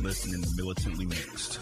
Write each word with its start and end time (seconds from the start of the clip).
listening 0.00 0.42
to 0.42 0.48
Militantly 0.56 1.06
Mixed. 1.06 1.58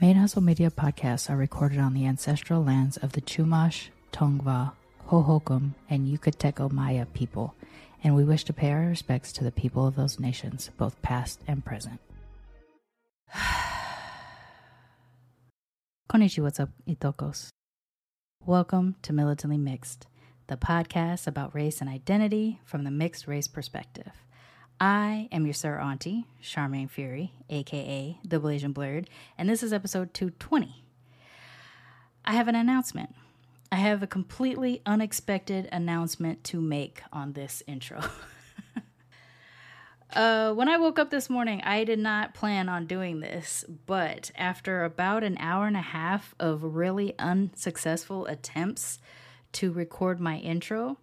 ManeHustle 0.00 0.42
Media 0.42 0.70
podcasts 0.70 1.30
are 1.30 1.36
recorded 1.36 1.78
on 1.78 1.94
the 1.94 2.06
ancestral 2.06 2.64
lands 2.64 2.96
of 2.96 3.12
the 3.12 3.20
Chumash, 3.20 3.88
Tongva, 4.12 4.72
Hohokam, 5.08 5.74
and 5.88 6.08
Yucateco 6.08 6.70
Maya 6.72 7.06
people, 7.06 7.54
and 8.02 8.16
we 8.16 8.24
wish 8.24 8.44
to 8.44 8.52
pay 8.52 8.72
our 8.72 8.86
respects 8.86 9.32
to 9.32 9.44
the 9.44 9.52
people 9.52 9.86
of 9.86 9.94
those 9.94 10.18
nations, 10.18 10.70
both 10.76 11.00
past 11.02 11.40
and 11.46 11.64
present. 11.64 12.00
Konnichiwa, 16.10 16.42
what's 16.42 16.60
up, 16.60 16.70
Itokos? 16.88 17.48
Welcome 18.44 18.96
to 19.02 19.12
Militantly 19.12 19.58
Mixed, 19.58 20.06
the 20.48 20.56
podcast 20.56 21.28
about 21.28 21.54
race 21.54 21.80
and 21.80 21.88
identity 21.88 22.60
from 22.64 22.82
the 22.82 22.90
mixed 22.90 23.28
race 23.28 23.46
perspective. 23.46 24.12
I 24.80 25.28
am 25.30 25.46
your 25.46 25.54
Sir 25.54 25.78
Auntie, 25.78 26.26
Sharmane 26.42 26.90
Fury, 26.90 27.32
aka 27.48 28.18
the 28.24 28.40
Blasian 28.40 28.74
Blurred, 28.74 29.08
and 29.38 29.48
this 29.48 29.62
is 29.62 29.72
episode 29.72 30.12
220. 30.14 30.84
I 32.24 32.32
have 32.34 32.48
an 32.48 32.54
announcement. 32.54 33.14
I 33.70 33.76
have 33.76 34.02
a 34.02 34.06
completely 34.06 34.82
unexpected 34.84 35.68
announcement 35.72 36.44
to 36.44 36.60
make 36.60 37.02
on 37.12 37.32
this 37.32 37.62
intro. 37.66 38.02
uh, 40.14 40.52
when 40.52 40.68
I 40.68 40.76
woke 40.76 40.98
up 40.98 41.10
this 41.10 41.30
morning, 41.30 41.62
I 41.62 41.84
did 41.84 41.98
not 41.98 42.34
plan 42.34 42.68
on 42.68 42.86
doing 42.86 43.20
this, 43.20 43.64
but 43.86 44.30
after 44.36 44.84
about 44.84 45.24
an 45.24 45.38
hour 45.38 45.66
and 45.66 45.76
a 45.76 45.80
half 45.80 46.34
of 46.38 46.62
really 46.62 47.14
unsuccessful 47.18 48.26
attempts 48.26 48.98
to 49.52 49.72
record 49.72 50.20
my 50.20 50.36
intro, 50.38 50.98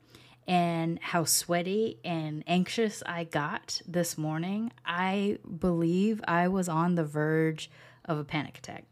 and 0.49 0.97
how 0.99 1.25
sweaty 1.25 1.99
and 2.03 2.43
anxious 2.47 3.03
I 3.05 3.23
got 3.23 3.83
this 3.87 4.17
morning, 4.17 4.71
I 4.83 5.37
believe 5.59 6.21
I 6.27 6.47
was 6.47 6.67
on 6.67 6.95
the 6.95 7.05
verge 7.05 7.69
of 8.05 8.17
a 8.17 8.23
panic 8.23 8.57
attack, 8.57 8.85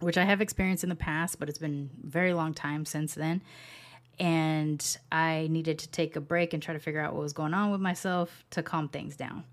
which 0.00 0.18
I 0.18 0.24
have 0.24 0.42
experienced 0.42 0.84
in 0.84 0.90
the 0.90 0.96
past, 0.96 1.40
but 1.40 1.48
it's 1.48 1.58
been 1.58 1.88
a 2.04 2.06
very 2.06 2.34
long 2.34 2.52
time 2.52 2.84
since 2.84 3.14
then. 3.14 3.40
And 4.18 4.98
I 5.10 5.48
needed 5.50 5.78
to 5.78 5.88
take 5.88 6.14
a 6.14 6.20
break 6.20 6.52
and 6.52 6.62
try 6.62 6.74
to 6.74 6.78
figure 6.78 7.00
out 7.00 7.14
what 7.14 7.22
was 7.22 7.32
going 7.32 7.54
on 7.54 7.70
with 7.70 7.80
myself 7.80 8.44
to 8.50 8.62
calm 8.62 8.90
things 8.90 9.16
down. 9.16 9.44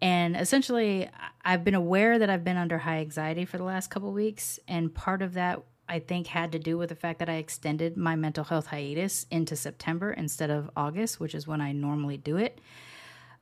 And 0.00 0.36
essentially, 0.36 1.10
I've 1.44 1.64
been 1.64 1.74
aware 1.74 2.16
that 2.16 2.30
I've 2.30 2.44
been 2.44 2.56
under 2.56 2.78
high 2.78 2.98
anxiety 2.98 3.44
for 3.44 3.58
the 3.58 3.64
last 3.64 3.90
couple 3.90 4.12
weeks, 4.12 4.60
and 4.68 4.94
part 4.94 5.20
of 5.20 5.34
that 5.34 5.64
I 5.88 5.98
think 6.00 6.26
had 6.26 6.52
to 6.52 6.58
do 6.58 6.76
with 6.76 6.90
the 6.90 6.94
fact 6.94 7.18
that 7.20 7.28
I 7.28 7.34
extended 7.34 7.96
my 7.96 8.16
mental 8.16 8.44
health 8.44 8.66
hiatus 8.66 9.26
into 9.30 9.56
September 9.56 10.12
instead 10.12 10.50
of 10.50 10.70
August, 10.76 11.18
which 11.18 11.34
is 11.34 11.46
when 11.46 11.60
I 11.60 11.72
normally 11.72 12.16
do 12.16 12.36
it, 12.36 12.60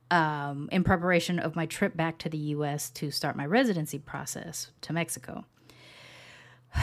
um, 0.09 0.69
in 0.71 0.83
preparation 0.83 1.39
of 1.39 1.55
my 1.55 1.65
trip 1.65 1.97
back 1.97 2.17
to 2.19 2.29
the 2.29 2.37
US 2.37 2.89
to 2.91 3.11
start 3.11 3.35
my 3.35 3.45
residency 3.45 3.99
process 3.99 4.71
to 4.81 4.93
Mexico. 4.93 5.45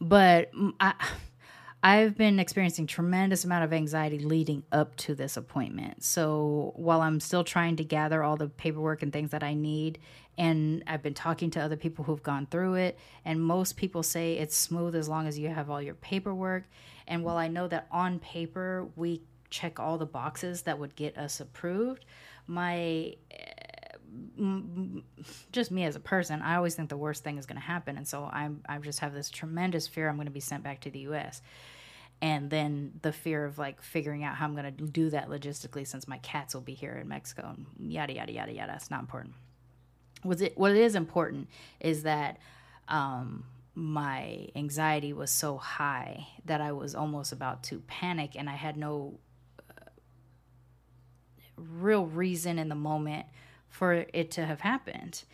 but 0.00 0.50
I. 0.80 0.94
I've 1.82 2.16
been 2.16 2.40
experiencing 2.40 2.88
tremendous 2.88 3.44
amount 3.44 3.62
of 3.62 3.72
anxiety 3.72 4.18
leading 4.18 4.64
up 4.72 4.96
to 4.96 5.14
this 5.14 5.36
appointment. 5.36 6.02
So 6.02 6.72
while 6.74 7.00
I'm 7.00 7.20
still 7.20 7.44
trying 7.44 7.76
to 7.76 7.84
gather 7.84 8.24
all 8.24 8.36
the 8.36 8.48
paperwork 8.48 9.02
and 9.02 9.12
things 9.12 9.30
that 9.30 9.44
I 9.44 9.54
need, 9.54 10.00
and 10.38 10.82
I've 10.86 11.02
been 11.02 11.14
talking 11.14 11.50
to 11.50 11.60
other 11.60 11.76
people 11.76 12.04
who've 12.04 12.22
gone 12.22 12.46
through 12.46 12.74
it, 12.74 12.98
and 13.24 13.40
most 13.40 13.76
people 13.76 14.02
say 14.02 14.34
it's 14.34 14.56
smooth 14.56 14.94
as 14.94 15.08
long 15.08 15.26
as 15.26 15.38
you 15.38 15.48
have 15.48 15.70
all 15.70 15.80
your 15.80 15.94
paperwork. 15.94 16.64
And 17.06 17.24
while 17.24 17.36
I 17.36 17.48
know 17.48 17.68
that 17.68 17.86
on 17.90 18.18
paper 18.18 18.88
we 18.96 19.22
check 19.48 19.78
all 19.78 19.96
the 19.96 20.06
boxes 20.06 20.62
that 20.62 20.78
would 20.78 20.94
get 20.96 21.16
us 21.16 21.40
approved, 21.40 22.04
my 22.46 23.14
eh, 23.30 25.00
just 25.52 25.70
me 25.70 25.84
as 25.84 25.96
a 25.96 26.00
person, 26.00 26.42
I 26.42 26.56
always 26.56 26.74
think 26.74 26.88
the 26.88 26.96
worst 26.96 27.24
thing 27.24 27.38
is 27.38 27.46
going 27.46 27.60
to 27.60 27.66
happen, 27.66 27.96
and 27.96 28.06
so 28.06 28.28
I'm 28.30 28.62
I 28.68 28.78
just 28.78 29.00
have 29.00 29.14
this 29.14 29.30
tremendous 29.30 29.88
fear 29.88 30.08
I'm 30.08 30.16
going 30.16 30.26
to 30.26 30.32
be 30.32 30.40
sent 30.40 30.62
back 30.62 30.80
to 30.82 30.90
the 30.90 31.00
U.S. 31.00 31.42
And 32.22 32.48
then 32.48 32.92
the 33.02 33.12
fear 33.12 33.44
of 33.44 33.58
like 33.58 33.82
figuring 33.82 34.24
out 34.24 34.36
how 34.36 34.46
I'm 34.46 34.54
going 34.54 34.74
to 34.74 34.84
do 34.84 35.10
that 35.10 35.28
logistically, 35.28 35.86
since 35.86 36.08
my 36.08 36.16
cats 36.18 36.54
will 36.54 36.62
be 36.62 36.72
here 36.72 36.94
in 36.94 37.08
Mexico, 37.08 37.54
and 37.56 37.66
yada 37.92 38.14
yada 38.14 38.32
yada 38.32 38.52
yada. 38.52 38.74
It's 38.74 38.90
not 38.90 39.00
important. 39.00 39.34
What's 40.26 40.42
it? 40.42 40.56
What 40.56 40.72
is 40.72 40.94
important 40.94 41.48
is 41.80 42.02
that 42.02 42.38
um, 42.88 43.44
my 43.74 44.48
anxiety 44.54 45.12
was 45.12 45.30
so 45.30 45.56
high 45.56 46.26
that 46.44 46.60
I 46.60 46.72
was 46.72 46.94
almost 46.94 47.32
about 47.32 47.62
to 47.64 47.80
panic, 47.86 48.32
and 48.36 48.48
I 48.48 48.54
had 48.54 48.76
no 48.76 49.18
uh, 49.70 49.90
real 51.56 52.06
reason 52.06 52.58
in 52.58 52.68
the 52.68 52.74
moment 52.74 53.26
for 53.68 54.06
it 54.12 54.30
to 54.32 54.46
have 54.46 54.60
happened 54.60 55.24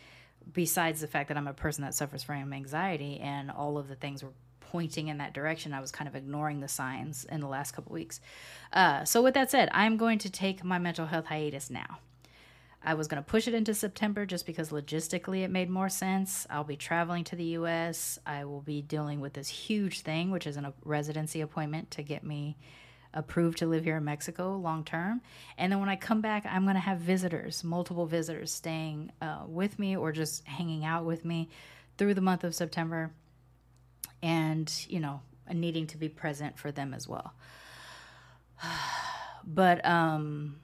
besides 0.51 0.99
the 1.01 1.07
fact 1.07 1.29
that 1.29 1.37
i'm 1.37 1.47
a 1.47 1.53
person 1.53 1.83
that 1.83 1.93
suffers 1.93 2.23
from 2.23 2.51
anxiety 2.51 3.19
and 3.19 3.49
all 3.49 3.77
of 3.77 3.87
the 3.87 3.95
things 3.95 4.23
were 4.23 4.33
pointing 4.59 5.07
in 5.07 5.17
that 5.19 5.33
direction 5.33 5.73
i 5.73 5.79
was 5.79 5.91
kind 5.91 6.07
of 6.07 6.15
ignoring 6.15 6.59
the 6.59 6.67
signs 6.67 7.25
in 7.25 7.39
the 7.39 7.47
last 7.47 7.71
couple 7.71 7.93
weeks 7.93 8.19
uh, 8.73 9.05
so 9.05 9.21
with 9.21 9.33
that 9.33 9.49
said 9.49 9.69
i'm 9.71 9.95
going 9.97 10.19
to 10.19 10.29
take 10.29 10.63
my 10.63 10.77
mental 10.77 11.05
health 11.05 11.27
hiatus 11.27 11.69
now 11.69 11.99
i 12.83 12.93
was 12.93 13.07
going 13.07 13.21
to 13.21 13.29
push 13.29 13.47
it 13.47 13.53
into 13.53 13.73
september 13.73 14.25
just 14.25 14.45
because 14.45 14.69
logistically 14.69 15.43
it 15.43 15.49
made 15.49 15.69
more 15.69 15.89
sense 15.89 16.45
i'll 16.49 16.63
be 16.63 16.75
traveling 16.75 17.23
to 17.23 17.35
the 17.35 17.45
us 17.45 18.19
i 18.25 18.43
will 18.45 18.61
be 18.61 18.81
dealing 18.81 19.19
with 19.19 19.33
this 19.33 19.49
huge 19.49 20.01
thing 20.01 20.31
which 20.31 20.47
is 20.47 20.57
a 20.57 20.73
residency 20.83 21.41
appointment 21.41 21.89
to 21.91 22.01
get 22.01 22.23
me 22.23 22.57
approved 23.13 23.59
to 23.59 23.67
live 23.67 23.83
here 23.83 23.97
in 23.97 24.03
Mexico 24.03 24.57
long 24.57 24.83
term. 24.83 25.21
And 25.57 25.71
then 25.71 25.79
when 25.79 25.89
I 25.89 25.95
come 25.95 26.21
back, 26.21 26.45
I'm 26.49 26.63
going 26.63 26.75
to 26.75 26.81
have 26.81 26.99
visitors, 26.99 27.63
multiple 27.63 28.05
visitors 28.05 28.51
staying 28.51 29.11
uh, 29.21 29.43
with 29.47 29.77
me 29.77 29.95
or 29.95 30.11
just 30.11 30.45
hanging 30.47 30.83
out 30.83 31.05
with 31.05 31.23
me 31.23 31.49
through 31.97 32.15
the 32.15 32.21
month 32.21 32.43
of 32.43 32.55
September 32.55 33.11
and, 34.21 34.71
you 34.87 34.99
know, 34.99 35.21
needing 35.51 35.85
to 35.87 35.97
be 35.97 36.09
present 36.09 36.57
for 36.57 36.71
them 36.71 36.93
as 36.93 37.07
well. 37.07 37.33
but, 39.45 39.85
um, 39.85 40.55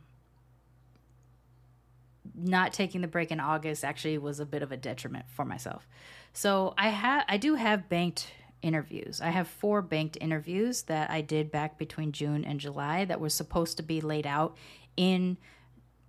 not 2.41 2.73
taking 2.73 3.01
the 3.01 3.07
break 3.07 3.31
in 3.31 3.39
August 3.39 3.83
actually 3.83 4.17
was 4.17 4.39
a 4.39 4.45
bit 4.45 4.61
of 4.61 4.71
a 4.71 4.77
detriment 4.77 5.25
for 5.29 5.45
myself. 5.45 5.87
So 6.33 6.73
I 6.77 6.89
have 6.89 7.25
I 7.27 7.37
do 7.37 7.55
have 7.55 7.89
banked 7.89 8.31
interviews. 8.61 9.21
I 9.21 9.29
have 9.29 9.47
four 9.47 9.81
banked 9.81 10.17
interviews 10.19 10.83
that 10.83 11.09
I 11.09 11.21
did 11.21 11.51
back 11.51 11.77
between 11.77 12.11
June 12.11 12.43
and 12.43 12.59
July 12.59 13.05
that 13.05 13.19
were 13.19 13.29
supposed 13.29 13.77
to 13.77 13.83
be 13.83 14.01
laid 14.01 14.27
out 14.27 14.57
in 14.97 15.37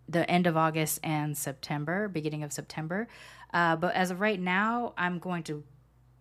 the 0.09 0.29
end 0.29 0.47
of 0.47 0.57
August 0.57 0.99
and 1.05 1.37
September, 1.37 2.09
beginning 2.09 2.43
of 2.43 2.53
September. 2.53 3.07
Uh, 3.55 3.77
but 3.77 3.95
as 3.95 4.11
of 4.11 4.21
right 4.21 4.41
now, 4.41 4.93
I'm 4.99 5.19
going 5.19 5.45
to 5.45 5.63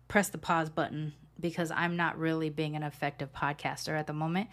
press 0.06 0.28
the 0.28 0.38
pause 0.38 0.70
button 0.70 1.14
because 1.38 1.70
I'm 1.70 1.96
not 1.96 2.18
really 2.18 2.50
being 2.50 2.76
an 2.76 2.82
effective 2.82 3.32
podcaster 3.32 3.98
at 3.98 4.06
the 4.06 4.12
moment. 4.12 4.48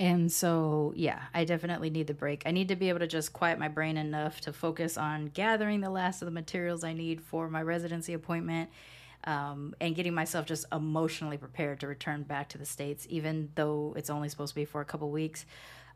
And 0.00 0.32
so, 0.32 0.94
yeah, 0.96 1.20
I 1.34 1.44
definitely 1.44 1.90
need 1.90 2.06
the 2.06 2.14
break. 2.14 2.44
I 2.46 2.52
need 2.52 2.68
to 2.68 2.76
be 2.76 2.88
able 2.88 3.00
to 3.00 3.06
just 3.06 3.34
quiet 3.34 3.58
my 3.58 3.68
brain 3.68 3.98
enough 3.98 4.40
to 4.40 4.52
focus 4.52 4.96
on 4.96 5.26
gathering 5.26 5.82
the 5.82 5.90
last 5.90 6.22
of 6.22 6.26
the 6.26 6.32
materials 6.32 6.82
I 6.82 6.94
need 6.94 7.20
for 7.20 7.50
my 7.50 7.60
residency 7.60 8.14
appointment 8.14 8.70
um, 9.24 9.74
and 9.78 9.94
getting 9.94 10.14
myself 10.14 10.46
just 10.46 10.64
emotionally 10.72 11.36
prepared 11.36 11.80
to 11.80 11.86
return 11.86 12.22
back 12.22 12.48
to 12.48 12.58
the 12.58 12.64
states, 12.64 13.06
even 13.10 13.50
though 13.56 13.92
it's 13.94 14.08
only 14.08 14.30
supposed 14.30 14.52
to 14.52 14.54
be 14.54 14.64
for 14.64 14.80
a 14.80 14.86
couple 14.86 15.10
weeks. 15.10 15.44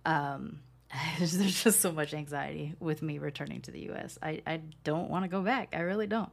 Um, 0.05 0.59
there's 1.19 1.62
just 1.62 1.81
so 1.81 1.91
much 1.91 2.12
anxiety 2.12 2.75
with 2.81 3.01
me 3.01 3.17
returning 3.17 3.62
to 3.62 3.71
the 3.71 3.85
U.S. 3.85 4.19
I, 4.23 4.43
I 4.47 4.61
don't 4.85 5.09
want 5.09 5.25
to 5.25 5.29
go 5.31 5.41
back. 5.41 5.71
I 5.73 5.81
really 5.81 6.06
don't. 6.06 6.31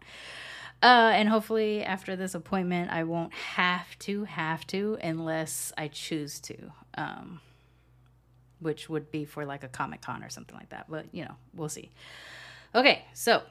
Uh, 0.83 1.11
and 1.13 1.29
hopefully, 1.29 1.85
after 1.85 2.17
this 2.17 2.35
appointment, 2.35 2.91
I 2.91 3.05
won't 3.05 3.33
have 3.33 3.97
to 3.99 4.25
have 4.25 4.67
to 4.67 4.97
unless 5.01 5.71
I 5.77 5.87
choose 5.87 6.41
to, 6.41 6.73
um, 6.95 7.39
which 8.61 8.89
would 8.89 9.11
be 9.11 9.25
for 9.25 9.45
like 9.45 9.63
a 9.63 9.67
Comic 9.67 10.01
Con 10.01 10.23
or 10.23 10.29
something 10.29 10.55
like 10.55 10.69
that. 10.69 10.85
But 10.89 11.05
you 11.11 11.25
know, 11.25 11.35
we'll 11.53 11.69
see. 11.69 11.91
Okay, 12.73 13.03
so 13.13 13.41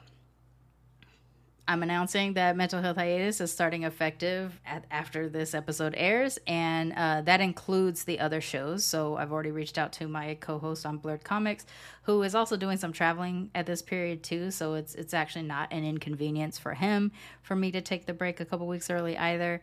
I'm 1.67 1.83
announcing 1.83 2.33
that 2.33 2.57
Mental 2.57 2.81
Health 2.81 2.97
Hiatus 2.97 3.39
is 3.39 3.51
starting 3.51 3.83
effective 3.83 4.59
at, 4.65 4.83
after 4.91 5.29
this 5.29 5.53
episode 5.53 5.93
airs, 5.95 6.39
and 6.47 6.91
uh, 6.93 7.21
that 7.21 7.39
includes 7.39 8.03
the 8.03 8.19
other 8.19 8.41
shows. 8.41 8.83
So 8.83 9.15
I've 9.15 9.31
already 9.31 9.51
reached 9.51 9.77
out 9.77 9.93
to 9.93 10.07
my 10.07 10.35
co-host 10.41 10.85
on 10.85 10.97
Blurred 10.97 11.23
Comics, 11.23 11.65
who 12.03 12.23
is 12.23 12.35
also 12.35 12.57
doing 12.57 12.77
some 12.77 12.91
traveling 12.91 13.51
at 13.53 13.67
this 13.67 13.81
period 13.81 14.23
too. 14.23 14.51
So 14.51 14.73
it's 14.73 14.95
it's 14.95 15.13
actually 15.13 15.45
not 15.45 15.71
an 15.71 15.85
inconvenience 15.85 16.57
for 16.57 16.73
him 16.73 17.11
for 17.41 17.55
me 17.55 17.71
to 17.71 17.79
take 17.79 18.05
the 18.05 18.13
break 18.13 18.39
a 18.39 18.45
couple 18.45 18.67
weeks 18.67 18.89
early 18.89 19.17
either. 19.17 19.61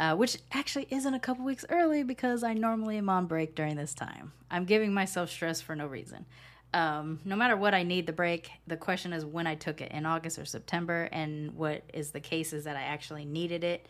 Uh, 0.00 0.16
which 0.16 0.38
actually 0.52 0.86
isn't 0.88 1.12
a 1.12 1.20
couple 1.20 1.44
weeks 1.44 1.66
early 1.68 2.02
because 2.02 2.42
I 2.42 2.54
normally 2.54 2.96
am 2.96 3.10
on 3.10 3.26
break 3.26 3.54
during 3.54 3.76
this 3.76 3.92
time. 3.92 4.32
I'm 4.50 4.64
giving 4.64 4.94
myself 4.94 5.28
stress 5.28 5.60
for 5.60 5.76
no 5.76 5.86
reason 5.86 6.24
um, 6.72 7.20
no 7.24 7.36
matter 7.36 7.56
what 7.56 7.74
I 7.74 7.82
need 7.82 8.06
the 8.06 8.12
break, 8.12 8.50
the 8.66 8.76
question 8.76 9.12
is 9.12 9.24
when 9.24 9.46
I 9.46 9.54
took 9.54 9.80
it 9.80 9.90
in 9.92 10.06
August 10.06 10.38
or 10.38 10.44
September, 10.44 11.08
and 11.10 11.56
what 11.56 11.82
is 11.92 12.10
the 12.10 12.20
case 12.20 12.52
is 12.52 12.64
that 12.64 12.76
I 12.76 12.82
actually 12.82 13.24
needed 13.24 13.64
it 13.64 13.86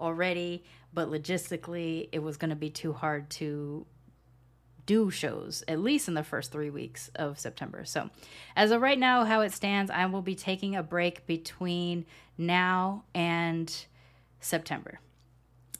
already, 0.00 0.64
but 0.92 1.10
logistically 1.10 2.08
it 2.10 2.20
was 2.20 2.36
going 2.36 2.50
to 2.50 2.56
be 2.56 2.70
too 2.70 2.92
hard 2.92 3.30
to 3.30 3.86
do 4.86 5.10
shows 5.10 5.64
at 5.66 5.80
least 5.80 6.08
in 6.08 6.14
the 6.14 6.22
first 6.22 6.52
three 6.52 6.68
weeks 6.68 7.10
of 7.14 7.38
September. 7.38 7.86
So, 7.86 8.10
as 8.54 8.70
of 8.70 8.82
right 8.82 8.98
now, 8.98 9.24
how 9.24 9.40
it 9.40 9.52
stands, 9.52 9.90
I 9.90 10.04
will 10.06 10.20
be 10.20 10.34
taking 10.34 10.76
a 10.76 10.82
break 10.82 11.26
between 11.26 12.04
now 12.36 13.04
and 13.14 13.74
September. 14.40 15.00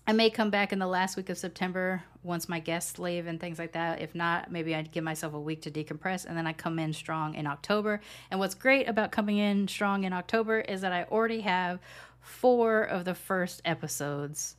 I 0.06 0.12
may 0.12 0.28
come 0.28 0.50
back 0.50 0.70
in 0.70 0.78
the 0.78 0.86
last 0.86 1.16
week 1.16 1.30
of 1.30 1.38
September 1.38 2.02
once 2.22 2.46
my 2.46 2.60
guests 2.60 2.98
leave 2.98 3.26
and 3.26 3.40
things 3.40 3.58
like 3.58 3.72
that. 3.72 4.02
If 4.02 4.14
not, 4.14 4.52
maybe 4.52 4.74
I'd 4.74 4.92
give 4.92 5.02
myself 5.02 5.32
a 5.32 5.40
week 5.40 5.62
to 5.62 5.70
decompress 5.70 6.26
and 6.26 6.36
then 6.36 6.46
I 6.46 6.52
come 6.52 6.78
in 6.78 6.92
strong 6.92 7.34
in 7.34 7.46
October. 7.46 8.02
And 8.30 8.38
what's 8.38 8.54
great 8.54 8.86
about 8.86 9.12
coming 9.12 9.38
in 9.38 9.66
strong 9.66 10.04
in 10.04 10.12
October 10.12 10.60
is 10.60 10.82
that 10.82 10.92
I 10.92 11.04
already 11.04 11.40
have 11.40 11.78
four 12.20 12.82
of 12.82 13.06
the 13.06 13.14
first 13.14 13.62
episodes 13.64 14.56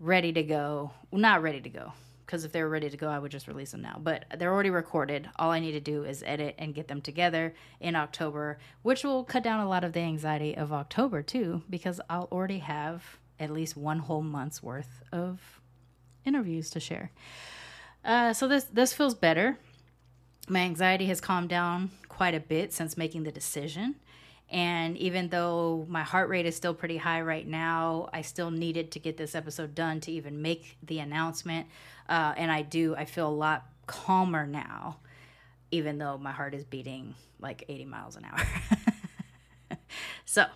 ready 0.00 0.32
to 0.32 0.42
go. 0.42 0.90
Well, 1.12 1.20
not 1.20 1.42
ready 1.42 1.60
to 1.60 1.70
go 1.70 1.92
because 2.26 2.44
if 2.44 2.50
they 2.50 2.60
were 2.60 2.68
ready 2.68 2.90
to 2.90 2.96
go, 2.96 3.08
I 3.08 3.20
would 3.20 3.30
just 3.30 3.46
release 3.46 3.70
them 3.70 3.82
now. 3.82 4.00
But 4.02 4.24
they're 4.36 4.52
already 4.52 4.70
recorded. 4.70 5.30
All 5.36 5.52
I 5.52 5.60
need 5.60 5.72
to 5.72 5.80
do 5.80 6.02
is 6.02 6.24
edit 6.26 6.56
and 6.58 6.74
get 6.74 6.88
them 6.88 7.00
together 7.00 7.54
in 7.78 7.94
October, 7.94 8.58
which 8.82 9.04
will 9.04 9.22
cut 9.22 9.44
down 9.44 9.60
a 9.60 9.68
lot 9.68 9.84
of 9.84 9.92
the 9.92 10.00
anxiety 10.00 10.56
of 10.56 10.72
October 10.72 11.22
too, 11.22 11.62
because 11.70 12.00
I'll 12.10 12.28
already 12.32 12.58
have 12.58 13.18
at 13.38 13.50
least 13.50 13.76
one 13.76 13.98
whole 13.98 14.22
month's 14.22 14.62
worth 14.62 15.02
of 15.12 15.60
interviews 16.24 16.70
to 16.70 16.80
share. 16.80 17.10
Uh, 18.04 18.32
so 18.32 18.48
this 18.48 18.64
this 18.64 18.92
feels 18.92 19.14
better. 19.14 19.58
My 20.48 20.60
anxiety 20.60 21.06
has 21.06 21.20
calmed 21.20 21.48
down 21.48 21.90
quite 22.08 22.34
a 22.34 22.40
bit 22.40 22.72
since 22.72 22.96
making 22.96 23.24
the 23.24 23.32
decision. 23.32 23.96
And 24.48 24.96
even 24.98 25.28
though 25.28 25.86
my 25.88 26.04
heart 26.04 26.28
rate 26.28 26.46
is 26.46 26.54
still 26.54 26.74
pretty 26.74 26.98
high 26.98 27.20
right 27.20 27.46
now, 27.46 28.08
I 28.12 28.22
still 28.22 28.52
needed 28.52 28.92
to 28.92 29.00
get 29.00 29.16
this 29.16 29.34
episode 29.34 29.74
done 29.74 30.00
to 30.02 30.12
even 30.12 30.40
make 30.40 30.76
the 30.84 31.00
announcement. 31.00 31.66
Uh, 32.08 32.32
and 32.36 32.52
I 32.52 32.62
do, 32.62 32.94
I 32.94 33.06
feel 33.06 33.28
a 33.28 33.30
lot 33.30 33.66
calmer 33.86 34.46
now, 34.46 34.98
even 35.72 35.98
though 35.98 36.16
my 36.16 36.30
heart 36.30 36.54
is 36.54 36.64
beating 36.64 37.16
like 37.40 37.64
80 37.68 37.84
miles 37.86 38.16
an 38.16 38.24
hour. 38.24 39.78
so, 40.24 40.46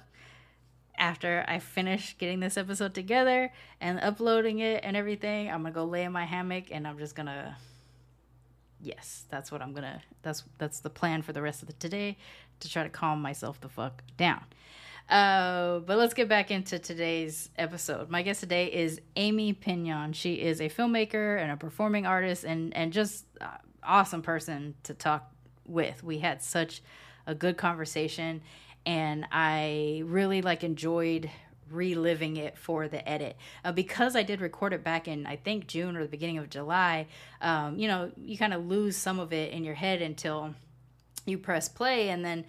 after 1.00 1.44
I 1.48 1.58
finish 1.58 2.16
getting 2.18 2.38
this 2.40 2.56
episode 2.56 2.94
together 2.94 3.50
and 3.80 3.98
uploading 3.98 4.60
it 4.60 4.84
and 4.84 4.96
everything, 4.96 5.50
I'm 5.50 5.62
gonna 5.62 5.74
go 5.74 5.84
lay 5.84 6.04
in 6.04 6.12
my 6.12 6.26
hammock 6.26 6.66
and 6.70 6.86
I'm 6.86 6.98
just 6.98 7.16
gonna 7.16 7.56
yes, 8.82 9.24
that's 9.30 9.50
what 9.50 9.62
I'm 9.62 9.72
gonna 9.72 10.02
that's 10.22 10.44
that's 10.58 10.80
the 10.80 10.90
plan 10.90 11.22
for 11.22 11.32
the 11.32 11.42
rest 11.42 11.62
of 11.62 11.68
the 11.68 11.74
today 11.74 12.18
to 12.60 12.68
try 12.68 12.82
to 12.82 12.90
calm 12.90 13.20
myself 13.22 13.60
the 13.60 13.68
fuck 13.68 14.02
down. 14.16 14.44
Uh, 15.08 15.80
but 15.80 15.98
let's 15.98 16.14
get 16.14 16.28
back 16.28 16.52
into 16.52 16.78
today's 16.78 17.50
episode. 17.58 18.10
My 18.10 18.22
guest 18.22 18.40
today 18.40 18.66
is 18.66 19.00
Amy 19.16 19.54
Piñon. 19.54 20.14
She 20.14 20.34
is 20.34 20.60
a 20.60 20.68
filmmaker 20.68 21.42
and 21.42 21.50
a 21.50 21.56
performing 21.56 22.06
artist 22.06 22.44
and 22.44 22.76
and 22.76 22.92
just 22.92 23.24
uh, 23.40 23.56
awesome 23.82 24.22
person 24.22 24.74
to 24.84 24.94
talk 24.94 25.32
with. 25.66 26.04
We 26.04 26.18
had 26.18 26.42
such 26.42 26.82
a 27.26 27.34
good 27.34 27.56
conversation 27.56 28.42
and 28.86 29.26
I 29.30 30.02
really 30.04 30.42
like 30.42 30.64
enjoyed 30.64 31.30
reliving 31.70 32.36
it 32.36 32.58
for 32.58 32.88
the 32.88 33.08
edit 33.08 33.36
uh, 33.64 33.72
because 33.72 34.16
I 34.16 34.24
did 34.24 34.40
record 34.40 34.72
it 34.72 34.82
back 34.82 35.06
in 35.06 35.26
I 35.26 35.36
think 35.36 35.68
June 35.68 35.96
or 35.96 36.02
the 36.02 36.08
beginning 36.08 36.38
of 36.38 36.50
July. 36.50 37.06
Um, 37.40 37.78
you 37.78 37.86
know, 37.88 38.10
you 38.20 38.36
kind 38.36 38.52
of 38.52 38.66
lose 38.66 38.96
some 38.96 39.20
of 39.20 39.32
it 39.32 39.52
in 39.52 39.64
your 39.64 39.74
head 39.74 40.02
until 40.02 40.54
you 41.26 41.38
press 41.38 41.68
play, 41.68 42.08
and 42.08 42.24
then 42.24 42.44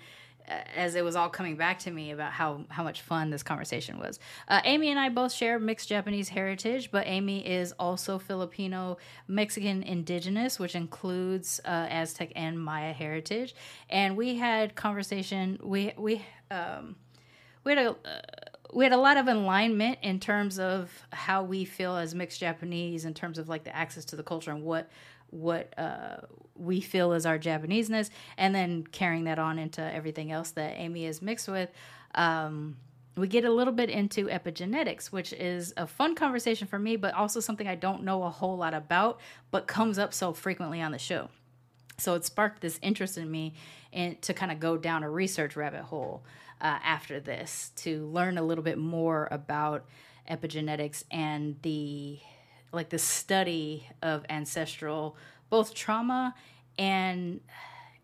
as 0.48 0.96
it 0.96 1.04
was 1.04 1.16
all 1.16 1.30
coming 1.30 1.56
back 1.56 1.80
to 1.80 1.92
me 1.92 2.12
about 2.12 2.32
how 2.32 2.66
how 2.70 2.84
much 2.84 3.02
fun 3.02 3.30
this 3.30 3.44
conversation 3.44 4.00
was. 4.00 4.20
Uh, 4.48 4.62
Amy 4.64 4.90
and 4.90 5.00
I 5.00 5.10
both 5.10 5.32
share 5.32 5.60
mixed 5.60 5.90
Japanese 5.90 6.30
heritage, 6.30 6.92
but 6.92 7.08
Amy 7.08 7.46
is 7.48 7.74
also 7.74 8.20
Filipino 8.20 8.98
Mexican 9.28 9.84
indigenous, 9.84 10.60
which 10.60 10.76
includes 10.76 11.60
uh, 11.66 11.88
Aztec 11.90 12.32
and 12.36 12.60
Maya 12.60 12.94
heritage. 12.94 13.56
And 13.90 14.18
we 14.18 14.36
had 14.36 14.76
conversation. 14.76 15.60
We 15.64 15.94
we 15.98 16.24
um, 16.50 16.96
we 17.64 17.76
had 17.76 17.86
a. 17.86 17.90
Uh, 17.92 18.22
we 18.74 18.86
had 18.86 18.94
a 18.94 18.98
lot 18.98 19.18
of 19.18 19.28
alignment 19.28 20.00
in 20.02 20.18
terms 20.20 20.58
of 20.58 20.90
how 21.12 21.44
we 21.44 21.66
feel 21.66 21.98
as 21.98 22.16
mixed 22.16 22.40
Japanese, 22.40 23.04
in 23.04 23.14
terms 23.14 23.38
of 23.38 23.50
like 23.50 23.66
the 23.66 23.76
access 23.76 24.06
to 24.06 24.16
the 24.16 24.24
culture 24.24 24.52
and 24.52 24.64
what 24.64 24.90
what 25.32 25.74
uh, 25.78 26.18
we 26.56 26.80
feel 26.82 27.14
is 27.14 27.26
our 27.26 27.40
Japaneseness, 27.40 28.10
and 28.38 28.54
then 28.54 28.86
carrying 28.86 29.24
that 29.26 29.40
on 29.40 29.58
into 29.58 29.82
everything 29.82 30.32
else 30.32 30.52
that 30.52 30.76
Amy 30.78 31.06
is 31.06 31.22
mixed 31.22 31.48
with. 31.48 31.70
Um, 32.16 32.78
we 33.18 33.28
get 33.28 33.44
a 33.44 33.52
little 33.52 33.74
bit 33.74 33.90
into 33.90 34.28
epigenetics, 34.28 35.08
which 35.08 35.34
is 35.34 35.74
a 35.76 35.86
fun 35.86 36.16
conversation 36.16 36.68
for 36.68 36.80
me, 36.80 36.96
but 36.96 37.14
also 37.14 37.40
something 37.40 37.68
I 37.68 37.76
don't 37.76 38.04
know 38.04 38.24
a 38.24 38.30
whole 38.30 38.58
lot 38.58 38.74
about, 38.74 39.20
but 39.52 39.68
comes 39.68 40.00
up 40.00 40.14
so 40.14 40.34
frequently 40.34 40.82
on 40.82 40.92
the 40.92 40.98
show. 40.98 41.30
So 41.98 42.16
it 42.16 42.26
sparked 42.26 42.62
this 42.62 42.80
interest 42.82 43.18
in 43.18 43.30
me 43.30 43.54
and 43.92 44.22
to 44.24 44.34
kind 44.34 44.52
of 44.52 44.60
go 44.60 44.78
down 44.78 45.04
a 45.04 45.10
research 45.10 45.56
rabbit 45.56 45.84
hole 45.84 46.24
uh, 46.62 46.80
after 46.84 47.20
this 47.20 47.72
to 47.78 48.06
learn 48.08 48.38
a 48.38 48.44
little 48.44 48.64
bit 48.64 48.78
more 48.78 49.28
about 49.30 49.86
epigenetics 50.30 51.04
and 51.12 51.58
the 51.62 52.20
like 52.72 52.90
the 52.90 53.00
study 53.00 53.88
of 54.02 54.26
ancestral 54.30 55.18
both 55.50 55.74
trauma 55.74 56.34
and 56.78 57.42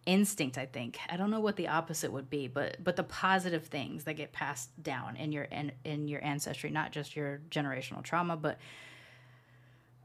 instinct 0.05 0.57
i 0.57 0.65
think. 0.65 0.97
I 1.09 1.17
don't 1.17 1.29
know 1.29 1.39
what 1.39 1.57
the 1.57 1.67
opposite 1.67 2.11
would 2.11 2.29
be 2.29 2.47
but 2.47 2.83
but 2.83 2.95
the 2.95 3.03
positive 3.03 3.65
things 3.65 4.05
that 4.05 4.13
get 4.13 4.31
passed 4.31 4.69
down 4.81 5.17
in 5.17 5.31
your 5.31 5.43
in, 5.43 5.71
in 5.83 6.07
your 6.07 6.23
ancestry 6.23 6.69
not 6.69 6.91
just 6.91 7.15
your 7.15 7.41
generational 7.49 8.03
trauma 8.03 8.37
but 8.37 8.57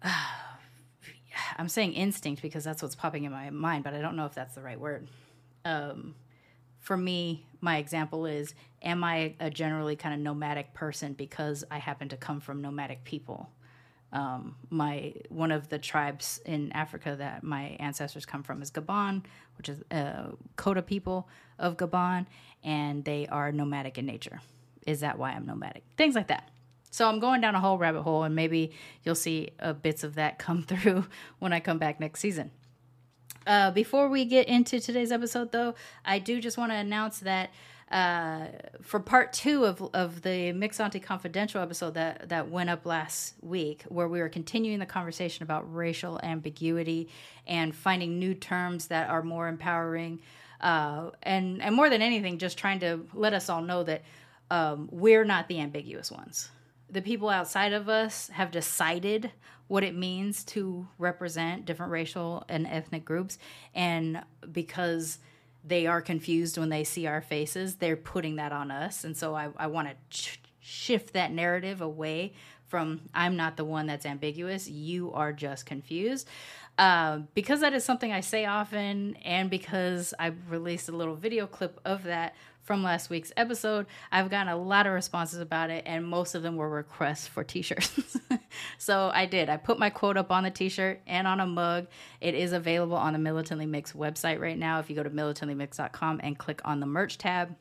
uh, 0.03 0.11
i'm 1.59 1.69
saying 1.69 1.93
instinct 1.93 2.43
because 2.43 2.65
that's 2.65 2.83
what's 2.83 2.97
popping 2.97 3.25
in 3.25 3.33
my 3.33 3.51
mind 3.51 3.85
but 3.85 3.95
i 3.95 4.01
don't 4.01 4.17
know 4.17 4.27
if 4.27 4.35
that's 4.35 4.55
the 4.55 4.63
right 4.63 4.81
word. 4.81 5.09
Um, 5.65 6.17
for 6.81 6.97
me 6.97 7.47
my 7.61 7.77
example 7.77 8.27
is 8.27 8.55
am 8.83 9.05
i 9.05 9.35
a 9.39 9.49
generally 9.49 9.95
kind 9.95 10.13
of 10.13 10.21
nomadic 10.21 10.75
person 10.75 11.13
because 11.13 11.63
i 11.71 11.79
happen 11.79 12.09
to 12.09 12.17
come 12.17 12.41
from 12.41 12.61
nomadic 12.61 13.05
people 13.05 13.49
um, 14.13 14.57
my 14.71 15.15
one 15.29 15.51
of 15.51 15.69
the 15.69 15.79
tribes 15.79 16.41
in 16.45 16.71
Africa 16.73 17.17
that 17.19 17.43
my 17.43 17.77
ancestors 17.81 18.27
come 18.27 18.43
from 18.43 18.61
is 18.61 18.71
Gabon, 18.71 19.25
which 19.57 19.69
is 19.69 19.83
uh, 19.91 20.33
Kota 20.57 20.83
people 20.83 21.29
of 21.59 21.77
Gabon, 21.77 22.27
and 22.63 23.05
they 23.05 23.27
are 23.29 23.53
nomadic 23.53 23.99
in 23.99 24.07
nature. 24.07 24.41
Is 24.87 25.01
that 25.01 25.19
why 25.19 25.33
I'm 25.33 25.47
nomadic? 25.47 25.85
Things 25.97 26.15
like 26.15 26.29
that. 26.29 26.51
So 26.91 27.09
I'm 27.09 27.21
going 27.21 27.41
down 27.41 27.55
a 27.55 27.61
whole 27.61 27.79
rabbit 27.79 28.03
hole, 28.03 28.23
and 28.25 28.35
maybe 28.35 28.73
you'll 29.03 29.15
see 29.15 29.51
uh, 29.61 29.73
bits 29.73 30.05
of 30.05 30.17
that 30.17 30.39
come 30.39 30.63
through 30.63 31.07
when 31.39 31.53
I 31.53 31.61
come 31.61 31.79
back 31.79 31.99
next 31.99 32.21
season. 32.21 32.51
Uh, 33.47 33.71
before 33.71 34.09
we 34.09 34.25
get 34.25 34.47
into 34.47 34.79
today's 34.79 35.11
episode, 35.11 35.53
though, 35.53 35.75
I 36.05 36.19
do 36.19 36.41
just 36.41 36.59
want 36.59 36.71
to 36.71 36.77
announce 36.77 37.21
that 37.21 37.51
uh, 37.93 38.47
for 38.81 38.99
part 38.99 39.35
two 39.35 39.67
of, 39.67 39.83
of 39.95 40.23
the 40.23 40.53
Mixante 40.53 40.99
Confidential 40.99 41.61
episode 41.61 41.95
that, 41.95 42.31
that 42.31 42.49
went 42.49 42.71
up 42.71 42.87
last 42.87 43.35
week, 43.43 43.85
where 43.89 44.09
we 44.09 44.19
were 44.21 44.31
continuing 44.31 44.79
the 44.79 44.87
conversation 44.87 45.43
about 45.43 45.73
racial 45.73 46.19
ambiguity 46.23 47.11
and 47.47 47.75
finding 47.75 48.19
new 48.19 48.35
terms 48.35 48.87
that 48.87 49.11
are 49.11 49.23
more 49.23 49.47
empowering. 49.47 50.21
Uh, 50.61 51.11
and, 51.23 51.61
and 51.61 51.75
more 51.75 51.91
than 51.91 52.01
anything, 52.01 52.39
just 52.39 52.57
trying 52.57 52.81
to 52.81 53.07
let 53.13 53.35
us 53.35 53.51
all 53.51 53.61
know 53.61 53.83
that 53.83 54.03
um, 54.51 54.89
we're 54.91 55.25
not 55.25 55.49
the 55.49 55.61
ambiguous 55.61 56.11
ones. 56.11 56.51
The 56.89 57.03
people 57.03 57.29
outside 57.29 57.75
of 57.75 57.91
us 57.91 58.29
have 58.29 58.51
decided 58.51 59.33
what 59.69 59.85
it 59.85 59.95
means 59.95 60.45
to 60.45 60.87
represent 60.99 61.67
different 61.67 61.93
racial 61.93 62.45
and 62.49 62.67
ethnic 62.67 63.05
groups. 63.05 63.39
And 63.75 64.23
because 64.51 65.19
they 65.65 65.87
are 65.87 66.01
confused 66.01 66.59
when 66.59 66.69
they 66.69 66.85
see 66.85 67.07
our 67.07 67.21
faces. 67.21 67.77
They're 67.77 67.97
putting 67.97 68.37
that 68.37 68.53
on 68.53 68.71
us. 68.71 69.05
And 69.05 69.17
so 69.17 69.35
I, 69.35 69.51
I 69.57 69.67
want 69.69 69.89
to 69.89 69.95
ch- 70.11 70.41
shift 70.61 71.13
that 71.15 71.33
narrative 71.33 71.81
away 71.81 72.33
from 72.67 73.03
I'm 73.13 73.37
not 73.37 73.59
the 73.59 73.67
one 73.67 73.87
that's 73.87 74.07
ambiguous, 74.07 74.67
you 74.67 75.13
are 75.13 75.31
just 75.31 75.67
confused. 75.67 76.27
Uh, 76.79 77.19
because 77.35 77.61
that 77.61 77.75
is 77.75 77.85
something 77.85 78.11
I 78.11 78.21
say 78.21 78.47
often, 78.47 79.15
and 79.17 79.51
because 79.51 80.15
I 80.19 80.33
released 80.49 80.89
a 80.89 80.93
little 80.93 81.15
video 81.15 81.47
clip 81.47 81.79
of 81.85 82.05
that 82.05 82.35
from 82.63 82.83
last 82.83 83.11
week's 83.11 83.33
episode. 83.37 83.87
I've 84.11 84.31
gotten 84.31 84.53
a 84.53 84.57
lot 84.57 84.87
of 84.87 84.93
responses 84.93 85.41
about 85.41 85.71
it, 85.71 85.85
and 85.87 86.07
most 86.07 86.35
of 86.35 86.43
them 86.43 86.57
were 86.57 86.69
requests 86.69 87.27
for 87.27 87.45
t 87.45 87.63
shirts. 87.63 88.19
so 88.79 89.11
I 89.13 89.27
did. 89.27 89.49
I 89.49 89.57
put 89.57 89.79
my 89.79 89.91
quote 89.91 90.17
up 90.17 90.31
on 90.31 90.45
the 90.45 90.51
t 90.51 90.69
shirt 90.69 91.01
and 91.07 91.27
on 91.27 91.41
a 91.41 91.47
mug. 91.47 91.87
It 92.21 92.35
is 92.35 92.53
available 92.53 92.97
on 92.97 93.13
the 93.13 93.19
Militantly 93.19 93.67
Mix 93.67 93.93
website 93.93 94.41
right 94.41 94.59
now. 94.59 94.79
If 94.79 94.89
you 94.89 94.97
go 94.97 95.03
to 95.03 95.11
militantlymixed.com 95.11 96.21
and 96.23 96.39
click 96.39 96.61
on 96.65 96.81
the 96.81 96.87
merch 96.87 97.19
tab, 97.19 97.55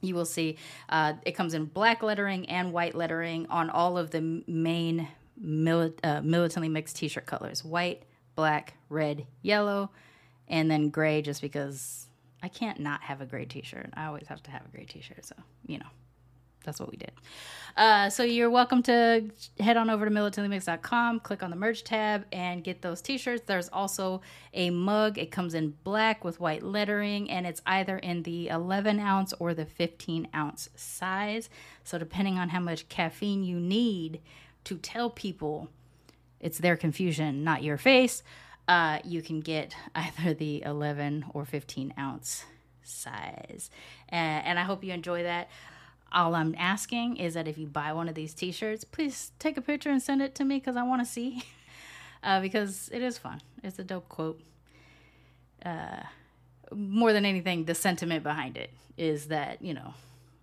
you 0.00 0.14
will 0.14 0.24
see 0.24 0.56
uh, 0.88 1.14
it 1.24 1.32
comes 1.32 1.54
in 1.54 1.66
black 1.66 2.02
lettering 2.02 2.48
and 2.48 2.72
white 2.72 2.94
lettering 2.94 3.46
on 3.48 3.70
all 3.70 3.96
of 3.96 4.10
the 4.10 4.42
main 4.46 5.08
mili- 5.42 5.98
uh, 6.02 6.20
militantly 6.22 6.68
mixed 6.68 6.96
t-shirt 6.96 7.26
colors 7.26 7.64
white 7.64 8.02
black 8.34 8.74
red 8.88 9.26
yellow 9.42 9.90
and 10.48 10.70
then 10.70 10.90
gray 10.90 11.22
just 11.22 11.40
because 11.40 12.08
i 12.42 12.48
can't 12.48 12.80
not 12.80 13.02
have 13.02 13.20
a 13.20 13.26
gray 13.26 13.44
t-shirt 13.44 13.90
i 13.94 14.06
always 14.06 14.26
have 14.26 14.42
to 14.42 14.50
have 14.50 14.62
a 14.66 14.68
gray 14.76 14.84
t-shirt 14.84 15.24
so 15.24 15.34
you 15.66 15.78
know 15.78 15.86
that's 16.64 16.80
what 16.80 16.90
we 16.90 16.96
did. 16.96 17.12
Uh, 17.76 18.10
so 18.10 18.22
you're 18.22 18.50
welcome 18.50 18.82
to 18.84 19.30
head 19.58 19.76
on 19.76 19.90
over 19.90 20.04
to 20.04 20.10
militantlymixed.com, 20.10 21.20
click 21.20 21.42
on 21.42 21.50
the 21.50 21.56
merch 21.56 21.84
tab, 21.84 22.24
and 22.32 22.62
get 22.62 22.82
those 22.82 23.00
t-shirts. 23.00 23.42
There's 23.46 23.68
also 23.70 24.20
a 24.52 24.70
mug. 24.70 25.18
It 25.18 25.30
comes 25.30 25.54
in 25.54 25.74
black 25.82 26.24
with 26.24 26.38
white 26.40 26.62
lettering, 26.62 27.30
and 27.30 27.46
it's 27.46 27.62
either 27.66 27.98
in 27.98 28.22
the 28.22 28.48
11 28.48 29.00
ounce 29.00 29.32
or 29.38 29.54
the 29.54 29.64
15 29.64 30.28
ounce 30.34 30.68
size. 30.76 31.48
So 31.84 31.98
depending 31.98 32.38
on 32.38 32.50
how 32.50 32.60
much 32.60 32.88
caffeine 32.88 33.44
you 33.44 33.58
need 33.58 34.20
to 34.64 34.76
tell 34.76 35.10
people 35.10 35.68
it's 36.40 36.58
their 36.58 36.76
confusion, 36.76 37.44
not 37.44 37.62
your 37.62 37.78
face, 37.78 38.22
uh, 38.68 38.98
you 39.04 39.22
can 39.22 39.40
get 39.40 39.74
either 39.94 40.34
the 40.34 40.62
11 40.62 41.26
or 41.34 41.44
15 41.44 41.94
ounce 41.98 42.44
size. 42.82 43.70
And, 44.08 44.46
and 44.46 44.58
I 44.58 44.62
hope 44.62 44.84
you 44.84 44.92
enjoy 44.92 45.22
that 45.22 45.48
all 46.12 46.34
I'm 46.34 46.54
asking 46.58 47.16
is 47.16 47.34
that 47.34 47.48
if 47.48 47.56
you 47.58 47.66
buy 47.66 47.92
one 47.92 48.08
of 48.08 48.14
these 48.14 48.34
T-shirts, 48.34 48.84
please 48.84 49.32
take 49.38 49.56
a 49.56 49.62
picture 49.62 49.90
and 49.90 50.02
send 50.02 50.20
it 50.22 50.34
to 50.36 50.44
me 50.44 50.58
because 50.58 50.76
I 50.76 50.82
want 50.82 51.02
to 51.02 51.06
see. 51.06 51.44
Uh, 52.24 52.40
because 52.40 52.88
it 52.92 53.02
is 53.02 53.18
fun. 53.18 53.40
It's 53.64 53.80
a 53.80 53.82
dope 53.82 54.08
quote. 54.08 54.40
Uh, 55.66 56.04
more 56.72 57.12
than 57.12 57.24
anything, 57.24 57.64
the 57.64 57.74
sentiment 57.74 58.22
behind 58.22 58.56
it 58.56 58.70
is 58.96 59.26
that 59.26 59.60
you 59.60 59.74
know 59.74 59.94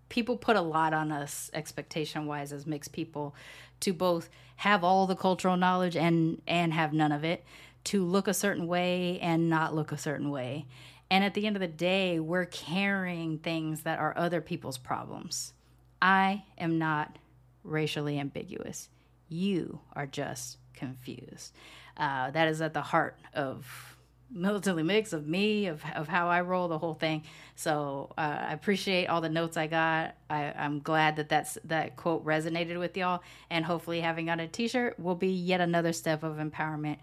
people 0.10 0.36
put 0.36 0.58
a 0.58 0.62
lot 0.62 0.94
on 0.94 1.10
us 1.10 1.50
expectation 1.54 2.26
wise 2.26 2.52
as 2.52 2.68
mixed 2.68 2.92
people 2.92 3.34
to 3.80 3.94
both 3.94 4.30
have 4.58 4.84
all 4.84 5.08
the 5.08 5.16
cultural 5.16 5.56
knowledge 5.56 5.96
and 5.96 6.42
and 6.50 6.74
have 6.74 6.92
none 6.92 7.14
of 7.14 7.24
it 7.24 7.46
to 7.86 8.04
look 8.04 8.28
a 8.28 8.34
certain 8.34 8.68
way 8.68 9.20
and 9.22 9.50
not 9.50 9.76
look 9.76 9.92
a 9.92 9.98
certain 9.98 10.30
way. 10.30 10.66
And 11.12 11.24
at 11.24 11.34
the 11.34 11.48
end 11.48 11.56
of 11.56 11.62
the 11.62 11.68
day 11.68 12.20
we're 12.20 12.46
carrying 12.46 13.40
things 13.40 13.82
that 13.82 14.00
are 14.00 14.18
other 14.18 14.42
people's 14.42 14.78
problems. 14.78 15.54
I 16.02 16.44
am 16.58 16.78
not 16.78 17.18
racially 17.64 18.20
ambiguous. 18.20 18.90
You 19.28 19.80
are 19.94 20.06
just 20.06 20.58
confused. 20.74 21.54
Uh, 21.98 22.32
that 22.32 22.48
is 22.48 22.62
at 22.62 22.74
the 22.74 22.82
heart 22.82 23.18
of 23.34 23.98
militantly 24.32 24.84
mix 24.84 25.12
of 25.12 25.28
me 25.28 25.66
of, 25.66 25.84
of 25.96 26.08
how 26.08 26.28
i 26.28 26.40
roll 26.42 26.68
the 26.68 26.78
whole 26.78 26.94
thing. 26.94 27.24
So 27.56 28.14
uh, 28.18 28.46
i 28.50 28.54
appreciate 28.54 29.08
all 29.08 29.22
the 29.22 29.30
notes 29.30 29.58
i 29.58 29.68
got. 29.68 30.16
I, 30.30 30.54
i'm 30.56 30.80
glad 30.80 31.16
that 31.16 31.30
that's 31.30 31.58
that 31.66 31.96
quote 31.96 32.24
resonated 32.24 32.78
with 32.78 32.96
y'all. 32.96 33.24
And 33.50 33.66
hopefully 33.66 34.02
having 34.02 34.30
on 34.30 34.40
a 34.40 34.48
t-shirt 34.48 35.00
will 35.00 35.16
be 35.16 35.30
yet 35.30 35.62
another 35.62 35.94
step 35.94 36.24
of 36.24 36.38
empowerment 36.38 36.98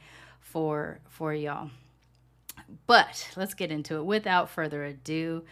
for 0.57 1.01
for 1.07 1.35
y'all 1.35 1.69
but 2.87 3.29
let's 3.37 3.53
get 3.53 3.71
into 3.71 3.99
it 3.99 4.07
without 4.07 4.49
further 4.49 4.85
ado 4.85 5.45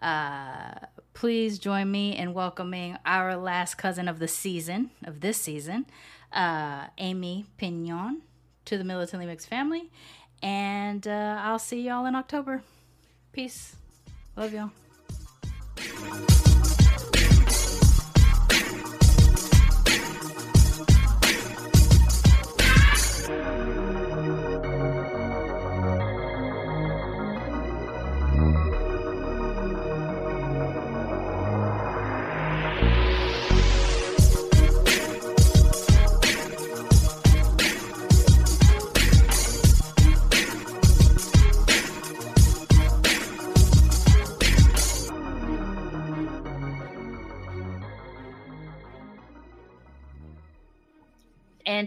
uh, 0.00 0.74
please 1.12 1.58
join 1.58 1.90
me 1.90 2.16
in 2.16 2.32
welcoming 2.32 2.96
our 3.04 3.34
last 3.36 3.74
cousin 3.74 4.06
of 4.06 4.20
the 4.20 4.28
season, 4.28 4.90
of 5.02 5.20
this 5.20 5.38
season, 5.38 5.86
uh, 6.32 6.86
Amy 6.98 7.46
Piñon, 7.60 8.20
to 8.66 8.78
the 8.78 8.84
Militantly 8.84 9.26
Mixed 9.26 9.48
family. 9.48 9.90
And 10.40 11.04
uh, 11.08 11.40
I'll 11.40 11.58
see 11.58 11.80
y'all 11.80 12.06
in 12.06 12.14
October. 12.14 12.62
Peace. 13.32 13.74
Love 14.36 14.52
y'all. 14.52 14.70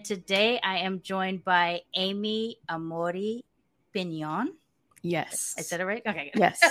Today 0.07 0.57
I 0.63 0.77
am 0.77 1.01
joined 1.01 1.43
by 1.43 1.81
Amy 1.93 2.59
Amori 2.69 3.43
Piñon. 3.93 4.45
Yes. 5.01 5.53
I 5.57 5.61
said 5.61 5.81
it 5.81 5.85
right? 5.85 6.01
Okay. 6.07 6.31
Good. 6.33 6.39
Yes. 6.39 6.59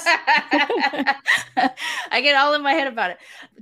I 2.10 2.22
get 2.22 2.34
all 2.34 2.54
in 2.54 2.62
my 2.62 2.72
head 2.72 2.86
about 2.86 3.10
it. 3.10 3.18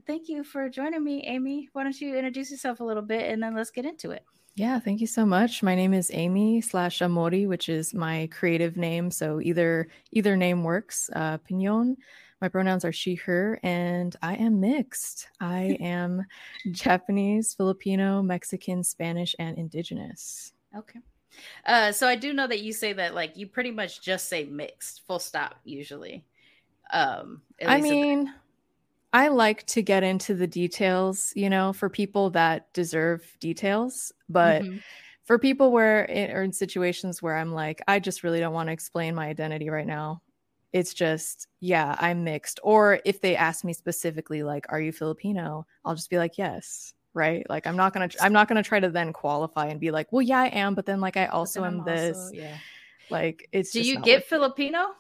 Thank 0.07 0.29
you 0.29 0.45
for 0.45 0.69
joining 0.69 1.03
me, 1.03 1.25
Amy. 1.27 1.71
Why 1.73 1.83
don't 1.83 2.01
you 2.01 2.15
introduce 2.15 2.53
yourself 2.53 2.79
a 2.79 2.85
little 2.85 3.03
bit 3.03 3.29
and 3.29 3.43
then 3.43 3.57
let's 3.57 3.73
get 3.73 3.85
into 3.85 4.13
it. 4.13 4.25
Yeah, 4.55 4.79
thank 4.79 5.01
you 5.01 5.09
so 5.09 5.27
much. 5.27 5.61
My 5.61 5.75
name 5.75 5.93
is 5.93 6.09
Amy 6.15 6.61
slash 6.61 7.03
Amori, 7.03 7.49
which 7.49 7.69
is 7.69 7.93
my 7.93 8.29
creative 8.31 8.77
name. 8.77 9.11
So 9.11 9.41
either 9.41 9.89
either 10.13 10.37
name 10.37 10.63
works. 10.63 11.11
Uh, 11.13 11.39
Piñon 11.39 11.97
my 12.45 12.49
pronouns 12.51 12.85
are 12.85 12.93
she, 12.93 13.15
her, 13.15 13.59
and 13.63 14.15
I 14.21 14.35
am 14.35 14.61
mixed. 14.61 15.29
I 15.41 15.79
am 15.81 16.27
Japanese, 16.73 17.55
Filipino, 17.55 18.21
Mexican, 18.21 18.85
Spanish, 18.85 19.35
and 19.39 19.57
indigenous. 19.57 20.53
Okay. 20.77 21.01
Uh, 21.65 21.91
so 21.91 22.07
I 22.07 22.17
do 22.17 22.35
know 22.35 22.47
that 22.47 22.61
you 22.61 22.75
say 22.75 22.93
that 22.93 23.15
like 23.15 23.39
you 23.39 23.47
pretty 23.47 23.71
much 23.71 24.03
just 24.03 24.29
say 24.29 24.45
mixed, 24.45 25.07
full 25.07 25.19
stop, 25.19 25.55
usually. 25.65 26.27
Um, 26.93 27.41
I 27.67 27.81
mean, 27.81 28.31
I 29.15 29.29
like 29.29 29.65
to 29.69 29.81
get 29.81 30.03
into 30.03 30.35
the 30.35 30.47
details, 30.47 31.33
you 31.35 31.49
know, 31.49 31.73
for 31.73 31.89
people 31.89 32.29
that 32.31 32.71
deserve 32.75 33.25
details, 33.41 34.13
but. 34.29 34.63
Mm-hmm 34.63 34.77
for 35.25 35.39
people 35.39 35.73
where 35.73 36.05
it, 36.05 36.29
or 36.29 36.43
in 36.43 36.53
situations 36.53 37.23
where 37.23 37.35
I'm 37.35 37.51
like, 37.51 37.81
I 37.89 37.99
just 37.99 38.25
really 38.25 38.41
don't 38.41 38.53
want 38.53 38.69
to 38.69 38.75
explain 38.75 39.15
my 39.15 39.27
identity 39.27 39.71
right 39.71 39.87
now. 39.87 40.21
It's 40.75 40.93
just, 40.93 41.47
yeah, 41.61 41.95
I'm 42.01 42.25
mixed. 42.25 42.59
Or 42.65 42.99
if 43.05 43.21
they 43.21 43.37
ask 43.37 43.65
me 43.65 43.73
specifically, 43.73 44.43
like, 44.43 44.67
are 44.71 44.81
you 44.81 44.91
Filipino? 44.91 45.65
I'll 45.85 45.95
just 45.95 46.11
be 46.11 46.19
like, 46.19 46.37
yes. 46.37 46.93
Right. 47.15 47.49
Like, 47.49 47.69
I'm 47.69 47.77
not 47.77 47.95
going 47.95 48.09
to, 48.09 48.25
I'm 48.25 48.33
not 48.33 48.49
going 48.49 48.61
to 48.61 48.69
try 48.69 48.81
to 48.81 48.91
then 48.91 49.13
qualify 49.13 49.67
and 49.67 49.79
be 49.79 49.93
like, 49.93 50.13
well, 50.13 50.21
yeah, 50.21 50.41
I 50.41 50.49
am. 50.49 50.75
But 50.75 50.85
then, 50.85 51.01
like, 51.01 51.17
I 51.17 51.27
also 51.27 51.65
am 51.65 51.85
this. 51.85 52.33
yeah. 52.35 52.57
Like, 53.09 53.49
it's, 53.53 53.71
do 53.71 53.83
you 53.83 54.01
get 54.01 54.27
Filipino? 54.27 54.97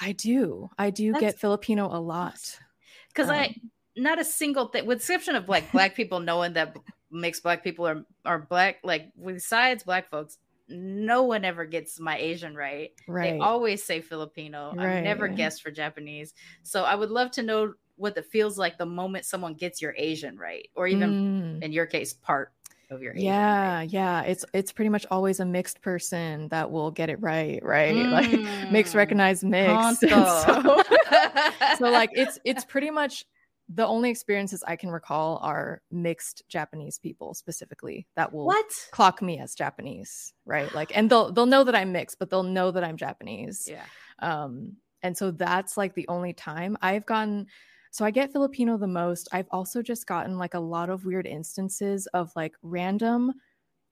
I 0.00 0.10
do. 0.10 0.68
I 0.76 0.90
do 0.90 1.12
That's... 1.12 1.20
get 1.20 1.38
Filipino 1.38 1.86
a 1.86 2.00
lot. 2.00 2.58
Because 3.06 3.28
um, 3.28 3.36
I, 3.36 3.54
not 3.96 4.18
a 4.18 4.24
single 4.24 4.66
thing, 4.66 4.86
with 4.86 4.98
exception 4.98 5.36
of 5.36 5.48
like 5.48 5.70
black 5.70 5.94
people 5.94 6.18
knowing 6.18 6.54
that 6.54 6.76
mixed 7.12 7.44
black 7.44 7.62
people 7.62 7.86
are, 7.86 8.04
are 8.24 8.40
black, 8.40 8.78
like, 8.82 9.12
besides 9.24 9.84
black 9.84 10.10
folks, 10.10 10.38
no 10.68 11.22
one 11.22 11.44
ever 11.44 11.64
gets 11.64 12.00
my 12.00 12.16
Asian 12.18 12.54
right. 12.54 12.90
Right. 13.06 13.32
They 13.32 13.38
always 13.38 13.82
say 13.82 14.00
Filipino. 14.00 14.72
Right. 14.74 14.98
I've 14.98 15.04
never 15.04 15.28
guessed 15.28 15.62
for 15.62 15.70
Japanese. 15.70 16.34
So 16.62 16.84
I 16.84 16.94
would 16.94 17.10
love 17.10 17.30
to 17.32 17.42
know 17.42 17.74
what 17.96 18.16
it 18.16 18.26
feels 18.26 18.58
like 18.58 18.78
the 18.78 18.86
moment 18.86 19.24
someone 19.24 19.54
gets 19.54 19.82
your 19.82 19.94
Asian 19.96 20.36
right, 20.36 20.68
or 20.74 20.86
even 20.86 21.58
mm. 21.60 21.62
in 21.62 21.72
your 21.72 21.86
case, 21.86 22.12
part 22.12 22.52
of 22.90 23.02
your 23.02 23.12
Asian 23.12 23.24
yeah 23.24 23.76
right. 23.76 23.90
yeah 23.90 24.20
it's 24.22 24.44
it's 24.52 24.70
pretty 24.70 24.88
much 24.88 25.06
always 25.10 25.40
a 25.40 25.44
mixed 25.44 25.80
person 25.80 26.48
that 26.48 26.70
will 26.70 26.90
get 26.90 27.08
it 27.08 27.20
right 27.20 27.62
right 27.62 27.94
mm. 27.94 28.10
like 28.62 28.70
mixed 28.70 28.94
recognize 28.94 29.42
mixed 29.42 30.00
so, 30.00 30.82
so 31.78 31.90
like 31.90 32.10
it's 32.12 32.38
it's 32.44 32.64
pretty 32.64 32.90
much 32.90 33.24
the 33.68 33.86
only 33.86 34.10
experiences 34.10 34.62
I 34.66 34.76
can 34.76 34.90
recall 34.90 35.38
are 35.42 35.82
mixed 35.90 36.42
Japanese 36.48 36.98
people 36.98 37.34
specifically 37.34 38.06
that 38.16 38.32
will 38.32 38.46
what? 38.46 38.72
clock 38.90 39.22
me 39.22 39.38
as 39.38 39.54
Japanese, 39.54 40.34
right? 40.44 40.72
Like, 40.74 40.96
and 40.96 41.08
they'll 41.08 41.32
they'll 41.32 41.46
know 41.46 41.64
that 41.64 41.74
I'm 41.74 41.92
mixed, 41.92 42.18
but 42.18 42.30
they'll 42.30 42.42
know 42.42 42.70
that 42.70 42.84
I'm 42.84 42.96
Japanese. 42.96 43.68
Yeah. 43.70 43.84
Um, 44.18 44.76
and 45.02 45.16
so 45.16 45.30
that's 45.30 45.76
like 45.76 45.94
the 45.94 46.08
only 46.08 46.32
time 46.32 46.76
I've 46.82 47.06
gotten. 47.06 47.46
So 47.90 48.04
I 48.04 48.10
get 48.10 48.32
Filipino 48.32 48.78
the 48.78 48.86
most. 48.86 49.28
I've 49.32 49.48
also 49.50 49.82
just 49.82 50.06
gotten 50.06 50.38
like 50.38 50.54
a 50.54 50.60
lot 50.60 50.90
of 50.90 51.04
weird 51.04 51.26
instances 51.26 52.06
of 52.08 52.32
like 52.36 52.54
random 52.62 53.32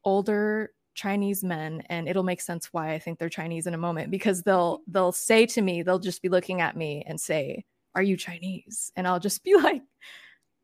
older 0.05 0.71
Chinese 0.95 1.45
men, 1.45 1.83
and 1.87 2.09
it'll 2.09 2.23
make 2.23 2.41
sense 2.41 2.73
why 2.73 2.93
I 2.93 2.99
think 2.99 3.19
they're 3.19 3.29
Chinese 3.29 3.67
in 3.67 3.75
a 3.75 3.79
moment 3.79 4.11
because 4.11 4.43
they'll 4.43 4.81
they'll 4.87 5.13
say 5.13 5.47
to 5.47 5.63
me, 5.63 5.83
they'll 5.83 5.99
just 5.99 6.23
be 6.23 6.29
looking 6.29 6.61
at 6.61 6.77
me 6.77 7.05
and 7.07 7.21
say 7.21 7.65
are 7.95 8.03
you 8.03 8.17
Chinese? 8.17 8.93
And 8.97 9.07
I'll 9.07 9.21
just 9.21 9.45
be 9.45 9.55
like, 9.55 9.83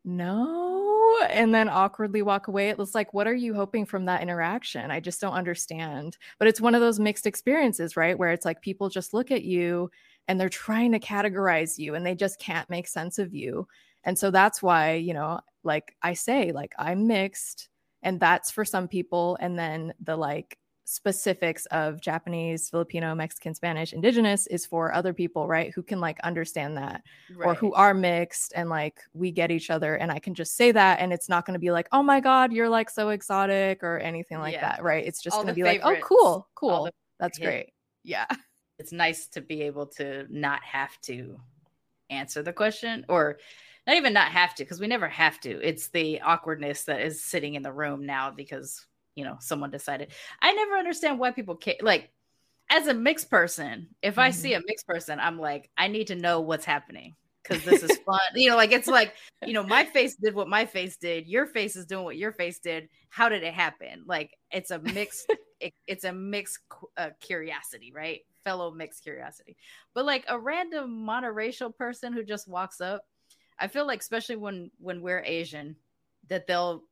no. 0.05 1.17
And 1.29 1.53
then 1.53 1.67
awkwardly 1.67 2.21
walk 2.21 2.47
away. 2.47 2.69
It 2.69 2.77
was 2.77 2.95
like, 2.95 3.13
what 3.13 3.27
are 3.27 3.35
you 3.35 3.53
hoping 3.53 3.85
from 3.85 4.05
that 4.05 4.21
interaction? 4.21 4.89
I 4.89 4.99
just 4.99 5.19
don't 5.19 5.33
understand. 5.33 6.17
But 6.39 6.47
it's 6.47 6.61
one 6.61 6.75
of 6.75 6.81
those 6.81 6.99
mixed 6.99 7.27
experiences, 7.27 7.97
right? 7.97 8.17
Where 8.17 8.31
it's 8.31 8.45
like 8.45 8.61
people 8.61 8.89
just 8.89 9.13
look 9.13 9.31
at 9.31 9.43
you 9.43 9.91
and 10.27 10.39
they're 10.39 10.49
trying 10.49 10.91
to 10.93 10.99
categorize 10.99 11.77
you 11.77 11.95
and 11.95 12.05
they 12.05 12.15
just 12.15 12.39
can't 12.39 12.69
make 12.69 12.87
sense 12.87 13.19
of 13.19 13.33
you. 13.33 13.67
And 14.03 14.17
so 14.17 14.31
that's 14.31 14.63
why, 14.63 14.93
you 14.93 15.13
know, 15.13 15.41
like 15.63 15.95
I 16.01 16.13
say, 16.13 16.51
like 16.53 16.73
I'm 16.79 17.07
mixed 17.07 17.67
and 18.01 18.19
that's 18.19 18.51
for 18.51 18.63
some 18.63 18.87
people. 18.87 19.37
And 19.41 19.59
then 19.59 19.93
the 20.01 20.15
like 20.15 20.57
specifics 20.89 21.65
of 21.65 21.99
Japanese, 21.99 22.69
Filipino, 22.69 23.13
Mexican, 23.13 23.53
Spanish, 23.53 23.91
indigenous 23.91 24.47
is 24.47 24.65
for 24.65 24.93
other 24.93 25.13
people, 25.13 25.45
right? 25.45 25.73
Who 25.73 25.83
can 25.83 25.99
like 25.99 26.17
understand 26.21 26.77
that 26.77 27.03
right. 27.35 27.45
or 27.45 27.55
who 27.55 27.73
are 27.73 27.93
mixed 27.93 28.53
and 28.55 28.69
like 28.69 29.01
we 29.13 29.29
get 29.29 29.51
each 29.51 29.69
other 29.69 29.95
and 29.95 30.09
I 30.09 30.19
can 30.19 30.33
just 30.33 30.55
say 30.55 30.71
that 30.71 31.01
and 31.01 31.11
it's 31.11 31.27
not 31.27 31.45
going 31.45 31.55
to 31.55 31.59
be 31.59 31.71
like, 31.71 31.89
"Oh 31.91 32.01
my 32.01 32.21
god, 32.21 32.53
you're 32.53 32.69
like 32.69 32.89
so 32.89 33.09
exotic" 33.09 33.83
or 33.83 33.99
anything 33.99 34.39
like 34.39 34.53
yeah. 34.53 34.61
that, 34.61 34.81
right? 34.83 35.05
It's 35.05 35.21
just 35.21 35.35
going 35.35 35.47
to 35.47 35.53
be 35.53 35.63
like, 35.63 35.81
"Oh, 35.83 35.97
cool. 36.01 36.47
Cool. 36.55 36.89
That's 37.19 37.37
hit. 37.37 37.45
great." 37.45 37.73
Yeah. 38.03 38.25
It's 38.79 38.91
nice 38.91 39.25
to 39.29 39.41
be 39.41 39.63
able 39.63 39.87
to 39.97 40.27
not 40.29 40.63
have 40.63 41.01
to 41.01 41.39
answer 42.11 42.43
the 42.43 42.53
question 42.53 43.07
or 43.09 43.39
not 43.87 43.95
even 43.95 44.13
not 44.13 44.27
have 44.27 44.53
to 44.53 44.63
because 44.63 44.79
we 44.79 44.85
never 44.85 45.07
have 45.07 45.39
to. 45.39 45.59
It's 45.67 45.87
the 45.87 46.21
awkwardness 46.21 46.83
that 46.83 47.01
is 47.01 47.23
sitting 47.23 47.55
in 47.55 47.63
the 47.63 47.73
room 47.73 48.05
now 48.05 48.29
because 48.29 48.85
you 49.17 49.25
know 49.25 49.37
someone 49.39 49.71
decided. 49.71 50.11
I 50.41 50.53
never 50.53 50.75
understand 50.75 51.19
why 51.19 51.31
people 51.31 51.55
care 51.55 51.75
like 51.81 52.09
as 52.69 52.87
a 52.87 52.93
mixed 52.93 53.29
person 53.29 53.87
if 54.01 54.13
mm-hmm. 54.13 54.19
i 54.19 54.29
see 54.29 54.53
a 54.53 54.61
mixed 54.67 54.85
person 54.85 55.21
i'm 55.21 55.39
like 55.39 55.69
i 55.77 55.87
need 55.87 56.07
to 56.07 56.15
know 56.15 56.41
what's 56.41 56.65
happening 56.65 57.15
because 57.47 57.63
this 57.63 57.83
is 57.83 57.97
fun. 57.99 58.19
You 58.35 58.49
know 58.49 58.55
like 58.55 58.71
it's 58.71 58.87
like 58.87 59.13
you 59.45 59.53
know 59.53 59.63
my 59.63 59.85
face 59.85 60.15
did 60.15 60.35
what 60.35 60.49
my 60.49 60.65
face 60.65 60.97
did. 60.97 61.27
Your 61.27 61.45
face 61.45 61.75
is 61.75 61.85
doing 61.85 62.03
what 62.03 62.17
your 62.17 62.31
face 62.31 62.59
did. 62.59 62.89
How 63.09 63.29
did 63.29 63.43
it 63.43 63.53
happen? 63.53 64.03
Like 64.05 64.37
it's 64.51 64.71
a 64.71 64.79
mixed 64.79 65.31
it, 65.59 65.73
it's 65.87 66.03
a 66.03 66.13
mixed 66.13 66.59
uh, 66.97 67.11
curiosity 67.19 67.91
right? 67.95 68.21
Fellow 68.43 68.71
mixed 68.71 69.03
curiosity. 69.03 69.57
But 69.93 70.05
like 70.05 70.25
a 70.27 70.39
random 70.39 71.05
monoracial 71.05 71.75
person 71.75 72.13
who 72.13 72.23
just 72.23 72.47
walks 72.47 72.81
up 72.81 73.03
i 73.59 73.67
feel 73.67 73.87
like 73.87 73.99
especially 73.99 74.35
when 74.35 74.69
when 74.79 75.01
we're 75.01 75.23
asian 75.25 75.75
that 76.29 76.47
they'll 76.47 76.83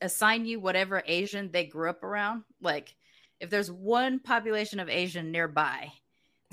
assign 0.00 0.44
you 0.44 0.60
whatever 0.60 1.02
Asian 1.06 1.50
they 1.50 1.64
grew 1.64 1.90
up 1.90 2.02
around. 2.02 2.44
Like 2.60 2.94
if 3.40 3.50
there's 3.50 3.70
one 3.70 4.18
population 4.18 4.80
of 4.80 4.88
Asian 4.88 5.30
nearby, 5.30 5.92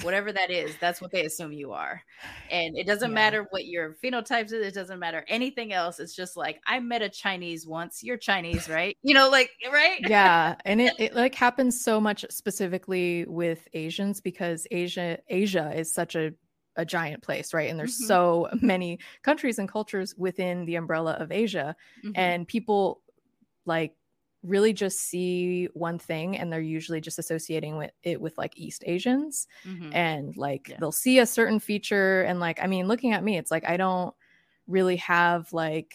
whatever 0.01 0.31
that 0.31 0.49
is, 0.49 0.75
that's 0.79 1.01
what 1.01 1.11
they 1.11 1.25
assume 1.25 1.51
you 1.51 1.71
are. 1.71 2.01
And 2.49 2.77
it 2.77 2.87
doesn't 2.87 3.11
yeah. 3.11 3.15
matter 3.15 3.47
what 3.51 3.65
your 3.65 3.95
phenotypes 4.03 4.47
is, 4.47 4.53
it 4.53 4.73
doesn't 4.73 4.99
matter 4.99 5.23
anything 5.27 5.71
else. 5.71 5.99
It's 5.99 6.15
just 6.15 6.35
like 6.35 6.59
I 6.65 6.79
met 6.79 7.01
a 7.01 7.09
Chinese 7.09 7.67
once. 7.67 8.03
You're 8.03 8.17
Chinese, 8.17 8.67
right? 8.69 8.97
You 9.03 9.13
know, 9.13 9.29
like 9.29 9.51
right? 9.71 9.99
Yeah. 10.13 10.55
And 10.65 10.81
it, 10.81 10.93
it 10.99 11.15
like 11.15 11.35
happens 11.45 11.81
so 11.83 11.99
much 12.01 12.25
specifically 12.29 13.25
with 13.27 13.67
Asians 13.73 14.21
because 14.21 14.67
Asia 14.71 15.19
Asia 15.27 15.71
is 15.75 15.93
such 15.93 16.15
a 16.15 16.33
a 16.75 16.85
giant 16.85 17.21
place, 17.21 17.53
right? 17.53 17.69
And 17.69 17.77
there's 17.77 17.97
mm-hmm. 17.97 18.07
so 18.07 18.49
many 18.61 18.99
countries 19.21 19.59
and 19.59 19.69
cultures 19.69 20.15
within 20.17 20.65
the 20.65 20.75
umbrella 20.75 21.11
of 21.13 21.31
Asia. 21.31 21.75
Mm-hmm. 22.03 22.11
And 22.15 22.47
people 22.47 23.02
like 23.65 23.95
really 24.43 24.73
just 24.73 24.99
see 24.99 25.69
one 25.73 25.97
thing 25.97 26.37
and 26.37 26.51
they're 26.51 26.59
usually 26.59 26.99
just 26.99 27.17
associating 27.17 27.77
with 27.77 27.91
it 28.03 28.19
with 28.19 28.37
like 28.37 28.51
east 28.57 28.83
asians 28.85 29.47
mm-hmm. 29.65 29.89
and 29.93 30.35
like 30.35 30.67
yeah. 30.67 30.75
they'll 30.79 30.91
see 30.91 31.19
a 31.19 31.25
certain 31.25 31.59
feature 31.59 32.23
and 32.23 32.41
like 32.41 32.59
i 32.61 32.67
mean 32.67 32.87
looking 32.87 33.13
at 33.13 33.23
me 33.23 33.37
it's 33.37 33.51
like 33.51 33.67
i 33.67 33.77
don't 33.77 34.13
really 34.67 34.97
have 34.97 35.51
like 35.53 35.93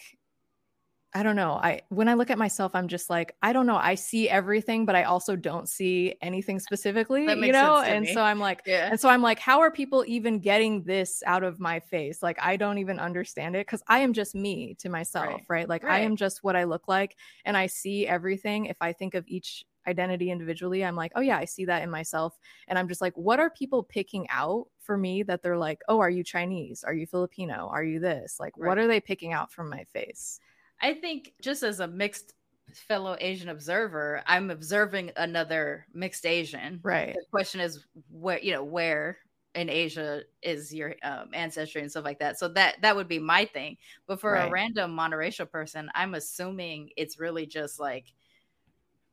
I 1.11 1.23
don't 1.23 1.35
know. 1.35 1.53
I 1.53 1.81
when 1.89 2.07
I 2.07 2.13
look 2.13 2.29
at 2.29 2.37
myself, 2.37 2.75
I'm 2.75 2.87
just 2.87 3.09
like, 3.09 3.35
I 3.41 3.51
don't 3.51 3.65
know. 3.65 3.77
I 3.77 3.95
see 3.95 4.29
everything, 4.29 4.85
but 4.85 4.95
I 4.95 5.03
also 5.03 5.35
don't 5.35 5.67
see 5.67 6.13
anything 6.21 6.59
specifically, 6.59 7.23
you 7.23 7.51
know? 7.51 7.77
And 7.81 8.05
me. 8.05 8.13
so 8.13 8.21
I'm 8.21 8.39
like, 8.39 8.61
yeah. 8.67 8.89
and 8.91 8.99
so 8.99 9.09
I'm 9.09 9.23
like, 9.23 9.39
how 9.39 9.59
are 9.61 9.71
people 9.71 10.03
even 10.07 10.37
getting 10.37 10.83
this 10.83 11.23
out 11.25 11.43
of 11.43 11.59
my 11.59 11.79
face? 11.79 12.21
Like, 12.21 12.37
I 12.39 12.57
don't 12.57 12.77
even 12.77 12.99
understand 12.99 13.55
it 13.55 13.65
because 13.65 13.81
I 13.87 13.99
am 13.99 14.13
just 14.13 14.35
me 14.35 14.75
to 14.79 14.89
myself, 14.89 15.25
right? 15.25 15.49
right? 15.49 15.69
Like, 15.69 15.83
right. 15.83 15.95
I 15.95 15.99
am 16.01 16.15
just 16.15 16.43
what 16.43 16.55
I 16.55 16.65
look 16.65 16.87
like, 16.87 17.15
and 17.43 17.57
I 17.57 17.65
see 17.65 18.05
everything. 18.05 18.65
If 18.65 18.77
I 18.79 18.93
think 18.93 19.15
of 19.15 19.23
each 19.27 19.65
identity 19.87 20.29
individually, 20.29 20.85
I'm 20.85 20.95
like, 20.95 21.13
oh 21.15 21.21
yeah, 21.21 21.39
I 21.39 21.45
see 21.45 21.65
that 21.65 21.81
in 21.81 21.89
myself, 21.89 22.37
and 22.67 22.77
I'm 22.77 22.87
just 22.87 23.01
like, 23.01 23.17
what 23.17 23.39
are 23.39 23.49
people 23.49 23.81
picking 23.81 24.27
out 24.29 24.67
for 24.79 24.95
me 24.95 25.23
that 25.23 25.41
they're 25.41 25.57
like, 25.57 25.81
oh, 25.87 25.99
are 26.01 26.09
you 26.09 26.23
Chinese? 26.23 26.83
Are 26.83 26.93
you 26.93 27.07
Filipino? 27.07 27.67
Are 27.71 27.83
you 27.83 27.99
this? 27.99 28.39
Like, 28.39 28.53
right. 28.57 28.67
what 28.67 28.77
are 28.77 28.87
they 28.87 28.99
picking 28.99 29.33
out 29.33 29.51
from 29.51 29.71
my 29.71 29.85
face? 29.85 30.39
I 30.81 30.93
think 30.93 31.33
just 31.41 31.63
as 31.63 31.79
a 31.79 31.87
mixed 31.87 32.33
fellow 32.73 33.17
Asian 33.19 33.49
observer, 33.49 34.23
I'm 34.25 34.51
observing 34.51 35.11
another 35.17 35.85
mixed 35.93 36.25
Asian. 36.25 36.79
Right. 36.83 37.13
The 37.13 37.25
question 37.31 37.61
is 37.61 37.85
where 38.11 38.39
you 38.39 38.53
know 38.53 38.63
where 38.63 39.17
in 39.55 39.69
Asia 39.69 40.21
is 40.41 40.73
your 40.73 40.95
um, 41.03 41.29
ancestry 41.33 41.81
and 41.81 41.89
stuff 41.89 42.05
like 42.05 42.19
that. 42.19 42.37
So 42.37 42.47
that 42.49 42.81
that 42.81 42.95
would 42.95 43.07
be 43.07 43.19
my 43.19 43.45
thing. 43.45 43.77
But 44.07 44.21
for 44.21 44.33
right. 44.33 44.47
a 44.47 44.51
random 44.51 44.95
monoracial 44.95 45.49
person, 45.49 45.89
I'm 45.95 46.15
assuming 46.15 46.91
it's 46.95 47.19
really 47.19 47.45
just 47.45 47.79
like 47.79 48.05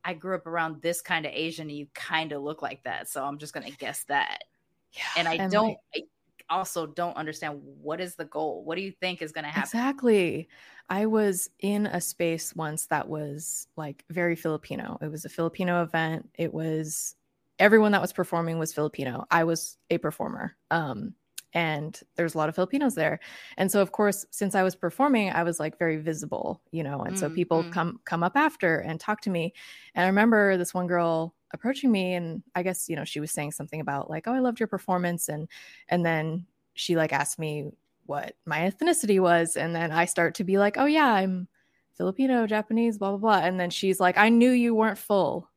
I 0.05 0.15
grew 0.15 0.37
up 0.37 0.47
around 0.47 0.83
this 0.83 1.01
kind 1.01 1.27
of 1.27 1.33
Asian. 1.35 1.69
And 1.69 1.79
you 1.79 1.87
kind 1.95 2.33
of 2.33 2.43
look 2.43 2.63
like 2.63 2.85
that, 2.85 3.09
so 3.09 3.25
I'm 3.25 3.39
just 3.39 3.55
gonna 3.55 3.71
guess 3.71 4.05
that. 4.05 4.45
Yeah, 4.93 5.03
and 5.17 5.29
I 5.29 5.35
and 5.35 5.53
don't. 5.53 5.79
Like- 5.95 6.09
also 6.49 6.87
don't 6.87 7.17
understand 7.17 7.61
what 7.83 8.01
is 8.01 8.15
the 8.15 8.25
goal. 8.25 8.63
What 8.65 8.77
do 8.77 8.83
you 8.83 8.93
think 8.93 9.23
is 9.23 9.33
going 9.33 9.45
to 9.45 9.51
happen? 9.51 9.63
Exactly. 9.63 10.49
I 10.89 11.07
was 11.07 11.51
in 11.61 11.87
a 11.87 12.01
space 12.01 12.55
once 12.55 12.87
that 12.87 13.09
was 13.09 13.69
like 13.77 14.05
very 14.11 14.37
Filipino. 14.37 14.99
It 15.01 15.11
was 15.11 15.25
a 15.25 15.29
Filipino 15.29 15.83
event. 15.83 16.29
It 16.35 16.55
was 16.55 17.17
everyone 17.59 17.93
that 17.93 18.03
was 18.03 18.13
performing 18.13 18.59
was 18.59 18.73
Filipino. 18.73 19.27
I 19.31 19.45
was 19.45 19.79
a 19.91 19.99
performer. 19.99 20.57
Um, 20.71 21.15
and 21.53 21.99
there's 22.17 22.35
a 22.35 22.39
lot 22.39 22.51
of 22.51 22.55
Filipinos 22.55 22.95
there. 22.95 23.19
And 23.57 23.73
so 23.73 23.81
of 23.81 23.91
course, 23.91 24.27
since 24.31 24.55
I 24.55 24.63
was 24.63 24.77
performing, 24.77 25.31
I 25.31 25.43
was 25.43 25.59
like 25.59 25.79
very 25.79 25.97
visible, 25.97 26.61
you 26.71 26.83
know, 26.83 27.01
and 27.01 27.17
mm, 27.17 27.19
so 27.19 27.31
people 27.31 27.65
mm. 27.65 27.73
come 27.73 28.01
come 28.05 28.23
up 28.23 28.37
after 28.37 28.79
and 28.81 29.01
talk 29.01 29.23
to 29.23 29.31
me. 29.31 29.55
And 29.95 30.05
I 30.05 30.09
remember 30.09 30.59
this 30.59 30.75
one 30.75 30.87
girl 30.87 31.35
approaching 31.53 31.91
me 31.93 32.15
and 32.15 32.43
I 32.55 32.63
guess, 32.63 32.89
you 32.89 32.97
know, 32.97 33.05
she 33.05 33.21
was 33.21 33.31
saying 33.31 33.53
something 33.53 33.81
about 33.81 34.11
like, 34.11 34.27
"Oh, 34.27 34.33
I 34.33 34.41
loved 34.41 34.61
your 34.61 34.67
performance." 34.67 35.29
And 35.29 35.49
and 35.89 36.05
then 36.05 36.47
she 36.75 36.97
like 36.97 37.13
asked 37.13 37.39
me 37.39 37.71
what 38.07 38.37
my 38.45 38.59
ethnicity 38.61 39.19
was 39.19 39.57
and 39.57 39.75
then 39.75 39.91
I 39.91 40.05
start 40.05 40.35
to 40.37 40.45
be 40.45 40.59
like, 40.59 40.77
"Oh 40.79 40.87
yeah, 40.87 41.07
I'm 41.07 41.49
Filipino, 41.95 42.47
Japanese, 42.47 42.99
blah 42.99 43.11
blah 43.11 43.19
blah." 43.19 43.47
And 43.47 43.59
then 43.59 43.71
she's 43.71 44.01
like, 44.01 44.19
"I 44.19 44.29
knew 44.29 44.51
you 44.51 44.75
weren't 44.75 44.99
full." 44.99 45.49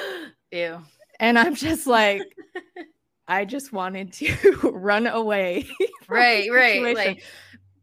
Ew. 0.52 0.80
And 1.20 1.38
I'm 1.38 1.54
just 1.54 1.86
like 1.86 2.22
I 3.28 3.44
just 3.44 3.72
wanted 3.72 4.12
to 4.14 4.34
run 4.72 5.06
away. 5.06 5.68
right, 6.08 6.50
right. 6.50 6.96
Like 6.96 7.22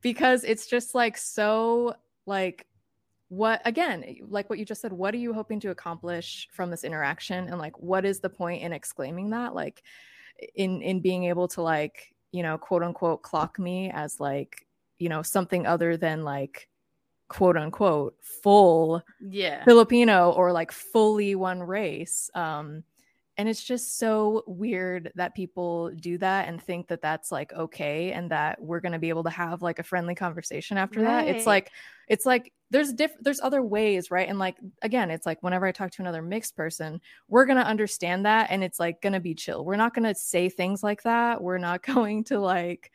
because 0.02 0.44
it's 0.44 0.66
just 0.66 0.96
like 0.96 1.18
so 1.18 1.96
like 2.26 2.66
what 3.30 3.62
again 3.66 4.18
like 4.28 4.50
what 4.50 4.60
you 4.60 4.66
just 4.66 4.82
said 4.82 4.94
what 4.94 5.14
are 5.14 5.18
you 5.18 5.34
hoping 5.34 5.60
to 5.60 5.72
accomplish 5.72 6.48
from 6.52 6.70
this 6.70 6.84
interaction? 6.84 7.48
And 7.48 7.58
like 7.58 7.78
what 7.80 8.06
is 8.06 8.20
the 8.20 8.30
point 8.30 8.62
in 8.62 8.74
exclaiming 8.74 9.32
that? 9.32 9.56
Like 9.56 9.84
in 10.56 10.82
in 10.82 11.00
being 11.00 11.26
able 11.26 11.48
to 11.50 11.62
like 11.62 12.14
you 12.32 12.44
know 12.44 12.58
quote 12.58 12.84
unquote 12.84 13.22
clock 13.22 13.58
me 13.58 13.90
as 13.92 14.20
like 14.20 14.68
you 15.00 15.10
know 15.10 15.22
something 15.22 15.66
other 15.66 15.98
than 15.98 16.24
like 16.24 16.68
quote 17.28 17.58
unquote 17.58 18.16
full 18.22 19.02
yeah. 19.20 19.64
Filipino 19.64 20.32
or 20.32 20.52
like 20.52 20.72
fully 20.72 21.34
one 21.34 21.64
race 21.64 22.30
um 22.36 22.84
and 23.38 23.50
it's 23.50 23.64
just 23.64 23.98
so 23.98 24.44
weird 24.48 25.12
that 25.16 25.36
people 25.36 25.92
do 25.92 26.18
that 26.18 26.48
and 26.48 26.62
think 26.62 26.88
that 26.88 27.02
that's 27.02 27.32
like 27.32 27.52
okay 27.54 28.12
and 28.12 28.32
that 28.32 28.62
we're 28.62 28.80
going 28.80 28.94
to 28.94 29.00
be 29.00 29.10
able 29.10 29.24
to 29.24 29.30
have 29.30 29.62
like 29.62 29.80
a 29.80 29.84
friendly 29.84 30.16
conversation 30.16 30.78
after 30.78 31.02
right. 31.02 31.26
that. 31.26 31.36
It's 31.36 31.46
like 31.46 31.72
it's 32.08 32.26
like 32.26 32.54
there's 32.72 32.94
diff 32.94 33.12
there's 33.22 33.42
other 33.42 33.62
ways 33.62 34.12
right? 34.12 34.28
And 34.28 34.40
like 34.40 34.58
again 34.82 35.12
it's 35.12 35.26
like 35.26 35.42
whenever 35.44 35.66
i 35.66 35.72
talk 35.72 35.92
to 35.92 36.02
another 36.02 36.22
mixed 36.22 36.56
person 36.56 37.00
we're 37.28 37.46
going 37.46 37.58
to 37.58 37.66
understand 37.66 38.26
that 38.26 38.48
and 38.50 38.64
it's 38.64 38.80
like 38.80 39.02
going 39.02 39.14
to 39.14 39.20
be 39.20 39.36
chill. 39.36 39.64
We're 39.64 39.76
not 39.76 39.94
going 39.94 40.06
to 40.12 40.16
say 40.16 40.50
things 40.50 40.84
like 40.84 41.04
that. 41.04 41.42
We're 41.42 41.58
not 41.58 41.82
going 41.94 42.24
to 42.26 42.40
like 42.40 42.92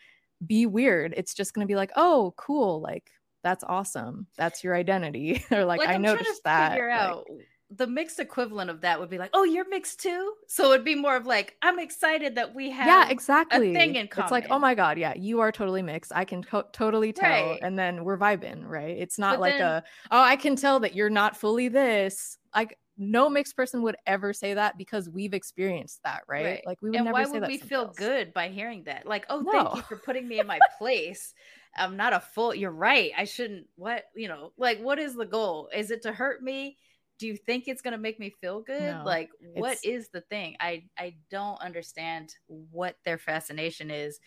be 0.46 0.66
weird. 0.66 1.14
It's 1.16 1.34
just 1.34 1.54
going 1.54 1.66
to 1.66 1.70
be 1.70 1.76
like 1.76 1.92
oh 1.96 2.34
cool 2.36 2.80
like 2.80 3.10
that's 3.42 3.64
awesome. 3.64 4.26
That's 4.36 4.62
your 4.62 4.74
identity. 4.74 5.44
Or 5.50 5.64
like, 5.64 5.80
like 5.80 5.88
i 5.88 5.94
I'm 5.94 6.02
noticed 6.02 6.44
that 6.44 6.72
figure 6.72 6.90
out 6.90 7.24
like, 7.30 7.46
the 7.70 7.86
mixed 7.86 8.18
equivalent 8.18 8.68
of 8.68 8.80
that 8.80 8.98
would 8.98 9.08
be 9.08 9.18
like, 9.18 9.30
oh, 9.32 9.44
you're 9.44 9.68
mixed 9.68 10.00
too. 10.00 10.34
So 10.48 10.72
it'd 10.72 10.84
be 10.84 10.96
more 10.96 11.14
of 11.14 11.24
like, 11.24 11.56
I'm 11.62 11.78
excited 11.78 12.34
that 12.34 12.54
we 12.54 12.70
have 12.70 12.86
yeah, 12.86 13.08
exactly. 13.08 13.70
a 13.70 13.72
thing 13.72 13.94
in 13.94 14.08
common. 14.08 14.24
It's 14.24 14.32
like, 14.32 14.46
oh 14.50 14.58
my 14.58 14.74
god, 14.74 14.98
yeah, 14.98 15.14
you 15.16 15.40
are 15.40 15.52
totally 15.52 15.82
mixed. 15.82 16.12
I 16.14 16.24
can 16.24 16.42
co- 16.42 16.66
totally 16.72 17.12
tell, 17.12 17.50
right. 17.50 17.60
and 17.62 17.78
then 17.78 18.04
we're 18.04 18.18
vibing, 18.18 18.66
right? 18.66 18.96
It's 18.98 19.18
not 19.18 19.34
but 19.34 19.40
like 19.40 19.58
then, 19.58 19.62
a 19.62 19.84
oh, 20.10 20.20
I 20.20 20.36
can 20.36 20.56
tell 20.56 20.80
that 20.80 20.94
you're 20.94 21.10
not 21.10 21.36
fully 21.36 21.68
this. 21.68 22.38
Like 22.54 22.76
no 22.98 23.30
mixed 23.30 23.56
person 23.56 23.82
would 23.82 23.96
ever 24.06 24.32
say 24.32 24.54
that 24.54 24.76
because 24.76 25.08
we've 25.08 25.32
experienced 25.32 26.00
that, 26.04 26.22
right? 26.28 26.44
right. 26.44 26.62
Like 26.66 26.82
we 26.82 26.90
would 26.90 26.96
and 26.96 27.04
never 27.06 27.14
why 27.14 27.24
would 27.24 27.46
we 27.46 27.56
feel 27.56 27.86
else. 27.86 27.96
good 27.96 28.34
by 28.34 28.48
hearing 28.48 28.84
that? 28.84 29.06
Like, 29.06 29.24
oh, 29.30 29.40
no. 29.40 29.52
thank 29.52 29.76
you 29.76 29.82
for 29.82 29.96
putting 29.96 30.28
me 30.28 30.38
in 30.38 30.46
my 30.46 30.58
place. 30.78 31.32
I'm 31.76 31.96
not 31.96 32.12
a 32.12 32.20
full. 32.20 32.54
You're 32.54 32.70
right. 32.72 33.12
I 33.16 33.24
shouldn't. 33.24 33.66
What 33.76 34.04
you 34.14 34.28
know? 34.28 34.52
Like, 34.58 34.80
what 34.80 34.98
is 34.98 35.14
the 35.14 35.24
goal? 35.24 35.70
Is 35.74 35.90
it 35.90 36.02
to 36.02 36.12
hurt 36.12 36.42
me? 36.42 36.76
Do 37.20 37.26
you 37.26 37.36
think 37.36 37.68
it's 37.68 37.82
gonna 37.82 37.98
make 37.98 38.18
me 38.18 38.30
feel 38.40 38.62
good? 38.62 38.80
No, 38.80 39.02
like, 39.04 39.30
what 39.52 39.78
is 39.84 40.08
the 40.08 40.22
thing? 40.22 40.56
I 40.58 40.84
I 40.98 41.14
don't 41.30 41.60
understand 41.60 42.34
what 42.46 42.96
their 43.04 43.18
fascination 43.18 43.90
is. 43.90 44.18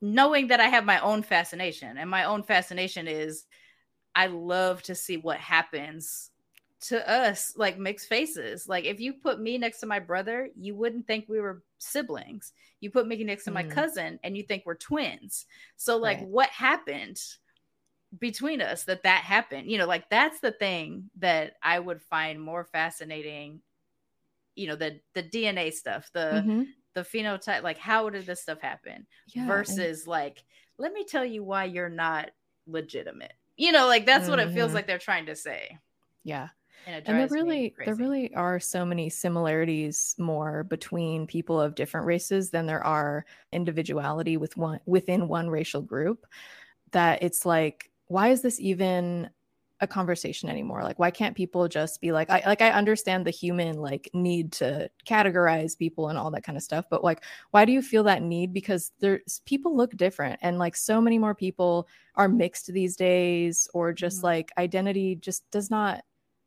Knowing 0.00 0.46
that 0.48 0.60
I 0.60 0.68
have 0.68 0.84
my 0.84 1.00
own 1.00 1.24
fascination, 1.24 1.98
and 1.98 2.08
my 2.08 2.24
own 2.24 2.44
fascination 2.44 3.08
is, 3.08 3.44
I 4.14 4.28
love 4.28 4.82
to 4.84 4.94
see 4.94 5.16
what 5.16 5.38
happens 5.38 6.30
to 6.82 7.08
us 7.10 7.54
like 7.56 7.78
mixed 7.78 8.08
faces. 8.08 8.68
Like 8.68 8.84
if 8.84 9.00
you 9.00 9.14
put 9.14 9.40
me 9.40 9.58
next 9.58 9.80
to 9.80 9.86
my 9.86 9.98
brother, 9.98 10.48
you 10.56 10.74
wouldn't 10.74 11.06
think 11.06 11.26
we 11.28 11.40
were 11.40 11.62
siblings. 11.78 12.52
You 12.80 12.90
put 12.90 13.06
me 13.06 13.22
next 13.22 13.44
to 13.44 13.50
mm. 13.50 13.54
my 13.54 13.62
cousin 13.64 14.18
and 14.24 14.36
you 14.36 14.42
think 14.42 14.64
we're 14.64 14.74
twins. 14.74 15.46
So 15.76 15.96
like 15.96 16.18
right. 16.18 16.26
what 16.26 16.48
happened 16.50 17.20
between 18.18 18.60
us 18.60 18.84
that 18.84 19.02
that 19.02 19.22
happened? 19.22 19.70
You 19.70 19.78
know, 19.78 19.86
like 19.86 20.08
that's 20.08 20.40
the 20.40 20.52
thing 20.52 21.10
that 21.18 21.54
I 21.62 21.78
would 21.78 22.02
find 22.02 22.40
more 22.40 22.64
fascinating. 22.64 23.60
You 24.54 24.68
know, 24.68 24.76
the 24.76 25.00
the 25.14 25.22
DNA 25.22 25.72
stuff, 25.72 26.10
the 26.12 26.42
mm-hmm. 26.44 26.62
the 26.94 27.02
phenotype, 27.02 27.62
like 27.62 27.78
how 27.78 28.08
did 28.10 28.26
this 28.26 28.42
stuff 28.42 28.60
happen? 28.60 29.06
Yeah, 29.28 29.46
versus 29.46 30.00
and- 30.00 30.08
like 30.08 30.44
let 30.78 30.92
me 30.92 31.04
tell 31.04 31.24
you 31.24 31.44
why 31.44 31.64
you're 31.64 31.88
not 31.88 32.30
legitimate. 32.66 33.32
You 33.56 33.72
know, 33.72 33.86
like 33.86 34.06
that's 34.06 34.22
mm-hmm. 34.22 34.30
what 34.30 34.38
it 34.40 34.52
feels 34.52 34.68
mm-hmm. 34.68 34.76
like 34.76 34.86
they're 34.86 34.98
trying 34.98 35.26
to 35.26 35.36
say. 35.36 35.78
Yeah 36.24 36.48
and, 36.86 36.96
and 37.06 37.18
there 37.18 37.28
really 37.28 37.74
there 37.84 37.94
really 37.94 38.34
are 38.34 38.58
so 38.58 38.84
many 38.84 39.08
similarities 39.08 40.14
more 40.18 40.64
between 40.64 41.26
people 41.26 41.60
of 41.60 41.74
different 41.74 42.06
races 42.06 42.50
than 42.50 42.66
there 42.66 42.84
are 42.84 43.24
individuality 43.52 44.36
with 44.36 44.56
one 44.56 44.80
within 44.86 45.28
one 45.28 45.48
racial 45.48 45.80
group 45.80 46.26
that 46.90 47.22
it's 47.22 47.46
like 47.46 47.90
why 48.12 48.28
is 48.28 48.42
this 48.42 48.60
even 48.60 49.30
a 49.80 49.86
conversation 49.86 50.48
anymore 50.48 50.84
like 50.84 51.00
why 51.00 51.10
can't 51.10 51.36
people 51.36 51.66
just 51.66 52.00
be 52.00 52.12
like 52.12 52.30
i 52.30 52.40
like 52.46 52.62
i 52.62 52.70
understand 52.70 53.26
the 53.26 53.32
human 53.32 53.78
like 53.78 54.08
need 54.14 54.52
to 54.52 54.88
categorize 55.04 55.76
people 55.76 56.08
and 56.08 56.16
all 56.16 56.30
that 56.30 56.44
kind 56.44 56.56
of 56.56 56.62
stuff 56.62 56.84
but 56.88 57.02
like 57.02 57.24
why 57.50 57.64
do 57.64 57.72
you 57.72 57.82
feel 57.82 58.04
that 58.04 58.22
need 58.22 58.52
because 58.52 58.92
there's 59.00 59.40
people 59.44 59.76
look 59.76 59.96
different 59.96 60.38
and 60.40 60.56
like 60.56 60.76
so 60.76 61.00
many 61.00 61.18
more 61.18 61.34
people 61.34 61.88
are 62.14 62.28
mixed 62.28 62.72
these 62.72 62.94
days 62.94 63.66
or 63.74 63.92
just 63.92 64.18
mm-hmm. 64.18 64.26
like 64.26 64.52
identity 64.56 65.16
just 65.16 65.50
does 65.50 65.68
not 65.68 66.04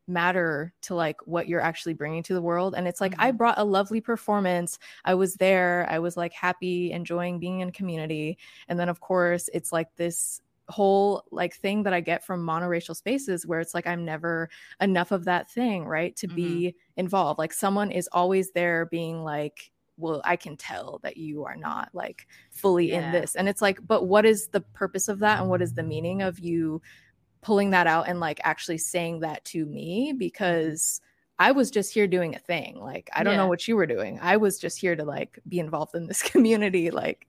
matter 0.08 0.72
to 0.80 0.94
like 0.94 1.18
what 1.26 1.46
you're 1.46 1.60
actually 1.60 1.92
bringing 1.92 2.22
to 2.22 2.32
the 2.32 2.40
world 2.40 2.74
and 2.74 2.88
it's 2.88 3.02
like 3.02 3.12
mm-hmm. 3.12 3.22
i 3.22 3.30
brought 3.30 3.58
a 3.58 3.64
lovely 3.64 4.00
performance 4.00 4.78
i 5.04 5.12
was 5.12 5.34
there 5.34 5.86
i 5.90 5.98
was 5.98 6.16
like 6.16 6.32
happy 6.32 6.90
enjoying 6.90 7.38
being 7.38 7.60
in 7.60 7.70
community 7.70 8.38
and 8.68 8.80
then 8.80 8.88
of 8.88 9.00
course 9.00 9.50
it's 9.52 9.72
like 9.72 9.94
this 9.96 10.40
whole 10.68 11.22
like 11.30 11.54
thing 11.54 11.82
that 11.82 11.92
i 11.92 12.00
get 12.00 12.24
from 12.24 12.44
monoracial 12.44 12.96
spaces 12.96 13.46
where 13.46 13.60
it's 13.60 13.74
like 13.74 13.86
i'm 13.86 14.04
never 14.04 14.48
enough 14.80 15.12
of 15.12 15.24
that 15.24 15.50
thing 15.50 15.84
right 15.84 16.16
to 16.16 16.26
mm-hmm. 16.26 16.36
be 16.36 16.76
involved 16.96 17.38
like 17.38 17.52
someone 17.52 17.90
is 17.90 18.08
always 18.12 18.50
there 18.52 18.86
being 18.86 19.22
like 19.22 19.70
well 19.96 20.20
i 20.24 20.34
can 20.34 20.56
tell 20.56 20.98
that 21.02 21.16
you 21.16 21.44
are 21.44 21.56
not 21.56 21.88
like 21.92 22.26
fully 22.50 22.90
yeah. 22.90 23.06
in 23.06 23.12
this 23.12 23.36
and 23.36 23.48
it's 23.48 23.62
like 23.62 23.78
but 23.86 24.06
what 24.06 24.26
is 24.26 24.48
the 24.48 24.60
purpose 24.60 25.08
of 25.08 25.20
that 25.20 25.40
and 25.40 25.48
what 25.48 25.62
is 25.62 25.74
the 25.74 25.82
meaning 25.82 26.20
of 26.20 26.38
you 26.38 26.82
pulling 27.42 27.70
that 27.70 27.86
out 27.86 28.08
and 28.08 28.18
like 28.18 28.40
actually 28.42 28.78
saying 28.78 29.20
that 29.20 29.44
to 29.44 29.64
me 29.66 30.12
because 30.16 31.00
I 31.38 31.52
was 31.52 31.70
just 31.70 31.92
here 31.92 32.06
doing 32.06 32.34
a 32.34 32.38
thing. 32.38 32.80
Like, 32.80 33.10
I 33.12 33.22
don't 33.22 33.34
yeah. 33.34 33.40
know 33.40 33.46
what 33.46 33.68
you 33.68 33.76
were 33.76 33.86
doing. 33.86 34.18
I 34.22 34.38
was 34.38 34.58
just 34.58 34.80
here 34.80 34.96
to 34.96 35.04
like 35.04 35.38
be 35.46 35.58
involved 35.58 35.94
in 35.94 36.06
this 36.06 36.22
community. 36.30 36.90
Like, 36.90 37.26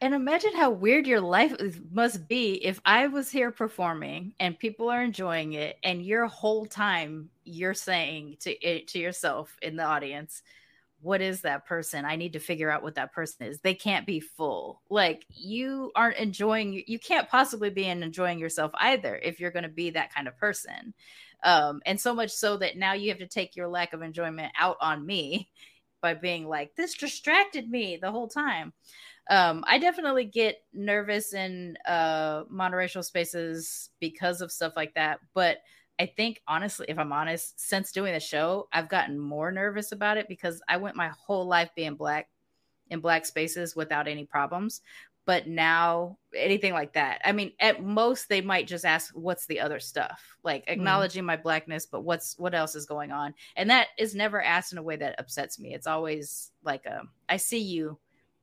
and 0.00 0.14
imagine 0.14 0.54
how 0.54 0.70
weird 0.70 1.06
your 1.06 1.20
life 1.20 1.56
must 1.90 2.28
be 2.28 2.54
if 2.64 2.80
I 2.84 3.08
was 3.08 3.30
here 3.30 3.50
performing 3.50 4.32
and 4.38 4.58
people 4.58 4.88
are 4.90 5.02
enjoying 5.02 5.54
it, 5.54 5.76
and 5.82 6.04
your 6.04 6.26
whole 6.26 6.66
time 6.66 7.30
you're 7.44 7.74
saying 7.74 8.36
to 8.40 8.84
to 8.84 8.98
yourself 8.98 9.56
in 9.62 9.76
the 9.76 9.84
audience, 9.84 10.42
what 11.00 11.20
is 11.20 11.42
that 11.42 11.66
person? 11.66 12.04
I 12.04 12.16
need 12.16 12.32
to 12.34 12.40
figure 12.40 12.70
out 12.70 12.82
what 12.82 12.96
that 12.96 13.12
person 13.12 13.46
is. 13.46 13.60
They 13.60 13.74
can't 13.74 14.06
be 14.06 14.20
full. 14.20 14.82
Like 14.90 15.24
you 15.30 15.92
aren't 15.94 16.16
enjoying 16.18 16.82
you 16.86 16.98
can't 16.98 17.28
possibly 17.28 17.70
be 17.70 17.84
enjoying 17.86 18.38
yourself 18.38 18.72
either 18.74 19.16
if 19.16 19.40
you're 19.40 19.50
going 19.52 19.62
to 19.64 19.68
be 19.68 19.90
that 19.90 20.14
kind 20.14 20.28
of 20.28 20.36
person. 20.36 20.94
Um 21.44 21.80
and 21.86 22.00
so 22.00 22.14
much 22.14 22.30
so 22.30 22.56
that 22.58 22.76
now 22.76 22.92
you 22.94 23.08
have 23.10 23.18
to 23.18 23.26
take 23.26 23.56
your 23.56 23.68
lack 23.68 23.92
of 23.92 24.02
enjoyment 24.02 24.52
out 24.58 24.76
on 24.80 25.04
me 25.06 25.48
by 26.00 26.14
being 26.14 26.46
like 26.46 26.74
this 26.76 26.94
distracted 26.96 27.70
me 27.70 27.96
the 27.96 28.10
whole 28.10 28.28
time. 28.28 28.72
Um 29.28 29.64
I 29.66 29.78
definitely 29.78 30.24
get 30.24 30.62
nervous 30.72 31.34
in 31.34 31.76
uh 31.86 32.44
monoracial 32.44 33.04
spaces 33.04 33.90
because 34.00 34.40
of 34.40 34.52
stuff 34.52 34.74
like 34.76 34.94
that, 34.94 35.20
but 35.34 35.58
I 36.00 36.06
think 36.06 36.40
honestly, 36.46 36.86
if 36.88 36.98
I'm 36.98 37.12
honest, 37.12 37.58
since 37.60 37.90
doing 37.90 38.12
the 38.12 38.20
show, 38.20 38.68
I've 38.72 38.88
gotten 38.88 39.18
more 39.18 39.50
nervous 39.50 39.92
about 39.92 40.16
it 40.16 40.28
because 40.28 40.62
I 40.68 40.76
went 40.76 40.96
my 40.96 41.08
whole 41.08 41.46
life 41.46 41.70
being 41.74 41.96
black 41.96 42.28
in 42.90 43.00
black 43.00 43.26
spaces 43.26 43.74
without 43.74 44.08
any 44.08 44.24
problems. 44.24 44.80
But 45.26 45.46
now 45.46 46.16
anything 46.34 46.72
like 46.72 46.94
that, 46.94 47.20
I 47.22 47.32
mean, 47.32 47.52
at 47.60 47.84
most 47.84 48.30
they 48.30 48.40
might 48.40 48.66
just 48.66 48.86
ask, 48.86 49.12
"What's 49.14 49.44
the 49.44 49.60
other 49.60 49.78
stuff?" 49.78 50.22
Like 50.42 50.64
hmm. 50.64 50.72
acknowledging 50.72 51.22
mm. 51.24 51.26
my 51.26 51.36
blackness, 51.36 51.84
but 51.84 52.00
what's 52.02 52.38
what 52.38 52.54
else 52.54 52.74
is 52.74 52.86
going 52.86 53.12
on? 53.12 53.34
And 53.56 53.68
that 53.68 53.88
is 53.98 54.14
never 54.14 54.40
asked 54.40 54.72
in 54.72 54.78
a 54.78 54.82
way 54.82 54.96
that 54.96 55.16
upsets 55.18 55.58
me. 55.58 55.74
It's 55.74 55.86
always 55.86 56.50
like, 56.62 56.86
a, 56.86 57.00
um, 57.00 57.10
"I 57.28 57.36
see 57.36 57.58
you. 57.58 57.98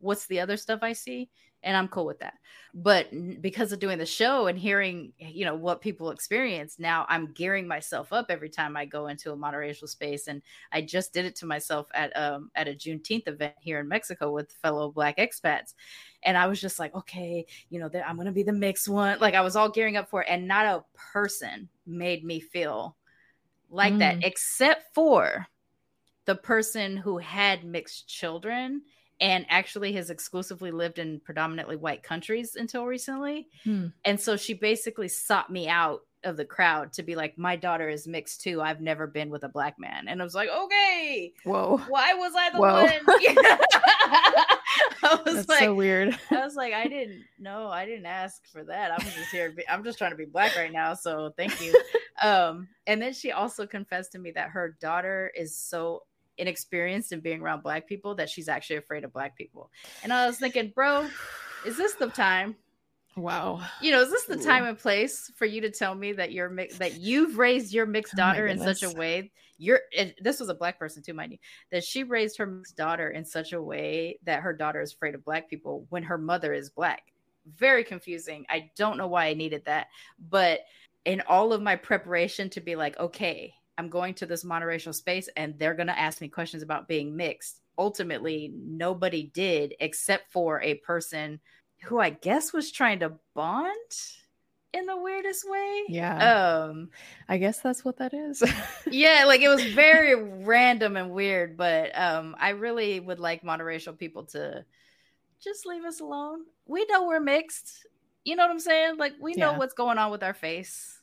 What's 0.05 0.27
the 0.27 0.39
other 0.39 0.57
stuff 0.57 0.79
I 0.81 0.93
see?" 0.93 1.29
and 1.65 1.75
I'm 1.75 1.87
cool 1.87 2.05
with 2.05 2.19
that. 2.19 2.35
But 2.75 3.07
because 3.41 3.71
of 3.71 3.79
doing 3.79 3.97
the 3.97 4.05
show 4.05 4.47
and 4.47 4.57
hearing, 4.57 5.13
you 5.17 5.45
know, 5.45 5.55
what 5.55 5.81
people 5.81 6.11
experience, 6.11 6.77
now 6.77 7.05
I'm 7.09 7.31
gearing 7.33 7.67
myself 7.67 8.13
up 8.13 8.27
every 8.29 8.49
time 8.49 8.77
I 8.77 8.85
go 8.85 9.07
into 9.07 9.31
a 9.31 9.37
monoracial 9.37 9.89
space. 9.89 10.27
And 10.27 10.41
I 10.71 10.81
just 10.81 11.11
did 11.11 11.25
it 11.25 11.35
to 11.37 11.45
myself 11.45 11.87
at 11.93 12.15
um 12.15 12.51
at 12.55 12.67
a 12.67 12.73
Juneteenth 12.73 13.27
event 13.27 13.55
here 13.59 13.79
in 13.79 13.87
Mexico 13.87 14.31
with 14.31 14.51
fellow 14.61 14.91
Black 14.91 15.17
expats, 15.17 15.73
and 16.23 16.37
I 16.37 16.47
was 16.47 16.61
just 16.61 16.79
like, 16.79 16.93
okay, 16.95 17.45
you 17.69 17.79
know, 17.79 17.89
I'm 18.05 18.17
gonna 18.17 18.31
be 18.31 18.43
the 18.43 18.53
mixed 18.53 18.87
one. 18.87 19.19
Like 19.19 19.33
I 19.33 19.41
was 19.41 19.55
all 19.55 19.69
gearing 19.69 19.97
up 19.97 20.09
for 20.09 20.21
it, 20.21 20.27
and 20.29 20.47
not 20.47 20.65
a 20.65 20.85
person 20.95 21.67
made 21.87 22.23
me 22.23 22.39
feel 22.39 22.95
like 23.69 23.93
mm. 23.93 23.99
that, 23.99 24.23
except 24.23 24.93
for 24.93 25.47
the 26.25 26.35
person 26.35 26.97
who 26.97 27.17
had 27.17 27.63
mixed 27.63 28.07
children 28.07 28.81
and 29.19 29.45
actually 29.49 29.93
has 29.93 30.09
exclusively 30.09 30.71
lived 30.71 30.99
in 30.99 31.19
predominantly 31.21 31.75
white 31.75 32.03
countries 32.03 32.55
until 32.55 32.85
recently. 32.85 33.47
Hmm. 33.63 33.87
And 34.03 34.19
so 34.19 34.35
she 34.35 34.53
basically 34.53 35.07
sought 35.07 35.49
me 35.49 35.67
out 35.67 36.01
of 36.23 36.37
the 36.37 36.45
crowd 36.45 36.91
to 36.93 37.03
be 37.03 37.15
like, 37.15 37.37
My 37.37 37.55
daughter 37.55 37.87
is 37.87 38.07
mixed 38.07 38.41
too. 38.41 38.61
I've 38.61 38.81
never 38.81 39.07
been 39.07 39.29
with 39.29 39.43
a 39.43 39.49
black 39.49 39.75
man. 39.79 40.07
And 40.07 40.21
I 40.21 40.23
was 40.23 40.35
like, 40.35 40.49
Okay. 40.49 41.33
Whoa. 41.43 41.77
Why 41.87 42.13
was 42.15 42.33
I 42.35 42.49
the 42.49 42.57
Whoa. 42.57 42.83
one? 42.83 42.91
I 45.03 45.21
was 45.23 45.35
That's 45.35 45.49
like, 45.49 45.59
so 45.59 45.75
weird. 45.75 46.17
I 46.31 46.43
was 46.43 46.55
like, 46.55 46.73
I 46.73 46.87
didn't 46.87 47.23
know. 47.39 47.67
I 47.69 47.85
didn't 47.85 48.07
ask 48.07 48.45
for 48.47 48.63
that. 48.63 48.91
I'm 48.91 49.05
just 49.05 49.31
here. 49.31 49.51
Be, 49.51 49.63
I'm 49.69 49.83
just 49.83 49.97
trying 49.97 50.11
to 50.11 50.17
be 50.17 50.25
black 50.25 50.55
right 50.55 50.71
now. 50.71 50.93
So 50.95 51.31
thank 51.37 51.61
you. 51.61 51.79
um, 52.23 52.67
and 52.87 53.01
then 53.01 53.13
she 53.13 53.31
also 53.31 53.67
confessed 53.67 54.13
to 54.13 54.19
me 54.19 54.31
that 54.31 54.49
her 54.49 54.75
daughter 54.81 55.31
is 55.35 55.55
so 55.57 56.03
inexperienced 56.37 57.11
in 57.11 57.19
being 57.19 57.41
around 57.41 57.63
black 57.63 57.87
people 57.87 58.15
that 58.15 58.29
she's 58.29 58.49
actually 58.49 58.77
afraid 58.77 59.03
of 59.03 59.13
black 59.13 59.37
people. 59.37 59.71
And 60.03 60.11
I 60.11 60.27
was 60.27 60.37
thinking, 60.37 60.71
bro, 60.73 61.07
is 61.65 61.77
this 61.77 61.93
the 61.93 62.07
time? 62.07 62.55
Wow. 63.17 63.61
You 63.81 63.91
know, 63.91 64.01
is 64.01 64.11
this 64.11 64.25
the 64.25 64.37
time 64.37 64.65
and 64.65 64.77
place 64.77 65.31
for 65.35 65.45
you 65.45 65.61
to 65.61 65.71
tell 65.71 65.95
me 65.95 66.11
that 66.13 66.33
you're 66.33 66.49
mi- 66.49 66.71
that 66.79 66.99
you've 66.99 67.37
raised 67.37 67.73
your 67.73 67.85
mixed 67.85 68.13
oh 68.15 68.17
daughter 68.17 68.47
oh 68.47 68.51
in 68.51 68.59
such 68.59 68.83
a 68.83 68.89
way? 68.91 69.31
You're 69.57 69.79
this 70.19 70.41
was 70.41 70.49
a 70.49 70.53
black 70.53 70.77
person 70.77 71.01
too, 71.01 71.13
mind 71.13 71.31
you, 71.31 71.37
that 71.71 71.85
she 71.85 72.03
raised 72.03 72.37
her 72.37 72.45
mixed 72.45 72.75
daughter 72.75 73.09
in 73.09 73.23
such 73.23 73.53
a 73.53 73.61
way 73.61 74.19
that 74.23 74.41
her 74.41 74.51
daughter 74.51 74.81
is 74.81 74.91
afraid 74.91 75.15
of 75.15 75.23
black 75.23 75.49
people 75.49 75.85
when 75.89 76.03
her 76.03 76.17
mother 76.17 76.53
is 76.53 76.69
black. 76.69 77.03
Very 77.55 77.85
confusing. 77.85 78.45
I 78.49 78.69
don't 78.75 78.97
know 78.97 79.07
why 79.07 79.27
I 79.27 79.33
needed 79.33 79.63
that, 79.65 79.87
but 80.29 80.61
in 81.05 81.21
all 81.21 81.53
of 81.53 81.61
my 81.61 81.77
preparation 81.77 82.49
to 82.49 82.59
be 82.59 82.75
like, 82.75 82.99
okay, 82.99 83.53
I'm 83.77 83.89
going 83.89 84.13
to 84.15 84.25
this 84.25 84.43
monoracial 84.43 84.93
space 84.93 85.29
and 85.35 85.57
they're 85.57 85.73
going 85.73 85.87
to 85.87 85.99
ask 85.99 86.21
me 86.21 86.27
questions 86.27 86.63
about 86.63 86.87
being 86.87 87.15
mixed. 87.15 87.61
Ultimately, 87.77 88.53
nobody 88.55 89.23
did 89.33 89.75
except 89.79 90.31
for 90.31 90.61
a 90.61 90.75
person 90.75 91.39
who 91.83 91.99
I 91.99 92.09
guess 92.09 92.53
was 92.53 92.71
trying 92.71 92.99
to 92.99 93.13
bond 93.33 93.75
in 94.73 94.85
the 94.85 94.97
weirdest 94.97 95.49
way. 95.49 95.83
Yeah. 95.87 96.65
Um 96.67 96.89
I 97.29 97.37
guess 97.37 97.59
that's 97.59 97.85
what 97.85 97.97
that 97.97 98.13
is. 98.13 98.43
yeah, 98.91 99.23
like 99.25 99.41
it 99.41 99.47
was 99.47 99.63
very 99.63 100.15
random 100.15 100.97
and 100.97 101.11
weird, 101.11 101.57
but 101.57 101.97
um 101.97 102.35
I 102.39 102.49
really 102.49 102.99
would 102.99 103.19
like 103.19 103.43
monoracial 103.43 103.97
people 103.97 104.25
to 104.27 104.65
just 105.41 105.65
leave 105.65 105.85
us 105.85 106.01
alone. 106.01 106.41
We 106.65 106.85
know 106.85 107.07
we're 107.07 107.19
mixed. 107.19 107.87
You 108.23 108.35
know 108.35 108.43
what 108.43 108.51
I'm 108.51 108.59
saying? 108.59 108.97
Like 108.97 109.13
we 109.19 109.33
know 109.33 109.51
yeah. 109.51 109.57
what's 109.57 109.73
going 109.73 109.97
on 109.97 110.11
with 110.11 110.23
our 110.23 110.33
face 110.33 110.99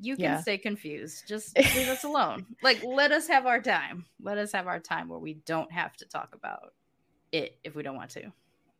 You 0.00 0.16
can 0.16 0.24
Yeah. 0.24 0.40
stay 0.40 0.58
confused. 0.58 1.26
Just 1.26 1.56
leave 1.76 1.88
us 1.88 2.04
alone. 2.04 2.46
Like, 2.62 2.82
let 2.84 3.12
us 3.12 3.26
have 3.28 3.46
our 3.46 3.60
time. 3.60 4.04
Let 4.20 4.38
us 4.38 4.52
have 4.52 4.66
our 4.66 4.80
time 4.80 5.08
where 5.08 5.18
we 5.18 5.34
don't 5.34 5.70
have 5.72 5.96
to 5.98 6.04
talk 6.04 6.34
about 6.34 6.74
it 7.32 7.58
if 7.64 7.74
we 7.74 7.82
don't 7.82 7.96
want 7.96 8.10
to. 8.10 8.32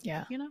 Yeah. 0.03 0.25
You 0.29 0.38
know. 0.38 0.49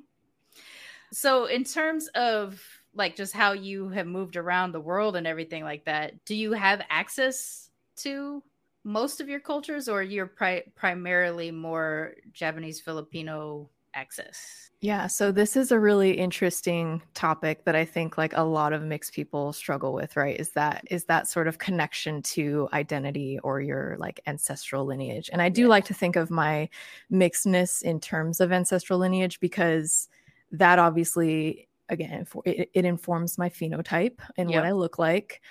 So, 1.11 1.45
in 1.45 1.63
terms 1.63 2.07
of 2.09 2.61
like 2.93 3.15
just 3.15 3.33
how 3.33 3.53
you 3.53 3.89
have 3.89 4.07
moved 4.07 4.35
around 4.35 4.71
the 4.71 4.81
world 4.81 5.15
and 5.15 5.27
everything 5.27 5.63
like 5.63 5.85
that, 5.85 6.25
do 6.25 6.35
you 6.35 6.51
have 6.53 6.81
access 6.89 7.69
to 7.97 8.43
most 8.83 9.19
of 9.21 9.27
your 9.27 9.39
cultures, 9.39 9.89
or 9.89 10.01
you're 10.01 10.27
pri- 10.27 10.63
primarily 10.75 11.51
more 11.51 12.13
Japanese 12.31 12.79
Filipino 12.79 13.69
access? 13.97 14.71
Yeah, 14.79 15.07
so 15.07 15.31
this 15.31 15.55
is 15.57 15.71
a 15.71 15.79
really 15.79 16.11
interesting 16.11 17.01
topic 17.15 17.65
that 17.65 17.75
I 17.75 17.83
think 17.83 18.15
like 18.15 18.33
a 18.37 18.43
lot 18.43 18.73
of 18.73 18.83
mixed 18.83 19.11
people 19.13 19.51
struggle 19.51 19.91
with, 19.91 20.15
right? 20.15 20.39
Is 20.39 20.51
that 20.51 20.83
is 20.91 21.05
that 21.05 21.27
sort 21.27 21.47
of 21.47 21.57
connection 21.57 22.21
to 22.23 22.69
identity 22.73 23.39
or 23.39 23.59
your 23.59 23.95
like 23.99 24.19
ancestral 24.27 24.85
lineage. 24.85 25.31
And 25.33 25.41
I 25.41 25.49
do 25.49 25.67
Yeah. 25.67 25.67
like 25.67 25.85
to 25.85 25.95
think 25.95 26.15
of 26.15 26.29
my 26.29 26.69
mixedness 27.11 27.81
in 27.81 27.99
terms 27.99 28.39
of 28.39 28.51
ancestral 28.51 28.99
lineage 28.99 29.39
because 29.39 30.09
that 30.51 30.77
obviously 30.77 31.67
again 31.89 32.25
for, 32.25 32.43
it, 32.45 32.69
it 32.75 32.85
informs 32.85 33.39
my 33.39 33.49
phenotype 33.49 34.19
and 34.37 34.51
Yep. 34.51 34.53
what 34.53 34.63
I 34.65 34.73
look 34.73 34.99
like, 34.99 35.41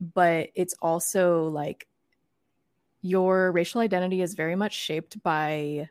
but 0.00 0.50
it's 0.54 0.74
also 0.82 1.48
like 1.48 1.88
your 3.02 3.50
racial 3.52 3.80
identity 3.80 4.20
is 4.22 4.34
very 4.34 4.56
much 4.56 4.74
shaped 4.74 5.22
by 5.22 5.88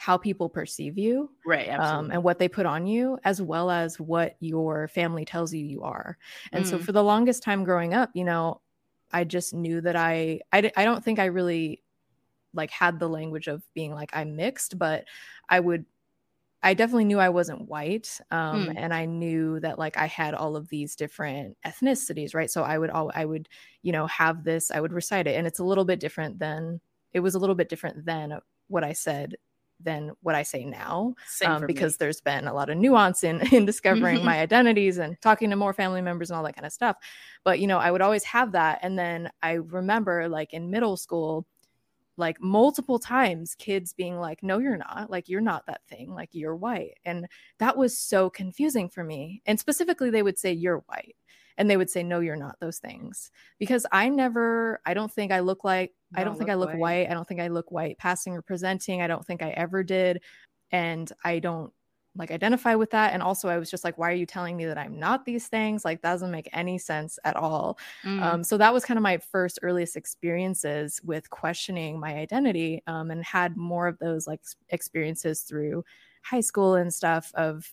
how 0.00 0.16
people 0.18 0.48
perceive 0.48 0.98
you 0.98 1.30
Right. 1.44 1.68
um, 1.78 2.10
and 2.10 2.22
what 2.24 2.38
they 2.38 2.48
put 2.48 2.66
on 2.66 2.86
you, 2.86 3.18
as 3.24 3.40
well 3.40 3.70
as 3.70 4.00
what 4.00 4.36
your 4.40 4.88
family 4.88 5.24
tells 5.24 5.54
you 5.54 5.64
you 5.64 5.82
are. 5.82 6.18
And 6.52 6.66
so, 6.66 6.78
Mm. 6.78 6.80
for 6.80 6.92
the 6.92 7.04
longest 7.04 7.42
time 7.42 7.64
growing 7.64 7.94
up, 7.94 8.10
you 8.14 8.24
know, 8.24 8.60
I 9.12 9.24
just 9.24 9.54
knew 9.54 9.80
that 9.82 9.96
I, 9.96 10.40
I, 10.52 10.70
I 10.76 10.84
don't 10.84 11.04
think 11.04 11.18
I 11.18 11.26
really 11.26 11.82
like 12.54 12.70
had 12.70 12.98
the 13.00 13.08
language 13.08 13.48
of 13.48 13.64
being 13.74 13.92
like 13.94 14.10
I'm 14.14 14.36
mixed, 14.36 14.78
but 14.78 15.06
I 15.48 15.60
would, 15.60 15.86
I 16.62 16.74
definitely 16.74 17.06
knew 17.06 17.18
I 17.18 17.30
wasn't 17.30 17.68
white, 17.68 18.20
um, 18.30 18.70
Mm. 18.70 18.76
and 18.76 18.92
I 18.92 19.06
knew 19.06 19.60
that 19.60 19.78
like 19.78 19.96
I 19.96 20.06
had 20.06 20.34
all 20.34 20.56
of 20.56 20.68
these 20.68 20.94
different 20.94 21.56
ethnicities, 21.66 22.34
right? 22.34 22.50
So 22.50 22.62
I 22.62 22.76
would, 22.78 22.90
all, 22.90 23.10
I 23.14 23.24
would, 23.24 23.48
you 23.82 23.92
know, 23.92 24.06
have 24.08 24.44
this, 24.44 24.70
I 24.70 24.80
would 24.80 24.92
recite 24.92 25.26
it, 25.26 25.36
and 25.36 25.46
it's 25.46 25.58
a 25.58 25.64
little 25.64 25.86
bit 25.86 26.00
different 26.00 26.38
than 26.38 26.80
it 27.12 27.20
was 27.20 27.34
a 27.34 27.38
little 27.38 27.54
bit 27.54 27.70
different 27.70 28.04
than 28.04 28.40
what 28.68 28.84
I 28.84 28.92
said 28.92 29.36
than 29.82 30.12
what 30.22 30.34
I 30.34 30.42
say 30.42 30.64
now 30.64 31.14
um, 31.44 31.66
because 31.66 31.94
me. 31.94 31.96
there's 32.00 32.20
been 32.20 32.46
a 32.46 32.54
lot 32.54 32.70
of 32.70 32.76
nuance 32.76 33.24
in 33.24 33.40
in 33.54 33.64
discovering 33.64 34.24
my 34.24 34.40
identities 34.40 34.98
and 34.98 35.20
talking 35.20 35.50
to 35.50 35.56
more 35.56 35.72
family 35.72 36.02
members 36.02 36.30
and 36.30 36.36
all 36.36 36.44
that 36.44 36.54
kind 36.54 36.66
of 36.66 36.72
stuff. 36.72 36.96
But 37.44 37.60
you 37.60 37.66
know, 37.66 37.78
I 37.78 37.90
would 37.90 38.02
always 38.02 38.24
have 38.24 38.52
that, 38.52 38.80
and 38.82 38.98
then 38.98 39.30
I 39.42 39.52
remember 39.52 40.28
like 40.28 40.52
in 40.52 40.70
middle 40.70 40.96
school, 40.96 41.46
like 42.16 42.40
multiple 42.40 42.98
times, 42.98 43.54
kids 43.54 43.92
being 43.92 44.18
like, 44.18 44.42
"No, 44.42 44.58
you're 44.58 44.76
not. 44.76 45.10
Like 45.10 45.28
you're 45.28 45.40
not 45.40 45.66
that 45.66 45.80
thing. 45.88 46.14
Like 46.14 46.30
you're 46.32 46.56
white," 46.56 46.98
and 47.04 47.26
that 47.58 47.76
was 47.76 47.96
so 47.96 48.30
confusing 48.30 48.88
for 48.88 49.04
me. 49.04 49.42
And 49.46 49.58
specifically, 49.58 50.10
they 50.10 50.22
would 50.22 50.38
say, 50.38 50.52
"You're 50.52 50.84
white." 50.86 51.16
And 51.58 51.68
they 51.68 51.76
would 51.76 51.90
say, 51.90 52.02
No, 52.02 52.20
you're 52.20 52.36
not 52.36 52.58
those 52.60 52.78
things. 52.78 53.30
Because 53.58 53.86
I 53.92 54.08
never, 54.08 54.80
I 54.86 54.94
don't 54.94 55.12
think 55.12 55.32
I 55.32 55.40
look 55.40 55.64
like, 55.64 55.92
I 56.14 56.20
Don't 56.20 56.28
don't 56.28 56.38
think 56.38 56.48
look 56.48 56.54
I 56.54 56.58
look 56.58 56.68
white. 56.70 56.78
white. 56.78 57.10
I 57.10 57.14
don't 57.14 57.26
think 57.26 57.40
I 57.40 57.48
look 57.48 57.70
white 57.70 57.98
passing 57.98 58.34
or 58.34 58.42
presenting. 58.42 59.02
I 59.02 59.06
don't 59.06 59.24
think 59.24 59.42
I 59.42 59.50
ever 59.50 59.82
did. 59.82 60.22
And 60.72 61.10
I 61.24 61.38
don't 61.38 61.72
like 62.16 62.30
identify 62.30 62.74
with 62.74 62.90
that. 62.90 63.12
And 63.14 63.22
also, 63.22 63.48
I 63.48 63.58
was 63.58 63.70
just 63.70 63.84
like, 63.84 63.96
why 63.96 64.10
are 64.10 64.14
you 64.14 64.26
telling 64.26 64.56
me 64.56 64.66
that 64.66 64.78
I'm 64.78 64.98
not 64.98 65.24
these 65.24 65.46
things? 65.46 65.84
Like, 65.84 66.02
that 66.02 66.12
doesn't 66.12 66.30
make 66.30 66.48
any 66.52 66.76
sense 66.76 67.18
at 67.24 67.36
all. 67.36 67.78
Mm. 68.04 68.22
Um, 68.22 68.44
so 68.44 68.58
that 68.58 68.74
was 68.74 68.84
kind 68.84 68.98
of 68.98 69.02
my 69.02 69.18
first 69.18 69.60
earliest 69.62 69.96
experiences 69.96 71.00
with 71.04 71.30
questioning 71.30 72.00
my 72.00 72.14
identity 72.14 72.82
um, 72.86 73.10
and 73.10 73.24
had 73.24 73.56
more 73.56 73.86
of 73.86 73.98
those 73.98 74.26
like 74.26 74.40
experiences 74.70 75.42
through 75.42 75.84
high 76.22 76.40
school 76.40 76.74
and 76.74 76.92
stuff 76.92 77.30
of 77.34 77.72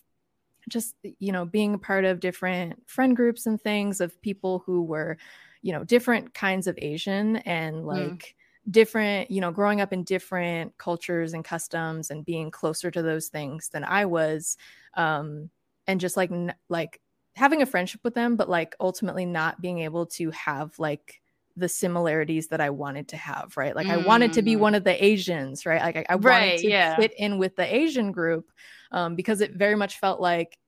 just 0.68 0.94
you 1.18 1.32
know 1.32 1.44
being 1.44 1.74
a 1.74 1.78
part 1.78 2.04
of 2.04 2.20
different 2.20 2.82
friend 2.88 3.16
groups 3.16 3.46
and 3.46 3.60
things 3.60 4.00
of 4.00 4.20
people 4.22 4.62
who 4.66 4.82
were 4.82 5.16
you 5.62 5.72
know 5.72 5.84
different 5.84 6.34
kinds 6.34 6.66
of 6.66 6.78
asian 6.80 7.36
and 7.38 7.86
like 7.86 8.34
different 8.70 9.30
you 9.30 9.40
know 9.40 9.50
growing 9.50 9.80
up 9.80 9.92
in 9.92 10.04
different 10.04 10.76
cultures 10.78 11.32
and 11.32 11.44
customs 11.44 12.10
and 12.10 12.24
being 12.24 12.50
closer 12.50 12.90
to 12.90 13.02
those 13.02 13.28
things 13.28 13.68
than 13.70 13.84
i 13.84 14.04
was 14.04 14.56
um 14.94 15.50
and 15.86 16.00
just 16.00 16.16
like 16.16 16.30
like 16.68 17.00
having 17.34 17.62
a 17.62 17.66
friendship 17.66 18.00
with 18.04 18.14
them 18.14 18.36
but 18.36 18.48
like 18.48 18.74
ultimately 18.80 19.24
not 19.24 19.60
being 19.60 19.78
able 19.78 20.06
to 20.06 20.30
have 20.32 20.78
like 20.78 21.20
the 21.58 21.68
similarities 21.68 22.48
that 22.48 22.60
i 22.60 22.70
wanted 22.70 23.08
to 23.08 23.16
have 23.16 23.56
right 23.56 23.76
like 23.76 23.90
i 23.90 23.96
wanted 23.96 24.32
to 24.32 24.42
be 24.42 24.56
Mm. 24.56 24.60
one 24.60 24.74
of 24.74 24.84
the 24.84 25.04
asians 25.04 25.66
right 25.66 25.82
like 25.82 25.96
i, 25.96 26.06
I 26.10 26.16
Right, 26.16 26.26
wanted 26.26 26.56
to 26.58 26.72
yeah. 26.72 26.96
fit 26.96 27.12
in 27.18 27.38
with 27.38 27.56
the 27.56 27.74
asian 27.74 28.12
group 28.12 28.50
um, 28.92 29.14
because 29.16 29.40
it 29.40 29.52
very 29.54 29.76
much 29.76 29.98
felt 29.98 30.20
like 30.20 30.58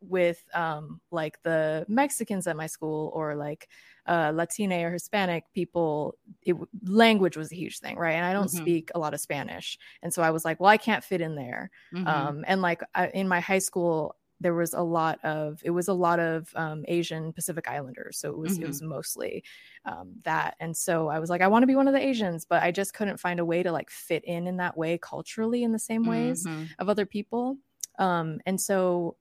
with 0.00 0.44
um, 0.54 1.00
like 1.10 1.40
the 1.42 1.86
Mexicans 1.88 2.46
at 2.46 2.56
my 2.56 2.66
school 2.66 3.10
or 3.14 3.34
like 3.36 3.68
uh, 4.06 4.32
Latina 4.34 4.86
or 4.86 4.92
Hispanic 4.92 5.44
people, 5.54 6.16
it 6.42 6.56
language 6.82 7.36
was 7.38 7.50
a 7.50 7.54
huge 7.56 7.78
thing, 7.78 7.96
right? 7.96 8.12
And 8.12 8.24
I 8.26 8.34
don't 8.34 8.50
Mhm. 8.50 8.50
speak 8.50 8.90
a 8.94 8.98
lot 8.98 9.14
of 9.14 9.20
Spanish, 9.20 9.78
and 10.02 10.12
so 10.12 10.22
I 10.22 10.30
was 10.30 10.44
like, 10.44 10.60
well, 10.60 10.68
I 10.68 10.76
can't 10.76 11.02
fit 11.04 11.22
in 11.22 11.36
there. 11.36 11.70
Mhm. 11.92 12.04
Um, 12.06 12.44
and 12.46 12.60
like 12.60 12.82
I, 12.94 13.08
in 13.08 13.28
my 13.28 13.40
high 13.40 13.60
school, 13.60 14.16
there 14.40 14.54
was 14.54 14.74
a 14.74 14.82
lot 14.82 15.18
of 15.24 15.60
it 15.64 15.70
was 15.70 15.88
a 15.88 15.94
lot 15.94 16.20
of 16.20 16.52
um, 16.56 16.84
Asian 16.88 17.32
Pacific 17.32 17.68
Islanders, 17.68 18.18
so 18.18 18.30
it 18.30 18.38
was 18.38 18.56
Mhm. 18.56 18.62
it 18.62 18.66
was 18.66 18.82
mostly 18.82 19.44
um, 19.84 20.14
that. 20.24 20.56
And 20.60 20.76
so 20.76 21.08
I 21.08 21.18
was 21.20 21.30
like, 21.30 21.40
I 21.40 21.46
want 21.48 21.62
to 21.62 21.66
be 21.66 21.76
one 21.76 21.88
of 21.88 21.94
the 21.94 22.00
Asians, 22.04 22.44
but 22.44 22.62
I 22.62 22.70
just 22.72 22.94
couldn't 22.94 23.20
find 23.20 23.40
a 23.40 23.44
way 23.44 23.62
to 23.62 23.72
like 23.72 23.90
fit 23.90 24.24
in 24.24 24.46
in 24.46 24.56
that 24.58 24.76
way 24.76 24.98
culturally 24.98 25.62
in 25.62 25.72
the 25.72 25.78
same 25.78 26.06
ways 26.06 26.48
Mhm. 26.48 26.74
of 26.78 26.88
other 26.88 27.06
people. 27.06 27.58
Um, 27.98 28.40
and 28.46 28.60
so 28.60 29.16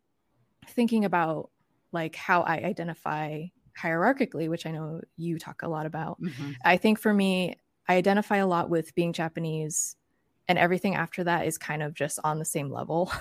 thinking 0.67 1.05
about 1.05 1.51
like 1.91 2.15
how 2.15 2.41
I 2.41 2.57
identify 2.57 3.45
hierarchically, 3.79 4.49
which 4.49 4.65
I 4.65 4.71
know 4.71 5.01
you 5.17 5.39
talk 5.39 5.61
a 5.61 5.67
lot 5.67 5.85
about, 5.85 6.19
Mhm. 6.19 6.63
I 6.63 6.77
think 6.77 6.99
for 6.99 7.13
me, 7.13 7.55
I 7.87 7.95
identify 7.95 8.37
a 8.37 8.47
lot 8.47 8.69
with 8.69 8.95
being 8.95 9.13
Japanese, 9.13 9.95
and 10.47 10.59
everything 10.59 10.95
after 10.95 11.23
that 11.25 11.47
is 11.47 11.57
kind 11.57 11.83
of 11.83 11.93
just 11.93 12.19
on 12.23 12.39
the 12.39 12.45
same 12.45 12.69
level 12.71 13.11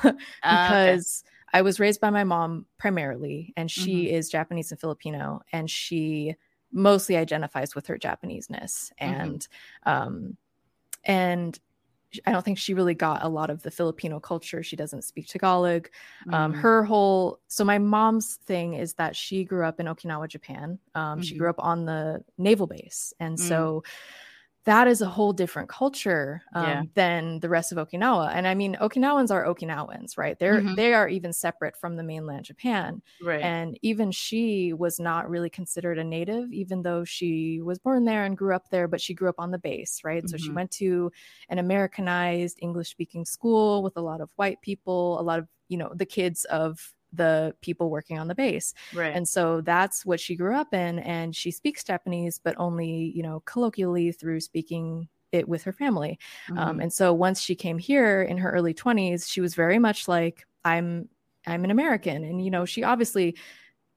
Ah, 0.42 0.74
okay. 0.74 1.02
I 1.52 1.62
was 1.62 1.78
raised 1.80 2.00
by 2.00 2.10
my 2.10 2.24
mom 2.24 2.66
primarily, 2.78 3.52
and 3.56 3.70
she 3.70 4.10
is 4.10 4.30
Japanese 4.30 4.70
and 4.72 4.80
Filipino, 4.80 5.40
and 5.52 5.70
she 5.70 6.34
mostly 6.72 7.16
identifies 7.16 7.74
with 7.74 7.86
her 7.88 7.98
Japaneseness, 7.98 8.90
and 8.98 9.46
um, 9.84 10.36
and 11.04 11.58
I 12.26 12.32
don't 12.32 12.44
think 12.44 12.58
she 12.58 12.74
really 12.74 12.94
got 12.94 13.24
a 13.24 13.28
lot 13.28 13.50
of 13.50 13.62
the 13.62 13.70
Filipino 13.70 14.20
culture. 14.20 14.62
She 14.62 14.76
doesn't 14.76 15.02
speak 15.04 15.28
Tagalog. 15.28 15.88
Um, 16.32 16.52
Mhm. 16.52 16.56
her 16.58 16.84
whole 16.84 17.40
so 17.48 17.64
my 17.64 17.78
mom's 17.78 18.36
thing 18.36 18.74
is 18.74 18.94
that 18.94 19.16
she 19.16 19.44
grew 19.44 19.64
up 19.66 19.80
in 19.80 19.86
Okinawa, 19.86 20.28
Japan. 20.28 20.78
Um, 20.94 21.20
She 21.20 21.34
Mhm. 21.34 21.38
grew 21.38 21.50
up 21.50 21.58
on 21.60 21.86
the 21.86 22.24
naval 22.38 22.66
base, 22.66 23.14
and 23.20 23.38
Mm. 23.38 23.38
so 23.48 23.84
that 24.64 24.86
is 24.86 25.00
a 25.02 25.08
whole 25.08 25.32
different 25.32 25.68
culture 25.68 26.42
um, 26.54 26.78
Yeah. 26.78 26.84
than 26.94 27.40
the 27.40 27.48
rest 27.48 27.72
of 27.72 27.78
Okinawa. 27.78 28.30
And 28.32 28.46
I 28.46 28.54
mean, 28.54 28.76
Okinawans 28.76 29.30
are 29.32 29.44
Okinawans, 29.44 30.16
right? 30.16 30.38
They're 30.38 30.64
Mhm. 30.64 30.76
they 30.76 30.94
are 30.94 31.08
even 31.08 31.32
separate 31.32 31.76
from 31.76 31.96
the 31.96 32.04
mainland 32.04 32.44
Japan. 32.46 33.02
right. 33.20 33.52
And 33.52 33.76
even 33.82 34.12
she 34.12 34.72
was 34.72 35.00
not 35.00 35.28
really 35.28 35.50
considered 35.50 35.98
a 35.98 36.04
native, 36.04 36.52
even 36.52 36.82
though 36.82 37.02
she 37.04 37.60
was 37.60 37.80
born 37.80 38.04
there 38.04 38.24
and 38.24 38.36
grew 38.38 38.54
up 38.54 38.68
there, 38.70 38.86
but 38.86 39.00
she 39.00 39.14
grew 39.14 39.28
up 39.28 39.34
on 39.38 39.50
the 39.50 39.58
base, 39.58 40.00
right? 40.04 40.28
So 40.28 40.36
she 40.36 40.52
Mhm. 40.52 40.54
went 40.54 40.70
to 40.72 41.10
an 41.48 41.58
Americanized 41.58 42.58
English 42.62 42.90
speaking 42.90 43.24
school 43.24 43.82
with 43.82 43.96
a 43.96 44.00
lot 44.00 44.20
of 44.20 44.30
white 44.36 44.60
people, 44.62 45.18
a 45.20 45.22
lot 45.22 45.40
of, 45.40 45.48
you 45.68 45.76
know, 45.76 45.92
the 45.94 46.06
kids 46.06 46.44
of 46.46 46.94
the 47.12 47.54
people 47.60 47.90
working 47.90 48.18
on 48.18 48.28
the 48.28 48.34
base. 48.34 48.72
right. 48.92 49.14
And 49.14 49.28
so 49.28 49.60
that's 49.60 50.04
what 50.06 50.20
she 50.20 50.36
grew 50.36 50.54
up 50.56 50.72
in. 50.74 50.98
And 51.00 51.34
she 51.36 51.50
speaks 51.50 51.84
Japanese, 51.84 52.38
but 52.38 52.54
only, 52.58 53.12
you 53.14 53.22
know, 53.22 53.40
colloquially 53.40 54.12
through 54.12 54.40
speaking 54.40 55.08
it 55.30 55.48
with 55.48 55.62
her 55.64 55.72
family. 55.72 56.18
Um, 56.56 56.78
Mhm. 56.78 56.80
and 56.80 56.92
so 56.92 57.12
once 57.12 57.40
she 57.40 57.54
came 57.54 57.78
here 57.78 58.22
in 58.22 58.38
her 58.38 58.50
early 58.50 58.74
20s, 58.74 59.28
she 59.28 59.40
was 59.40 59.54
very 59.54 59.78
much 59.78 60.08
like, 60.08 60.46
I'm 60.64 61.08
I'm 61.46 61.64
an 61.64 61.70
American. 61.72 62.22
And, 62.24 62.44
you 62.44 62.50
know, 62.52 62.64
she 62.64 62.84
obviously 62.84 63.36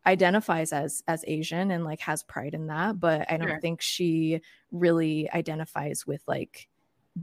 identifies 0.05 0.71
as 0.73 1.03
as 1.07 1.23
Asian 1.27 1.71
and 1.71 1.83
like 1.83 1.99
has 2.01 2.23
pride 2.23 2.53
in 2.53 2.67
that, 2.67 2.99
but 2.99 3.31
I 3.31 3.37
don't 3.37 3.55
Sure. 3.55 3.61
think 3.61 3.81
she 3.81 4.41
really 4.71 5.29
identifies 5.31 6.05
with 6.05 6.23
like 6.27 6.67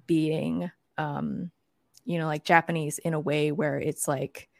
being 0.06 0.70
um, 0.98 1.52
you 2.04 2.18
know, 2.18 2.26
like 2.26 2.44
Japanese 2.44 2.98
in 3.00 3.14
a 3.14 3.20
way 3.20 3.52
where 3.52 3.78
it's 3.80 4.08
like 4.08 4.50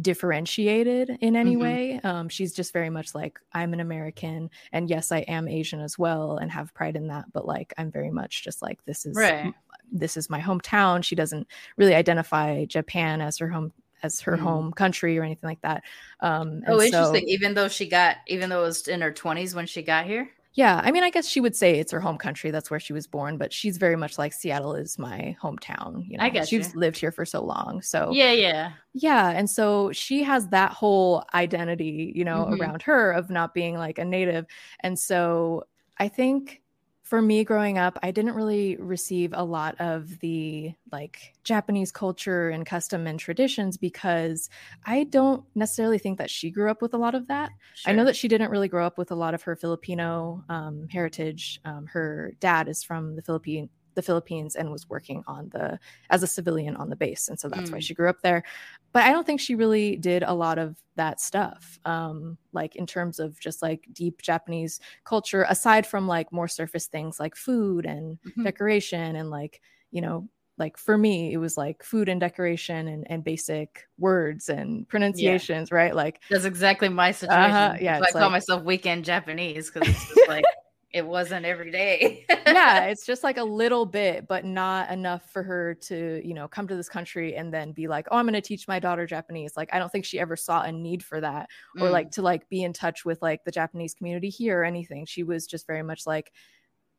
differentiated 0.00 1.18
in 1.20 1.36
any 1.36 1.56
Mhm. 1.56 1.60
way. 1.60 2.00
Um, 2.04 2.28
she's 2.28 2.52
just 2.52 2.72
very 2.72 2.90
much 2.90 3.14
like, 3.14 3.38
I'm 3.52 3.72
an 3.72 3.80
American, 3.80 4.50
and 4.72 4.90
yes, 4.90 5.10
I 5.12 5.20
am 5.20 5.48
Asian 5.48 5.80
as 5.80 5.98
well, 5.98 6.36
and 6.36 6.50
have 6.50 6.74
pride 6.74 6.96
in 6.96 7.08
that. 7.08 7.32
But 7.32 7.46
like, 7.46 7.72
I'm 7.78 7.90
very 7.90 8.10
much 8.10 8.44
just 8.44 8.62
like, 8.62 8.84
this 8.84 9.06
is 9.06 9.16
Right. 9.16 9.54
this 9.90 10.16
is 10.16 10.28
my 10.28 10.40
hometown. 10.40 11.04
She 11.04 11.14
doesn't 11.14 11.46
really 11.76 11.94
identify 11.94 12.64
Japan 12.64 13.20
as 13.20 13.38
her 13.38 13.48
home 13.48 13.72
as 14.02 14.20
her 14.20 14.36
mm. 14.36 14.40
home 14.40 14.72
country 14.72 15.18
or 15.18 15.22
anything 15.22 15.48
like 15.48 15.60
that. 15.62 15.82
Um, 16.20 16.62
oh, 16.66 16.80
interesting. 16.80 17.22
So, 17.22 17.26
even 17.26 17.54
though 17.54 17.68
she 17.68 17.88
got, 17.88 18.16
even 18.26 18.50
though 18.50 18.60
it 18.60 18.66
was 18.66 18.88
in 18.88 19.00
her 19.00 19.12
20s 19.12 19.54
when 19.54 19.66
she 19.66 19.82
got 19.82 20.06
here. 20.06 20.28
Yeah, 20.56 20.80
I 20.82 20.90
mean, 20.90 21.04
I 21.04 21.10
guess 21.10 21.28
she 21.28 21.38
would 21.40 21.54
say 21.54 21.78
it's 21.78 21.92
her 21.92 22.00
home 22.00 22.16
country. 22.16 22.50
That's 22.50 22.70
where 22.70 22.80
she 22.80 22.94
was 22.94 23.06
born, 23.06 23.36
but 23.36 23.52
she's 23.52 23.76
very 23.76 23.94
much 23.94 24.16
like 24.16 24.32
Seattle 24.32 24.74
is 24.74 24.98
my 24.98 25.36
hometown. 25.40 26.08
You 26.08 26.16
know, 26.16 26.24
I 26.24 26.30
guess 26.30 26.48
she's 26.48 26.72
you. 26.72 26.80
lived 26.80 26.96
here 26.96 27.12
for 27.12 27.26
so 27.26 27.44
long. 27.44 27.82
So 27.82 28.10
yeah, 28.12 28.32
yeah, 28.32 28.72
yeah, 28.94 29.28
and 29.28 29.48
so 29.48 29.92
she 29.92 30.22
has 30.22 30.48
that 30.48 30.72
whole 30.72 31.24
identity, 31.34 32.10
you 32.16 32.24
know, 32.24 32.46
mm-hmm. 32.46 32.60
around 32.60 32.82
her 32.82 33.12
of 33.12 33.28
not 33.28 33.52
being 33.52 33.76
like 33.76 33.98
a 33.98 34.04
native, 34.04 34.46
and 34.80 34.98
so 34.98 35.64
I 35.98 36.08
think 36.08 36.62
for 37.06 37.22
me 37.22 37.44
growing 37.44 37.78
up, 37.78 38.00
I 38.02 38.10
didn't 38.10 38.34
really 38.34 38.74
receive 38.78 39.32
a 39.32 39.44
lot 39.44 39.76
of 39.78 40.18
the 40.18 40.74
like 40.90 41.34
Japanese 41.44 41.92
culture 41.92 42.50
and 42.50 42.66
custom 42.66 43.06
and 43.06 43.16
traditions 43.16 43.76
because 43.76 44.50
I 44.84 45.04
don't 45.04 45.44
necessarily 45.54 45.98
think 45.98 46.18
that 46.18 46.30
she 46.30 46.50
grew 46.50 46.68
up 46.68 46.82
with 46.82 46.94
a 46.94 46.98
lot 46.98 47.14
of 47.14 47.28
that. 47.28 47.52
Sure. 47.74 47.92
I 47.92 47.94
know 47.94 48.04
that 48.04 48.16
she 48.16 48.26
didn't 48.26 48.50
really 48.50 48.66
grow 48.66 48.84
up 48.84 48.98
with 48.98 49.12
a 49.12 49.14
lot 49.14 49.34
of 49.34 49.42
her 49.44 49.54
Filipino 49.54 50.42
um, 50.48 50.88
heritage. 50.90 51.60
Um, 51.64 51.86
her 51.86 52.32
dad 52.40 52.66
is 52.66 52.82
from 52.82 53.14
the 53.14 53.22
Philippine 53.22 53.68
the 53.96 54.02
Philippines 54.02 54.54
and 54.54 54.70
was 54.70 54.88
working 54.88 55.24
on 55.26 55.48
the 55.52 55.80
as 56.10 56.22
a 56.22 56.26
civilian 56.28 56.76
on 56.76 56.88
the 56.88 56.94
base, 56.96 57.26
and 57.28 57.40
so 57.40 57.48
that's 57.48 57.70
mm. 57.70 57.72
why 57.72 57.78
she 57.80 57.94
grew 57.94 58.08
up 58.08 58.22
there. 58.22 58.44
But 58.92 59.02
I 59.02 59.12
don't 59.12 59.26
think 59.26 59.40
she 59.40 59.56
really 59.56 59.96
did 59.96 60.22
a 60.22 60.32
lot 60.32 60.58
of 60.58 60.76
that 60.94 61.20
stuff, 61.20 61.80
um, 61.84 62.38
like 62.52 62.76
in 62.76 62.86
terms 62.86 63.18
of 63.18 63.40
just 63.40 63.60
like 63.60 63.88
deep 63.92 64.22
Japanese 64.22 64.78
culture, 65.04 65.44
aside 65.48 65.86
from 65.86 66.06
like 66.06 66.32
more 66.32 66.48
surface 66.48 66.86
things 66.86 67.18
like 67.18 67.34
food 67.34 67.86
and 67.86 68.18
mm-hmm. 68.20 68.44
decoration 68.44 69.16
and 69.16 69.30
like 69.30 69.60
you 69.90 70.00
know 70.00 70.28
like 70.58 70.76
for 70.76 70.96
me 70.96 71.32
it 71.32 71.36
was 71.38 71.56
like 71.56 71.82
food 71.82 72.08
and 72.08 72.20
decoration 72.20 72.88
and, 72.88 73.06
and 73.10 73.24
basic 73.24 73.86
words 73.98 74.48
and 74.48 74.88
pronunciations 74.88 75.68
yeah. 75.70 75.76
right 75.76 75.94
like 75.94 76.20
that's 76.30 76.44
exactly 76.44 76.88
my 76.88 77.10
situation 77.10 77.50
uh-huh, 77.50 77.76
yeah 77.80 77.98
so 77.98 78.04
i 78.08 78.20
call 78.20 78.30
myself 78.30 78.62
weekend 78.62 79.04
japanese 79.04 79.70
because 79.70 79.88
it's 79.88 80.08
just 80.08 80.20
like 80.28 80.44
it 80.92 81.06
wasn't 81.06 81.44
every 81.44 81.70
day. 81.70 82.24
yeah, 82.46 82.84
it's 82.84 83.04
just 83.04 83.24
like 83.24 83.38
a 83.38 83.44
little 83.44 83.84
bit, 83.84 84.26
but 84.28 84.44
not 84.44 84.90
enough 84.90 85.28
for 85.30 85.42
her 85.42 85.74
to, 85.74 86.20
you 86.24 86.32
know, 86.32 86.48
come 86.48 86.68
to 86.68 86.76
this 86.76 86.88
country 86.88 87.34
and 87.34 87.52
then 87.52 87.72
be 87.72 87.88
like, 87.88 88.06
"Oh, 88.10 88.16
I'm 88.16 88.24
going 88.24 88.34
to 88.34 88.40
teach 88.40 88.68
my 88.68 88.78
daughter 88.78 89.06
Japanese." 89.06 89.56
Like 89.56 89.70
I 89.72 89.78
don't 89.78 89.90
think 89.90 90.04
she 90.04 90.20
ever 90.20 90.36
saw 90.36 90.62
a 90.62 90.72
need 90.72 91.02
for 91.04 91.20
that 91.20 91.48
or 91.78 91.88
mm. 91.88 91.92
like 91.92 92.12
to 92.12 92.22
like 92.22 92.48
be 92.48 92.62
in 92.62 92.72
touch 92.72 93.04
with 93.04 93.20
like 93.20 93.44
the 93.44 93.50
Japanese 93.50 93.94
community 93.94 94.28
here 94.28 94.60
or 94.60 94.64
anything. 94.64 95.06
She 95.06 95.22
was 95.22 95.46
just 95.46 95.66
very 95.66 95.82
much 95.82 96.06
like 96.06 96.32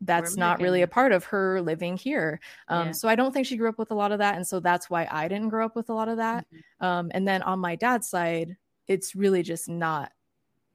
that's 0.01 0.37
not 0.37 0.61
really 0.61 0.83
a 0.83 0.87
part 0.87 1.11
of 1.11 1.23
her 1.25 1.61
living 1.61 1.97
here. 1.97 2.39
Um, 2.67 2.87
yeah. 2.87 2.91
So 2.91 3.09
I 3.09 3.15
don't 3.15 3.31
think 3.31 3.47
she 3.47 3.57
grew 3.57 3.69
up 3.69 3.79
with 3.79 3.91
a 3.91 3.95
lot 3.95 4.11
of 4.11 4.19
that. 4.19 4.35
And 4.35 4.45
so 4.45 4.59
that's 4.59 4.89
why 4.89 5.07
I 5.09 5.27
didn't 5.27 5.49
grow 5.49 5.65
up 5.65 5.75
with 5.75 5.89
a 5.89 5.93
lot 5.93 6.07
of 6.07 6.17
that. 6.17 6.45
Mm-hmm. 6.53 6.85
Um, 6.85 7.11
and 7.13 7.27
then 7.27 7.41
on 7.41 7.59
my 7.59 7.75
dad's 7.75 8.07
side, 8.07 8.57
it's 8.87 9.15
really 9.15 9.43
just 9.43 9.67
not 9.67 10.11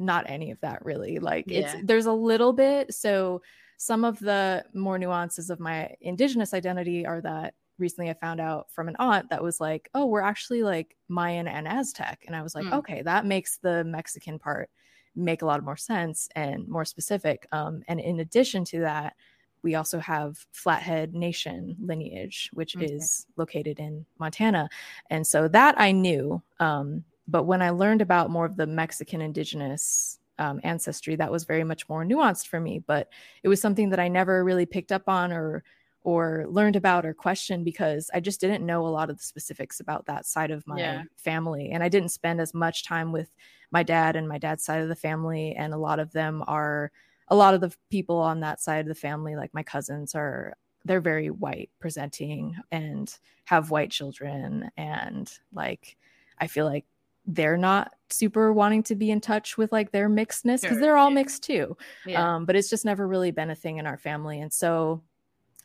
not 0.04 0.28
any 0.28 0.50
of 0.50 0.60
that 0.60 0.84
really 0.84 1.18
like 1.18 1.44
yeah. 1.46 1.60
it's 1.60 1.74
there's 1.84 2.06
a 2.06 2.12
little 2.12 2.52
bit 2.52 2.92
so 2.92 3.40
some 3.76 4.04
of 4.04 4.18
the 4.20 4.64
more 4.74 4.96
nuances 4.96 5.50
of 5.50 5.58
my 5.58 5.92
indigenous 6.00 6.54
identity 6.54 7.04
are 7.04 7.20
that 7.20 7.54
recently 7.78 8.08
I 8.08 8.14
found 8.14 8.40
out 8.40 8.70
from 8.70 8.88
an 8.88 8.96
aunt 8.98 9.28
that 9.30 9.42
was 9.42 9.60
like, 9.60 9.90
oh, 9.92 10.06
we're 10.06 10.22
actually 10.22 10.62
like 10.62 10.96
Mayan 11.08 11.48
and 11.48 11.66
Aztec. 11.66 12.24
And 12.26 12.36
I 12.36 12.42
was 12.42 12.54
like, 12.54 12.64
mm. 12.64 12.74
okay, 12.74 13.02
that 13.02 13.26
makes 13.26 13.58
the 13.58 13.84
Mexican 13.84 14.38
part 14.38 14.70
make 15.14 15.42
a 15.42 15.46
lot 15.46 15.64
more 15.64 15.76
sense 15.76 16.28
and 16.36 16.66
more 16.68 16.84
specific. 16.84 17.46
Um, 17.52 17.82
and 17.88 18.00
in 18.00 18.20
addition 18.20 18.64
to 18.66 18.80
that, 18.80 19.14
we 19.62 19.74
also 19.74 19.98
have 19.98 20.44
Flathead 20.52 21.14
Nation 21.14 21.76
lineage, 21.80 22.50
which 22.52 22.76
okay. 22.76 22.86
is 22.86 23.26
located 23.36 23.78
in 23.78 24.06
Montana. 24.18 24.68
And 25.10 25.26
so 25.26 25.48
that 25.48 25.74
I 25.78 25.92
knew. 25.92 26.42
Um, 26.60 27.04
but 27.28 27.44
when 27.44 27.62
I 27.62 27.70
learned 27.70 28.02
about 28.02 28.30
more 28.30 28.46
of 28.46 28.56
the 28.56 28.66
Mexican 28.66 29.20
indigenous 29.20 30.18
um, 30.38 30.60
ancestry, 30.64 31.16
that 31.16 31.30
was 31.30 31.44
very 31.44 31.64
much 31.64 31.88
more 31.88 32.04
nuanced 32.04 32.48
for 32.48 32.60
me. 32.60 32.78
But 32.78 33.08
it 33.42 33.48
was 33.48 33.60
something 33.60 33.90
that 33.90 34.00
I 34.00 34.08
never 34.08 34.44
really 34.44 34.66
picked 34.66 34.92
up 34.92 35.08
on 35.08 35.32
or 35.32 35.62
or 36.04 36.46
learned 36.48 36.76
about 36.76 37.06
or 37.06 37.14
questioned 37.14 37.64
because 37.64 38.10
I 38.12 38.20
just 38.20 38.40
didn't 38.40 38.66
know 38.66 38.86
a 38.86 38.88
lot 38.88 39.08
of 39.08 39.18
the 39.18 39.22
specifics 39.22 39.80
about 39.80 40.06
that 40.06 40.26
side 40.26 40.50
of 40.50 40.66
my 40.66 40.78
yeah. 40.78 41.02
family. 41.16 41.70
And 41.70 41.82
I 41.82 41.88
didn't 41.88 42.08
spend 42.08 42.40
as 42.40 42.54
much 42.54 42.84
time 42.84 43.12
with 43.12 43.30
my 43.70 43.82
dad 43.82 44.16
and 44.16 44.28
my 44.28 44.38
dad's 44.38 44.64
side 44.64 44.80
of 44.80 44.88
the 44.88 44.96
family. 44.96 45.54
And 45.54 45.72
a 45.72 45.78
lot 45.78 46.00
of 46.00 46.12
them 46.12 46.42
are, 46.48 46.90
a 47.28 47.36
lot 47.36 47.54
of 47.54 47.60
the 47.60 47.72
people 47.88 48.18
on 48.18 48.40
that 48.40 48.60
side 48.60 48.80
of 48.80 48.88
the 48.88 48.94
family, 48.96 49.36
like 49.36 49.54
my 49.54 49.62
cousins, 49.62 50.14
are, 50.14 50.54
they're 50.84 51.00
very 51.00 51.30
white 51.30 51.70
presenting 51.78 52.56
and 52.72 53.16
have 53.44 53.70
white 53.70 53.92
children. 53.92 54.70
And 54.76 55.32
like, 55.52 55.96
I 56.38 56.48
feel 56.48 56.66
like 56.66 56.84
they're 57.26 57.56
not 57.56 57.92
super 58.10 58.52
wanting 58.52 58.82
to 58.82 58.94
be 58.94 59.10
in 59.10 59.20
touch 59.20 59.56
with 59.56 59.72
like 59.72 59.92
their 59.92 60.08
mixedness 60.08 60.60
because 60.60 60.76
sure. 60.76 60.80
they're 60.80 60.96
all 60.96 61.10
mixed 61.10 61.42
too. 61.42 61.76
Yeah. 62.04 62.34
Um, 62.34 62.44
but 62.44 62.56
it's 62.56 62.68
just 62.68 62.84
never 62.84 63.06
really 63.06 63.30
been 63.30 63.50
a 63.50 63.54
thing 63.54 63.78
in 63.78 63.86
our 63.86 63.96
family. 63.96 64.40
And 64.40 64.52
so 64.52 65.02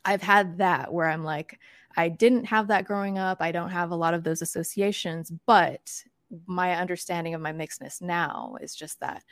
I've 0.04 0.22
had 0.22 0.58
that 0.58 0.92
where 0.92 1.08
I'm 1.08 1.24
like, 1.24 1.58
I 1.96 2.08
didn't 2.08 2.44
have 2.44 2.68
that 2.68 2.84
growing 2.84 3.18
up. 3.18 3.38
I 3.40 3.50
don't 3.50 3.70
have 3.70 3.90
a 3.90 3.96
lot 3.96 4.14
of 4.14 4.22
those 4.22 4.40
associations, 4.40 5.32
but 5.46 6.04
my 6.46 6.76
understanding 6.76 7.34
of 7.34 7.40
my 7.40 7.52
mixedness 7.52 8.00
now 8.00 8.56
is 8.60 8.74
just 8.74 9.00
that 9.00 9.24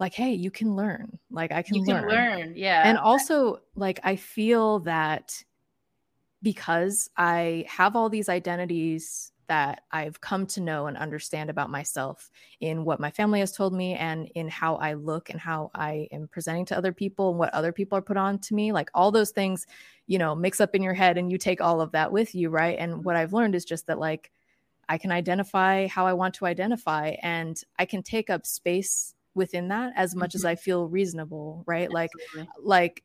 like 0.00 0.14
hey 0.14 0.32
you 0.32 0.50
can 0.50 0.74
learn 0.74 1.18
like 1.30 1.52
i 1.52 1.62
can, 1.62 1.76
you 1.76 1.84
learn. 1.84 2.00
can 2.00 2.08
learn 2.08 2.52
yeah 2.56 2.82
and 2.86 2.96
also 2.96 3.58
like 3.74 4.00
i 4.04 4.16
feel 4.16 4.78
that 4.80 5.42
because 6.42 7.10
i 7.16 7.64
have 7.68 7.96
all 7.96 8.08
these 8.08 8.28
identities 8.28 9.32
that 9.48 9.82
I've 9.90 10.20
come 10.20 10.46
to 10.48 10.60
know 10.60 10.86
and 10.86 10.96
understand 10.96 11.50
about 11.50 11.70
myself 11.70 12.30
in 12.60 12.84
what 12.84 13.00
my 13.00 13.10
family 13.10 13.40
has 13.40 13.52
told 13.52 13.72
me 13.72 13.94
and 13.94 14.30
in 14.34 14.48
how 14.48 14.76
I 14.76 14.94
look 14.94 15.30
and 15.30 15.40
how 15.40 15.70
I 15.74 16.08
am 16.12 16.28
presenting 16.28 16.64
to 16.66 16.78
other 16.78 16.92
people 16.92 17.30
and 17.30 17.38
what 17.38 17.52
other 17.52 17.72
people 17.72 17.98
are 17.98 18.02
put 18.02 18.16
on 18.16 18.38
to 18.40 18.54
me. 18.54 18.72
Like 18.72 18.90
all 18.94 19.10
those 19.10 19.30
things, 19.30 19.66
you 20.06 20.18
know, 20.18 20.34
mix 20.34 20.60
up 20.60 20.74
in 20.74 20.82
your 20.82 20.94
head 20.94 21.18
and 21.18 21.30
you 21.30 21.38
take 21.38 21.60
all 21.60 21.80
of 21.80 21.92
that 21.92 22.12
with 22.12 22.34
you, 22.34 22.50
right? 22.50 22.78
And 22.78 23.04
what 23.04 23.16
I've 23.16 23.32
learned 23.32 23.54
is 23.54 23.64
just 23.64 23.86
that, 23.88 23.98
like, 23.98 24.30
I 24.88 24.96
can 24.96 25.12
identify 25.12 25.86
how 25.86 26.06
I 26.06 26.14
want 26.14 26.34
to 26.36 26.46
identify 26.46 27.16
and 27.22 27.60
I 27.78 27.84
can 27.84 28.02
take 28.02 28.30
up 28.30 28.46
space 28.46 29.14
within 29.34 29.68
that 29.68 29.92
as 29.96 30.14
much 30.14 30.30
mm-hmm. 30.30 30.38
as 30.38 30.44
I 30.44 30.54
feel 30.54 30.88
reasonable, 30.88 31.62
right? 31.66 31.90
Absolutely. 31.94 32.40
Like, 32.40 32.48
like, 32.62 33.04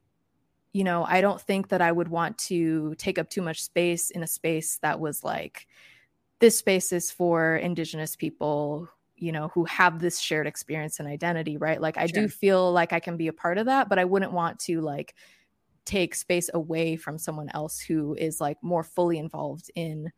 you 0.73 0.83
know, 0.83 1.05
I 1.07 1.21
don't 1.21 1.39
think 1.39 1.69
that 1.69 1.81
I 1.81 1.91
would 1.91 2.07
want 2.07 2.37
to 2.39 2.95
take 2.95 3.19
up 3.19 3.29
too 3.29 3.41
much 3.41 3.63
space 3.63 4.09
in 4.09 4.23
a 4.23 4.27
space 4.27 4.79
that 4.81 4.99
was 4.99 5.23
like, 5.23 5.67
this 6.43 6.57
space 6.57 6.91
is 6.91 7.09
for 7.09 7.55
indigenous 7.55 8.17
people 8.17 8.89
you 9.15 9.31
know 9.31 9.47
who 9.53 9.63
have 9.63 9.99
this 9.99 10.19
shared 10.19 10.45
experience 10.45 10.99
and 10.99 11.07
identity 11.07 11.55
right 11.55 11.79
like 11.79 11.97
i 11.97 12.05
sure. 12.05 12.23
do 12.23 12.27
feel 12.27 12.69
like 12.73 12.91
i 12.91 12.99
can 12.99 13.15
be 13.15 13.29
a 13.29 13.33
part 13.33 13.57
of 13.57 13.67
that 13.67 13.87
but 13.87 13.97
i 13.97 14.03
wouldn't 14.03 14.33
want 14.33 14.59
to 14.59 14.81
like 14.81 15.15
take 15.85 16.13
space 16.13 16.49
away 16.53 16.97
from 16.97 17.17
someone 17.17 17.49
else 17.53 17.79
who 17.79 18.13
is 18.15 18.41
like 18.41 18.57
more 18.61 18.83
fully 18.83 19.19
involved 19.19 19.71
in 19.75 20.11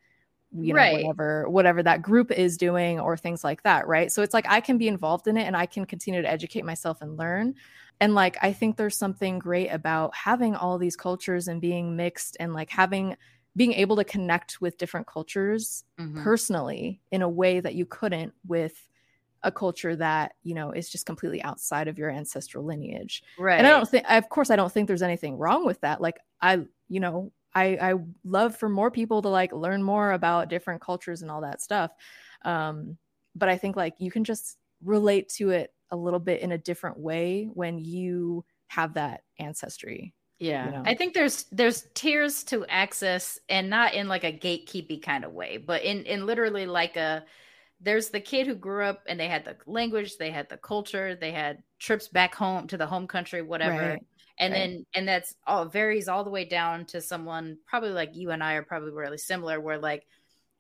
you 0.51 0.73
know 0.73 0.79
right. 0.79 0.93
whatever 1.03 1.47
whatever 1.47 1.83
that 1.83 2.01
group 2.01 2.31
is 2.31 2.57
doing 2.57 2.99
or 2.99 3.15
things 3.15 3.43
like 3.43 3.61
that 3.61 3.87
right 3.87 4.11
so 4.11 4.23
it's 4.23 4.33
like 4.33 4.47
i 4.49 4.59
can 4.59 4.79
be 4.79 4.87
involved 4.87 5.27
in 5.27 5.37
it 5.37 5.43
and 5.43 5.55
i 5.55 5.67
can 5.67 5.85
continue 5.85 6.23
to 6.23 6.31
educate 6.31 6.65
myself 6.65 7.03
and 7.03 7.17
learn 7.17 7.53
and 7.99 8.15
like 8.15 8.35
i 8.41 8.51
think 8.51 8.77
there's 8.77 8.97
something 8.97 9.37
great 9.37 9.67
about 9.67 10.15
having 10.15 10.55
all 10.55 10.79
these 10.79 10.95
cultures 10.95 11.47
and 11.47 11.61
being 11.61 11.95
mixed 11.95 12.35
and 12.39 12.51
like 12.51 12.71
having 12.71 13.15
being 13.55 13.73
able 13.73 13.95
to 13.95 14.03
connect 14.03 14.59
with 14.61 14.77
different 14.77 15.07
cultures 15.07 15.83
mm-hmm. 15.99 16.23
personally 16.23 17.01
in 17.11 17.21
a 17.21 17.29
way 17.29 17.59
that 17.59 17.75
you 17.75 17.85
couldn't 17.85 18.33
with 18.45 18.87
a 19.43 19.51
culture 19.51 19.95
that 19.95 20.33
you 20.43 20.55
know 20.55 20.71
is 20.71 20.89
just 20.89 21.05
completely 21.05 21.41
outside 21.43 21.87
of 21.87 21.97
your 21.97 22.09
ancestral 22.09 22.65
lineage. 22.65 23.23
Right 23.37 23.57
and 23.57 23.67
i 23.67 23.69
don't 23.69 23.87
think 23.87 24.05
of 24.09 24.27
course 24.29 24.49
i 24.49 24.55
don't 24.55 24.71
think 24.71 24.87
there's 24.87 25.03
anything 25.03 25.37
wrong 25.37 25.65
with 25.65 25.79
that. 25.81 26.01
Like 26.01 26.17
i 26.41 26.61
you 26.89 26.99
know 26.99 27.31
i 27.53 27.77
i 27.81 27.93
love 28.23 28.57
for 28.57 28.67
more 28.67 28.91
people 28.91 29.21
to 29.21 29.29
like 29.29 29.53
learn 29.53 29.83
more 29.83 30.11
about 30.11 30.49
different 30.49 30.81
cultures 30.81 31.21
and 31.21 31.31
all 31.31 31.41
that 31.41 31.61
stuff. 31.61 31.91
Um 32.43 32.97
but 33.35 33.49
i 33.49 33.57
think 33.57 33.75
like 33.75 33.95
you 33.99 34.09
can 34.11 34.23
just 34.23 34.57
relate 34.83 35.29
to 35.29 35.51
it 35.51 35.73
a 35.91 35.95
little 35.95 36.19
bit 36.19 36.41
in 36.41 36.51
a 36.51 36.57
different 36.57 36.97
way 36.97 37.47
when 37.53 37.77
you 37.77 38.43
have 38.67 38.95
that 38.95 39.21
ancestry 39.39 40.13
yeah. 40.39 40.65
You 40.65 40.71
know? 40.71 40.83
I 40.85 40.95
think 40.95 41.13
there's 41.13 41.45
there's 41.51 41.85
tiers 41.93 42.43
to 42.45 42.65
access 42.67 43.39
and 43.49 43.69
not 43.69 43.93
in 43.93 44.07
like 44.07 44.23
a 44.23 44.31
gatekeepy 44.31 45.01
kind 45.01 45.23
of 45.23 45.31
way, 45.31 45.57
but 45.57 45.83
in 45.83 46.03
in 46.03 46.25
literally 46.25 46.65
like 46.65 46.97
a 46.97 47.23
there's 47.81 48.09
the 48.09 48.19
kid 48.19 48.47
who 48.47 48.55
grew 48.55 48.83
up 48.83 49.03
and 49.07 49.19
they 49.19 49.27
had 49.27 49.45
the 49.45 49.55
language, 49.65 50.17
they 50.17 50.31
had 50.31 50.49
the 50.49 50.57
culture, 50.57 51.15
they 51.15 51.31
had 51.31 51.61
trips 51.79 52.07
back 52.07 52.33
home 52.33 52.67
to 52.67 52.77
the 52.77 52.85
home 52.85 53.07
country, 53.07 53.41
whatever. 53.41 53.77
Right. 53.77 54.05
And 54.37 54.53
right. 54.53 54.59
then 54.59 54.85
and 54.93 55.07
that's 55.07 55.35
all 55.47 55.65
varies 55.65 56.09
all 56.09 56.23
the 56.23 56.29
way 56.29 56.45
down 56.45 56.85
to 56.87 56.99
someone 56.99 57.57
probably 57.65 57.91
like 57.91 58.15
you 58.15 58.31
and 58.31 58.43
I 58.43 58.53
are 58.55 58.63
probably 58.63 58.91
really 58.91 59.17
similar 59.17 59.61
where 59.61 59.77
like 59.77 60.05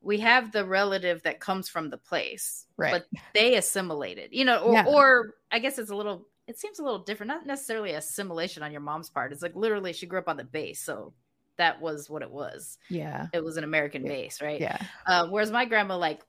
we 0.01 0.19
have 0.19 0.51
the 0.51 0.63
relative 0.63 1.23
that 1.23 1.39
comes 1.39 1.67
from 1.67 1.89
the 1.89 1.97
place, 1.97 2.65
right. 2.77 2.91
but 2.91 3.21
they 3.33 3.55
assimilated, 3.55 4.29
you 4.31 4.45
know, 4.45 4.59
or, 4.59 4.73
yeah. 4.73 4.85
or 4.87 5.33
I 5.51 5.59
guess 5.59 5.79
it's 5.79 5.89
a 5.89 5.95
little 5.95 6.27
it 6.47 6.59
seems 6.59 6.79
a 6.79 6.83
little 6.83 6.99
different. 7.03 7.29
Not 7.29 7.45
necessarily 7.45 7.91
assimilation 7.93 8.63
on 8.63 8.71
your 8.71 8.81
mom's 8.81 9.09
part. 9.09 9.33
It's 9.33 9.41
like 9.41 9.55
literally 9.55 9.93
she 9.93 10.05
grew 10.07 10.19
up 10.19 10.29
on 10.29 10.37
the 10.37 10.43
base, 10.43 10.81
so 10.83 11.15
that 11.57 11.81
was 11.81 12.09
what 12.09 12.21
it 12.21 12.31
was. 12.31 12.77
Yeah, 12.89 13.29
it 13.33 13.43
was 13.43 13.57
an 13.57 13.63
American 13.65 14.05
yeah. 14.05 14.07
base, 14.07 14.41
right? 14.41 14.65
Yeah. 14.65 14.87
Uh, 15.07 15.27
whereas 15.29 15.51
my 15.51 15.65
grandma, 15.65 15.97
like 15.97 16.23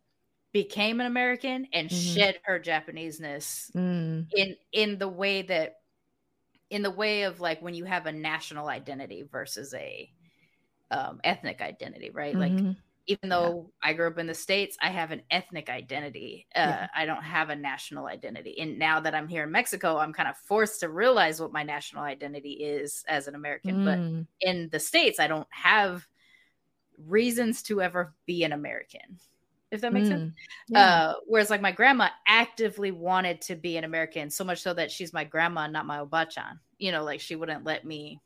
became 0.52 1.00
an 1.00 1.06
American 1.06 1.68
and 1.72 1.90
Mhm. 1.90 1.92
shed 1.92 2.40
her 2.44 2.60
Japaneseness 2.60 3.72
Mm. 3.74 4.26
in 4.36 4.56
in 4.72 4.98
the 4.98 5.08
way 5.08 5.42
that 5.42 5.76
in 6.70 6.82
the 6.82 6.90
way 6.90 7.22
of 7.24 7.40
like 7.40 7.62
when 7.62 7.74
you 7.74 7.84
have 7.84 8.06
a 8.06 8.12
national 8.12 8.68
identity 8.68 9.22
versus 9.22 9.72
a 9.74 10.12
um, 10.90 11.20
ethnic 11.24 11.60
identity, 11.60 12.10
right? 12.10 12.38
Like 12.38 12.64
Mhm. 12.64 12.76
Even 13.06 13.28
though 13.28 13.70
I 13.82 13.92
grew 13.92 14.08
up 14.08 14.18
in 14.18 14.26
the 14.26 14.34
states, 14.34 14.76
I 14.82 14.88
have 14.90 15.12
an 15.12 15.22
ethnic 15.30 15.68
identity. 15.70 16.46
Uh, 16.54 16.60
Yeah. 16.60 16.88
I 16.94 17.06
don't 17.06 17.22
have 17.22 17.50
a 17.50 17.56
national 17.56 18.06
identity. 18.06 18.58
And 18.58 18.78
now 18.78 18.98
that 19.00 19.14
I'm 19.14 19.28
here 19.28 19.44
in 19.44 19.52
Mexico, 19.52 19.98
I'm 19.98 20.12
kind 20.12 20.28
of 20.28 20.36
forced 20.36 20.80
to 20.80 20.88
realize 20.88 21.40
what 21.40 21.52
my 21.52 21.62
national 21.62 22.02
identity 22.02 22.52
is 22.52 23.04
as 23.08 23.28
an 23.28 23.34
American. 23.34 23.84
But 23.84 23.98
Mm. 23.98 24.26
in 24.40 24.68
the 24.70 24.80
states, 24.80 25.20
I 25.20 25.28
don't 25.28 25.46
have 25.50 26.06
reasons 27.06 27.62
to 27.64 27.80
ever 27.80 28.14
be 28.26 28.42
an 28.44 28.52
American. 28.52 29.20
If 29.70 29.80
that 29.80 29.92
makes 29.92 30.08
sense. 30.08 30.32
Mm. 30.32 30.34
Yeah. 30.68 30.80
Uh, 30.80 31.14
whereas 31.26 31.50
like 31.50 31.60
my 31.60 31.72
grandma 31.72 32.08
actively 32.26 32.92
wanted 32.92 33.40
to 33.42 33.56
be 33.56 33.76
an 33.76 33.84
American, 33.84 34.30
so 34.30 34.44
much 34.44 34.60
so 34.60 34.72
that 34.74 34.90
she's 34.90 35.12
my 35.12 35.24
grandma, 35.24 35.66
not 35.66 35.86
my 35.86 35.98
obachan. 35.98 36.58
You 36.78 36.92
know, 36.92 37.04
like 37.04 37.20
she 37.20 37.36
wouldn't 37.36 37.64
let 37.64 37.84
me 37.84 38.20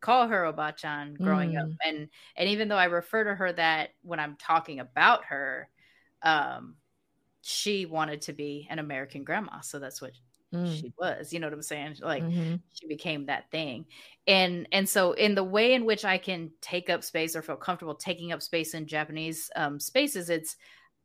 call 0.00 0.28
her 0.28 0.42
obachan 0.44 1.20
growing 1.20 1.56
up. 1.56 1.68
Mm. 1.68 1.76
And 1.84 2.08
and 2.36 2.48
even 2.48 2.68
though 2.68 2.76
I 2.76 2.84
refer 2.86 3.24
to 3.24 3.34
her 3.34 3.52
that 3.52 3.90
when 4.02 4.20
I'm 4.20 4.36
talking 4.36 4.80
about 4.80 5.24
her, 5.26 5.70
um, 6.22 6.76
she 7.42 7.86
wanted 7.86 8.22
to 8.22 8.32
be 8.32 8.66
an 8.70 8.78
American 8.78 9.24
grandma. 9.24 9.60
So 9.60 9.78
that's 9.78 10.00
what 10.02 10.12
Mm. 10.52 10.84
she 10.84 10.92
was. 10.98 11.32
You 11.32 11.40
know 11.40 11.46
what 11.46 11.54
I'm 11.54 11.62
saying? 11.62 11.96
Like 12.00 12.28
Mhm. 12.28 12.62
she 12.72 12.86
became 12.86 13.26
that 13.26 13.50
thing 13.50 13.84
and 14.28 14.68
and 14.70 14.88
so 14.88 15.12
in 15.12 15.34
the 15.34 15.42
way 15.42 15.74
in 15.74 15.84
which 15.84 16.04
i 16.04 16.16
can 16.16 16.52
take 16.60 16.88
up 16.88 17.02
space 17.02 17.34
or 17.34 17.42
feel 17.42 17.56
comfortable 17.56 17.96
taking 17.96 18.30
up 18.30 18.40
space 18.40 18.74
in 18.74 18.86
japanese 18.86 19.50
um, 19.56 19.80
spaces 19.80 20.30
it's 20.30 20.56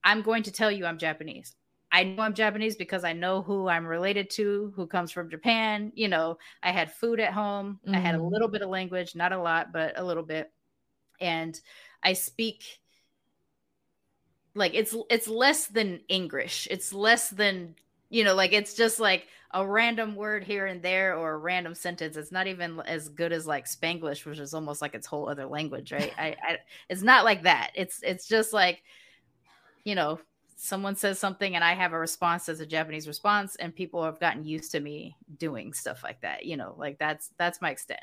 i'm 0.03 0.21
going 0.21 0.43
to 0.43 0.51
tell 0.51 0.71
you 0.71 0.85
i'm 0.85 0.99
japanese 0.99 1.55
i 1.95 2.03
know 2.03 2.23
i'm 2.23 2.33
japanese 2.33 2.75
because 2.75 3.03
i 3.03 3.13
know 3.13 3.41
who 3.41 3.67
i'm 3.67 3.85
related 3.85 4.29
to 4.29 4.73
who 4.75 4.87
comes 4.87 5.11
from 5.11 5.29
japan 5.29 5.91
you 5.95 6.07
know 6.07 6.37
i 6.63 6.71
had 6.71 6.91
food 6.91 7.19
at 7.19 7.33
home 7.33 7.79
i 7.93 7.99
had 7.99 8.15
a 8.15 8.19
Mhm. 8.19 8.31
little 8.31 8.47
bit 8.49 8.61
of 8.61 8.69
language 8.69 9.15
not 9.15 9.31
a 9.31 9.41
lot 9.41 9.71
but 9.73 9.97
a 9.99 10.03
little 10.03 10.23
bit. 10.23 10.51
And 11.21 11.59
i 12.03 12.13
speak 12.13 12.63
like 14.53 14.73
it's 14.73 14.95
it's 15.09 15.27
less 15.27 15.67
than 15.67 16.01
english. 16.09 16.67
It's 16.71 16.93
less 16.93 17.29
than 17.29 17.75
you 18.09 18.23
know 18.23 18.35
like 18.35 18.53
it's 18.53 18.73
just 18.73 18.99
like 18.99 19.27
a 19.53 19.65
random 19.65 20.15
word 20.15 20.43
here 20.43 20.65
and 20.65 20.81
there 20.81 21.15
or 21.15 21.33
a 21.33 21.37
random 21.37 21.75
sentence. 21.75 22.17
It's 22.17 22.31
not 22.31 22.47
even 22.47 22.79
as 22.81 23.09
good 23.09 23.31
as 23.33 23.47
like 23.47 23.65
spanglish 23.65 24.25
which 24.25 24.39
is 24.39 24.53
almost 24.53 24.81
like 24.81 24.95
its 24.95 25.07
whole 25.07 25.29
other 25.29 25.45
language 25.45 25.91
right? 25.91 26.13
I, 26.17 26.35
I 26.47 26.57
it's 26.89 27.01
not 27.01 27.25
like 27.25 27.43
that. 27.43 27.71
It's 27.75 27.99
it's 28.03 28.27
just 28.27 28.53
like 28.53 28.81
you 29.83 29.95
know 29.95 30.19
someone 30.57 30.95
says 30.95 31.19
something 31.19 31.55
and 31.55 31.63
i 31.63 31.73
have 31.73 31.91
a 31.93 31.99
response 31.99 32.47
as 32.47 32.59
a 32.61 32.65
japanese 32.65 33.07
response 33.07 33.55
and 33.57 33.75
people 33.75 34.03
have 34.03 34.19
gotten 34.19 34.43
used 34.45 34.71
to 34.71 34.79
me 34.79 35.15
doing 35.37 35.73
stuff 35.73 36.01
like 36.03 36.21
that 36.21 36.45
you 36.45 36.55
know 36.55 36.73
like 36.77 36.97
that's 36.97 37.31
that's 37.37 37.61
my 37.61 37.69
extent 37.71 37.99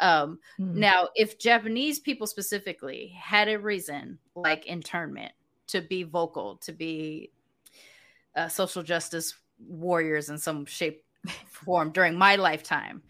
um 0.00 0.38
Mm. 0.58 0.74
now 0.74 1.08
if 1.14 1.38
japanese 1.38 2.00
people 2.00 2.26
specifically 2.26 3.14
had 3.16 3.48
a 3.48 3.58
reason 3.58 4.18
like 4.34 4.66
internment 4.66 5.32
to 5.68 5.80
be 5.80 6.02
vocal 6.02 6.56
to 6.56 6.72
be 6.72 7.30
uh, 8.34 8.48
social 8.48 8.82
justice 8.82 9.34
warriors 9.58 10.28
in 10.28 10.38
some 10.38 10.66
shape 10.66 11.04
form 11.46 11.92
during 11.92 12.18
my 12.18 12.34
lifetime 12.36 13.02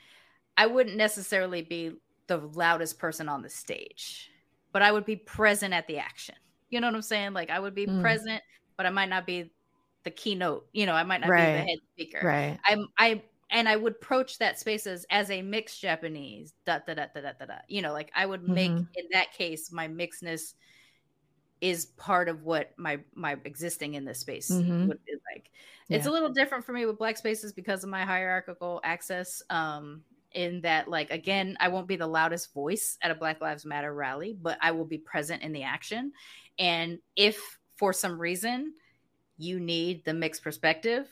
i 0.58 0.66
wouldn't 0.66 0.96
necessarily 0.96 1.62
be 1.62 1.92
the 2.26 2.36
loudest 2.36 2.98
person 2.98 3.28
on 3.28 3.40
the 3.42 3.48
stage 3.48 4.30
but 4.72 4.82
i 4.82 4.92
would 4.92 5.06
be 5.06 5.16
present 5.16 5.72
at 5.72 5.86
the 5.86 5.96
action 5.98 6.34
you 6.68 6.78
know 6.80 6.88
what 6.88 6.94
i'm 6.96 7.02
saying 7.02 7.32
like 7.32 7.48
i 7.50 7.58
would 7.58 7.74
be 7.74 7.86
Mm. 7.86 8.00
present 8.02 8.42
but 8.82 8.88
i 8.88 8.90
might 8.90 9.08
not 9.08 9.24
be 9.26 9.52
the 10.04 10.10
keynote 10.10 10.66
you 10.72 10.86
know 10.86 10.94
i 10.94 11.04
might 11.04 11.20
not 11.20 11.28
be 11.30 11.36
the 11.36 11.62
head 11.68 11.78
speaker 11.94 12.20
Right. 12.24 12.58
i'm 12.66 12.88
i 12.98 13.22
and 13.50 13.68
i 13.68 13.76
would 13.76 13.92
approach 13.92 14.38
that 14.38 14.58
space 14.58 14.86
as, 14.86 15.06
as 15.10 15.30
a 15.30 15.40
mixed 15.42 15.80
japanese 15.80 16.52
da, 16.66 16.80
da, 16.84 16.94
da, 16.94 17.06
da, 17.14 17.20
da, 17.20 17.32
da, 17.38 17.46
da. 17.46 17.54
you 17.68 17.82
know 17.82 17.92
like 17.92 18.10
i 18.16 18.26
would 18.26 18.42
make 18.42 18.70
Mhm. 18.70 18.86
in 18.94 19.04
that 19.12 19.32
case 19.32 19.70
my 19.70 19.86
mixedness 19.86 20.54
is 21.60 21.86
part 21.86 22.28
of 22.28 22.42
what 22.42 22.72
my 22.76 22.98
my 23.14 23.36
existing 23.44 23.94
in 23.94 24.04
this 24.04 24.18
space 24.18 24.50
Mhm. 24.50 24.88
would 24.88 25.04
be 25.04 25.12
like 25.32 25.50
it's 25.88 26.06
Yeah. 26.06 26.10
a 26.10 26.14
little 26.14 26.32
different 26.32 26.64
for 26.64 26.72
me 26.72 26.86
with 26.86 26.98
black 26.98 27.16
spaces 27.16 27.52
because 27.52 27.84
of 27.84 27.90
my 27.90 28.04
hierarchical 28.04 28.80
access 28.82 29.42
um 29.48 30.02
in 30.32 30.62
that 30.62 30.88
like 30.88 31.10
again 31.10 31.56
i 31.60 31.68
won't 31.68 31.86
be 31.86 31.94
the 31.96 32.06
loudest 32.06 32.52
voice 32.52 32.96
at 33.02 33.10
a 33.10 33.14
black 33.14 33.40
lives 33.40 33.64
matter 33.64 33.94
rally 33.94 34.36
but 34.40 34.58
i 34.60 34.72
will 34.72 34.86
be 34.86 34.98
present 34.98 35.42
in 35.42 35.52
the 35.52 35.62
action 35.62 36.10
and 36.58 36.98
if 37.14 37.58
for 37.76 37.92
some 37.92 38.20
reason 38.20 38.74
you 39.38 39.60
need 39.60 40.04
the 40.04 40.14
mixed 40.14 40.42
perspective 40.42 41.08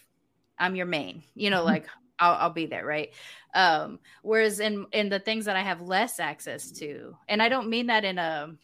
i'm 0.59 0.77
your 0.77 0.87
main 0.87 1.23
you 1.35 1.51
know 1.51 1.63
Mhm. 1.63 1.65
like 1.65 1.89
I'll, 2.19 2.35
I'll 2.35 2.51
be 2.53 2.67
there 2.67 2.85
right 2.85 3.11
um 3.55 4.01
whereas 4.23 4.61
in 4.61 4.87
in 4.93 5.09
the 5.09 5.21
things 5.21 5.45
that 5.47 5.57
i 5.57 5.63
have 5.63 5.81
less 5.81 6.21
access 6.21 6.71
to 6.73 7.17
and 7.29 7.43
i 7.43 7.49
don't 7.49 7.69
mean 7.71 7.87
that 7.87 8.05
in 8.05 8.19
a 8.19 8.55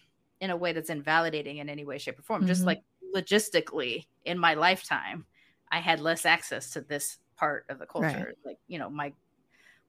in 0.41 0.51
a 0.51 0.57
way 0.57 0.73
that's 0.73 0.91
invalidating 0.91 1.59
in 1.59 1.69
any 1.69 1.85
way 1.85 1.99
shape 1.99 2.19
or 2.19 2.23
form 2.23 2.45
just 2.47 2.63
Mhm. 2.63 2.67
like 2.67 2.83
logistically 3.15 4.07
in 4.25 4.39
my 4.39 4.55
lifetime 4.55 5.27
i 5.73 5.81
had 5.81 6.01
less 6.01 6.27
access 6.27 6.71
to 6.73 6.81
this 6.83 7.19
part 7.37 7.65
of 7.71 7.79
the 7.79 7.87
culture 7.87 8.35
like 8.45 8.59
you 8.69 8.79
know 8.79 8.91
my 8.91 9.13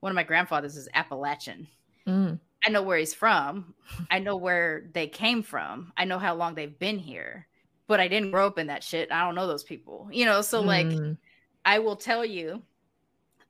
one 0.00 0.10
of 0.10 0.16
my 0.16 0.22
grandfathers 0.24 0.76
is 0.76 0.88
appalachian 0.94 1.68
Mm. 2.06 2.40
I 2.64 2.70
know 2.70 2.82
where 2.82 2.98
he's 2.98 3.14
from. 3.14 3.74
I 4.10 4.18
know 4.18 4.36
where 4.36 4.90
they 4.92 5.06
came 5.08 5.42
from. 5.42 5.92
I 5.96 6.04
know 6.04 6.18
how 6.18 6.34
long 6.34 6.54
they've 6.54 6.78
been 6.78 6.98
here. 6.98 7.46
But 7.88 7.98
I 8.00 8.06
didn't 8.08 8.30
grow 8.30 8.46
up 8.46 8.58
in 8.58 8.68
that 8.68 8.84
shit. 8.84 9.10
I 9.10 9.24
don't 9.24 9.34
know 9.34 9.46
those 9.48 9.64
people. 9.64 10.08
You 10.12 10.26
know, 10.26 10.40
so 10.42 10.60
like 10.60 10.86
Mm. 10.86 11.18
I 11.64 11.80
will 11.80 11.96
tell 11.96 12.24
you 12.24 12.62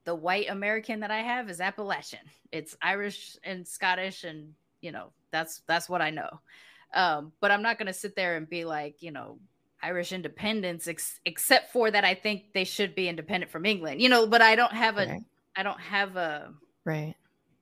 the 0.04 0.14
white 0.14 0.48
American 0.48 1.00
that 1.00 1.10
I 1.10 1.18
have 1.20 1.50
is 1.50 1.60
Appalachian. 1.60 2.20
It's 2.50 2.74
Irish 2.80 3.36
and 3.44 3.68
Scottish 3.68 4.24
and 4.24 4.54
you 4.80 4.92
know, 4.92 5.12
that's 5.32 5.60
that's 5.66 5.88
what 5.88 6.00
I 6.00 6.10
know. 6.10 6.40
Um, 6.94 7.32
but 7.40 7.50
I'm 7.50 7.62
not 7.62 7.78
gonna 7.78 7.92
sit 7.92 8.16
there 8.16 8.36
and 8.36 8.48
be 8.48 8.64
like, 8.64 9.02
you 9.02 9.10
know, 9.10 9.38
Irish 9.82 10.12
independence, 10.12 10.88
ex- 10.88 11.20
except 11.24 11.72
for 11.72 11.90
that 11.90 12.04
I 12.04 12.14
think 12.14 12.52
they 12.54 12.64
should 12.64 12.94
be 12.94 13.08
independent 13.08 13.52
from 13.52 13.66
England, 13.66 14.00
you 14.00 14.08
know, 14.08 14.26
but 14.26 14.40
I 14.40 14.56
don't 14.56 14.72
have 14.72 14.96
a 14.98 15.06
Right. 15.06 15.22
I 15.56 15.62
don't 15.64 15.80
have 15.80 16.16
a 16.16 16.54
Right. 16.84 17.14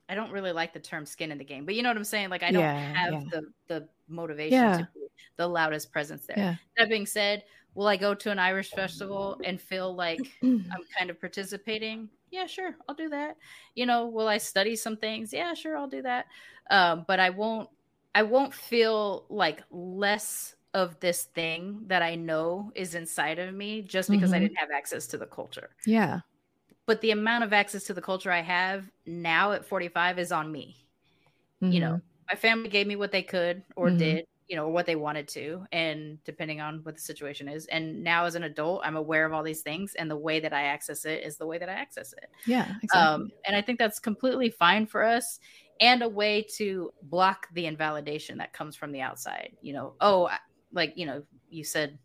I 0.09 0.15
don't 0.15 0.31
really 0.31 0.53
like 0.53 0.73
the 0.73 0.79
term 0.81 1.05
skin 1.07 1.33
in 1.33 1.39
the 1.39 1.45
game, 1.45 1.65
but 1.67 1.75
you 1.75 1.83
know 1.83 1.89
what 1.91 1.97
I'm 1.97 2.05
saying? 2.05 2.29
Like 2.29 2.43
I 2.45 2.53
don't 2.53 2.63
Yeah, 2.63 2.79
have 2.95 3.13
yeah. 3.15 3.23
the 3.31 3.53
the 3.69 3.89
motivation 4.09 4.53
Yeah. 4.59 4.77
to 4.79 4.89
be 4.95 5.06
the 5.37 5.49
loudest 5.49 5.93
presence 5.93 6.27
there. 6.27 6.47
Yeah. 6.47 6.57
That 6.77 6.89
being 6.89 7.07
said, 7.07 7.45
will 7.75 7.87
I 7.89 7.97
go 7.97 8.15
to 8.15 8.31
an 8.31 8.39
Irish 8.39 8.73
festival 8.73 9.39
and 9.45 9.61
feel 9.61 9.95
like. 9.95 10.33
I'm 10.73 10.83
kind 10.99 11.11
of 11.11 11.21
participating? 11.21 12.11
Yeah, 12.31 12.47
sure, 12.47 12.77
I'll 12.89 12.95
do 12.97 13.09
that. 13.11 13.37
You 13.77 13.87
know, 13.87 14.09
will 14.09 14.27
I 14.29 14.39
study 14.39 14.75
some 14.77 14.97
things? 14.97 15.33
Yeah, 15.33 15.55
sure, 15.55 15.77
I'll 15.77 15.87
do 15.89 16.03
that. 16.03 16.27
Um, 16.71 17.05
but 17.07 17.21
I 17.21 17.31
won't 17.31 17.71
I 18.15 18.23
won't 18.25 18.53
feel 18.55 19.27
like 19.31 19.63
less 19.71 20.55
of 20.75 20.99
this 21.01 21.25
thing 21.25 21.83
that 21.87 22.03
I 22.03 22.15
know 22.17 22.73
is 22.75 22.95
inside 22.95 23.39
of 23.39 23.55
me 23.55 23.83
just 23.83 24.11
because 24.11 24.33
I 24.33 24.39
Mhm. 24.39 24.41
didn't 24.41 24.57
have 24.59 24.71
access 24.75 25.07
to 25.09 25.19
the 25.19 25.27
culture 25.27 25.71
Yeah. 25.87 26.21
but 26.87 27.01
the 27.01 27.11
amount 27.11 27.45
of 27.45 27.53
access 27.53 27.85
to 27.85 27.95
the 27.95 28.03
culture 28.03 28.31
I 28.31 28.41
have 28.43 28.91
now 29.07 29.53
at 29.53 29.65
45 29.65 30.19
is 30.19 30.33
on 30.33 30.51
me. 30.53 30.89
You 31.69 31.81
know, 31.81 31.93
Mhm. 31.93 32.03
my 32.31 32.37
family 32.37 32.71
gave 32.71 32.87
me 32.89 32.97
what 32.97 33.13
they 33.13 33.23
could 33.25 33.65
or 33.77 33.91
Mhm. 33.91 33.93
did, 33.93 34.27
you 34.49 34.57
know, 34.57 34.69
what 34.69 34.87
they 34.87 34.97
wanted 34.97 35.27
to, 35.29 35.65
and 35.73 36.23
depending 36.25 36.61
on 36.61 36.81
what 36.85 36.95
the 36.95 37.01
situation 37.01 37.49
is. 37.49 37.67
And 37.67 38.05
now 38.05 38.27
as 38.27 38.37
an 38.37 38.45
adult, 38.45 38.83
I'm 38.85 38.97
aware 38.97 39.27
of 39.27 39.33
all 39.33 39.43
these 39.43 39.63
things, 39.63 39.95
and 39.95 40.11
the 40.11 40.17
way 40.17 40.39
that 40.41 40.53
I 40.53 40.63
access 40.63 41.05
it 41.05 41.25
is 41.25 41.37
the 41.37 41.47
way 41.47 41.59
that 41.59 41.69
I 41.69 41.73
access 41.73 42.13
it. 42.13 42.31
Yeah. 42.47 42.73
Exactly. 42.83 43.01
Um, 43.01 43.31
and 43.45 43.57
I 43.57 43.63
think 43.63 43.79
that's 43.79 43.99
completely 43.99 44.51
fine 44.51 44.87
for 44.87 45.03
us 45.03 45.41
and 45.81 46.03
a 46.03 46.09
way 46.09 46.47
to 46.57 46.91
block 47.03 47.49
the 47.55 47.67
invalidation 47.67 48.39
that 48.39 48.53
comes 48.53 48.77
from 48.77 48.93
the 48.93 49.01
outside. 49.01 49.57
You 49.61 49.73
know, 49.75 49.95
oh, 50.01 50.31
like, 50.73 50.93
you 50.97 51.07
know, 51.07 51.23
you 51.51 51.65
said 51.65 51.99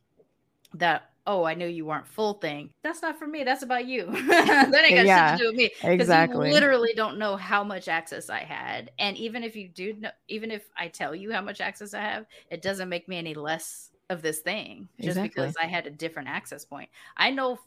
that, 0.73 1.11
oh, 1.31 1.43
I 1.43 1.53
knew 1.53 1.67
you 1.67 1.85
weren't 1.85 2.07
full 2.07 2.35
thing. 2.35 2.71
That's 2.83 3.01
not 3.01 3.17
for 3.19 3.27
me. 3.27 3.43
That's 3.43 3.63
about 3.63 3.85
you. 3.85 4.05
that 4.11 4.81
ain't 4.85 4.95
got 4.95 5.07
Yeah, 5.07 5.15
shit 5.15 5.37
to 5.37 5.43
do 5.43 5.45
with 5.47 5.55
me. 5.55 5.71
'Cause 5.97 6.11
exactly. 6.11 6.49
You 6.49 6.51
literally 6.51 6.93
don't 6.95 7.17
know 7.17 7.35
how 7.37 7.63
much 7.63 7.87
access 7.87 8.29
I 8.29 8.39
had. 8.39 8.91
And 8.99 9.15
even 9.17 9.43
if 9.43 9.55
you 9.55 9.69
do 9.69 9.93
know, 9.93 10.11
even 10.27 10.51
if 10.51 10.67
I 10.77 10.87
tell 10.87 11.15
you 11.15 11.31
how 11.31 11.41
much 11.41 11.61
access 11.61 11.93
I 11.93 12.01
have, 12.01 12.25
it 12.49 12.61
doesn't 12.61 12.89
make 12.89 13.07
me 13.07 13.17
any 13.17 13.33
less 13.33 13.91
of 14.09 14.21
this 14.21 14.39
thing 14.41 14.89
just 14.99 15.21
Exactly. 15.21 15.21
because 15.21 15.55
I 15.61 15.67
had 15.67 15.87
a 15.87 15.91
different 15.91 16.29
access 16.29 16.65
point. 16.65 16.89
I 17.17 17.29
know 17.31 17.59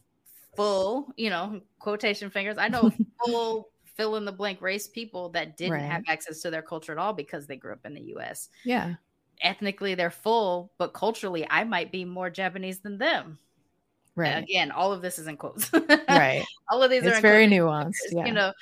full, 0.56 1.12
you 1.16 1.30
know, 1.30 1.60
quotation 1.78 2.30
fingers. 2.30 2.58
I 2.58 2.68
know 2.68 2.90
full 3.24 3.70
fill 3.96 4.16
in 4.16 4.24
the 4.24 4.32
blank 4.32 4.60
race 4.60 4.88
people 4.88 5.28
that 5.30 5.56
didn't 5.56 5.80
Right. 5.80 5.84
have 5.84 6.02
access 6.08 6.40
to 6.42 6.50
their 6.50 6.62
culture 6.62 6.92
at 6.92 6.98
all 6.98 7.12
because 7.12 7.46
they 7.46 7.56
grew 7.56 7.72
up 7.72 7.86
in 7.86 7.94
the 7.94 8.02
US. 8.16 8.48
yeah. 8.64 8.96
Ethnically, 9.42 9.94
they're 9.94 10.10
full, 10.10 10.72
but 10.78 10.94
culturally, 10.94 11.46
I 11.50 11.64
might 11.64 11.92
be 11.92 12.04
more 12.04 12.30
Japanese 12.30 12.80
than 12.80 12.98
them. 12.98 13.38
Right. 14.16 14.42
Again, 14.42 14.70
all 14.70 14.92
of 14.92 15.02
this 15.02 15.18
is 15.18 15.26
in 15.26 15.36
quotes. 15.36 15.70
right. 15.72 16.44
all 16.70 16.82
of 16.82 16.90
these 16.90 17.02
are 17.04 17.08
It's 17.08 17.16
in 17.16 17.22
very 17.22 17.46
nuanced. 17.48 17.94
Yeah. 18.12 18.26
you 18.26 18.32
know 18.32 18.52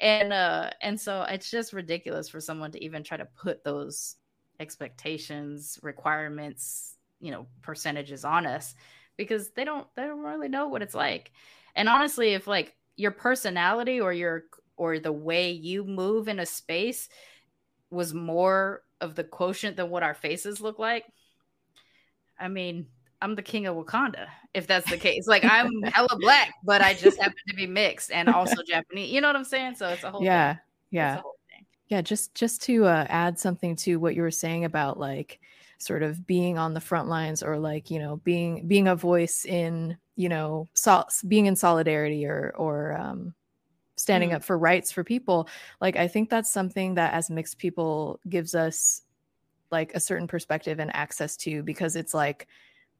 and 0.00 0.32
uh 0.32 0.70
and 0.80 0.98
so 1.00 1.22
it's 1.22 1.50
just 1.50 1.72
ridiculous 1.72 2.28
for 2.28 2.40
someone 2.40 2.72
to 2.72 2.82
even 2.82 3.04
try 3.04 3.16
to 3.18 3.26
put 3.36 3.62
those 3.62 4.16
expectations 4.58 5.78
requirements 5.82 6.96
you 7.20 7.30
know 7.30 7.46
percentages 7.62 8.24
on 8.24 8.46
us 8.46 8.74
because 9.16 9.50
they 9.50 9.64
don't 9.64 9.86
they 9.96 10.02
don't 10.02 10.20
really 10.22 10.48
know 10.48 10.68
what 10.68 10.82
it's 10.82 10.94
like. 10.94 11.30
And 11.76 11.88
honestly, 11.88 12.34
if 12.34 12.46
like 12.46 12.74
your 12.96 13.10
personality 13.12 14.00
or 14.00 14.12
your 14.12 14.44
or 14.76 14.98
the 14.98 15.12
way 15.12 15.52
you 15.52 15.84
move 15.84 16.28
in 16.28 16.38
a 16.40 16.46
space 16.46 17.08
was 17.90 18.14
more 18.14 18.82
of 19.00 19.14
the 19.14 19.24
quotient 19.24 19.76
than 19.76 19.90
what 19.90 20.02
our 20.02 20.14
faces 20.14 20.60
look 20.60 20.78
like, 20.78 21.04
I 22.38 22.48
mean, 22.48 22.86
I'm 23.22 23.34
the 23.34 23.42
king 23.42 23.66
of 23.66 23.76
Wakanda 23.76 24.26
if 24.54 24.66
that's 24.66 24.88
the 24.90 24.96
case. 24.96 25.26
Like 25.26 25.44
I'm 25.44 25.82
hella 25.82 26.16
black, 26.18 26.54
but 26.64 26.82
I 26.82 26.94
just 26.94 27.20
happen 27.20 27.36
to 27.48 27.54
be 27.54 27.66
mixed 27.66 28.10
and 28.10 28.28
also 28.28 28.56
Japanese. 28.66 29.10
You 29.10 29.20
know 29.20 29.28
what 29.28 29.36
I'm 29.36 29.44
saying? 29.44 29.76
So 29.76 29.88
it's 29.88 30.04
a 30.04 30.10
whole 30.10 30.22
yeah, 30.22 30.54
thing. 30.54 30.60
yeah, 30.90 31.20
yeah. 31.88 32.02
Just 32.02 32.34
just 32.34 32.62
to 32.62 32.84
uh, 32.86 33.06
add 33.08 33.38
something 33.38 33.76
to 33.76 33.96
what 33.96 34.14
you 34.14 34.22
were 34.22 34.30
saying 34.30 34.64
about 34.64 34.98
like 34.98 35.40
sort 35.78 36.02
of 36.02 36.26
being 36.26 36.58
on 36.58 36.74
the 36.74 36.80
front 36.80 37.08
lines 37.08 37.42
or 37.42 37.58
like 37.58 37.90
you 37.90 37.98
know 37.98 38.16
being 38.18 38.66
being 38.68 38.88
a 38.88 38.96
voice 38.96 39.44
in 39.44 39.96
you 40.16 40.28
know 40.28 40.68
sol- 40.74 41.08
being 41.28 41.46
in 41.46 41.56
solidarity 41.56 42.26
or 42.26 42.52
or 42.56 42.96
um, 42.98 43.34
standing 43.96 44.30
mm. 44.30 44.34
up 44.34 44.44
for 44.44 44.58
rights 44.58 44.92
for 44.92 45.04
people. 45.04 45.48
Like 45.80 45.96
I 45.96 46.08
think 46.08 46.28
that's 46.28 46.52
something 46.52 46.94
that 46.94 47.14
as 47.14 47.30
mixed 47.30 47.58
people 47.58 48.20
gives 48.28 48.54
us 48.54 49.02
like 49.70 49.94
a 49.94 50.00
certain 50.00 50.28
perspective 50.28 50.78
and 50.78 50.94
access 50.94 51.36
to 51.38 51.62
because 51.62 51.96
it's 51.96 52.12
like 52.12 52.46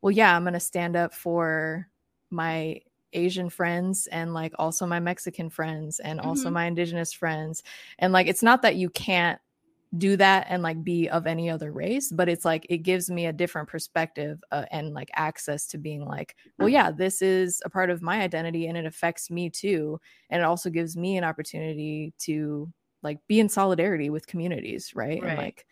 well, 0.03 0.11
yeah, 0.11 0.37
I'm 0.37 0.43
going 0.43 0.53
to 0.55 0.61
stand 0.61 0.97
up 0.97 1.15
for 1.15 1.89
my 2.31 2.81
Asian 3.13 3.49
friends 3.49 4.07
and 4.09 4.35
like 4.35 4.53
also 4.59 4.87
my 4.87 5.01
Mexican 5.01 5.49
friends 5.49 6.01
and 6.01 6.19
mm-hmm. 6.19 6.29
also 6.29 6.51
my 6.51 6.67
indigenous 6.67 7.13
friends. 7.13 7.63
And 7.99 8.13
like, 8.13 8.27
it's 8.27 8.43
not 8.43 8.63
that 8.63 8.77
you 8.77 8.91
can't 8.91 9.39
do 9.99 10.17
that 10.17 10.47
and 10.49 10.63
like 10.63 10.83
be 10.83 11.09
of 11.09 11.27
any 11.27 11.51
other 11.51 11.71
race, 11.71 12.11
but 12.11 12.29
it's 12.29 12.47
like 12.47 12.67
it 12.71 12.79
gives 12.79 13.11
me 13.11 13.27
a 13.27 13.33
different 13.33 13.69
perspective 13.69 14.43
uh, 14.51 14.65
and 14.71 14.95
like 14.95 15.11
access 15.15 15.67
to 15.67 15.79
being 15.79 16.05
like, 16.07 16.35
well, 16.59 16.69
yeah, 16.69 16.91
this 16.91 17.21
is 17.21 17.61
a 17.65 17.71
part 17.71 17.91
of 17.91 18.01
my 18.01 18.23
identity 18.23 18.67
and 18.67 18.79
it 18.79 18.87
affects 18.87 19.31
me 19.31 19.51
too. 19.51 20.01
And 20.31 20.41
it 20.41 20.47
also 20.47 20.71
gives 20.71 20.97
me 20.97 21.19
an 21.19 21.25
opportunity 21.25 22.15
to 22.21 22.73
like 23.03 23.19
be 23.29 23.39
in 23.39 23.51
solidarity 23.51 24.09
with 24.09 24.27
communities, 24.27 24.93
right? 24.95 25.21
right. 25.23 25.29
And 25.29 25.39
like 25.39 25.67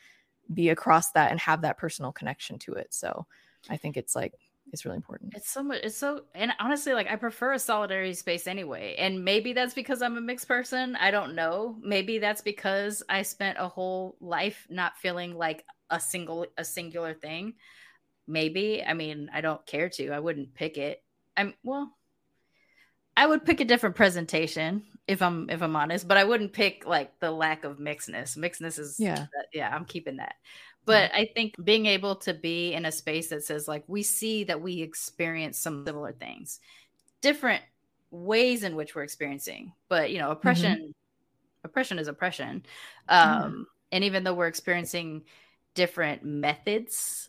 be 0.52 0.68
across 0.68 1.12
that 1.12 1.30
and 1.30 1.40
have 1.40 1.62
that 1.62 1.78
personal 1.78 2.12
connection 2.12 2.58
to 2.58 2.74
it. 2.74 2.88
So, 2.90 3.26
I 3.68 3.76
think 3.76 3.96
it's 3.96 4.14
like 4.14 4.34
it's 4.72 4.84
really 4.84 4.96
important. 4.96 5.32
It's 5.34 5.50
so 5.50 5.62
much. 5.62 5.80
It's 5.82 5.96
so, 5.96 6.22
and 6.34 6.52
honestly, 6.60 6.92
like 6.92 7.10
I 7.10 7.16
prefer 7.16 7.52
a 7.52 7.58
solidarity 7.58 8.14
space 8.14 8.46
anyway. 8.46 8.94
And 8.98 9.24
maybe 9.24 9.52
that's 9.52 9.74
because 9.74 10.02
I'm 10.02 10.16
a 10.16 10.20
mixed 10.20 10.48
person. 10.48 10.96
I 10.96 11.10
don't 11.10 11.34
know. 11.34 11.76
Maybe 11.82 12.18
that's 12.18 12.40
because 12.40 13.02
I 13.08 13.22
spent 13.22 13.58
a 13.58 13.68
whole 13.68 14.16
life 14.20 14.66
not 14.70 14.96
feeling 14.98 15.36
like 15.36 15.64
a 15.90 15.98
single, 15.98 16.46
a 16.56 16.64
singular 16.64 17.14
thing. 17.14 17.54
Maybe. 18.28 18.82
I 18.82 18.94
mean, 18.94 19.28
I 19.32 19.40
don't 19.40 19.64
care 19.66 19.88
to. 19.90 20.10
I 20.10 20.20
wouldn't 20.20 20.54
pick 20.54 20.78
it. 20.78 21.02
I'm 21.36 21.54
well. 21.64 21.92
I 23.16 23.26
would 23.26 23.44
pick 23.44 23.60
a 23.60 23.64
different 23.64 23.96
presentation 23.96 24.84
if 25.08 25.20
I'm 25.20 25.50
if 25.50 25.62
I'm 25.62 25.74
honest, 25.74 26.06
but 26.06 26.16
I 26.16 26.24
wouldn't 26.24 26.52
pick 26.52 26.86
like 26.86 27.18
the 27.18 27.32
lack 27.32 27.64
of 27.64 27.78
mixedness. 27.78 28.38
Mixedness 28.38 28.78
is 28.78 28.96
yeah, 28.98 29.26
yeah. 29.52 29.68
I'm 29.74 29.84
keeping 29.84 30.18
that. 30.18 30.36
But 30.86 31.12
I 31.14 31.30
think 31.34 31.54
being 31.62 31.86
able 31.86 32.16
to 32.16 32.34
be 32.34 32.72
in 32.72 32.84
a 32.84 32.92
space 32.92 33.28
that 33.28 33.44
says, 33.44 33.68
like, 33.68 33.84
we 33.86 34.02
see 34.02 34.44
that 34.44 34.60
we 34.60 34.82
experience 34.82 35.58
some 35.58 35.84
similar 35.86 36.12
things, 36.12 36.58
different 37.20 37.62
ways 38.10 38.64
in 38.64 38.74
which 38.74 38.94
we're 38.94 39.02
experiencing, 39.02 39.72
but 39.88 40.10
you 40.10 40.18
know, 40.18 40.30
oppression, 40.30 40.72
mm-hmm. 40.72 40.90
oppression 41.64 41.98
is 41.98 42.08
oppression. 42.08 42.64
Um, 43.08 43.28
mm. 43.30 43.64
And 43.92 44.04
even 44.04 44.24
though 44.24 44.34
we're 44.34 44.46
experiencing 44.46 45.22
different 45.74 46.24
methods 46.24 47.28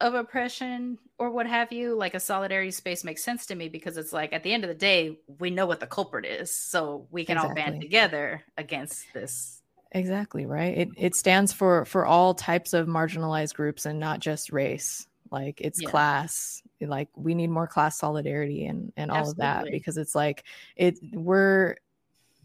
of 0.00 0.14
oppression 0.14 0.98
or 1.18 1.30
what 1.30 1.46
have 1.46 1.72
you, 1.72 1.94
like 1.94 2.14
a 2.14 2.20
solidarity 2.20 2.70
space 2.70 3.04
makes 3.04 3.24
sense 3.24 3.46
to 3.46 3.54
me 3.54 3.68
because 3.68 3.96
it's 3.96 4.12
like 4.12 4.32
at 4.32 4.42
the 4.42 4.52
end 4.52 4.64
of 4.64 4.68
the 4.68 4.74
day, 4.74 5.18
we 5.38 5.50
know 5.50 5.66
what 5.66 5.80
the 5.80 5.86
culprit 5.86 6.24
is. 6.24 6.52
So 6.52 7.06
we 7.10 7.24
can 7.24 7.36
exactly. 7.36 7.62
all 7.62 7.70
band 7.70 7.80
together 7.80 8.42
against 8.56 9.06
this 9.12 9.57
Exactly, 9.92 10.44
right? 10.44 10.76
It 10.76 10.88
it 10.96 11.14
stands 11.14 11.52
for 11.52 11.84
for 11.84 12.04
all 12.04 12.34
types 12.34 12.74
of 12.74 12.86
marginalized 12.86 13.54
groups 13.54 13.86
and 13.86 13.98
not 13.98 14.20
just 14.20 14.52
race. 14.52 15.06
Like 15.30 15.60
it's 15.60 15.80
yeah. 15.80 15.90
class. 15.90 16.62
Eh, 16.80 16.86
like 16.86 17.08
we 17.16 17.34
need 17.34 17.50
more 17.50 17.66
class 17.66 17.98
solidarity 17.98 18.66
and 18.66 18.92
and 18.96 19.10
all 19.10 19.18
Absolutely. 19.18 19.46
of 19.46 19.64
that 19.64 19.70
because 19.70 19.96
it's 19.96 20.14
like 20.14 20.44
it 20.76 20.98
we're 21.12 21.76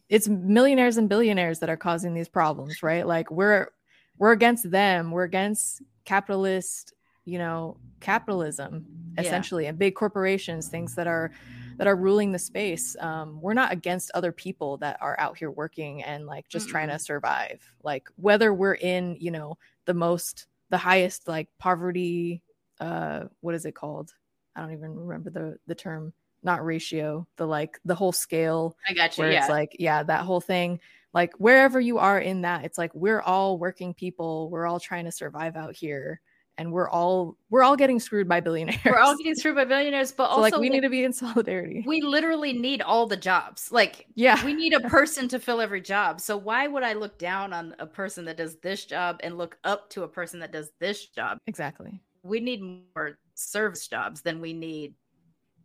it's 0.10 0.28
millionaires 0.28 0.98
and 0.98 1.10
billionaires 1.10 1.60
that 1.60 1.70
are 1.70 1.78
causing 1.78 2.14
these 2.14 2.30
problems, 2.30 2.82
right? 2.82 3.06
Like 3.06 3.30
we're 3.30 3.70
we're 4.18 4.32
against 4.32 4.70
them. 4.70 5.12
We're 5.12 5.24
against 5.24 5.82
capitalist, 6.06 6.94
you 7.26 7.39
know, 7.39 7.78
capitalism 8.00 8.86
essentially 9.18 9.64
yeah. 9.64 9.70
and 9.70 9.80
big 9.80 9.96
corporations, 9.96 10.68
things 10.68 10.96
that 10.96 11.08
are 11.08 11.32
that 11.78 11.88
are 11.88 11.96
ruling 11.96 12.32
the 12.32 12.40
space 12.40 12.96
um, 13.00 13.42
we're 13.42 13.54
not 13.54 13.72
against 13.72 14.12
other 14.14 14.32
people 14.32 14.78
that 14.78 14.98
are 15.02 15.20
out 15.20 15.38
here 15.38 15.52
working 15.52 16.04
and 16.04 16.26
like 16.26 16.48
just 16.48 16.66
mm-hmm. 16.66 16.72
trying 16.72 16.90
to 16.90 17.00
survive. 17.00 17.62
Like 17.84 18.08
whether 18.16 18.54
we're 18.54 18.76
in 18.76 19.18
you 19.20 19.32
know 19.32 19.58
the 19.86 19.94
most 19.94 20.48
the 20.70 20.78
highest 20.78 21.28
like 21.28 21.50
poverty 21.60 22.42
uh 22.80 23.26
what 23.42 23.56
is 23.56 23.66
it 23.66 23.76
called? 23.76 24.14
I 24.56 24.62
don't 24.62 24.74
even 24.74 24.96
remember 24.96 25.30
the 25.30 25.58
the 25.68 25.76
term. 25.76 26.14
Not 26.46 26.66
ratio 26.66 27.26
the 27.38 27.48
like 27.48 27.80
the 27.86 27.96
whole 27.96 28.12
scale 28.12 28.76
i 28.86 28.94
got 28.94 29.18
you 29.18 29.24
where 29.24 29.32
yeah. 29.32 29.40
it's 29.40 29.50
like 29.50 29.78
yeah 29.80 30.04
that 30.04 30.22
whole 30.22 30.42
thing. 30.42 30.80
Like 31.14 31.34
wherever 31.38 31.80
you 31.80 32.00
are 32.00 32.20
in 32.20 32.42
that 32.42 32.66
it's 32.66 32.78
like 32.78 32.94
we're 32.94 33.22
all 33.22 33.58
working 33.58 33.94
people. 33.94 34.50
We're 34.50 34.68
all 34.68 34.80
trying 34.80 35.06
to 35.06 35.12
survive 35.12 35.56
out 35.56 35.76
here 35.76 36.20
and 36.58 36.72
we're 36.72 36.89
all 36.89 37.38
we're 37.49 37.64
all 37.64 37.76
getting 37.76 37.99
screwed 37.99 38.28
by 38.28 38.39
billionaires. 38.39 38.80
We're 38.86 38.99
all 38.99 39.18
getting 39.18 39.36
screwed 39.38 39.56
by 39.56 39.66
billionaires, 39.66 40.12
but 40.12 40.26
so 40.26 40.30
also 40.30 40.41
like 40.41 40.54
we 40.58 40.70
like, 40.70 40.74
need 40.74 40.82
to 40.82 40.89
be 40.89 41.04
in 41.04 41.14
solidarity. 41.14 41.84
We 41.86 42.01
literally 42.01 42.54
need 42.54 42.82
all 42.82 43.08
the 43.08 43.18
jobs. 43.18 43.72
Like 43.72 44.08
yeah, 44.16 44.43
we 44.45 44.54
need 44.54 44.74
a 44.74 44.82
person 44.82 45.28
to 45.30 45.39
fill 45.39 45.62
every 45.62 45.82
job. 45.82 46.22
So 46.22 46.38
why 46.38 46.68
would 46.68 46.84
I 46.84 46.93
look 46.93 47.18
down 47.18 47.54
on 47.54 47.76
a 47.80 47.86
person 47.86 48.26
that 48.26 48.38
does 48.38 48.58
this 48.58 48.86
job 48.86 49.20
and 49.24 49.38
look 49.38 49.58
up 49.64 49.89
to 49.91 50.04
a 50.04 50.08
person 50.08 50.39
that 50.39 50.51
does 50.51 50.72
this 50.80 51.08
job? 51.08 51.39
Exactly. 51.47 52.01
We 52.24 52.39
need 52.39 52.62
more 52.95 53.18
service 53.36 53.88
jobs 53.88 54.22
than 54.22 54.39
we 54.39 54.54
need 54.54 54.93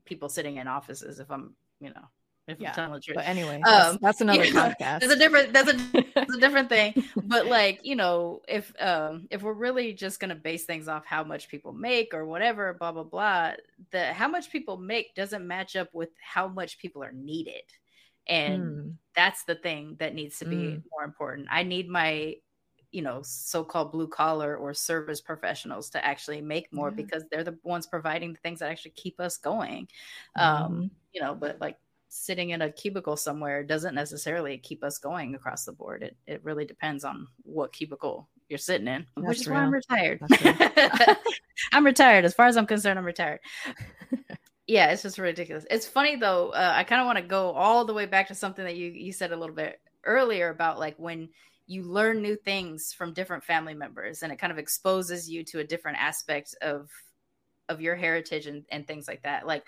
people 0.05 0.29
sitting 0.29 0.57
in 0.57 0.67
offices. 0.67 1.21
If 1.21 1.31
I'm, 1.31 1.55
you 1.81 1.91
know, 1.91 2.09
if 2.49 2.59
yeah. 2.59 2.71
I'm 2.71 2.75
telling 2.75 2.93
the 2.95 3.01
truth. 3.01 3.17
But 3.17 3.29
anyway, 3.29 3.61
that's, 3.65 3.89
um, 3.91 3.99
that's 4.01 4.21
another 4.21 4.45
podcast. 4.45 5.01
That's 5.01 5.13
a 5.13 5.17
different 5.17 5.53
that's 5.53 5.71
a, 5.71 5.77
that's 6.15 6.35
a 6.35 6.41
different 6.41 6.69
thing. 6.69 7.05
But 7.25 7.47
like, 7.47 7.81
you 7.83 7.95
know, 7.95 8.41
if 8.49 8.73
um 8.81 9.29
if 9.31 9.43
we're 9.43 9.53
really 9.53 9.93
just 9.93 10.19
gonna 10.19 10.35
base 10.35 10.65
things 10.65 10.89
off 10.89 11.05
how 11.05 11.23
much 11.23 11.49
people 11.49 11.73
make 11.73 12.15
or 12.15 12.25
whatever, 12.25 12.75
blah 12.75 12.93
blah 12.93 13.05
blah, 13.05 13.53
the 13.91 14.13
how 14.13 14.29
much 14.29 14.51
people 14.51 14.79
make 14.79 15.15
doesn't 15.15 15.47
match 15.47 15.77
up 15.77 15.89
with 15.93 16.11
how 16.21 16.49
much 16.49 16.79
people 16.79 17.05
are 17.05 17.13
needed. 17.13 17.63
And 18.27 18.63
mm. 18.63 18.95
that's 19.15 19.45
the 19.45 19.55
thing 19.55 19.97
that 20.01 20.15
needs 20.15 20.39
to 20.41 20.45
be 20.45 20.57
mm. 20.57 20.83
more 20.91 21.05
important. 21.05 21.49
I 21.51 21.63
need 21.63 21.89
my 21.89 22.37
you 22.91 23.03
know 23.03 23.21
so-called 23.23 23.93
blue 23.93 24.09
collar 24.09 24.57
or 24.57 24.73
service 24.73 25.21
professionals 25.21 25.91
to 25.91 26.05
actually 26.05 26.41
make 26.41 26.73
more 26.73 26.89
yeah. 26.89 26.97
because 26.97 27.25
they're 27.31 27.45
the 27.45 27.59
ones 27.63 27.87
providing 27.87 28.33
the 28.33 28.39
things 28.39 28.61
that 28.61 28.71
actually 28.71 28.93
keep 28.93 29.21
us 29.21 29.37
going 29.37 29.87
mm. 30.39 30.43
um 30.43 30.91
you 31.13 31.21
know 31.21 31.35
but 31.35 31.61
like 31.61 31.77
sitting 32.09 32.51
in 32.51 32.63
a 32.63 32.73
cubicle 32.73 33.17
somewhere 33.17 33.63
doesn't 33.63 33.95
necessarily 33.95 34.59
keep 34.59 34.83
us 34.83 34.99
going 34.99 35.35
across 35.35 35.65
the 35.65 35.73
board. 35.73 36.03
It 36.03 36.17
it 36.27 36.45
really 36.45 36.65
depends 36.65 37.05
on 37.05 37.27
what 37.43 37.73
cubicle 37.73 38.29
you're 38.49 38.59
sitting 38.59 38.89
in, 38.89 39.07
That's 39.17 39.29
which 39.29 39.41
is 39.41 39.47
real. 39.47 39.59
why 39.59 39.65
I'm 39.65 39.73
retired. 39.73 40.21
I'm 41.73 41.85
retired. 41.85 42.25
As 42.25 42.35
far 42.35 42.47
as 42.47 42.57
I'm 42.57 42.67
concerned, 42.67 42.99
I'm 42.99 43.05
retired. 43.05 43.41
yeah, 44.67 44.91
it's 44.91 45.03
just 45.03 45.19
ridiculous. 45.19 45.67
It's 45.71 45.87
funny 45.87 46.17
though. 46.17 46.51
Uh, 46.51 46.73
I 46.75 46.85
kind 46.85 47.01
of 47.01 47.07
want 47.07 47.19
to 47.19 47.25
go 47.25 47.51
all 47.51 47.85
the 47.85 47.95
way 47.95 48.07
back 48.07 48.29
to 48.29 48.35
something 48.35 48.65
that 48.65 48.77
you 48.77 48.91
you 48.91 49.13
said 49.13 49.33
a 49.33 49.37
little 49.37 49.55
bit 49.55 49.81
earlier 50.05 50.49
about 50.49 50.79
like 50.79 50.97
when 50.99 51.29
you 51.67 51.83
learn 51.83 52.23
new 52.23 52.35
things 52.35 52.95
from 52.97 53.13
different 53.13 53.45
family 53.45 53.75
members 53.75 54.23
and 54.23 54.33
it 54.33 54.39
kind 54.39 54.51
of 54.51 54.59
exposes 54.59 55.29
you 55.29 55.45
to 55.45 55.59
a 55.59 55.65
different 55.65 55.99
aspect 55.99 56.55
of 56.63 56.89
of 57.69 57.83
your 57.83 57.95
heritage 57.95 58.47
and, 58.47 58.65
and 58.71 58.87
things 58.87 59.07
like 59.07 59.23
that 59.23 59.47
like 59.47 59.65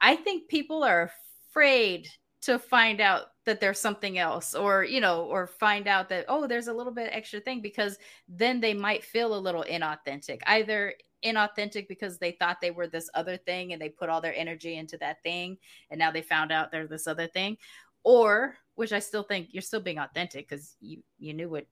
i 0.00 0.16
think 0.16 0.48
people 0.48 0.82
are 0.82 1.10
afraid 1.52 2.08
to 2.40 2.58
find 2.58 3.00
out 3.00 3.26
that 3.44 3.60
there's 3.60 3.78
something 3.78 4.18
else 4.18 4.54
or 4.54 4.84
you 4.84 5.00
know 5.00 5.24
or 5.24 5.46
find 5.46 5.86
out 5.86 6.08
that 6.08 6.24
oh 6.28 6.46
there's 6.46 6.68
a 6.68 6.72
little 6.72 6.92
bit 6.92 7.10
extra 7.12 7.40
thing 7.40 7.60
because 7.60 7.98
then 8.28 8.60
they 8.60 8.74
might 8.74 9.04
feel 9.04 9.36
a 9.36 9.38
little 9.38 9.64
inauthentic 9.68 10.40
either 10.46 10.94
inauthentic 11.24 11.86
because 11.88 12.18
they 12.18 12.32
thought 12.32 12.60
they 12.60 12.70
were 12.70 12.86
this 12.86 13.10
other 13.14 13.36
thing 13.36 13.72
and 13.72 13.80
they 13.80 13.88
put 13.88 14.08
all 14.08 14.20
their 14.20 14.34
energy 14.34 14.76
into 14.76 14.96
that 14.96 15.22
thing 15.22 15.56
and 15.90 15.98
now 15.98 16.10
they 16.10 16.22
found 16.22 16.50
out 16.50 16.70
they're 16.72 16.86
this 16.86 17.06
other 17.06 17.26
thing 17.26 17.56
or 18.02 18.56
which 18.74 18.92
i 18.92 18.98
still 18.98 19.22
think 19.22 19.48
you're 19.52 19.62
still 19.62 19.80
being 19.80 19.98
authentic 19.98 20.48
because 20.48 20.76
you 20.80 21.02
you 21.18 21.34
knew 21.34 21.48
what 21.48 21.66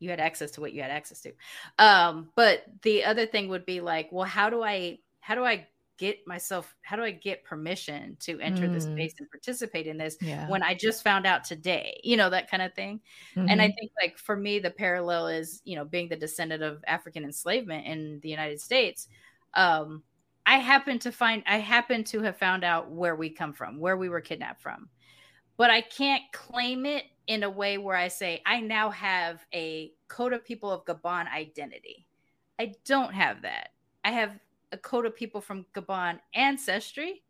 you 0.00 0.10
had 0.10 0.20
access 0.20 0.52
to 0.52 0.60
what 0.60 0.72
you 0.72 0.80
had 0.80 0.92
access 0.92 1.20
to. 1.22 1.32
Um 1.76 2.28
but 2.36 2.64
the 2.82 3.04
other 3.04 3.26
thing 3.26 3.48
would 3.48 3.66
be 3.66 3.80
like 3.80 4.08
well 4.12 4.24
how 4.28 4.48
do 4.48 4.62
i 4.62 4.98
how 5.20 5.34
do 5.34 5.44
i 5.44 5.66
get 5.98 6.26
myself 6.26 6.74
how 6.82 6.96
do 6.96 7.02
i 7.02 7.10
get 7.10 7.44
permission 7.44 8.16
to 8.20 8.40
enter 8.40 8.66
mm. 8.66 8.72
this 8.72 8.84
space 8.84 9.14
and 9.18 9.30
participate 9.30 9.86
in 9.86 9.98
this 9.98 10.16
yeah. 10.20 10.48
when 10.48 10.62
i 10.62 10.74
just 10.74 11.04
found 11.04 11.26
out 11.26 11.44
today 11.44 12.00
you 12.02 12.16
know 12.16 12.30
that 12.30 12.50
kind 12.50 12.62
of 12.62 12.72
thing 12.74 13.00
mm-hmm. 13.36 13.48
and 13.48 13.60
i 13.60 13.66
mm-hmm. 13.66 13.74
think 13.74 13.92
like 14.02 14.16
for 14.16 14.36
me 14.36 14.58
the 14.58 14.70
parallel 14.70 15.28
is 15.28 15.60
you 15.64 15.76
know 15.76 15.84
being 15.84 16.08
the 16.08 16.16
descendant 16.16 16.62
of 16.62 16.82
african 16.86 17.24
enslavement 17.24 17.86
in 17.86 18.18
the 18.22 18.28
united 18.28 18.60
states 18.60 19.08
um 19.54 20.02
I 20.48 20.56
happen 20.56 20.98
to 21.00 21.12
find 21.12 21.42
I 21.46 21.58
happen 21.58 22.04
to 22.04 22.22
have 22.22 22.38
found 22.38 22.64
out 22.64 22.90
where 22.90 23.14
we 23.14 23.28
come 23.28 23.52
from, 23.52 23.78
where 23.78 23.98
we 23.98 24.08
were 24.08 24.22
kidnapped 24.22 24.62
from. 24.62 24.88
But 25.58 25.68
I 25.68 25.82
can't 25.82 26.22
claim 26.32 26.86
it 26.86 27.04
in 27.26 27.42
a 27.42 27.50
way 27.50 27.76
where 27.76 27.96
I 27.96 28.08
say 28.08 28.40
I 28.46 28.60
now 28.60 28.88
have 28.88 29.44
a 29.54 29.92
Kota 30.08 30.38
people 30.38 30.72
of 30.72 30.86
Gabon 30.86 31.30
identity. 31.30 32.06
I 32.58 32.72
don't 32.86 33.12
have 33.12 33.42
that. 33.42 33.72
I 34.04 34.12
have 34.12 34.38
a 34.72 34.76
Kota 34.78 35.10
people 35.10 35.40
from 35.40 35.66
Gabon 35.74 36.18
ancestry 36.34 37.22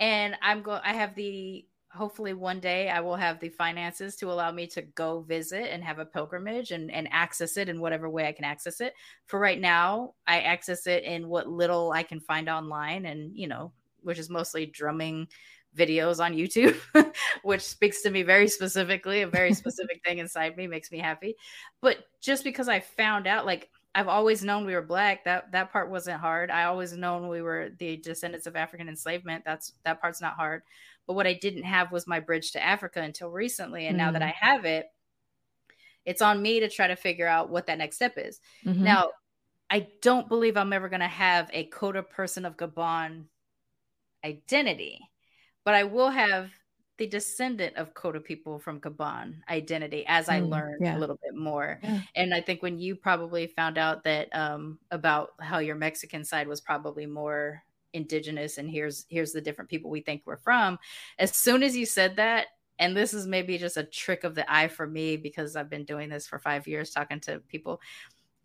and 0.00 0.36
I'm 0.42 0.62
going 0.62 0.80
I 0.84 0.92
have 0.92 1.14
the 1.14 1.66
hopefully 1.96 2.34
one 2.34 2.60
day 2.60 2.88
I 2.88 3.00
will 3.00 3.16
have 3.16 3.40
the 3.40 3.48
finances 3.48 4.16
to 4.16 4.30
allow 4.30 4.52
me 4.52 4.66
to 4.68 4.82
go 4.82 5.20
visit 5.22 5.72
and 5.72 5.82
have 5.82 5.98
a 5.98 6.04
pilgrimage 6.04 6.70
and, 6.70 6.90
and 6.90 7.08
access 7.10 7.56
it 7.56 7.68
in 7.68 7.80
whatever 7.80 8.08
way 8.08 8.28
I 8.28 8.32
can 8.32 8.44
access 8.44 8.80
it. 8.80 8.92
For 9.24 9.40
right 9.40 9.60
now, 9.60 10.14
I 10.26 10.40
access 10.40 10.86
it 10.86 11.04
in 11.04 11.28
what 11.28 11.48
little 11.48 11.92
I 11.92 12.02
can 12.02 12.20
find 12.20 12.48
online 12.48 13.06
and, 13.06 13.34
you 13.34 13.48
know, 13.48 13.72
which 14.02 14.18
is 14.18 14.28
mostly 14.28 14.66
drumming 14.66 15.28
videos 15.76 16.22
on 16.22 16.34
YouTube, 16.34 16.76
which 17.42 17.62
speaks 17.62 18.02
to 18.02 18.10
me 18.10 18.22
very 18.22 18.48
specifically. 18.48 19.22
A 19.22 19.26
very 19.26 19.54
specific 19.54 20.02
thing 20.04 20.18
inside 20.18 20.56
me 20.56 20.66
makes 20.66 20.92
me 20.92 20.98
happy. 20.98 21.36
But 21.80 21.98
just 22.20 22.44
because 22.44 22.68
I 22.68 22.80
found 22.80 23.26
out, 23.26 23.46
like, 23.46 23.70
I've 23.96 24.08
always 24.08 24.44
known 24.44 24.66
we 24.66 24.74
were 24.74 24.82
black. 24.82 25.24
That 25.24 25.50
that 25.52 25.72
part 25.72 25.90
wasn't 25.90 26.20
hard. 26.20 26.50
I 26.50 26.64
always 26.64 26.92
known 26.92 27.28
we 27.28 27.40
were 27.40 27.70
the 27.78 27.96
descendants 27.96 28.46
of 28.46 28.54
African 28.54 28.90
enslavement. 28.90 29.42
That's 29.46 29.72
that 29.84 30.02
part's 30.02 30.20
not 30.20 30.34
hard. 30.34 30.62
But 31.06 31.14
what 31.14 31.26
I 31.26 31.32
didn't 31.32 31.62
have 31.62 31.90
was 31.90 32.06
my 32.06 32.20
bridge 32.20 32.52
to 32.52 32.62
Africa 32.62 33.00
until 33.00 33.30
recently. 33.30 33.86
And 33.86 33.96
mm-hmm. 33.96 34.06
now 34.06 34.12
that 34.12 34.20
mm. 34.20 34.26
I 34.26 34.34
have 34.38 34.66
it, 34.66 34.86
it's 36.04 36.20
on 36.20 36.42
me 36.42 36.60
to 36.60 36.68
try 36.68 36.88
to 36.88 36.94
figure 36.94 37.26
out 37.26 37.48
what 37.48 37.66
that 37.68 37.78
next 37.78 37.96
step 37.96 38.18
is. 38.18 38.38
Mm-hmm. 38.66 38.84
Now, 38.84 39.12
I 39.70 39.88
don't 40.02 40.28
believe 40.28 40.58
I'm 40.58 40.74
ever 40.74 40.90
going 40.90 41.00
to 41.00 41.06
have 41.06 41.48
a 41.54 41.64
Kota 41.64 42.02
person 42.02 42.44
of 42.44 42.58
Gabon 42.58 43.24
identity, 44.22 45.00
but 45.64 45.74
I 45.74 45.84
will 45.84 46.10
have 46.10 46.50
the 46.98 47.06
descendant 47.06 47.76
of 47.76 47.94
Kota 47.94 48.20
people 48.20 48.58
from 48.58 48.80
Gabon 48.80 49.40
identity 49.50 50.04
as 50.06 50.28
I 50.28 50.40
mm, 50.40 50.48
learn 50.48 50.78
yeah. 50.80 50.96
a 50.96 50.98
little 50.98 51.18
bit 51.22 51.34
more. 51.34 51.78
Yeah. 51.82 52.00
And 52.14 52.32
I 52.32 52.40
think 52.40 52.62
when 52.62 52.78
you 52.78 52.96
probably 52.96 53.46
found 53.48 53.76
out 53.76 54.04
that 54.04 54.34
um, 54.34 54.78
about 54.90 55.30
how 55.40 55.58
your 55.58 55.76
Mexican 55.76 56.24
side 56.24 56.48
was 56.48 56.60
probably 56.60 57.06
more 57.06 57.62
indigenous 57.92 58.58
and 58.58 58.68
here's 58.68 59.06
here's 59.08 59.32
the 59.32 59.40
different 59.40 59.70
people 59.70 59.90
we 59.90 60.02
think 60.02 60.20
we're 60.26 60.36
from 60.36 60.78
as 61.18 61.34
soon 61.34 61.62
as 61.62 61.74
you 61.74 61.86
said 61.86 62.16
that 62.16 62.48
and 62.78 62.94
this 62.94 63.14
is 63.14 63.26
maybe 63.26 63.56
just 63.56 63.78
a 63.78 63.84
trick 63.84 64.22
of 64.22 64.34
the 64.34 64.52
eye 64.52 64.68
for 64.68 64.86
me 64.86 65.16
because 65.16 65.56
I've 65.56 65.70
been 65.70 65.86
doing 65.86 66.10
this 66.10 66.26
for 66.26 66.38
5 66.38 66.68
years 66.68 66.90
talking 66.90 67.20
to 67.20 67.40
people 67.48 67.80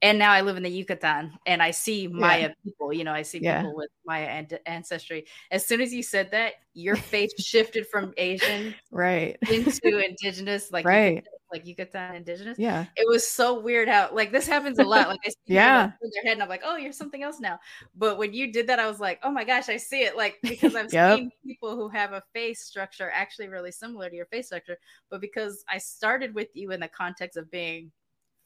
and 0.01 0.17
now 0.17 0.31
I 0.31 0.41
live 0.41 0.57
in 0.57 0.63
the 0.63 0.69
Yucatan 0.69 1.37
and 1.45 1.61
I 1.61 1.71
see 1.71 2.07
Maya 2.07 2.39
yeah. 2.39 2.53
people, 2.63 2.91
you 2.91 3.03
know, 3.03 3.13
I 3.13 3.21
see 3.21 3.39
yeah. 3.39 3.61
people 3.61 3.75
with 3.75 3.89
Maya 4.05 4.25
an- 4.25 4.59
ancestry. 4.65 5.25
As 5.51 5.65
soon 5.65 5.79
as 5.79 5.93
you 5.93 6.01
said 6.01 6.31
that, 6.31 6.53
your 6.73 6.95
face 6.95 7.31
shifted 7.39 7.85
from 7.87 8.13
Asian 8.17 8.73
right 8.89 9.37
into 9.51 10.03
indigenous, 10.03 10.71
like 10.71 10.85
right. 10.85 11.15
Yucatan, 11.15 11.33
like 11.51 11.67
Yucatan 11.67 12.15
indigenous. 12.15 12.57
Yeah. 12.57 12.85
It 12.95 13.07
was 13.07 13.27
so 13.27 13.59
weird 13.59 13.87
how 13.87 14.09
like 14.11 14.31
this 14.31 14.47
happens 14.47 14.79
a 14.79 14.83
lot. 14.83 15.07
Like 15.07 15.19
I 15.23 15.29
see 15.29 15.35
yeah. 15.45 15.91
their 16.01 16.23
head 16.23 16.33
and 16.33 16.43
I'm 16.43 16.49
like, 16.49 16.63
oh, 16.65 16.77
you're 16.77 16.93
something 16.93 17.21
else 17.21 17.39
now. 17.39 17.59
But 17.95 18.17
when 18.17 18.33
you 18.33 18.51
did 18.51 18.67
that, 18.67 18.79
I 18.79 18.87
was 18.87 18.99
like, 18.99 19.19
oh 19.21 19.31
my 19.31 19.43
gosh, 19.43 19.69
I 19.69 19.77
see 19.77 20.01
it. 20.01 20.17
Like 20.17 20.39
because 20.43 20.75
I've 20.75 20.91
yep. 20.91 21.17
seen 21.17 21.31
people 21.45 21.75
who 21.75 21.89
have 21.89 22.13
a 22.13 22.23
face 22.33 22.63
structure 22.63 23.11
actually 23.13 23.49
really 23.49 23.71
similar 23.71 24.09
to 24.09 24.15
your 24.15 24.25
face 24.27 24.47
structure. 24.47 24.77
But 25.11 25.21
because 25.21 25.63
I 25.69 25.77
started 25.77 26.33
with 26.33 26.47
you 26.55 26.71
in 26.71 26.79
the 26.79 26.87
context 26.87 27.37
of 27.37 27.51
being 27.51 27.91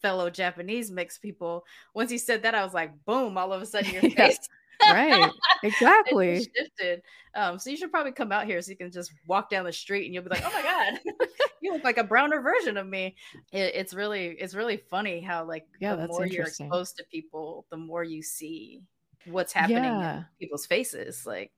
fellow 0.02 0.30
Japanese 0.30 0.92
mixed 0.92 1.22
people. 1.22 1.66
Once 1.94 2.12
he 2.12 2.18
said 2.18 2.44
that, 2.44 2.56
I 2.56 2.64
was 2.64 2.74
like, 2.74 2.92
boom, 3.06 3.38
all 3.38 3.54
of 3.54 3.62
a 3.62 3.66
sudden 3.66 3.94
your 3.94 4.02
face. 4.12 4.40
right. 4.92 5.32
Exactly. 5.64 6.44
shifted. 6.56 7.02
Um, 7.34 7.60
so 7.60 7.70
you 7.70 7.78
should 7.78 7.92
probably 7.92 8.12
come 8.12 8.32
out 8.32 8.46
here 8.46 8.62
so 8.62 8.72
you 8.72 8.78
can 8.78 8.92
just 8.92 9.14
walk 9.28 9.50
down 9.50 9.66
the 9.66 9.72
street 9.72 10.06
and 10.06 10.14
you'll 10.14 10.24
be 10.24 10.30
like, 10.30 10.44
oh 10.46 10.52
my 10.54 10.62
God, 10.62 11.28
you 11.62 11.74
look 11.74 11.84
like 11.84 11.98
a 11.98 12.04
browner 12.04 12.42
version 12.42 12.78
of 12.78 12.88
me. 12.88 13.16
It, 13.52 13.74
it's 13.76 13.94
really, 13.94 14.36
it's 14.40 14.54
really 14.54 14.78
funny 14.78 15.22
how 15.22 15.46
like 15.46 15.66
yeah, 15.80 15.96
the 15.96 16.08
more 16.08 16.26
you're 16.26 16.48
exposed 16.48 16.98
to 16.98 17.04
people, 17.12 17.66
the 17.70 17.78
more 17.78 18.04
you 18.04 18.22
see 18.22 18.82
what's 19.26 19.54
happening 19.54 19.84
yeah. 19.84 20.18
in 20.18 20.26
people's 20.40 20.66
faces. 20.66 21.26
Like 21.26 21.52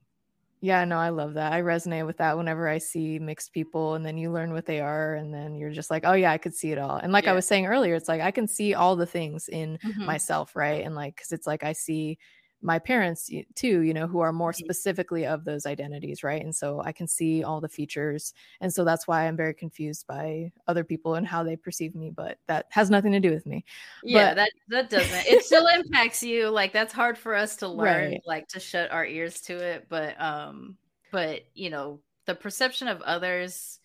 yeah, 0.59 0.85
no, 0.85 0.97
I 0.97 1.09
love 1.09 1.35
that. 1.35 1.53
I 1.53 1.61
resonate 1.61 2.05
with 2.05 2.17
that 2.17 2.35
whenever 2.37 2.67
I 2.67 2.79
see 2.79 3.19
mixed 3.19 3.53
people 3.53 3.93
and 3.93 4.05
then 4.05 4.17
you 4.17 4.31
learn 4.31 4.53
what 4.53 4.65
they 4.65 4.79
are 4.79 5.13
and 5.15 5.31
then 5.33 5.55
you're 5.55 5.71
just 5.71 5.91
like, 5.91 6.03
"Oh 6.05 6.13
yeah, 6.13 6.31
I 6.31 6.37
could 6.39 6.55
see 6.55 6.71
it 6.71 6.79
all." 6.79 6.97
And 6.97 7.13
like 7.13 7.25
yeah. 7.25 7.31
I 7.31 7.35
was 7.35 7.47
saying 7.47 7.67
earlier, 7.67 7.93
it's 7.95 8.07
like 8.07 8.21
I 8.21 8.31
can 8.31 8.47
see 8.47 8.73
all 8.73 8.95
the 8.95 9.05
things 9.05 9.47
in 9.49 9.77
mm-hmm. 9.85 10.05
myself, 10.05 10.55
right? 10.55 10.83
And 10.83 10.95
like 10.95 11.17
cuz 11.17 11.31
it's 11.31 11.45
like 11.47 11.63
I 11.63 11.73
see 11.73 12.17
my 12.61 12.79
parents 12.79 13.29
too 13.55 13.81
you 13.81 13.93
know 13.93 14.07
who 14.07 14.19
are 14.19 14.33
more 14.33 14.51
mm-hmm. 14.51 14.65
specifically 14.65 15.25
of 15.25 15.45
those 15.45 15.65
identities 15.65 16.23
right 16.23 16.43
and 16.43 16.55
so 16.55 16.81
i 16.81 16.91
can 16.91 17.07
see 17.07 17.43
all 17.43 17.61
the 17.61 17.69
features 17.69 18.33
and 18.61 18.73
so 18.73 18.83
that's 18.83 19.07
why 19.07 19.27
i'm 19.27 19.37
very 19.37 19.53
confused 19.53 20.07
by 20.07 20.51
other 20.67 20.83
people 20.83 21.15
and 21.15 21.27
how 21.27 21.43
they 21.43 21.55
perceive 21.55 21.93
me 21.93 22.09
but 22.09 22.39
that 22.47 22.65
has 22.69 22.89
nothing 22.89 23.11
to 23.11 23.19
do 23.19 23.31
with 23.31 23.45
me 23.45 23.63
yeah 24.03 24.29
but, 24.29 24.35
that 24.35 24.51
that 24.69 24.89
doesn't 24.89 25.27
it 25.27 25.43
still 25.45 25.67
impacts 25.67 26.23
you 26.23 26.49
like 26.49 26.73
that's 26.73 26.93
hard 26.93 27.17
for 27.17 27.35
us 27.35 27.55
to 27.57 27.67
learn 27.67 28.11
right. 28.11 28.21
like 28.25 28.47
to 28.47 28.59
shut 28.59 28.91
our 28.91 29.05
ears 29.05 29.39
to 29.41 29.55
it 29.55 29.85
but 29.87 30.19
um 30.19 30.75
but 31.11 31.41
you 31.53 31.69
know 31.69 31.99
the 32.25 32.35
perception 32.35 32.87
of 32.87 33.01
others 33.03 33.79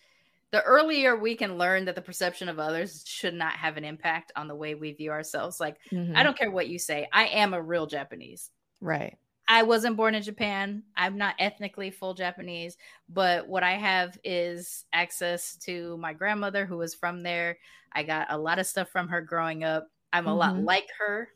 the 0.50 0.62
earlier 0.62 1.16
we 1.16 1.34
can 1.34 1.58
learn 1.58 1.84
that 1.86 1.94
the 1.94 2.02
perception 2.02 2.48
of 2.48 2.58
others 2.58 3.04
should 3.06 3.34
not 3.34 3.52
have 3.52 3.76
an 3.76 3.84
impact 3.84 4.32
on 4.36 4.48
the 4.48 4.54
way 4.54 4.74
we 4.74 4.92
view 4.92 5.10
ourselves 5.10 5.60
like 5.60 5.76
mm-hmm. 5.90 6.16
i 6.16 6.22
don't 6.22 6.38
care 6.38 6.50
what 6.50 6.68
you 6.68 6.78
say 6.78 7.06
i 7.12 7.26
am 7.26 7.52
a 7.52 7.60
real 7.62 7.86
japanese 7.86 8.50
Right. 8.82 9.16
I 9.48 9.62
wasn't 9.62 9.96
born 9.96 10.14
in 10.14 10.22
Japan. 10.22 10.82
I'm 10.96 11.16
not 11.16 11.34
ethnically 11.38 11.90
full 11.90 12.14
Japanese, 12.14 12.76
but 13.08 13.48
what 13.48 13.62
I 13.62 13.72
have 13.72 14.18
is 14.24 14.84
access 14.92 15.56
to 15.58 15.96
my 15.98 16.12
grandmother 16.12 16.66
who 16.66 16.78
was 16.78 16.94
from 16.94 17.22
there. 17.22 17.58
I 17.92 18.02
got 18.02 18.28
a 18.30 18.38
lot 18.38 18.58
of 18.58 18.66
stuff 18.66 18.88
from 18.88 19.08
her 19.08 19.20
growing 19.20 19.62
up. 19.64 19.88
I'm 20.12 20.26
a 20.26 20.30
mm-hmm. 20.30 20.38
lot 20.38 20.56
like 20.58 20.88
her. 20.98 21.28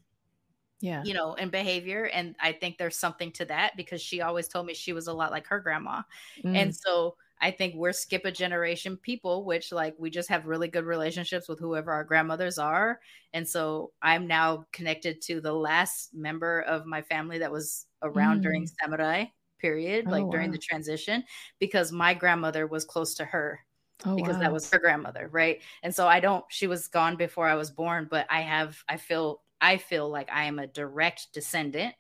Yeah. 0.80 1.03
You 1.05 1.14
know, 1.14 1.34
in 1.34 1.49
behavior. 1.49 2.05
And 2.05 2.36
I 2.40 2.53
think 2.53 2.78
there's 2.78 2.97
something 2.97 3.32
to 3.32 3.44
that 3.47 3.76
because 3.76 4.01
she 4.01 4.20
always 4.20 4.49
told 4.49 4.66
me 4.66 4.74
she 4.74 4.92
was 4.92 5.07
a 5.07 5.12
lot 5.12 5.30
like 5.30 5.47
her 5.47 5.61
grandma. 5.61 6.03
Mm. 6.44 6.57
And 6.57 6.76
so 6.76 7.16
I 7.41 7.51
think 7.51 7.74
we're 7.74 7.93
skip 7.93 8.24
a 8.24 8.32
generation 8.32 8.97
people, 8.97 9.45
which 9.45 9.72
like 9.72 9.95
we 9.99 10.11
just 10.11 10.28
have 10.30 10.47
really 10.47 10.68
good 10.68 10.84
relationships 10.84 11.49
with 11.49 11.59
whoever 11.59 11.93
our 11.93 12.05
grandmothers 12.05 12.59
are. 12.59 13.01
And 13.32 13.47
so 13.47 13.93
I'm 14.01 14.26
now 14.26 14.64
connected 14.72 15.20
to 15.22 15.41
the 15.41 15.53
last 15.53 16.14
member 16.14 16.62
of 16.62 16.87
my 16.87 17.03
family 17.03 17.39
that 17.39 17.53
was 17.53 17.87
around 18.03 18.41
mm. 18.41 18.43
during 18.43 18.66
samurai 18.66 19.26
period, 19.59 20.05
oh, 20.07 20.11
like 20.11 20.30
during 20.30 20.51
the 20.51 20.59
transition, 20.59 21.24
because 21.59 21.93
my 21.93 22.14
grandmother 22.14 22.66
was 22.66 22.84
close 22.84 23.14
to 23.14 23.24
her. 23.24 23.61
Oh, 24.05 24.14
because 24.14 24.34
wow. 24.34 24.41
that 24.41 24.53
was 24.53 24.70
her 24.70 24.78
grandmother, 24.78 25.28
right? 25.32 25.62
And 25.82 25.95
so 25.95 26.07
I 26.07 26.20
don't 26.20 26.45
she 26.49 26.66
was 26.66 26.89
gone 26.89 27.16
before 27.16 27.49
I 27.49 27.55
was 27.55 27.70
born, 27.70 28.09
but 28.11 28.26
I 28.28 28.43
have 28.43 28.76
I 28.89 28.99
feel 28.99 29.43
I 29.61 29.78
feel 29.78 30.11
like 30.11 30.30
I 30.30 30.45
am 30.45 30.59
a 30.59 30.66
direct 30.66 31.28
descendant, 31.32 31.95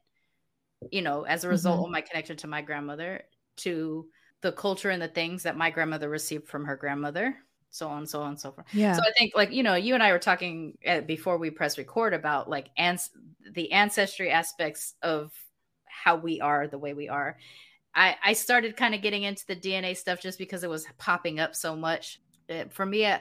you 0.90 1.00
know, 1.00 1.22
as 1.22 1.44
a 1.44 1.48
result 1.48 1.76
mm-hmm. 1.76 1.86
of 1.86 1.90
my 1.92 2.00
connection 2.02 2.36
to 2.38 2.46
my 2.46 2.60
grandmother 2.60 3.22
to 3.58 4.06
the 4.46 4.52
culture 4.52 4.90
and 4.90 5.02
the 5.02 5.08
things 5.08 5.42
that 5.42 5.56
my 5.56 5.70
grandmother 5.70 6.08
received 6.08 6.46
from 6.46 6.64
her 6.64 6.76
grandmother 6.76 7.36
so 7.68 7.88
on 7.88 8.06
so 8.06 8.22
on 8.22 8.28
and 8.28 8.40
so 8.40 8.52
forth. 8.52 8.66
Yeah. 8.72 8.94
So 8.94 9.02
i 9.02 9.10
think 9.18 9.32
like 9.34 9.50
you 9.50 9.64
know 9.64 9.74
you 9.74 9.94
and 9.94 10.02
i 10.02 10.12
were 10.12 10.20
talking 10.20 10.78
at, 10.84 11.02
uh, 11.02 11.06
before 11.06 11.36
we 11.36 11.50
press 11.50 11.76
record 11.78 12.14
about 12.14 12.48
like 12.48 12.68
ans- 12.78 13.10
the 13.52 13.72
ancestry 13.72 14.30
aspects 14.30 14.94
of 15.02 15.32
how 15.84 16.14
we 16.14 16.40
are 16.40 16.68
the 16.68 16.78
way 16.78 16.94
we 16.94 17.08
are. 17.08 17.36
I 17.92 18.16
i 18.22 18.32
started 18.34 18.76
kind 18.76 18.94
of 18.94 19.02
getting 19.02 19.24
into 19.24 19.44
the 19.46 19.56
dna 19.56 19.96
stuff 19.96 20.20
just 20.20 20.38
because 20.38 20.62
it 20.62 20.70
was 20.70 20.86
popping 20.96 21.40
up 21.40 21.56
so 21.56 21.74
much. 21.74 22.20
It, 22.48 22.72
for 22.72 22.86
me 22.86 23.04
uh, 23.04 23.18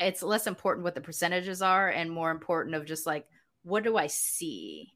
it's 0.00 0.22
less 0.22 0.46
important 0.46 0.84
what 0.84 0.94
the 0.94 1.02
percentages 1.02 1.60
are 1.60 1.90
and 1.90 2.10
more 2.10 2.30
important 2.30 2.74
of 2.74 2.86
just 2.86 3.06
like 3.06 3.26
what 3.62 3.84
do 3.84 3.98
i 3.98 4.06
see 4.06 4.94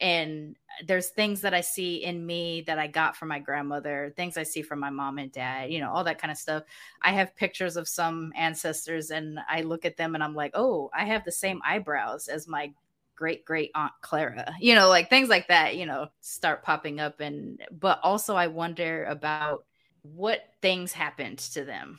and 0.00 0.56
there's 0.86 1.08
things 1.08 1.40
that 1.40 1.54
I 1.54 1.60
see 1.60 2.04
in 2.04 2.24
me 2.24 2.62
that 2.66 2.78
I 2.78 2.86
got 2.86 3.16
from 3.16 3.28
my 3.28 3.40
grandmother, 3.40 4.12
things 4.16 4.36
I 4.36 4.44
see 4.44 4.62
from 4.62 4.78
my 4.78 4.90
mom 4.90 5.18
and 5.18 5.32
dad, 5.32 5.72
you 5.72 5.80
know, 5.80 5.90
all 5.90 6.04
that 6.04 6.20
kind 6.20 6.30
of 6.30 6.38
stuff. 6.38 6.62
I 7.02 7.12
have 7.12 7.34
pictures 7.34 7.76
of 7.76 7.88
some 7.88 8.32
ancestors 8.36 9.10
and 9.10 9.40
I 9.48 9.62
look 9.62 9.84
at 9.84 9.96
them 9.96 10.14
and 10.14 10.22
I'm 10.22 10.34
like, 10.34 10.52
oh, 10.54 10.90
I 10.94 11.04
have 11.06 11.24
the 11.24 11.32
same 11.32 11.60
eyebrows 11.64 12.28
as 12.28 12.46
my 12.46 12.72
great 13.16 13.44
great 13.44 13.72
aunt 13.74 13.92
Clara, 14.00 14.54
you 14.60 14.76
know, 14.76 14.88
like 14.88 15.10
things 15.10 15.28
like 15.28 15.48
that, 15.48 15.76
you 15.76 15.86
know, 15.86 16.06
start 16.20 16.62
popping 16.62 17.00
up. 17.00 17.18
And, 17.18 17.60
but 17.72 17.98
also 18.04 18.36
I 18.36 18.46
wonder 18.46 19.04
about 19.06 19.64
what 20.02 20.42
things 20.62 20.92
happened 20.92 21.38
to 21.38 21.64
them 21.64 21.98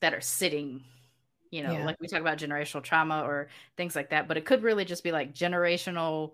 that 0.00 0.12
are 0.12 0.20
sitting 0.20 0.84
you 1.50 1.62
know 1.62 1.72
yeah. 1.72 1.84
like 1.84 2.00
we 2.00 2.08
talk 2.08 2.20
about 2.20 2.36
generational 2.36 2.82
trauma 2.82 3.22
or 3.22 3.48
things 3.76 3.94
like 3.94 4.10
that 4.10 4.26
but 4.26 4.36
it 4.36 4.44
could 4.44 4.62
really 4.62 4.84
just 4.84 5.04
be 5.04 5.12
like 5.12 5.32
generational 5.32 6.32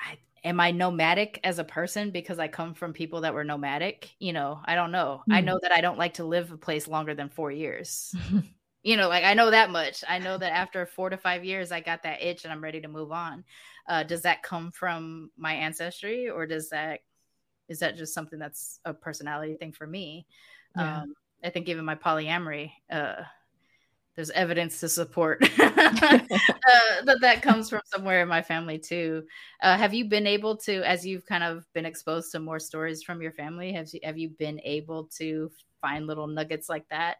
I, 0.00 0.18
am 0.44 0.60
I 0.60 0.70
nomadic 0.70 1.40
as 1.44 1.58
a 1.58 1.64
person 1.64 2.10
because 2.10 2.38
I 2.38 2.48
come 2.48 2.74
from 2.74 2.92
people 2.92 3.22
that 3.22 3.34
were 3.34 3.44
nomadic? 3.44 4.10
You 4.18 4.32
know, 4.32 4.60
I 4.64 4.74
don't 4.74 4.92
know. 4.92 5.22
Mm. 5.28 5.34
I 5.34 5.40
hmm. 5.40 5.46
know 5.46 5.58
that 5.62 5.72
I 5.72 5.80
don't 5.80 5.98
like 5.98 6.14
to 6.14 6.24
live 6.24 6.52
a 6.52 6.56
place 6.56 6.88
longer 6.88 7.14
than 7.14 7.28
four 7.28 7.50
years. 7.50 8.14
you 8.82 8.96
know, 8.96 9.08
like 9.08 9.24
I 9.24 9.34
know 9.34 9.50
that 9.50 9.70
much. 9.70 10.04
I 10.08 10.18
know 10.18 10.38
that 10.38 10.52
after 10.52 10.86
four 10.86 11.10
to 11.10 11.16
five 11.16 11.44
years, 11.44 11.72
I 11.72 11.80
got 11.80 12.02
that 12.04 12.22
itch 12.22 12.44
and 12.44 12.52
I'm 12.52 12.62
ready 12.62 12.80
to 12.80 12.88
move 12.88 13.12
on. 13.12 13.44
Uh, 13.88 14.02
does 14.02 14.22
that 14.22 14.42
come 14.42 14.70
from 14.70 15.30
my 15.36 15.54
ancestry 15.54 16.28
or 16.28 16.46
does 16.46 16.70
that 16.70 17.00
is 17.68 17.80
that 17.80 17.96
just 17.96 18.14
something 18.14 18.38
that's 18.38 18.80
a 18.84 18.94
personality 18.94 19.54
thing 19.54 19.72
for 19.72 19.86
me? 19.86 20.26
Yeah. 20.76 21.02
Um, 21.02 21.14
I 21.44 21.50
think 21.50 21.68
even 21.68 21.84
my 21.84 21.94
polyamory, 21.94 22.72
uh, 22.90 23.22
there's 24.18 24.30
evidence 24.30 24.80
to 24.80 24.88
support 24.88 25.40
uh, 25.60 25.78
that 27.04 27.18
that 27.20 27.40
comes 27.40 27.70
from 27.70 27.80
somewhere 27.84 28.20
in 28.20 28.26
my 28.26 28.42
family 28.42 28.76
too. 28.76 29.22
Uh, 29.62 29.76
have 29.76 29.94
you 29.94 30.06
been 30.06 30.26
able 30.26 30.56
to, 30.56 30.82
as 30.82 31.06
you've 31.06 31.24
kind 31.24 31.44
of 31.44 31.64
been 31.72 31.86
exposed 31.86 32.32
to 32.32 32.40
more 32.40 32.58
stories 32.58 33.04
from 33.04 33.22
your 33.22 33.30
family, 33.30 33.72
have 33.72 33.86
you 33.92 34.00
have 34.02 34.18
you 34.18 34.30
been 34.30 34.60
able 34.64 35.04
to 35.18 35.52
find 35.80 36.08
little 36.08 36.26
nuggets 36.26 36.68
like 36.68 36.84
that 36.88 37.18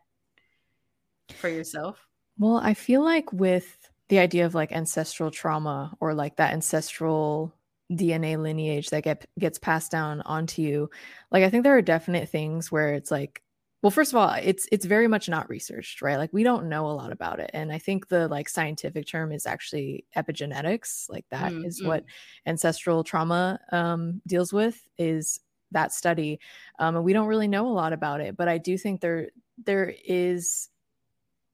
for 1.36 1.48
yourself? 1.48 2.04
Well, 2.36 2.56
I 2.56 2.74
feel 2.74 3.04
like 3.04 3.32
with 3.32 3.88
the 4.08 4.18
idea 4.18 4.44
of 4.44 4.56
like 4.56 4.72
ancestral 4.72 5.30
trauma 5.30 5.96
or 6.00 6.14
like 6.14 6.34
that 6.38 6.52
ancestral 6.52 7.54
DNA 7.92 8.42
lineage 8.42 8.90
that 8.90 9.04
get 9.04 9.24
gets 9.38 9.60
passed 9.60 9.92
down 9.92 10.20
onto 10.22 10.62
you, 10.62 10.90
like 11.30 11.44
I 11.44 11.48
think 11.48 11.62
there 11.62 11.76
are 11.76 11.82
definite 11.82 12.28
things 12.28 12.72
where 12.72 12.92
it's 12.94 13.12
like 13.12 13.40
well 13.82 13.90
first 13.90 14.12
of 14.12 14.16
all 14.16 14.30
it's 14.42 14.68
it's 14.72 14.84
very 14.84 15.08
much 15.08 15.28
not 15.28 15.48
researched 15.48 16.02
right 16.02 16.16
like 16.16 16.32
we 16.32 16.42
don't 16.42 16.68
know 16.68 16.86
a 16.86 16.92
lot 16.92 17.12
about 17.12 17.40
it 17.40 17.50
and 17.54 17.72
i 17.72 17.78
think 17.78 18.08
the 18.08 18.28
like 18.28 18.48
scientific 18.48 19.06
term 19.06 19.32
is 19.32 19.46
actually 19.46 20.04
epigenetics 20.16 21.08
like 21.08 21.26
that 21.30 21.52
Mm, 21.52 21.64
is 21.64 21.80
mm. 21.80 21.86
what 21.86 22.04
ancestral 22.46 23.04
trauma 23.04 23.60
um, 23.72 24.20
deals 24.26 24.52
with 24.52 24.86
is 24.98 25.40
that 25.70 25.92
study 25.92 26.40
um, 26.78 26.96
and 26.96 27.04
we 27.04 27.12
don't 27.12 27.26
really 27.26 27.48
know 27.48 27.66
a 27.68 27.70
lot 27.70 27.92
about 27.92 28.20
it 28.20 28.36
but 28.36 28.48
i 28.48 28.58
do 28.58 28.76
think 28.78 29.00
there 29.00 29.30
there 29.64 29.94
is 30.04 30.68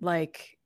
like 0.01 0.59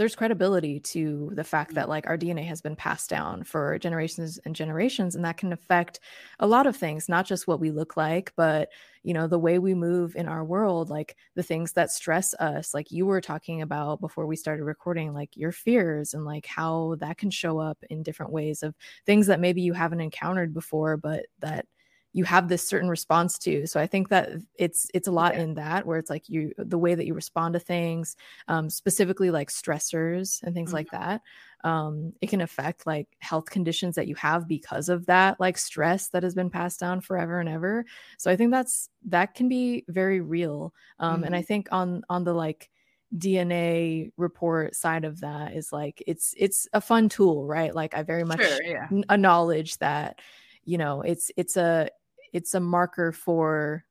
there's 0.00 0.16
credibility 0.16 0.80
to 0.80 1.30
the 1.34 1.44
fact 1.44 1.74
that 1.74 1.84
mm. 1.84 1.90
like 1.90 2.06
our 2.06 2.16
DNA 2.16 2.46
has 2.46 2.62
been 2.62 2.74
passed 2.74 3.10
down 3.10 3.44
for 3.44 3.78
generations 3.78 4.40
and 4.46 4.56
generations 4.56 5.14
and 5.14 5.22
that 5.22 5.36
can 5.36 5.52
affect 5.52 6.00
a 6.38 6.46
lot 6.46 6.66
of 6.66 6.74
things 6.74 7.06
not 7.06 7.26
just 7.26 7.46
what 7.46 7.60
we 7.60 7.70
look 7.70 7.98
like 7.98 8.32
but 8.34 8.70
you 9.02 9.12
know 9.12 9.26
the 9.26 9.38
way 9.38 9.58
we 9.58 9.74
move 9.74 10.16
in 10.16 10.26
our 10.26 10.42
world 10.42 10.88
like 10.88 11.16
the 11.34 11.42
things 11.42 11.74
that 11.74 11.90
stress 11.90 12.32
us 12.34 12.72
like 12.72 12.90
you 12.90 13.04
were 13.04 13.20
talking 13.20 13.60
about 13.60 14.00
before 14.00 14.24
we 14.26 14.36
started 14.36 14.64
recording 14.64 15.12
like 15.12 15.36
your 15.36 15.52
fears 15.52 16.14
and 16.14 16.24
like 16.24 16.46
how 16.46 16.96
that 16.98 17.18
can 17.18 17.30
show 17.30 17.58
up 17.58 17.76
in 17.90 18.02
different 18.02 18.32
ways 18.32 18.62
of 18.62 18.74
things 19.04 19.26
that 19.26 19.38
maybe 19.38 19.60
you 19.60 19.74
haven't 19.74 20.00
encountered 20.00 20.54
before 20.54 20.96
but 20.96 21.26
that 21.40 21.66
you 22.12 22.24
have 22.24 22.48
this 22.48 22.66
certain 22.66 22.88
response 22.88 23.38
to 23.38 23.66
so 23.66 23.78
i 23.80 23.86
think 23.86 24.08
that 24.08 24.30
it's 24.56 24.90
it's 24.94 25.06
a 25.06 25.12
lot 25.12 25.34
Yeah. 25.34 25.42
in 25.42 25.54
that 25.54 25.86
where 25.86 25.98
it's 25.98 26.10
like 26.10 26.28
you 26.28 26.52
the 26.58 26.78
way 26.78 26.94
that 26.94 27.06
you 27.06 27.14
respond 27.14 27.52
to 27.54 27.60
things 27.60 28.16
um, 28.48 28.68
specifically 28.68 29.30
like 29.30 29.48
stressors 29.50 30.42
and 30.42 30.54
things 30.54 30.72
like 30.72 30.90
that 30.90 31.22
um, 31.62 32.12
it 32.20 32.28
can 32.30 32.40
affect 32.40 32.86
like 32.86 33.06
health 33.20 33.50
conditions 33.50 33.94
that 33.94 34.08
you 34.08 34.14
have 34.16 34.48
because 34.48 34.88
of 34.88 35.06
that 35.06 35.38
like 35.38 35.56
stress 35.58 36.08
that 36.08 36.22
has 36.22 36.34
been 36.34 36.50
passed 36.50 36.80
down 36.80 37.00
forever 37.00 37.38
and 37.38 37.48
ever 37.48 37.84
so 38.18 38.30
i 38.30 38.34
think 38.36 38.50
that's 38.50 38.88
that 39.04 39.34
can 39.34 39.48
be 39.48 39.84
very 39.88 40.20
real 40.20 40.74
um, 40.98 41.22
and 41.22 41.36
i 41.36 41.42
think 41.42 41.68
on 41.70 42.02
on 42.08 42.24
the 42.24 42.32
like 42.34 42.70
dna 43.18 44.10
report 44.16 44.74
side 44.74 45.04
of 45.04 45.20
that 45.20 45.52
is 45.54 45.72
like 45.72 46.02
it's 46.06 46.34
it's 46.36 46.68
a 46.72 46.80
fun 46.80 47.08
tool 47.08 47.46
right 47.46 47.74
like 47.74 47.94
i 47.94 48.02
very 48.02 48.24
much 48.24 48.40
Sure, 48.40 48.62
yeah. 48.64 48.88
acknowledge 49.10 49.76
that 49.78 50.20
you 50.64 50.78
know 50.78 51.02
it's 51.02 51.30
it's 51.36 51.56
a 51.56 51.88
it's 52.32 52.54
a 52.54 52.60
marker 52.60 53.12
for 53.12 53.84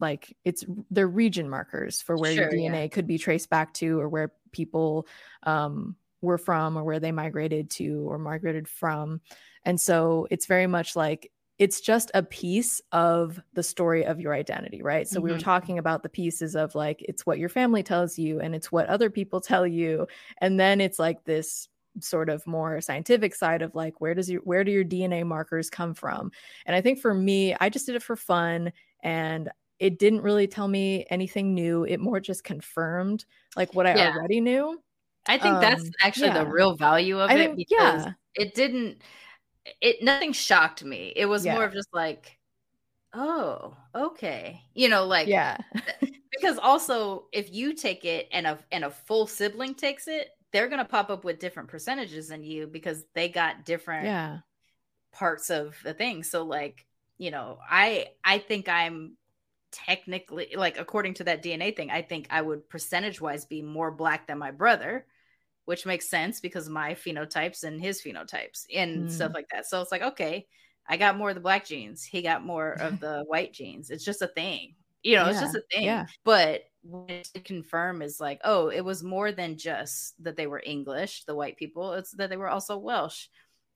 like 0.00 0.36
it's 0.44 0.64
they're 0.90 1.08
region 1.08 1.48
markers 1.48 2.00
for 2.00 2.16
where 2.18 2.32
your 2.32 2.44
Sure, 2.44 2.54
yeah. 2.54 2.78
dna 2.78 2.90
could 2.90 3.06
be 3.06 3.18
traced 3.18 3.50
back 3.50 3.74
to 3.74 4.00
or 4.00 4.08
where 4.08 4.32
people 4.52 5.06
um 5.44 5.96
were 6.22 6.38
from 6.38 6.76
or 6.76 6.84
where 6.84 7.00
they 7.00 7.12
migrated 7.12 7.70
to 7.70 8.08
or 8.08 8.18
migrated 8.18 8.68
from 8.68 9.20
and 9.64 9.80
so 9.80 10.26
it's 10.30 10.46
very 10.46 10.66
much 10.66 10.96
like 10.96 11.32
it's 11.58 11.80
just 11.80 12.10
a 12.14 12.22
piece 12.22 12.80
of 12.92 13.40
the 13.54 13.62
story 13.64 14.04
of 14.04 14.20
your 14.20 14.32
identity 14.34 14.82
right 14.82 15.08
so 15.08 15.20
we 15.20 15.30
were 15.30 15.38
Mhm. 15.38 15.38
talking 15.38 15.78
about 15.78 16.02
the 16.02 16.08
pieces 16.08 16.54
of 16.54 16.74
like 16.74 17.02
it's 17.08 17.26
what 17.26 17.38
your 17.38 17.48
family 17.48 17.82
tells 17.82 18.18
you 18.18 18.40
and 18.40 18.54
it's 18.54 18.70
what 18.70 18.86
other 18.88 19.10
people 19.10 19.40
tell 19.40 19.66
you 19.66 20.06
and 20.38 20.58
then 20.60 20.80
it's 20.80 20.98
like 20.98 21.24
this 21.24 21.68
sort 22.00 22.28
of 22.28 22.46
more 22.46 22.80
scientific 22.80 23.34
side 23.34 23.62
of 23.62 23.74
like 23.74 24.00
where 24.00 24.14
does 24.14 24.28
your 24.30 24.40
where 24.42 24.64
do 24.64 24.70
your 24.72 24.84
DNA 24.84 25.24
markers 25.26 25.70
come 25.70 25.94
from? 25.94 26.30
And 26.66 26.74
I 26.76 26.80
think 26.80 26.98
for 27.00 27.14
me, 27.14 27.54
I 27.60 27.68
just 27.68 27.86
did 27.86 27.94
it 27.96 28.02
for 28.02 28.16
fun 28.16 28.72
and 29.02 29.50
it 29.78 29.98
didn't 29.98 30.22
really 30.22 30.46
tell 30.48 30.66
me 30.68 31.06
anything 31.10 31.54
new. 31.54 31.84
It 31.84 32.00
more 32.00 32.18
just 32.20 32.42
confirmed 32.44 33.24
like 33.56 33.74
what 33.74 33.86
I 33.86 33.94
Yeah. 33.96 34.14
already 34.16 34.40
knew. 34.40 34.82
I 35.26 35.38
think 35.38 35.60
that's 35.60 35.82
Um, 35.84 35.90
actually 36.02 36.30
the 36.30 36.46
real 36.46 36.74
value 36.76 37.20
of 37.20 37.30
I 37.30 37.34
it 37.34 37.38
think- 37.38 37.56
because 37.56 38.06
yeah. 38.06 38.12
it 38.34 38.54
didn't 38.54 39.02
it 39.80 40.02
nothing 40.02 40.32
shocked 40.32 40.82
me. 40.82 41.12
It 41.14 41.26
was 41.26 41.44
Yeah. 41.44 41.54
more 41.54 41.64
of 41.64 41.72
just 41.74 41.92
like, 41.92 42.38
oh, 43.12 43.76
okay. 43.94 44.62
You 44.74 44.88
know, 44.88 45.04
like 45.06 45.28
yeah. 45.28 45.58
because 46.30 46.58
also 46.58 47.26
if 47.32 47.52
you 47.52 47.74
take 47.74 48.04
it 48.04 48.28
and 48.32 48.46
a 48.46 48.58
and 48.72 48.84
a 48.84 48.90
full 48.90 49.26
sibling 49.26 49.74
takes 49.74 50.08
it, 50.08 50.30
they're 50.52 50.68
gonna 50.68 50.84
pop 50.84 51.10
up 51.10 51.24
with 51.24 51.38
different 51.40 51.68
percentages 51.68 52.28
than 52.28 52.42
you 52.44 52.66
because 52.66 53.04
they 53.14 53.28
got 53.28 53.64
different 53.64 54.14
Yeah. 54.14 54.40
parts 55.12 55.50
of 55.50 55.76
the 55.84 55.94
thing. 55.94 56.22
So 56.22 56.44
like, 56.44 56.86
you 57.18 57.30
know, 57.30 57.58
I 57.68 58.08
I 58.24 58.38
think 58.38 58.68
I'm 58.68 59.16
technically 59.72 60.54
like 60.56 60.78
according 60.78 61.14
to 61.16 61.24
that 61.24 61.42
DNA 61.42 61.72
thing, 61.72 61.90
I 61.90 62.02
think 62.02 62.28
I 62.30 62.42
would 62.42 62.68
percentage 62.70 63.20
wise 63.20 63.44
be 63.46 63.62
more 63.62 63.90
black 63.92 64.26
than 64.28 64.38
my 64.38 64.50
brother, 64.52 65.06
which 65.66 65.86
makes 65.86 66.10
sense 66.10 66.40
because 66.40 66.68
my 66.68 66.94
phenotypes 66.94 67.64
and 67.64 67.80
his 67.80 68.02
phenotypes 68.02 68.66
and 68.74 69.10
stuff 69.10 69.32
Mm. 69.32 69.36
like 69.36 69.48
that. 69.52 69.66
So 69.66 69.82
it's 69.82 69.92
like, 69.92 70.02
okay, 70.02 70.48
I 70.88 70.96
got 70.98 71.18
more 71.18 71.30
of 71.30 71.36
the 71.36 71.42
black 71.42 71.66
genes, 71.66 72.04
he 72.04 72.22
got 72.22 72.44
more 72.44 72.74
of 72.74 73.00
the 73.00 73.24
white 73.28 73.52
genes. 73.54 73.90
It's 73.90 74.04
just 74.04 74.22
a 74.22 74.28
thing. 74.28 74.76
You 75.02 75.16
know, 75.16 75.26
it's 75.26 75.40
just 75.40 75.54
a 75.54 75.62
thing. 75.72 75.84
yeah. 75.84 76.06
But 76.24 76.62
what 76.82 77.10
it 77.10 77.44
confirm 77.44 78.02
is 78.02 78.20
like, 78.20 78.40
oh, 78.44 78.68
it 78.68 78.80
was 78.80 79.02
more 79.02 79.32
than 79.32 79.56
just 79.56 80.14
that 80.22 80.36
they 80.36 80.46
were 80.46 80.62
English, 80.64 81.24
the 81.24 81.34
white 81.34 81.56
people. 81.56 81.92
It's 81.94 82.12
that 82.12 82.30
they 82.30 82.36
were 82.36 82.48
also 82.48 82.76
Welsh 82.76 83.26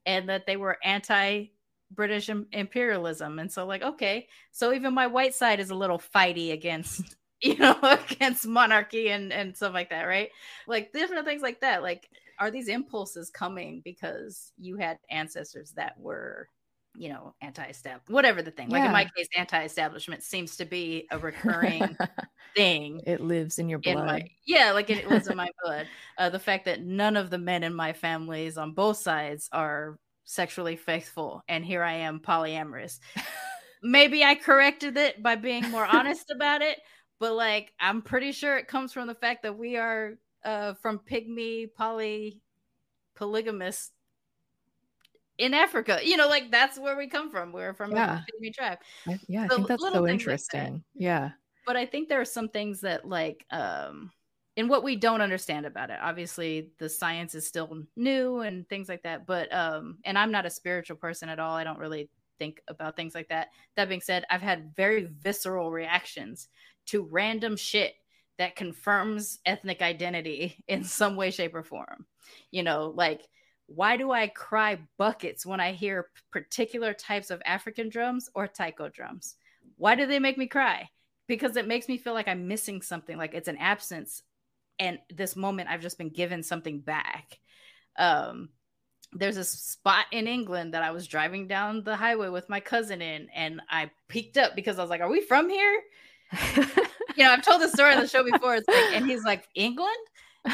and 0.06 0.28
that 0.28 0.46
they 0.46 0.56
were 0.56 0.78
anti 0.84 1.46
British 1.90 2.30
imperialism. 2.52 3.38
And 3.38 3.50
so, 3.52 3.66
like, 3.66 3.82
okay, 3.82 4.28
so 4.50 4.72
even 4.72 4.94
my 4.94 5.06
white 5.06 5.34
side 5.34 5.60
is 5.60 5.70
a 5.70 5.74
little 5.74 5.98
fighty 6.14 6.52
against, 6.52 7.16
you 7.42 7.56
know, 7.56 7.78
against 8.10 8.46
monarchy 8.46 9.10
and 9.10 9.32
and 9.32 9.56
stuff 9.56 9.74
like 9.74 9.90
that, 9.90 10.04
right? 10.04 10.30
Like 10.66 10.92
different 10.92 11.26
things 11.26 11.42
like 11.42 11.60
that. 11.60 11.82
Like, 11.82 12.08
are 12.38 12.50
these 12.50 12.68
impulses 12.68 13.30
coming 13.30 13.82
because 13.84 14.52
you 14.58 14.76
had 14.76 14.98
ancestors 15.10 15.72
that 15.72 15.98
were, 15.98 16.48
you 16.95 17.09
know, 17.09 17.34
anti-establishment, 17.40 18.14
whatever 18.14 18.43
the 18.43 18.51
thing. 18.51 18.68
Like 18.68 18.84
in 18.84 18.93
my 18.93 19.05
case, 19.16 19.28
anti-establishment 19.36 20.22
seems 20.22 20.57
to 20.57 20.64
be 20.64 21.07
a 21.11 21.18
recurring 21.18 21.97
thing 22.55 23.01
it 23.07 23.20
lives 23.20 23.59
in 23.59 23.68
your 23.68 23.80
in 23.82 23.95
blood. 23.95 24.07
my 24.07 24.28
yeah 24.47 24.72
like 24.72 24.90
it 24.90 25.09
was 25.09 25.26
in 25.28 25.36
my 25.36 25.49
blood 25.64 25.86
uh, 26.18 26.28
the 26.28 26.38
fact 26.38 26.64
that 26.66 26.82
none 26.82 27.16
of 27.16 27.30
the 27.30 27.38
men 27.38 27.62
in 27.62 27.74
my 27.74 27.93
families 27.93 28.59
on 28.59 28.72
both 28.72 28.99
sides 28.99 29.49
are 29.53 29.99
sexually 30.24 30.76
faithful 30.76 31.43
and 31.49 31.64
here 31.64 31.82
i 31.82 31.93
am 31.93 32.20
polyamorous 32.20 32.99
maybe 33.82 34.22
i 34.22 34.34
corrected 34.34 34.97
it 34.97 35.22
by 35.22 35.34
being 35.34 35.68
more 35.70 35.86
honest 35.86 36.30
about 36.34 36.62
it 36.62 36.78
but 37.18 37.34
like 37.34 37.72
i'm 37.80 38.03
pretty 38.03 38.32
sure 38.32 38.57
it 38.57 38.68
comes 38.68 38.93
from 38.93 39.07
the 39.07 39.14
fact 39.14 39.43
that 39.43 39.57
we 39.57 39.76
are 39.76 40.14
uh 40.45 40.74
from 40.74 40.99
pygmy 40.99 41.66
poly 41.74 42.40
polygamous 43.16 43.90
in 45.43 45.53
africa 45.55 45.99
you 46.03 46.16
know 46.16 46.28
like 46.28 46.51
that's 46.51 46.78
where 46.78 46.97
we 46.97 47.07
come 47.09 47.30
from 47.30 47.53
we're 47.53 47.74
from 47.74 47.90
Yeah. 47.93 48.20
a 48.43 48.51
tribe 48.51 48.78
I- 49.07 49.18
yeah, 49.28 49.43
I 49.45 49.49
think 49.49 49.66
that's 49.68 49.82
so 49.82 49.90
things 49.90 49.95
like 49.95 50.05
that. 50.05 50.12
interesting. 50.12 50.84
yeah. 50.95 51.30
but 51.66 51.76
I 51.76 51.86
think 51.86 52.09
there 52.09 52.20
are 52.20 52.24
some 52.38 52.49
things 52.49 52.80
that 52.82 53.07
like 53.07 53.45
um 53.51 54.11
in 54.57 54.68
what 54.68 54.84
we 54.84 54.97
don't 54.97 55.22
understand 55.22 55.64
about 55.64 55.88
it. 55.88 55.99
Obviously, 56.03 56.68
the 56.78 56.86
science 56.88 57.34
is 57.34 57.47
still 57.47 57.84
new 57.97 58.40
and 58.40 58.68
things 58.68 58.86
like 58.86 59.03
that. 59.05 59.26
But 59.26 59.51
um, 59.51 59.97
and 60.05 60.18
I'm 60.18 60.30
not 60.30 60.45
a 60.45 60.51
spiritual 60.51 60.97
person 60.99 61.30
at 61.30 61.38
all. 61.40 61.57
I 61.57 61.64
don't 61.64 61.78
really 61.78 62.11
think 62.38 62.61
about 62.68 62.95
things 62.95 63.14
like 63.14 63.28
that. 63.30 63.49
That 63.76 63.88
being 63.88 64.03
said, 64.03 64.26
I've 64.28 64.43
had 64.43 64.76
very 64.76 65.09
visceral 65.22 65.70
reactions 65.70 66.49
to 66.88 67.03
random 67.11 67.57
shit 67.57 67.95
that 68.36 68.55
confirms 68.55 69.38
ethnic 69.47 69.80
identity 69.80 70.62
in 70.68 70.84
some 70.84 71.16
way, 71.16 71.30
shape, 71.30 71.55
or 71.55 71.62
form. 71.62 72.05
You 72.51 72.62
know, 72.62 72.93
like 72.95 73.22
why 73.66 73.96
do 73.96 74.10
I 74.10 74.28
cry 74.28 74.78
buckets 74.98 75.46
when 75.46 75.60
I 75.60 75.72
hear 75.72 76.08
particular 76.30 76.92
types 76.92 77.30
of 77.30 77.42
African 77.46 77.88
drums 77.88 78.28
or 78.34 78.46
taiko 78.46 78.88
drums? 78.88 79.36
Why 79.76 79.94
do 79.94 80.06
they 80.06 80.18
make 80.18 80.38
me 80.38 80.46
cry? 80.46 80.88
Because 81.26 81.56
it 81.56 81.68
makes 81.68 81.88
me 81.88 81.98
feel 81.98 82.14
like 82.14 82.28
I'm 82.28 82.48
missing 82.48 82.82
something, 82.82 83.16
like 83.16 83.34
it's 83.34 83.48
an 83.48 83.58
absence. 83.58 84.22
And 84.78 84.98
this 85.10 85.36
moment, 85.36 85.68
I've 85.70 85.80
just 85.80 85.98
been 85.98 86.10
given 86.10 86.42
something 86.42 86.80
back. 86.80 87.38
Um, 87.96 88.50
there's 89.12 89.36
a 89.36 89.44
spot 89.44 90.06
in 90.10 90.26
England 90.26 90.74
that 90.74 90.82
I 90.82 90.90
was 90.90 91.06
driving 91.06 91.46
down 91.46 91.84
the 91.84 91.96
highway 91.96 92.28
with 92.28 92.48
my 92.48 92.60
cousin 92.60 93.02
in, 93.02 93.28
and 93.34 93.60
I 93.70 93.90
peeked 94.08 94.38
up 94.38 94.56
because 94.56 94.78
I 94.78 94.82
was 94.82 94.90
like, 94.90 95.02
Are 95.02 95.10
we 95.10 95.20
from 95.20 95.48
here? 95.48 95.82
You 97.16 97.24
know, 97.24 97.32
I've 97.32 97.42
told 97.42 97.60
this 97.60 97.72
story 97.72 97.94
on 97.94 98.00
the 98.00 98.08
show 98.08 98.24
before. 98.24 98.54
It's 98.56 98.68
like, 98.68 98.94
and 98.94 99.06
he's 99.06 99.24
like, 99.24 99.46
England? 99.54 99.90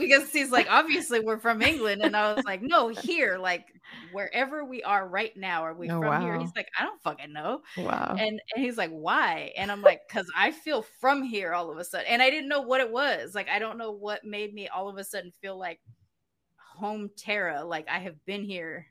because 0.00 0.30
he's 0.32 0.50
like, 0.50 0.66
obviously 0.68 1.20
we're 1.20 1.38
from 1.38 1.62
England. 1.62 2.02
And 2.02 2.16
I 2.16 2.32
was 2.32 2.44
like, 2.44 2.62
no, 2.62 2.88
here, 2.88 3.38
like 3.38 3.66
wherever 4.12 4.64
we 4.64 4.82
are 4.82 5.06
right 5.06 5.36
now, 5.36 5.62
are 5.62 5.74
we 5.74 5.88
oh, 5.88 6.00
from 6.00 6.08
wow. 6.08 6.20
here? 6.20 6.38
He's 6.40 6.56
like, 6.56 6.68
I 6.78 6.84
don't 6.84 7.00
fucking 7.02 7.32
know. 7.32 7.60
Wow. 7.76 8.16
And, 8.18 8.40
and 8.54 8.64
he's 8.64 8.76
like, 8.76 8.90
why? 8.90 9.52
And 9.56 9.70
I'm 9.70 9.82
like, 9.82 10.00
because 10.08 10.26
I 10.36 10.50
feel 10.50 10.82
from 11.00 11.22
here 11.22 11.52
all 11.52 11.70
of 11.70 11.78
a 11.78 11.84
sudden. 11.84 12.06
And 12.08 12.22
I 12.22 12.30
didn't 12.30 12.48
know 12.48 12.62
what 12.62 12.80
it 12.80 12.90
was. 12.90 13.34
Like, 13.34 13.48
I 13.48 13.58
don't 13.58 13.78
know 13.78 13.92
what 13.92 14.24
made 14.24 14.52
me 14.52 14.68
all 14.68 14.88
of 14.88 14.96
a 14.96 15.04
sudden 15.04 15.32
feel 15.40 15.58
like 15.58 15.78
home 16.56 17.10
Terra. 17.16 17.62
Like 17.62 17.88
I 17.88 17.98
have 17.98 18.24
been 18.24 18.42
here, 18.42 18.86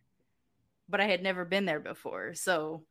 but 0.87 1.01
I 1.01 1.07
had 1.07 1.23
never 1.23 1.43
been 1.43 1.65
there 1.65 1.79
before. 1.79 2.35
So 2.35 2.83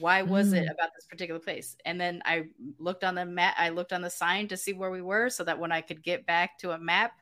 why 0.00 0.22
was 0.22 0.52
mm. 0.52 0.62
it 0.62 0.70
about 0.70 0.90
this 0.96 1.06
particular 1.06 1.40
place 1.40 1.76
and 1.84 2.00
then 2.00 2.22
i 2.24 2.44
looked 2.78 3.04
on 3.04 3.14
the 3.14 3.24
map 3.24 3.54
i 3.58 3.68
looked 3.68 3.92
on 3.92 4.02
the 4.02 4.10
sign 4.10 4.48
to 4.48 4.56
see 4.56 4.72
where 4.72 4.90
we 4.90 5.02
were 5.02 5.28
so 5.28 5.44
that 5.44 5.58
when 5.58 5.72
i 5.72 5.80
could 5.80 6.02
get 6.02 6.24
back 6.26 6.58
to 6.58 6.70
a 6.70 6.78
map 6.78 7.12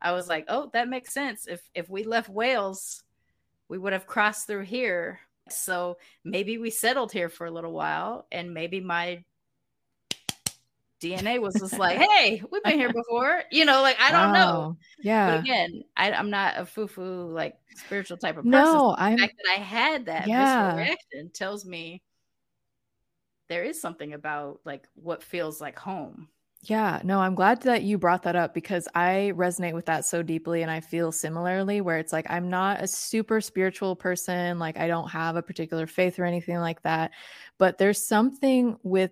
i 0.00 0.12
was 0.12 0.28
like 0.28 0.44
oh 0.48 0.70
that 0.72 0.88
makes 0.88 1.12
sense 1.12 1.46
if 1.46 1.62
if 1.74 1.88
we 1.88 2.04
left 2.04 2.28
wales 2.28 3.02
we 3.68 3.78
would 3.78 3.92
have 3.92 4.06
crossed 4.06 4.46
through 4.46 4.64
here 4.64 5.20
so 5.48 5.96
maybe 6.24 6.58
we 6.58 6.70
settled 6.70 7.12
here 7.12 7.28
for 7.28 7.46
a 7.46 7.50
little 7.50 7.72
while 7.72 8.26
and 8.32 8.52
maybe 8.52 8.80
my 8.80 9.22
dna 11.02 11.40
was 11.40 11.54
just 11.54 11.78
like 11.78 11.98
hey 12.10 12.42
we've 12.50 12.62
been 12.62 12.78
here 12.78 12.92
before 12.92 13.42
you 13.50 13.64
know 13.64 13.82
like 13.82 13.96
i 14.00 14.10
don't 14.10 14.32
wow. 14.32 14.32
know 14.32 14.76
yeah 15.02 15.32
but 15.32 15.40
again 15.40 15.82
I, 15.96 16.10
am 16.10 16.30
not 16.30 16.54
a 16.56 16.64
foo-foo 16.64 17.30
like 17.30 17.56
spiritual 17.74 18.16
type 18.16 18.38
of 18.38 18.44
person 18.44 18.50
no 18.52 18.94
i 18.96 19.12
the 19.12 19.18
fact 19.18 19.34
that 19.36 19.52
i 19.52 19.60
had 19.60 20.06
that 20.06 20.26
yeah. 20.26 20.76
reaction 20.76 21.30
tells 21.34 21.66
me 21.66 22.00
there 23.48 23.64
is 23.64 23.80
something 23.80 24.12
about 24.12 24.60
like 24.64 24.88
what 24.94 25.22
feels 25.22 25.60
like 25.60 25.78
home. 25.78 26.28
Yeah, 26.66 27.00
no, 27.04 27.20
I'm 27.20 27.34
glad 27.34 27.60
that 27.62 27.82
you 27.82 27.98
brought 27.98 28.22
that 28.22 28.36
up 28.36 28.54
because 28.54 28.88
I 28.94 29.32
resonate 29.36 29.74
with 29.74 29.84
that 29.84 30.06
so 30.06 30.22
deeply 30.22 30.62
and 30.62 30.70
I 30.70 30.80
feel 30.80 31.12
similarly 31.12 31.82
where 31.82 31.98
it's 31.98 32.12
like 32.12 32.26
I'm 32.30 32.48
not 32.48 32.80
a 32.82 32.86
super 32.86 33.42
spiritual 33.42 33.94
person, 33.94 34.58
like 34.58 34.78
I 34.78 34.86
don't 34.86 35.10
have 35.10 35.36
a 35.36 35.42
particular 35.42 35.86
faith 35.86 36.18
or 36.18 36.24
anything 36.24 36.58
like 36.58 36.80
that, 36.82 37.10
but 37.58 37.76
there's 37.76 38.02
something 38.02 38.78
with 38.82 39.10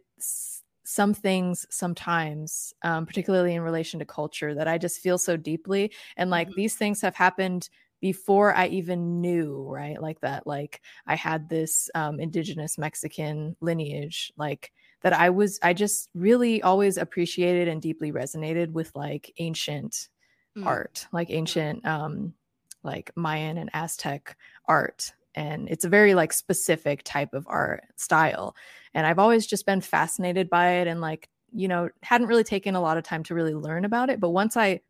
some 0.84 1.12
things 1.14 1.66
sometimes 1.70 2.72
um, 2.82 3.06
particularly 3.06 3.54
in 3.54 3.62
relation 3.62 4.00
to 4.00 4.04
culture 4.04 4.52
that 4.52 4.66
i 4.66 4.76
just 4.76 4.98
feel 4.98 5.16
so 5.16 5.36
deeply 5.36 5.92
and 6.16 6.28
like 6.28 6.48
mm-hmm. 6.48 6.56
these 6.56 6.74
things 6.74 7.00
have 7.00 7.14
happened 7.14 7.68
before 8.02 8.52
I 8.52 8.66
even 8.66 9.20
knew, 9.20 9.64
right? 9.70 10.02
Like 10.02 10.20
that, 10.22 10.44
like 10.44 10.82
I 11.06 11.14
had 11.14 11.48
this 11.48 11.88
um, 11.94 12.18
indigenous 12.18 12.76
Mexican 12.76 13.56
lineage, 13.60 14.32
like 14.36 14.72
that 15.02 15.12
I 15.12 15.30
was, 15.30 15.58
I 15.62 15.72
just 15.72 16.08
really 16.14 16.62
always 16.62 16.96
appreciated 16.96 17.68
and 17.68 17.82
deeply 17.82 18.12
resonated 18.12 18.72
with 18.72 18.90
like 18.94 19.32
ancient 19.38 20.08
mm. 20.56 20.66
art, 20.66 21.06
like 21.12 21.30
ancient, 21.30 21.84
um, 21.86 22.34
like 22.82 23.10
Mayan 23.16 23.58
and 23.58 23.70
Aztec 23.72 24.36
art. 24.66 25.12
And 25.34 25.68
it's 25.68 25.84
a 25.84 25.88
very 25.88 26.14
like 26.14 26.32
specific 26.32 27.02
type 27.04 27.34
of 27.34 27.46
art 27.48 27.84
style. 27.96 28.54
And 28.94 29.06
I've 29.06 29.18
always 29.18 29.46
just 29.46 29.66
been 29.66 29.80
fascinated 29.80 30.50
by 30.50 30.72
it 30.74 30.88
and 30.88 31.00
like, 31.00 31.28
you 31.54 31.68
know, 31.68 31.90
hadn't 32.02 32.26
really 32.28 32.44
taken 32.44 32.74
a 32.74 32.80
lot 32.80 32.98
of 32.98 33.04
time 33.04 33.22
to 33.24 33.34
really 33.34 33.54
learn 33.54 33.84
about 33.84 34.10
it. 34.10 34.20
But 34.20 34.30
once 34.30 34.56
I 34.56 34.80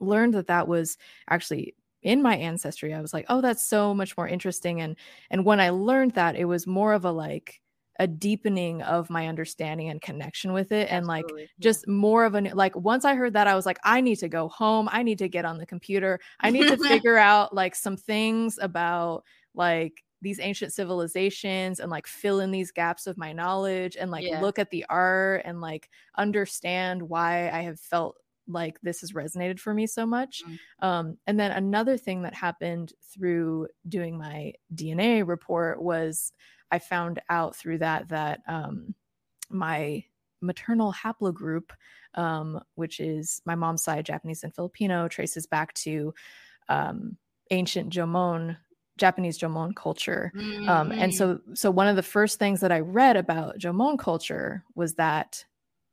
learned 0.00 0.34
that 0.34 0.48
that 0.48 0.68
was 0.68 0.98
actually 1.28 1.74
in 2.02 2.20
my 2.20 2.36
ancestry 2.36 2.92
i 2.92 3.00
was 3.00 3.14
like 3.14 3.24
oh 3.28 3.40
that's 3.40 3.64
so 3.64 3.94
much 3.94 4.16
more 4.16 4.26
interesting 4.26 4.80
and 4.80 4.96
and 5.30 5.44
when 5.44 5.60
i 5.60 5.70
learned 5.70 6.12
that 6.12 6.36
it 6.36 6.44
was 6.44 6.66
more 6.66 6.92
of 6.92 7.04
a 7.04 7.12
like 7.12 7.60
a 7.98 8.06
deepening 8.06 8.82
of 8.82 9.10
my 9.10 9.28
understanding 9.28 9.88
and 9.90 10.00
connection 10.00 10.52
with 10.52 10.72
it 10.72 10.88
and 10.90 11.06
like 11.06 11.24
yeah. 11.36 11.44
just 11.60 11.86
more 11.86 12.24
of 12.24 12.34
a 12.34 12.40
like 12.54 12.74
once 12.74 13.04
i 13.04 13.14
heard 13.14 13.34
that 13.34 13.46
i 13.46 13.54
was 13.54 13.66
like 13.66 13.78
i 13.84 14.00
need 14.00 14.16
to 14.16 14.28
go 14.28 14.48
home 14.48 14.88
i 14.92 15.02
need 15.02 15.18
to 15.18 15.28
get 15.28 15.44
on 15.44 15.58
the 15.58 15.66
computer 15.66 16.18
i 16.40 16.50
need 16.50 16.66
to 16.68 16.76
figure 16.88 17.18
out 17.18 17.54
like 17.54 17.74
some 17.74 17.96
things 17.96 18.58
about 18.60 19.22
like 19.54 20.02
these 20.22 20.40
ancient 20.40 20.72
civilizations 20.72 21.80
and 21.80 21.90
like 21.90 22.06
fill 22.06 22.40
in 22.40 22.50
these 22.50 22.70
gaps 22.70 23.06
of 23.06 23.18
my 23.18 23.32
knowledge 23.32 23.96
and 24.00 24.10
like 24.10 24.24
yeah. 24.24 24.40
look 24.40 24.58
at 24.58 24.70
the 24.70 24.86
art 24.88 25.42
and 25.44 25.60
like 25.60 25.90
understand 26.16 27.02
why 27.02 27.50
i 27.50 27.60
have 27.60 27.78
felt 27.78 28.16
like 28.48 28.80
this 28.82 29.00
has 29.00 29.12
resonated 29.12 29.58
for 29.58 29.72
me 29.72 29.86
so 29.86 30.06
much. 30.06 30.42
Mm-hmm. 30.44 30.84
Um, 30.84 31.18
and 31.26 31.38
then 31.38 31.52
another 31.52 31.96
thing 31.96 32.22
that 32.22 32.34
happened 32.34 32.92
through 33.14 33.68
doing 33.88 34.18
my 34.18 34.52
DNA 34.74 35.26
report 35.26 35.82
was 35.82 36.32
I 36.72 36.80
found 36.80 37.20
out 37.28 37.54
through 37.54 37.78
that 37.78 38.08
that 38.08 38.40
um, 38.48 38.94
my 39.50 40.04
maternal 40.40 40.92
haplogroup, 40.92 41.70
um, 42.14 42.60
which 42.74 42.98
is 42.98 43.40
my 43.44 43.54
mom's 43.54 43.84
side, 43.84 44.06
Japanese 44.06 44.42
and 44.42 44.54
Filipino, 44.54 45.06
traces 45.06 45.46
back 45.46 45.74
to 45.74 46.12
um, 46.68 47.16
ancient 47.50 47.92
Jomon 47.92 48.56
Japanese 48.98 49.38
Jomon 49.38 49.74
culture. 49.74 50.32
Mm-hmm. 50.34 50.68
Um, 50.68 50.92
and 50.92 51.12
mm. 51.12 51.14
so, 51.14 51.40
so 51.54 51.70
one 51.70 51.88
of 51.88 51.96
the 51.96 52.02
first 52.02 52.38
things 52.38 52.60
that 52.60 52.72
I 52.72 52.80
read 52.80 53.16
about 53.16 53.58
Jomon 53.58 53.98
culture 53.98 54.64
was 54.74 54.94
that 54.94 55.44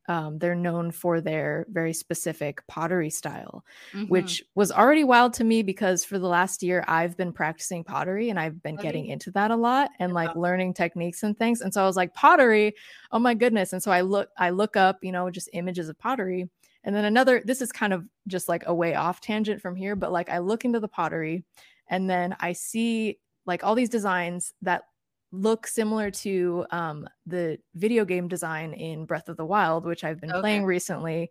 um, 0.10 0.40
they're 0.40 0.56
known 0.56 0.90
for 0.92 1.22
their 1.22 1.68
very 1.70 1.94
specific 1.94 2.66
pottery 2.68 3.12
style, 3.12 3.64
mm-hmm. 3.94 4.06
which 4.06 4.44
was 4.56 4.72
already 4.72 5.04
wild 5.04 5.36
to 5.36 5.44
me 5.44 5.62
because 5.62 6.04
for 6.04 6.18
the 6.18 6.28
last 6.28 6.64
year 6.64 6.84
I've 6.88 7.16
been 7.16 7.32
practicing 7.32 7.84
pottery 7.84 8.32
and 8.32 8.40
I've 8.40 8.62
been 8.64 8.74
okay. 8.74 8.88
getting 8.88 9.06
into 9.06 9.30
that 9.32 9.52
a 9.52 9.56
lot 9.56 9.92
and 10.00 10.10
yeah. 10.10 10.16
like 10.16 10.36
learning 10.36 10.74
techniques 10.74 11.22
and 11.22 11.38
things. 11.38 11.62
And 11.62 11.72
so 11.72 11.84
I 11.84 11.86
was 11.86 11.96
like, 11.96 12.16
pottery, 12.16 12.74
oh 13.12 13.20
my 13.20 13.36
goodness. 13.36 13.72
And 13.72 13.84
so 13.84 13.92
I 13.92 14.02
look, 14.02 14.30
I 14.36 14.50
look 14.50 14.76
up, 14.76 14.98
you 15.04 15.12
know, 15.12 15.30
just 15.30 15.48
images 15.54 15.90
of 15.90 16.00
pottery. 16.00 16.50
And 16.84 16.96
then 16.96 17.06
another, 17.06 17.44
this 17.46 17.62
is 17.62 17.72
kind 17.72 17.94
of 17.94 18.04
just 18.28 18.50
like 18.50 18.64
a 18.66 18.74
way 18.74 18.96
off 18.96 19.22
tangent 19.22 19.62
from 19.62 19.76
here, 19.76 19.96
but 19.96 20.12
like 20.12 20.32
I 20.32 20.40
look 20.40 20.66
into 20.66 20.80
the 20.80 20.88
pottery 20.88 21.44
and 21.88 22.10
then 22.10 22.36
I 22.40 22.54
see 22.54 23.20
like 23.46 23.64
all 23.64 23.76
these 23.76 23.90
designs 23.90 24.54
that 24.64 24.86
look 25.32 25.68
similar 25.68 26.12
to 26.12 26.66
um, 26.72 27.08
the 27.26 27.58
video 27.76 28.06
game 28.06 28.28
design 28.28 28.74
in 28.74 29.06
Breath 29.06 29.30
of 29.30 29.38
the 29.38 29.46
Wild, 29.46 29.86
which 29.86 30.04
I've 30.04 30.20
been 30.20 30.32
okay. 30.32 30.42
playing 30.42 30.66
recently. 30.66 31.30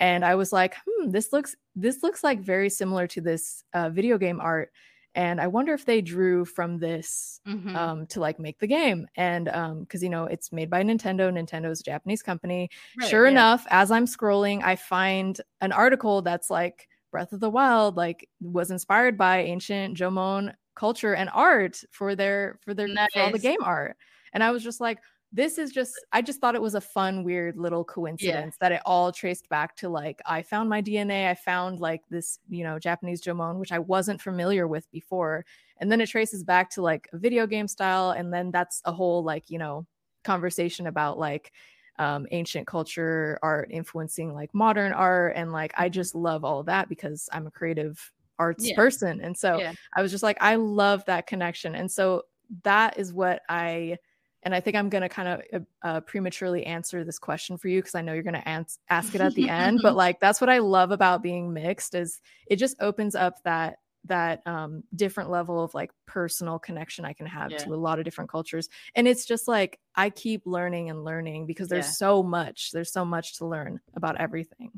And 0.00 0.24
I 0.24 0.34
was 0.34 0.52
like, 0.52 0.74
hmm, 0.86 1.10
this 1.10 1.32
looks 1.32 1.54
this 1.76 2.02
looks 2.02 2.24
like 2.24 2.40
very 2.40 2.70
similar 2.70 3.06
to 3.08 3.20
this 3.20 3.64
uh, 3.72 3.90
video 3.90 4.18
game 4.18 4.40
art. 4.40 4.72
And 5.16 5.40
I 5.40 5.46
wonder 5.46 5.72
if 5.72 5.84
they 5.84 6.00
drew 6.00 6.44
from 6.44 6.78
this 6.78 7.40
mm-hmm. 7.46 7.76
um, 7.76 8.06
to 8.06 8.18
like 8.18 8.40
make 8.40 8.58
the 8.58 8.66
game. 8.66 9.06
And 9.14 9.44
because 9.44 10.02
um, 10.02 10.04
you 10.04 10.08
know 10.08 10.24
it's 10.24 10.50
made 10.50 10.70
by 10.70 10.82
Nintendo, 10.82 11.32
Nintendo's 11.32 11.80
a 11.80 11.84
Japanese 11.84 12.22
company. 12.22 12.70
Right, 12.98 13.08
sure 13.08 13.26
yeah. 13.26 13.32
enough, 13.32 13.66
as 13.70 13.90
I'm 13.92 14.06
scrolling, 14.06 14.64
I 14.64 14.74
find 14.74 15.40
an 15.60 15.70
article 15.70 16.22
that's 16.22 16.50
like 16.50 16.88
Breath 17.12 17.32
of 17.32 17.38
the 17.38 17.50
Wild, 17.50 17.96
like 17.96 18.28
was 18.40 18.72
inspired 18.72 19.16
by 19.16 19.42
ancient 19.42 19.96
Jomon 19.96 20.52
culture 20.74 21.14
and 21.14 21.30
art 21.32 21.82
for 21.90 22.14
their 22.14 22.58
for 22.62 22.74
their 22.74 22.88
nice. 22.88 23.08
for 23.12 23.22
all 23.22 23.32
the 23.32 23.38
game 23.38 23.62
art. 23.62 23.96
And 24.32 24.42
I 24.42 24.50
was 24.50 24.64
just 24.64 24.80
like, 24.80 24.98
this 25.32 25.58
is 25.58 25.72
just 25.72 25.94
I 26.12 26.22
just 26.22 26.40
thought 26.40 26.54
it 26.54 26.62
was 26.62 26.74
a 26.74 26.80
fun, 26.80 27.24
weird 27.24 27.56
little 27.56 27.84
coincidence 27.84 28.56
yeah. 28.60 28.68
that 28.68 28.72
it 28.72 28.82
all 28.86 29.10
traced 29.12 29.48
back 29.48 29.76
to 29.76 29.88
like 29.88 30.20
I 30.26 30.42
found 30.42 30.68
my 30.68 30.80
DNA, 30.80 31.28
I 31.28 31.34
found 31.34 31.80
like 31.80 32.02
this, 32.08 32.38
you 32.48 32.64
know, 32.64 32.78
Japanese 32.78 33.22
Jomon, 33.22 33.58
which 33.58 33.72
I 33.72 33.80
wasn't 33.80 34.22
familiar 34.22 34.68
with 34.68 34.90
before. 34.90 35.44
And 35.78 35.90
then 35.90 36.00
it 36.00 36.08
traces 36.08 36.44
back 36.44 36.70
to 36.70 36.82
like 36.82 37.08
a 37.12 37.18
video 37.18 37.46
game 37.46 37.66
style. 37.66 38.10
And 38.10 38.32
then 38.32 38.50
that's 38.50 38.80
a 38.84 38.92
whole 38.92 39.24
like, 39.24 39.50
you 39.50 39.58
know, 39.58 39.86
conversation 40.22 40.86
about 40.86 41.18
like 41.18 41.52
um, 41.98 42.26
ancient 42.32 42.66
culture 42.66 43.38
art 43.42 43.68
influencing 43.70 44.34
like 44.34 44.52
modern 44.52 44.92
art 44.92 45.34
and 45.36 45.52
like 45.52 45.72
i 45.76 45.88
just 45.88 46.16
love 46.16 46.44
all 46.44 46.58
of 46.58 46.66
that 46.66 46.88
because 46.88 47.28
i'm 47.32 47.46
a 47.46 47.52
creative 47.52 48.10
arts 48.38 48.68
yeah. 48.68 48.76
person. 48.76 49.20
And 49.20 49.36
so 49.36 49.58
yeah. 49.58 49.72
I 49.96 50.02
was 50.02 50.10
just 50.10 50.22
like, 50.22 50.38
I 50.40 50.56
love 50.56 51.04
that 51.06 51.26
connection. 51.26 51.74
And 51.74 51.90
so 51.90 52.22
that 52.62 52.98
is 52.98 53.12
what 53.12 53.42
I, 53.48 53.98
and 54.42 54.54
I 54.54 54.60
think 54.60 54.76
I'm 54.76 54.90
going 54.90 55.02
to 55.02 55.08
kind 55.08 55.28
of 55.28 55.40
uh, 55.52 55.86
uh, 55.86 56.00
prematurely 56.00 56.66
answer 56.66 57.02
this 57.02 57.18
question 57.18 57.56
for 57.56 57.68
you 57.68 57.80
because 57.80 57.94
I 57.94 58.02
know 58.02 58.12
you're 58.12 58.22
going 58.22 58.34
to 58.34 58.48
ans- 58.48 58.78
ask 58.90 59.14
it 59.14 59.20
at 59.20 59.34
the 59.34 59.48
end. 59.48 59.80
But 59.82 59.96
like, 59.96 60.20
that's 60.20 60.40
what 60.40 60.50
I 60.50 60.58
love 60.58 60.90
about 60.90 61.22
being 61.22 61.52
mixed 61.52 61.94
is 61.94 62.20
it 62.46 62.56
just 62.56 62.76
opens 62.80 63.14
up 63.14 63.42
that 63.44 63.78
that 64.06 64.46
um 64.46 64.82
different 64.94 65.30
level 65.30 65.64
of 65.64 65.72
like 65.72 65.90
personal 66.06 66.58
connection 66.58 67.06
I 67.06 67.14
can 67.14 67.24
have 67.24 67.50
yeah. 67.50 67.56
to 67.58 67.72
a 67.72 67.76
lot 67.76 67.98
of 67.98 68.04
different 68.04 68.30
cultures. 68.30 68.68
And 68.94 69.08
it's 69.08 69.24
just 69.24 69.48
like 69.48 69.80
I 69.94 70.10
keep 70.10 70.42
learning 70.44 70.90
and 70.90 71.04
learning 71.04 71.46
because 71.46 71.68
there's 71.68 71.96
so 71.96 72.22
much. 72.22 72.70
There's 72.72 72.92
so 72.92 73.04
much 73.04 73.38
to 73.38 73.46
learn 73.46 73.80
about 73.96 74.20
everything. 74.20 74.72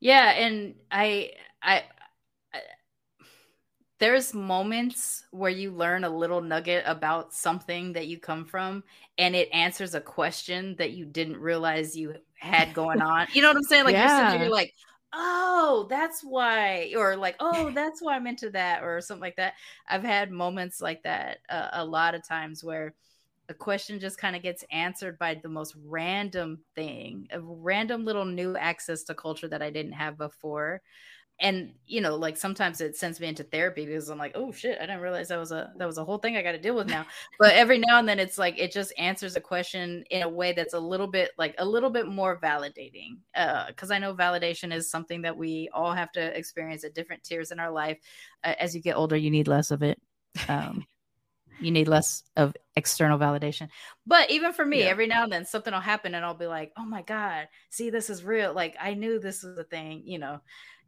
Yeah, 0.00 0.30
and 0.30 0.74
I 0.90 1.32
I 1.62 1.84
there's 3.98 4.32
moments 4.32 5.24
where 5.30 5.50
you 5.50 5.72
learn 5.72 6.04
a 6.04 6.10
little 6.10 6.40
nugget 6.40 6.84
about 6.86 7.34
something 7.34 7.92
that 7.94 8.06
you 8.06 8.18
come 8.18 8.44
from 8.44 8.84
and 9.18 9.34
it 9.34 9.48
answers 9.52 9.94
a 9.94 10.00
question 10.00 10.76
that 10.78 10.92
you 10.92 11.04
didn't 11.04 11.36
realize 11.36 11.96
you 11.96 12.14
had 12.36 12.72
going 12.74 13.02
on. 13.02 13.26
You 13.32 13.42
know 13.42 13.48
what 13.48 13.56
I'm 13.56 13.62
saying? 13.64 13.84
Like 13.84 13.94
yeah. 13.94 14.20
you're 14.20 14.30
sitting 14.30 14.40
there 14.42 14.50
like, 14.50 14.74
oh, 15.12 15.86
that's 15.90 16.22
why, 16.22 16.92
or 16.96 17.16
like, 17.16 17.36
oh, 17.40 17.70
that's 17.74 18.00
why 18.00 18.14
I'm 18.14 18.26
into 18.26 18.50
that, 18.50 18.82
or 18.82 19.00
something 19.00 19.22
like 19.22 19.36
that. 19.36 19.54
I've 19.88 20.04
had 20.04 20.30
moments 20.30 20.80
like 20.80 21.02
that 21.02 21.38
uh, 21.48 21.68
a 21.72 21.84
lot 21.84 22.14
of 22.14 22.26
times 22.26 22.62
where 22.62 22.94
a 23.48 23.54
question 23.54 23.98
just 23.98 24.18
kind 24.18 24.36
of 24.36 24.42
gets 24.42 24.62
answered 24.70 25.18
by 25.18 25.34
the 25.34 25.48
most 25.48 25.74
random 25.86 26.60
thing, 26.74 27.28
a 27.32 27.40
random 27.40 28.04
little 28.04 28.26
new 28.26 28.56
access 28.56 29.02
to 29.04 29.14
culture 29.14 29.48
that 29.48 29.62
I 29.62 29.70
didn't 29.70 29.92
have 29.92 30.18
before 30.18 30.82
and 31.40 31.72
you 31.86 32.00
know 32.00 32.16
like 32.16 32.36
sometimes 32.36 32.80
it 32.80 32.96
sends 32.96 33.20
me 33.20 33.28
into 33.28 33.44
therapy 33.44 33.86
because 33.86 34.08
i'm 34.08 34.18
like 34.18 34.32
oh 34.34 34.50
shit 34.50 34.76
i 34.78 34.86
didn't 34.86 35.00
realize 35.00 35.28
that 35.28 35.38
was 35.38 35.52
a 35.52 35.72
that 35.76 35.86
was 35.86 35.98
a 35.98 36.04
whole 36.04 36.18
thing 36.18 36.36
i 36.36 36.42
got 36.42 36.52
to 36.52 36.58
deal 36.58 36.74
with 36.74 36.88
now 36.88 37.06
but 37.38 37.54
every 37.54 37.78
now 37.78 37.98
and 37.98 38.08
then 38.08 38.18
it's 38.18 38.38
like 38.38 38.58
it 38.58 38.72
just 38.72 38.92
answers 38.98 39.36
a 39.36 39.40
question 39.40 40.04
in 40.10 40.22
a 40.22 40.28
way 40.28 40.52
that's 40.52 40.74
a 40.74 40.80
little 40.80 41.06
bit 41.06 41.30
like 41.38 41.54
a 41.58 41.64
little 41.64 41.90
bit 41.90 42.08
more 42.08 42.38
validating 42.40 43.18
because 43.68 43.90
uh, 43.90 43.94
i 43.94 43.98
know 43.98 44.14
validation 44.14 44.72
is 44.72 44.90
something 44.90 45.22
that 45.22 45.36
we 45.36 45.68
all 45.72 45.92
have 45.92 46.10
to 46.10 46.36
experience 46.36 46.84
at 46.84 46.94
different 46.94 47.22
tiers 47.22 47.52
in 47.52 47.60
our 47.60 47.70
life 47.70 47.98
uh, 48.44 48.54
as 48.58 48.74
you 48.74 48.82
get 48.82 48.96
older 48.96 49.16
you 49.16 49.30
need 49.30 49.48
less 49.48 49.70
of 49.70 49.82
it 49.82 50.00
um, 50.48 50.84
you 51.60 51.70
need 51.70 51.88
less 51.88 52.22
of 52.36 52.56
external 52.76 53.18
validation. 53.18 53.68
But 54.06 54.30
even 54.30 54.52
for 54.52 54.64
me, 54.64 54.80
yeah. 54.80 54.86
every 54.86 55.06
now 55.06 55.24
and 55.24 55.32
then 55.32 55.44
something 55.44 55.72
will 55.72 55.80
happen 55.80 56.14
and 56.14 56.24
I'll 56.24 56.34
be 56.34 56.46
like, 56.46 56.72
oh 56.76 56.84
my 56.84 57.02
God, 57.02 57.48
see, 57.70 57.90
this 57.90 58.10
is 58.10 58.24
real. 58.24 58.52
Like 58.52 58.76
I 58.80 58.94
knew 58.94 59.18
this 59.18 59.42
was 59.42 59.58
a 59.58 59.64
thing, 59.64 60.02
you 60.04 60.18
know. 60.18 60.40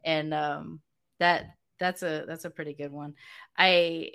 And 0.03 0.33
um 0.33 0.81
that 1.19 1.55
that's 1.79 2.03
a 2.03 2.25
that's 2.27 2.45
a 2.45 2.49
pretty 2.49 2.73
good 2.73 2.91
one. 2.91 3.15
I, 3.57 4.11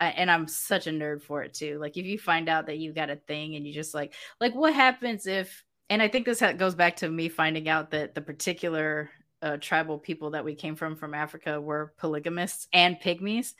I 0.00 0.08
and 0.08 0.30
I'm 0.30 0.48
such 0.48 0.86
a 0.86 0.90
nerd 0.90 1.22
for 1.22 1.42
it 1.42 1.54
too. 1.54 1.78
Like 1.78 1.96
if 1.96 2.04
you 2.04 2.18
find 2.18 2.48
out 2.48 2.66
that 2.66 2.78
you 2.78 2.92
got 2.92 3.10
a 3.10 3.16
thing 3.16 3.54
and 3.54 3.66
you 3.66 3.72
just 3.72 3.94
like 3.94 4.14
like 4.40 4.54
what 4.54 4.74
happens 4.74 5.26
if 5.26 5.64
and 5.90 6.02
I 6.02 6.08
think 6.08 6.26
this 6.26 6.42
goes 6.56 6.74
back 6.74 6.96
to 6.96 7.08
me 7.08 7.28
finding 7.28 7.68
out 7.68 7.90
that 7.90 8.14
the 8.14 8.20
particular 8.20 9.10
uh, 9.42 9.58
tribal 9.58 9.98
people 9.98 10.30
that 10.30 10.44
we 10.44 10.54
came 10.54 10.74
from 10.74 10.96
from 10.96 11.14
Africa 11.14 11.60
were 11.60 11.92
polygamists 11.98 12.66
and 12.72 12.96
pygmies. 13.00 13.52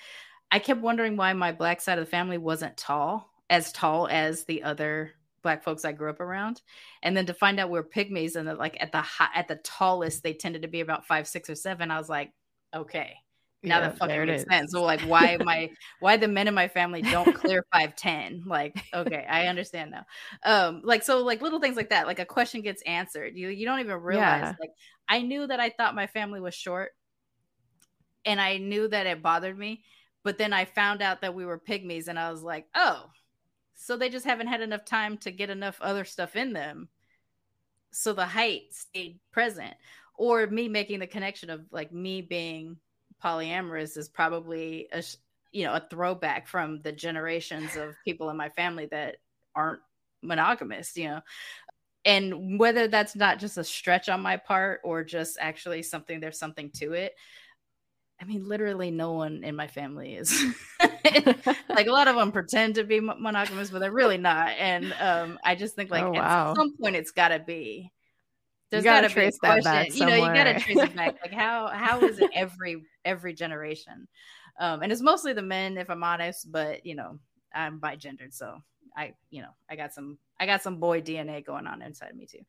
I 0.50 0.58
kept 0.58 0.80
wondering 0.80 1.16
why 1.16 1.32
my 1.34 1.52
black 1.52 1.80
side 1.80 1.98
of 1.98 2.06
the 2.06 2.10
family 2.10 2.38
wasn't 2.38 2.76
tall, 2.76 3.30
as 3.50 3.72
tall 3.72 4.08
as 4.08 4.44
the 4.44 4.62
other 4.62 5.12
black 5.44 5.62
folks 5.62 5.84
I 5.84 5.92
grew 5.92 6.10
up 6.10 6.18
around, 6.18 6.60
and 7.04 7.16
then 7.16 7.26
to 7.26 7.34
find 7.34 7.60
out 7.60 7.70
we're 7.70 7.84
pygmies 7.84 8.34
and 8.34 8.48
that 8.48 8.58
like 8.58 8.76
at 8.80 8.90
the 8.90 9.02
high, 9.02 9.28
at 9.36 9.46
the 9.46 9.60
tallest 9.62 10.24
they 10.24 10.32
tended 10.32 10.62
to 10.62 10.68
be 10.68 10.80
about 10.80 11.06
five, 11.06 11.28
six, 11.28 11.48
or 11.48 11.54
seven. 11.54 11.92
I 11.92 11.98
was 11.98 12.08
like, 12.08 12.32
okay, 12.74 13.18
now 13.64 13.78
yeah, 13.78 13.88
that 13.88 13.98
fucking 13.98 14.26
makes 14.26 14.44
sense. 14.44 14.72
So 14.72 14.82
like, 14.82 15.00
why 15.02 15.38
my 15.42 15.70
why 16.00 16.16
the 16.16 16.28
men 16.28 16.48
in 16.48 16.54
my 16.54 16.68
family 16.68 17.00
don't 17.02 17.34
clear 17.34 17.64
five 17.72 17.96
ten? 17.96 18.42
Like, 18.46 18.76
okay, 18.92 19.24
I 19.28 19.46
understand 19.46 19.92
now. 19.92 20.04
Um, 20.44 20.82
like 20.84 21.02
so, 21.02 21.22
like 21.22 21.40
little 21.40 21.60
things 21.60 21.76
like 21.76 21.90
that. 21.90 22.06
Like 22.06 22.18
a 22.18 22.26
question 22.26 22.60
gets 22.60 22.82
answered. 22.82 23.36
You 23.36 23.48
you 23.48 23.64
don't 23.64 23.80
even 23.80 23.96
realize. 23.96 24.42
Yeah. 24.42 24.54
Like 24.60 24.70
I 25.08 25.22
knew 25.22 25.46
that 25.46 25.60
I 25.60 25.70
thought 25.70 25.94
my 25.94 26.06
family 26.06 26.40
was 26.40 26.54
short, 26.54 26.90
and 28.24 28.40
I 28.40 28.58
knew 28.58 28.88
that 28.88 29.06
it 29.06 29.22
bothered 29.22 29.58
me. 29.58 29.82
But 30.24 30.38
then 30.38 30.52
I 30.52 30.64
found 30.64 31.02
out 31.02 31.22
that 31.22 31.34
we 31.34 31.46
were 31.46 31.58
pygmies, 31.58 32.08
and 32.08 32.18
I 32.18 32.30
was 32.30 32.42
like, 32.42 32.66
oh, 32.74 33.06
so 33.74 33.96
they 33.96 34.08
just 34.08 34.26
haven't 34.26 34.46
had 34.46 34.60
enough 34.60 34.84
time 34.84 35.18
to 35.18 35.30
get 35.30 35.50
enough 35.50 35.78
other 35.80 36.04
stuff 36.04 36.36
in 36.36 36.52
them. 36.52 36.88
So 37.92 38.12
the 38.12 38.26
height 38.26 38.72
stayed 38.72 39.20
present. 39.32 39.74
Or 40.16 40.46
me 40.46 40.68
making 40.68 41.00
the 41.00 41.06
connection 41.08 41.50
of 41.50 41.62
like 41.72 41.92
me 41.92 42.22
being 42.22 42.76
polyamorous 43.22 43.96
is 43.96 44.08
probably 44.08 44.88
a 44.92 45.02
you 45.50 45.64
know 45.64 45.74
a 45.74 45.86
throwback 45.90 46.46
from 46.46 46.82
the 46.82 46.92
generations 46.92 47.74
of 47.76 47.94
people 48.04 48.30
in 48.30 48.36
my 48.36 48.48
family 48.50 48.86
that 48.86 49.16
aren't 49.54 49.80
monogamous 50.22 50.96
you 50.96 51.08
know 51.08 51.20
and 52.04 52.58
whether 52.58 52.88
that's 52.88 53.14
not 53.16 53.38
just 53.38 53.56
a 53.56 53.64
stretch 53.64 54.08
on 54.08 54.20
my 54.20 54.36
part 54.36 54.80
or 54.84 55.04
just 55.04 55.38
actually 55.40 55.82
something 55.82 56.18
there's 56.20 56.38
something 56.38 56.70
to 56.70 56.92
it 56.92 57.14
I 58.20 58.24
mean, 58.24 58.48
literally, 58.48 58.90
no 58.90 59.12
one 59.12 59.42
in 59.44 59.56
my 59.56 59.66
family 59.66 60.14
is 60.14 60.42
like 61.68 61.86
a 61.86 61.92
lot 61.92 62.08
of 62.08 62.16
them 62.16 62.32
pretend 62.32 62.76
to 62.76 62.84
be 62.84 63.00
monogamous, 63.00 63.70
but 63.70 63.80
they're 63.80 63.92
really 63.92 64.18
not. 64.18 64.50
And 64.58 64.94
um, 65.00 65.38
I 65.44 65.54
just 65.54 65.74
think 65.74 65.90
like 65.90 66.04
oh, 66.04 66.12
wow. 66.12 66.50
at 66.50 66.56
some 66.56 66.76
point 66.76 66.96
it's 66.96 67.10
got 67.10 67.28
to 67.28 67.38
be. 67.38 67.90
There's 68.70 68.84
got 68.84 69.02
to 69.02 69.14
be 69.14 69.26
a 69.26 69.32
question. 69.32 69.86
you 69.94 70.06
know, 70.06 70.16
you 70.16 70.34
got 70.34 70.44
to 70.44 70.58
trace 70.58 70.78
it 70.78 70.96
back. 70.96 71.16
Like 71.22 71.32
how 71.32 71.68
how 71.68 72.00
is 72.00 72.18
it 72.18 72.30
every 72.34 72.82
every 73.04 73.34
generation? 73.34 74.08
Um, 74.58 74.82
and 74.82 74.90
it's 74.90 75.02
mostly 75.02 75.32
the 75.32 75.42
men, 75.42 75.76
if 75.76 75.90
I'm 75.90 76.02
honest. 76.02 76.50
But 76.50 76.84
you 76.86 76.94
know, 76.94 77.18
I'm 77.54 77.78
bi-gendered, 77.78 78.34
so 78.34 78.62
I 78.96 79.14
you 79.30 79.42
know 79.42 79.50
I 79.70 79.76
got 79.76 79.92
some 79.92 80.18
I 80.40 80.46
got 80.46 80.62
some 80.62 80.80
boy 80.80 81.00
DNA 81.00 81.44
going 81.44 81.66
on 81.66 81.82
inside 81.82 82.16
me 82.16 82.26
too. 82.26 82.40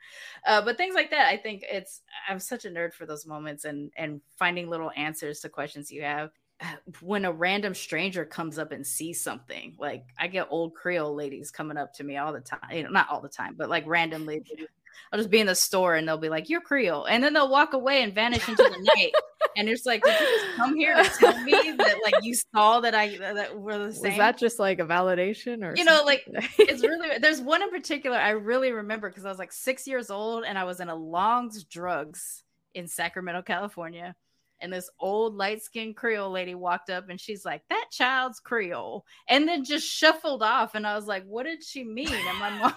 Uh, 0.45 0.61
but 0.61 0.77
things 0.77 0.95
like 0.95 1.11
that, 1.11 1.27
I 1.27 1.37
think 1.37 1.63
it's 1.69 2.01
I'm 2.27 2.39
such 2.39 2.65
a 2.65 2.69
nerd 2.69 2.93
for 2.93 3.05
those 3.05 3.25
moments 3.25 3.65
and 3.65 3.91
and 3.97 4.21
finding 4.37 4.69
little 4.69 4.91
answers 4.95 5.41
to 5.41 5.49
questions 5.49 5.91
you 5.91 6.03
have. 6.03 6.31
When 7.01 7.25
a 7.25 7.31
random 7.31 7.73
stranger 7.73 8.25
comes 8.25 8.57
up 8.57 8.71
and 8.71 8.85
sees 8.85 9.21
something, 9.21 9.75
like 9.79 10.05
I 10.17 10.27
get 10.27 10.47
old 10.49 10.75
Creole 10.75 11.13
ladies 11.13 11.51
coming 11.51 11.77
up 11.77 11.93
to 11.95 12.03
me 12.03 12.17
all 12.17 12.33
the 12.33 12.39
time, 12.39 12.59
eh, 12.71 12.77
you 12.77 12.83
know, 12.83 12.89
not 12.89 13.09
all 13.09 13.21
the 13.21 13.29
time, 13.29 13.55
but 13.57 13.69
like 13.69 13.85
randomly 13.87 14.43
I'll 15.11 15.19
just 15.19 15.29
be 15.29 15.39
in 15.39 15.47
the 15.47 15.55
store 15.55 15.95
and 15.95 16.07
they'll 16.07 16.17
be 16.17 16.29
like, 16.29 16.49
"You're 16.49 16.61
Creole," 16.61 17.05
and 17.05 17.23
then 17.23 17.33
they'll 17.33 17.49
walk 17.49 17.73
away 17.73 18.03
and 18.03 18.13
vanish 18.13 18.47
into 18.47 18.63
the 18.63 18.89
night. 18.95 19.13
And 19.57 19.69
it's 19.69 19.85
like, 19.85 20.03
did 20.03 20.19
you 20.19 20.25
just 20.25 20.55
come 20.57 20.75
here 20.75 20.95
to 20.95 21.09
tell 21.19 21.41
me 21.43 21.51
that 21.51 21.99
like 22.03 22.15
you 22.21 22.35
saw 22.35 22.81
that 22.81 22.93
I 22.93 23.17
that 23.17 23.57
we're 23.57 23.77
the 23.77 23.93
same? 23.93 24.11
Was 24.11 24.17
that 24.17 24.37
just 24.37 24.59
like 24.59 24.79
a 24.79 24.85
validation 24.85 25.63
or 25.63 25.75
you 25.75 25.85
know, 25.85 26.03
like 26.05 26.23
it's 26.59 26.83
really 26.83 27.17
there's 27.19 27.41
one 27.41 27.63
in 27.63 27.69
particular 27.69 28.17
I 28.17 28.31
really 28.31 28.71
remember 28.71 29.09
because 29.09 29.25
I 29.25 29.29
was 29.29 29.39
like 29.39 29.51
six 29.51 29.87
years 29.87 30.09
old 30.09 30.43
and 30.43 30.57
I 30.57 30.63
was 30.63 30.79
in 30.79 30.89
a 30.89 30.95
Long's 30.95 31.63
Drugs 31.63 32.43
in 32.73 32.87
Sacramento, 32.87 33.41
California. 33.43 34.15
And 34.61 34.71
this 34.71 34.89
old 34.99 35.35
light 35.35 35.61
skinned 35.61 35.97
Creole 35.97 36.31
lady 36.31 36.55
walked 36.55 36.89
up 36.89 37.09
and 37.09 37.19
she's 37.19 37.45
like, 37.45 37.61
That 37.69 37.85
child's 37.91 38.39
Creole. 38.39 39.05
And 39.27 39.47
then 39.47 39.63
just 39.63 39.87
shuffled 39.87 40.43
off. 40.43 40.75
And 40.75 40.87
I 40.87 40.95
was 40.95 41.07
like, 41.07 41.23
What 41.25 41.43
did 41.43 41.63
she 41.63 41.83
mean? 41.83 42.09
And 42.09 42.39
my 42.39 42.49
mom 42.57 42.73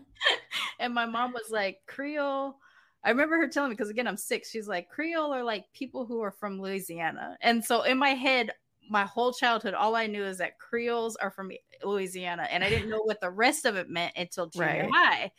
and 0.79 0.93
my 0.93 1.05
mom 1.05 1.33
was 1.33 1.49
like, 1.49 1.79
Creole. 1.87 2.57
I 3.03 3.09
remember 3.09 3.37
her 3.37 3.47
telling 3.47 3.69
me 3.69 3.75
because 3.75 3.89
again, 3.89 4.07
I'm 4.07 4.17
six. 4.17 4.49
She's 4.49 4.67
like, 4.67 4.89
Creole 4.89 5.33
are 5.33 5.43
like 5.43 5.65
people 5.73 6.05
who 6.05 6.21
are 6.21 6.31
from 6.31 6.61
Louisiana. 6.61 7.37
And 7.41 7.63
so 7.63 7.83
in 7.83 7.97
my 7.97 8.09
head, 8.09 8.51
my 8.89 9.03
whole 9.03 9.31
childhood, 9.31 9.73
all 9.73 9.95
I 9.95 10.07
knew 10.07 10.25
is 10.25 10.39
that 10.39 10.59
Creoles 10.59 11.15
are 11.15 11.31
from 11.31 11.51
Louisiana. 11.83 12.47
And 12.49 12.63
I 12.63 12.69
didn't 12.69 12.89
know 12.89 13.03
what 13.03 13.21
the 13.21 13.29
rest 13.29 13.65
of 13.65 13.75
it 13.75 13.89
meant 13.89 14.13
until 14.17 14.47
junior 14.47 14.89
right. 14.91 14.91
high 14.91 15.31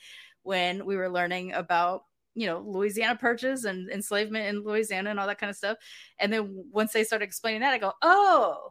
when 0.42 0.86
we 0.86 0.96
were 0.96 1.10
learning 1.10 1.52
about 1.52 2.04
you 2.34 2.46
know 2.46 2.60
louisiana 2.66 3.18
purchase 3.18 3.64
and 3.64 3.90
enslavement 3.90 4.46
in 4.46 4.62
louisiana 4.62 5.10
and 5.10 5.20
all 5.20 5.26
that 5.26 5.38
kind 5.38 5.50
of 5.50 5.56
stuff 5.56 5.76
and 6.18 6.32
then 6.32 6.64
once 6.70 6.92
they 6.92 7.04
started 7.04 7.24
explaining 7.24 7.60
that 7.60 7.74
i 7.74 7.78
go 7.78 7.92
oh 8.02 8.70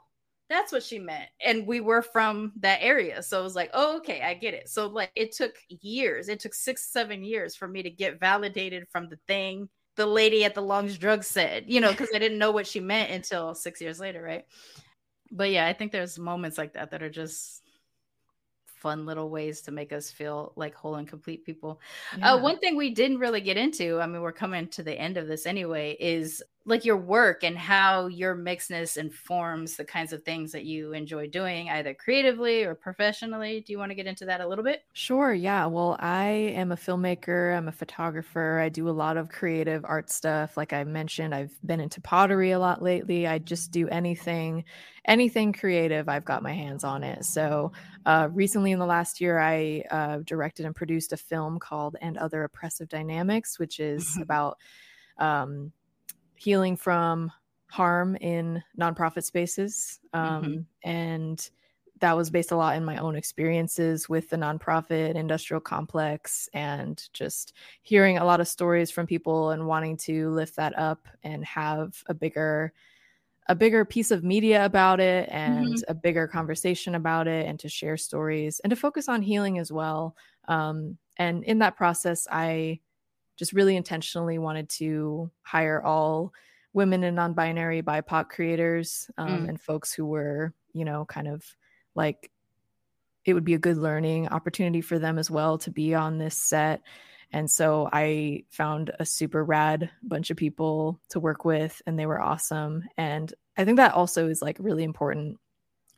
that's 0.49 0.71
what 0.71 0.81
she 0.81 0.97
meant. 0.97 1.29
And 1.45 1.67
we 1.67 1.79
were 1.79 2.01
from 2.01 2.53
that 2.61 2.79
area. 2.81 3.21
So 3.21 3.39
it 3.39 3.43
was 3.43 3.55
like, 3.55 3.69
oh, 3.75 3.97
okay, 3.97 4.23
I 4.23 4.33
get 4.33 4.55
it. 4.55 4.67
So 4.67 4.87
like 4.87 5.11
it 5.15 5.31
took 5.31 5.53
years. 5.67 6.27
It 6.27 6.39
took 6.39 6.55
six, 6.55 6.91
seven 6.91 7.23
years 7.23 7.55
for 7.55 7.67
me 7.67 7.83
to 7.83 7.91
get 7.91 8.19
validated 8.19 8.87
from 8.91 9.09
the 9.09 9.19
thing 9.27 9.69
the 9.99 10.05
lady 10.05 10.45
at 10.45 10.55
the 10.55 10.61
Long's 10.61 10.97
Drug 10.97 11.25
said, 11.25 11.65
you 11.67 11.81
know, 11.81 11.91
because 11.91 12.07
I 12.15 12.19
didn't 12.19 12.37
know 12.37 12.51
what 12.51 12.65
she 12.65 12.79
meant 12.79 13.11
until 13.11 13.53
six 13.53 13.81
years 13.81 13.99
later, 13.99 14.21
right? 14.21 14.45
But 15.29 15.51
yeah, 15.51 15.67
I 15.67 15.73
think 15.73 15.91
there's 15.91 16.17
moments 16.17 16.57
like 16.57 16.73
that 16.73 16.91
that 16.91 17.03
are 17.03 17.09
just 17.09 17.61
fun 18.79 19.05
little 19.05 19.29
ways 19.29 19.61
to 19.61 19.71
make 19.71 19.91
us 19.91 20.09
feel 20.09 20.53
like 20.55 20.73
whole 20.73 20.95
and 20.95 21.07
complete 21.07 21.45
people. 21.45 21.79
Uh, 22.13 22.17
yeah. 22.19 22.33
Uh, 22.33 22.37
one 22.41 22.57
thing 22.59 22.75
we 22.75 22.89
didn't 22.93 23.19
really 23.19 23.41
get 23.41 23.57
into, 23.57 23.99
I 23.99 24.07
mean, 24.07 24.21
we're 24.21 24.31
coming 24.31 24.67
to 24.69 24.83
the 24.83 24.93
end 24.93 25.17
of 25.17 25.27
this 25.27 25.45
anyway, 25.45 25.97
is 25.99 26.41
like 26.69 26.85
your 26.85 26.97
work 26.97 27.43
and 27.43 27.57
how 27.57 28.07
your 28.07 28.35
mixedness 28.35 28.95
informs 28.95 29.75
the 29.75 29.83
kinds 29.83 30.13
of 30.13 30.23
things 30.23 30.51
that 30.51 30.65
you 30.65 30.93
enjoy 30.93 31.27
doing, 31.27 31.69
either 31.69 31.95
creatively 31.95 32.63
or 32.63 32.75
professionally. 32.75 33.61
Do 33.65 33.73
you 33.73 33.79
want 33.79 33.89
to 33.89 33.95
get 33.95 34.05
into 34.05 34.25
that 34.25 34.39
a 34.39 34.47
little 34.47 34.63
bit? 34.63 34.83
Sure. 34.93 35.33
Yeah. 35.33 35.65
Well, 35.65 35.97
I 35.99 36.27
am 36.27 36.71
a 36.71 36.75
filmmaker, 36.75 37.57
I'm 37.57 37.67
a 37.67 37.71
photographer, 37.71 38.59
I 38.59 38.69
do 38.69 38.87
a 38.87 38.91
lot 38.91 39.17
of 39.17 39.29
creative 39.29 39.83
art 39.83 40.11
stuff. 40.11 40.55
Like 40.55 40.71
I 40.71 40.83
mentioned, 40.83 41.33
I've 41.33 41.57
been 41.65 41.79
into 41.79 42.01
pottery 42.01 42.51
a 42.51 42.59
lot 42.59 42.83
lately. 42.83 43.25
I 43.25 43.39
just 43.39 43.71
do 43.71 43.87
anything 43.89 44.63
anything 45.05 45.53
creative, 45.53 46.07
I've 46.07 46.25
got 46.25 46.43
my 46.43 46.53
hands 46.53 46.83
on 46.83 47.03
it. 47.03 47.25
So, 47.25 47.71
uh, 48.05 48.29
recently 48.31 48.71
in 48.71 48.79
the 48.79 48.85
last 48.85 49.19
year, 49.19 49.39
I 49.39 49.83
uh, 49.89 50.19
directed 50.23 50.67
and 50.67 50.75
produced 50.75 51.13
a 51.13 51.17
film 51.17 51.57
called 51.57 51.95
And 51.99 52.15
Other 52.17 52.43
Oppressive 52.43 52.89
Dynamics, 52.89 53.57
which 53.57 53.79
is 53.79 54.19
about 54.21 54.57
um, 55.17 55.71
healing 56.39 56.77
from 56.77 57.31
harm 57.67 58.15
in 58.15 58.63
nonprofit 58.79 59.23
spaces. 59.23 59.99
Um, 60.13 60.43
mm-hmm. 60.43 60.89
And 60.89 61.49
that 61.99 62.15
was 62.15 62.29
based 62.29 62.51
a 62.51 62.55
lot 62.55 62.77
in 62.77 62.85
my 62.85 62.97
own 62.97 63.15
experiences 63.15 64.07
with 64.07 64.29
the 64.29 64.37
nonprofit 64.37 65.15
industrial 65.15 65.59
complex 65.59 66.47
and 66.53 67.03
just 67.13 67.53
hearing 67.81 68.17
a 68.17 68.23
lot 68.23 68.39
of 68.39 68.47
stories 68.47 68.89
from 68.89 69.05
people 69.05 69.51
and 69.51 69.67
wanting 69.67 69.97
to 69.97 70.29
lift 70.29 70.55
that 70.55 70.77
up 70.79 71.07
and 71.23 71.43
have 71.45 72.01
a 72.07 72.13
bigger 72.13 72.73
a 73.47 73.55
bigger 73.55 73.83
piece 73.83 74.11
of 74.11 74.23
media 74.23 74.63
about 74.63 74.99
it 74.99 75.27
and 75.31 75.65
mm-hmm. 75.65 75.91
a 75.91 75.93
bigger 75.93 76.27
conversation 76.27 76.93
about 76.93 77.27
it 77.27 77.47
and 77.47 77.59
to 77.59 77.67
share 77.67 77.97
stories 77.97 78.61
and 78.61 78.69
to 78.69 78.75
focus 78.75 79.09
on 79.09 79.23
healing 79.23 79.57
as 79.57 79.71
well. 79.71 80.15
Um, 80.47 80.97
and 81.17 81.43
in 81.43 81.57
that 81.59 81.75
process, 81.75 82.27
I 82.31 82.79
just 83.39 83.53
really 83.53 83.75
intentionally 83.75 84.37
wanted 84.37 84.69
to 84.69 85.31
hire 85.41 85.81
all 85.81 86.31
women 86.73 87.03
and 87.03 87.15
non-binary 87.15 87.81
BIPOC 87.81 88.29
creators 88.29 89.09
um, 89.17 89.45
mm. 89.45 89.49
and 89.49 89.59
folks 89.59 89.91
who 89.91 90.05
were, 90.05 90.53
you 90.73 90.85
know, 90.85 91.05
kind 91.05 91.27
of 91.27 91.43
like 91.95 92.29
it 93.25 93.33
would 93.33 93.45
be 93.45 93.55
a 93.55 93.59
good 93.59 93.77
learning 93.77 94.27
opportunity 94.27 94.81
for 94.81 94.99
them 94.99 95.17
as 95.17 95.31
well 95.31 95.57
to 95.57 95.71
be 95.71 95.95
on 95.95 96.19
this 96.19 96.37
set 96.37 96.81
And 97.31 97.49
so 97.49 97.89
I 97.91 98.43
found 98.49 98.91
a 98.99 99.05
super 99.05 99.43
rad 99.43 99.89
bunch 100.01 100.31
of 100.31 100.37
people 100.37 100.99
to 101.09 101.19
work 101.19 101.45
with, 101.45 101.81
and 101.85 101.97
they 101.97 102.05
were 102.05 102.21
awesome. 102.21 102.83
And 102.97 103.31
I 103.57 103.65
think 103.65 103.77
that 103.77 103.93
also 103.93 104.27
is 104.29 104.41
like 104.41 104.57
really 104.59 104.83
important 104.83 105.37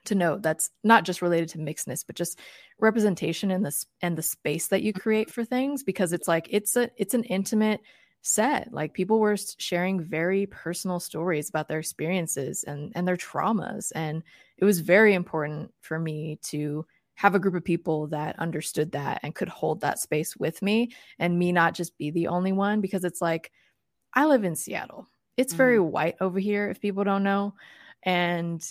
to 0.06 0.16
note 0.16 0.42
that's 0.42 0.70
not 0.84 1.04
just 1.04 1.22
related 1.22 1.50
to 1.50 1.58
mixedness 1.58 2.04
but 2.06 2.16
just 2.16 2.40
representation 2.80 3.52
in 3.52 3.62
this 3.64 3.86
and 4.02 4.18
the 4.18 4.22
space 4.22 4.68
that 4.68 4.82
you 4.82 4.94
create 4.94 5.30
for 5.30 5.46
things 5.46 5.84
because 5.84 6.14
it's 6.14 6.28
like 6.28 6.48
it's 6.50 6.76
a 6.76 6.90
it's 6.98 7.14
an 7.14 7.24
intimate 7.26 7.82
set 8.24 8.72
like 8.72 8.94
people 8.94 9.20
were 9.20 9.38
sharing 9.58 10.00
very 10.00 10.46
personal 10.46 11.00
stories 11.00 11.50
about 11.50 11.68
their 11.68 11.80
experiences 11.80 12.64
and 12.64 12.92
and 12.96 13.08
their 13.08 13.18
traumas 13.18 13.92
and 13.96 14.24
it 14.58 14.66
was 14.66 14.80
very 14.80 15.14
important 15.14 15.72
for 15.82 15.98
me 15.98 16.40
to 16.44 16.86
have 17.16 17.36
a 17.36 17.40
group 17.40 17.56
of 17.56 17.64
people 17.64 18.08
that 18.08 18.40
understood 18.40 18.92
that 18.94 19.20
and 19.22 19.36
could 19.36 19.50
hold 19.50 19.82
that 19.82 20.00
space 20.00 20.36
with 20.38 20.62
me 20.62 20.92
and 21.20 21.38
me 21.38 21.52
not 21.52 21.74
just 21.74 21.98
be 21.98 22.10
the 22.10 22.28
only 22.28 22.52
one 22.52 22.82
because 22.82 23.04
it's 23.04 23.22
like 23.22 23.52
I 24.14 24.26
live 24.26 24.44
in 24.44 24.56
Seattle. 24.56 25.08
It's 25.38 25.54
very 25.54 25.78
mm. 25.78 25.86
white 25.86 26.16
over 26.20 26.40
here 26.40 26.70
if 26.70 26.82
people 26.82 27.04
don't 27.04 27.24
know 27.24 27.54
and 28.04 28.62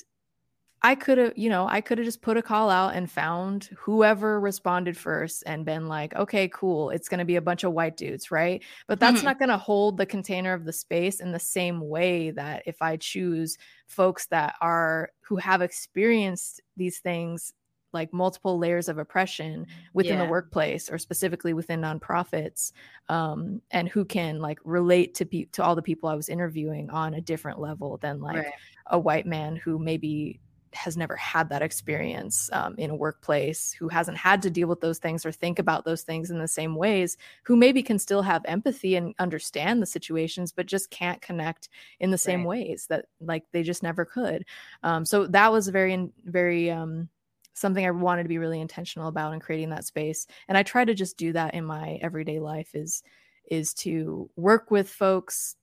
I 0.82 0.94
could 0.94 1.18
have, 1.18 1.32
you 1.36 1.50
know, 1.50 1.66
I 1.68 1.82
could 1.82 1.98
have 1.98 2.06
just 2.06 2.22
put 2.22 2.38
a 2.38 2.42
call 2.42 2.70
out 2.70 2.94
and 2.94 3.10
found 3.10 3.68
whoever 3.76 4.40
responded 4.40 4.96
first 4.96 5.42
and 5.44 5.64
been 5.64 5.88
like, 5.88 6.14
okay, 6.14 6.48
cool. 6.48 6.88
It's 6.88 7.08
going 7.08 7.18
to 7.18 7.26
be 7.26 7.36
a 7.36 7.42
bunch 7.42 7.64
of 7.64 7.72
white 7.72 7.98
dudes, 7.98 8.30
right? 8.30 8.62
But 8.86 8.98
that's 8.98 9.18
mm-hmm. 9.18 9.26
not 9.26 9.38
going 9.38 9.50
to 9.50 9.58
hold 9.58 9.98
the 9.98 10.06
container 10.06 10.54
of 10.54 10.64
the 10.64 10.72
space 10.72 11.20
in 11.20 11.32
the 11.32 11.38
same 11.38 11.80
way 11.80 12.30
that 12.30 12.62
if 12.64 12.80
I 12.80 12.96
choose 12.96 13.58
folks 13.88 14.26
that 14.28 14.54
are 14.62 15.10
who 15.20 15.36
have 15.36 15.60
experienced 15.60 16.62
these 16.76 16.98
things 16.98 17.52
like 17.92 18.12
multiple 18.12 18.56
layers 18.56 18.88
of 18.88 18.98
oppression 18.98 19.66
within 19.92 20.18
yeah. 20.18 20.24
the 20.24 20.30
workplace 20.30 20.88
or 20.88 20.96
specifically 20.96 21.52
within 21.52 21.80
nonprofits 21.80 22.72
um, 23.08 23.60
and 23.72 23.88
who 23.88 24.04
can 24.04 24.38
like 24.38 24.60
relate 24.64 25.14
to 25.14 25.26
pe- 25.26 25.46
to 25.46 25.62
all 25.62 25.74
the 25.74 25.82
people 25.82 26.08
I 26.08 26.14
was 26.14 26.28
interviewing 26.28 26.88
on 26.90 27.14
a 27.14 27.20
different 27.20 27.58
level 27.58 27.96
than 27.96 28.20
like 28.20 28.36
right. 28.36 28.52
a 28.86 28.98
white 28.98 29.26
man 29.26 29.56
who 29.56 29.78
maybe 29.78 30.40
has 30.72 30.96
never 30.96 31.16
had 31.16 31.48
that 31.48 31.62
experience 31.62 32.48
um, 32.52 32.74
in 32.78 32.90
a 32.90 32.94
workplace, 32.94 33.72
who 33.72 33.88
hasn't 33.88 34.16
had 34.16 34.42
to 34.42 34.50
deal 34.50 34.68
with 34.68 34.80
those 34.80 34.98
things 34.98 35.26
or 35.26 35.32
think 35.32 35.58
about 35.58 35.84
those 35.84 36.02
things 36.02 36.30
in 36.30 36.38
the 36.38 36.48
same 36.48 36.76
ways, 36.76 37.16
who 37.44 37.56
maybe 37.56 37.82
can 37.82 37.98
still 37.98 38.22
have 38.22 38.42
empathy 38.44 38.96
and 38.96 39.14
understand 39.18 39.82
the 39.82 39.86
situations, 39.86 40.52
but 40.52 40.66
just 40.66 40.90
can't 40.90 41.20
connect 41.22 41.68
in 41.98 42.10
the 42.10 42.18
same 42.18 42.40
right. 42.40 42.48
ways 42.48 42.86
that 42.88 43.06
like 43.20 43.44
they 43.52 43.62
just 43.62 43.82
never 43.82 44.04
could. 44.04 44.44
Um, 44.82 45.04
so 45.04 45.26
that 45.26 45.52
was 45.52 45.68
very, 45.68 46.10
very, 46.24 46.70
um, 46.70 47.08
something 47.54 47.84
I 47.84 47.90
wanted 47.90 48.22
to 48.22 48.28
be 48.28 48.38
really 48.38 48.60
intentional 48.60 49.08
about 49.08 49.34
in 49.34 49.40
creating 49.40 49.70
that 49.70 49.84
space. 49.84 50.26
And 50.48 50.56
I 50.56 50.62
try 50.62 50.84
to 50.84 50.94
just 50.94 51.16
do 51.16 51.32
that 51.32 51.54
in 51.54 51.64
my 51.64 51.98
everyday 52.00 52.38
life 52.38 52.74
is 52.74 53.02
is 53.50 53.74
to 53.74 54.30
work 54.36 54.70
with 54.70 54.88
folks 54.88 55.56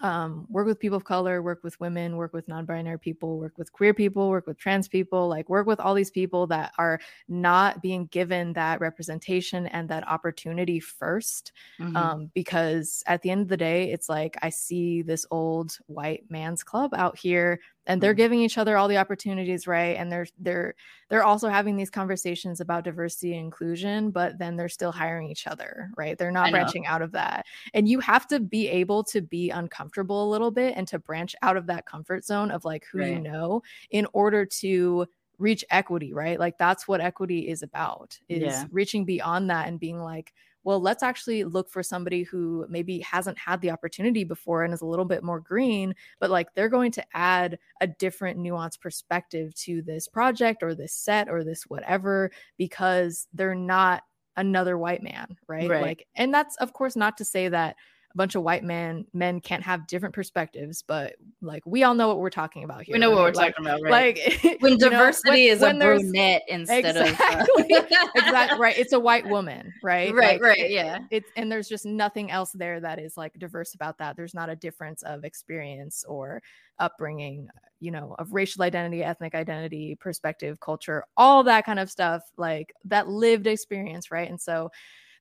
um, 0.00 0.46
work 0.48 0.66
with 0.66 0.78
people 0.78 0.96
of 0.96 1.04
color, 1.04 1.42
work 1.42 1.62
with 1.62 1.78
women, 1.80 2.16
work 2.16 2.32
with 2.32 2.48
non 2.48 2.64
binary 2.64 2.98
people, 2.98 3.38
work 3.38 3.58
with 3.58 3.72
queer 3.72 3.92
people, 3.92 4.30
work 4.30 4.46
with 4.46 4.58
trans 4.58 4.88
people, 4.88 5.28
like 5.28 5.48
work 5.48 5.66
with 5.66 5.80
all 5.80 5.94
these 5.94 6.10
people 6.10 6.46
that 6.48 6.72
are 6.78 7.00
not 7.28 7.82
being 7.82 8.06
given 8.06 8.52
that 8.54 8.80
representation 8.80 9.66
and 9.68 9.88
that 9.88 10.06
opportunity 10.08 10.80
1st 10.80 11.52
mm-hmm. 11.78 11.96
um, 11.96 12.30
because 12.34 13.02
at 13.06 13.22
the 13.22 13.30
end 13.30 13.42
of 13.42 13.48
the 13.48 13.56
day, 13.56 13.92
it's 13.92 14.08
like 14.08 14.36
I 14.42 14.48
see 14.48 15.02
this 15.02 15.26
old 15.30 15.76
white 15.86 16.24
man's 16.30 16.62
club 16.62 16.94
out 16.94 17.18
here 17.18 17.60
and 17.86 18.00
they're 18.00 18.12
mm-hmm. 18.12 18.18
giving 18.18 18.40
each 18.40 18.58
other 18.58 18.76
all 18.76 18.88
the 18.88 18.96
opportunities 18.96 19.66
right 19.66 19.96
and 19.96 20.10
they're 20.10 20.26
they're 20.38 20.74
they're 21.08 21.24
also 21.24 21.48
having 21.48 21.76
these 21.76 21.90
conversations 21.90 22.60
about 22.60 22.84
diversity 22.84 23.32
and 23.32 23.44
inclusion 23.44 24.10
but 24.10 24.38
then 24.38 24.56
they're 24.56 24.68
still 24.68 24.92
hiring 24.92 25.30
each 25.30 25.46
other 25.46 25.90
right 25.96 26.18
they're 26.18 26.30
not 26.30 26.50
branching 26.50 26.86
out 26.86 27.02
of 27.02 27.12
that 27.12 27.44
and 27.74 27.88
you 27.88 28.00
have 28.00 28.26
to 28.26 28.40
be 28.40 28.68
able 28.68 29.02
to 29.02 29.20
be 29.20 29.50
uncomfortable 29.50 30.28
a 30.28 30.30
little 30.30 30.50
bit 30.50 30.74
and 30.76 30.86
to 30.88 30.98
branch 30.98 31.34
out 31.42 31.56
of 31.56 31.66
that 31.66 31.86
comfort 31.86 32.24
zone 32.24 32.50
of 32.50 32.64
like 32.64 32.84
who 32.90 32.98
right. 32.98 33.12
you 33.12 33.18
know 33.18 33.62
in 33.90 34.06
order 34.12 34.44
to 34.44 35.06
reach 35.38 35.64
equity 35.70 36.12
right 36.12 36.38
like 36.38 36.58
that's 36.58 36.86
what 36.86 37.00
equity 37.00 37.48
is 37.48 37.62
about 37.62 38.18
is 38.28 38.42
yeah. 38.42 38.64
reaching 38.70 39.06
beyond 39.06 39.48
that 39.48 39.68
and 39.68 39.80
being 39.80 39.98
like 39.98 40.34
well, 40.62 40.80
let's 40.80 41.02
actually 41.02 41.44
look 41.44 41.70
for 41.70 41.82
somebody 41.82 42.22
who 42.22 42.66
maybe 42.68 42.98
hasn't 43.00 43.38
had 43.38 43.60
the 43.60 43.70
opportunity 43.70 44.24
before 44.24 44.64
and 44.64 44.74
is 44.74 44.82
a 44.82 44.86
little 44.86 45.04
bit 45.04 45.22
more 45.22 45.40
green, 45.40 45.94
but 46.18 46.30
like 46.30 46.54
they're 46.54 46.68
going 46.68 46.92
to 46.92 47.04
add 47.14 47.58
a 47.80 47.86
different 47.86 48.38
nuanced 48.38 48.80
perspective 48.80 49.54
to 49.54 49.82
this 49.82 50.06
project 50.06 50.62
or 50.62 50.74
this 50.74 50.92
set 50.92 51.28
or 51.28 51.44
this 51.44 51.64
whatever 51.64 52.30
because 52.58 53.26
they're 53.32 53.54
not 53.54 54.02
another 54.36 54.76
white 54.76 55.02
man, 55.02 55.36
right? 55.48 55.68
right? 55.68 55.82
Like, 55.82 56.06
and 56.14 56.32
that's 56.32 56.56
of 56.56 56.72
course 56.72 56.96
not 56.96 57.16
to 57.18 57.24
say 57.24 57.48
that 57.48 57.76
a 58.12 58.16
bunch 58.16 58.34
of 58.34 58.42
white 58.42 58.64
men 58.64 59.04
men 59.12 59.40
can't 59.40 59.62
have 59.62 59.86
different 59.86 60.14
perspectives, 60.14 60.82
but 60.82 61.14
like 61.40 61.62
we 61.64 61.84
all 61.84 61.94
know 61.94 62.08
what 62.08 62.18
we're 62.18 62.28
talking 62.28 62.64
about 62.64 62.82
here. 62.82 62.94
We 62.94 62.98
know 62.98 63.10
right? 63.10 63.14
what 63.14 63.22
we're 63.22 63.42
like, 63.42 63.54
talking 63.54 63.66
about, 63.66 63.82
right? 63.82 64.18
Like 64.42 64.56
when 64.60 64.78
diversity 64.78 65.28
know, 65.28 65.32
when, 65.32 65.56
is 65.56 65.60
when 65.60 65.76
a 65.76 65.84
brunette 65.84 66.42
instead 66.48 66.96
exactly, 66.96 67.76
of 67.76 67.84
uh... 67.92 68.06
exactly 68.16 68.58
right. 68.58 68.76
It's 68.76 68.92
a 68.92 68.98
white 68.98 69.26
woman, 69.26 69.72
right? 69.82 70.12
Right, 70.12 70.40
like, 70.40 70.42
right, 70.42 70.70
yeah. 70.70 71.00
It's 71.10 71.30
and 71.36 71.50
there's 71.50 71.68
just 71.68 71.86
nothing 71.86 72.32
else 72.32 72.50
there 72.52 72.80
that 72.80 72.98
is 72.98 73.16
like 73.16 73.38
diverse 73.38 73.74
about 73.74 73.98
that. 73.98 74.16
There's 74.16 74.34
not 74.34 74.50
a 74.50 74.56
difference 74.56 75.02
of 75.04 75.24
experience 75.24 76.04
or 76.08 76.42
upbringing, 76.80 77.48
you 77.78 77.92
know, 77.92 78.16
of 78.18 78.32
racial 78.32 78.64
identity, 78.64 79.04
ethnic 79.04 79.36
identity, 79.36 79.96
perspective, 80.00 80.58
culture, 80.58 81.04
all 81.16 81.44
that 81.44 81.64
kind 81.64 81.78
of 81.78 81.90
stuff, 81.90 82.22
like 82.36 82.72
that 82.86 83.08
lived 83.08 83.46
experience, 83.46 84.10
right? 84.10 84.28
And 84.28 84.40
so 84.40 84.70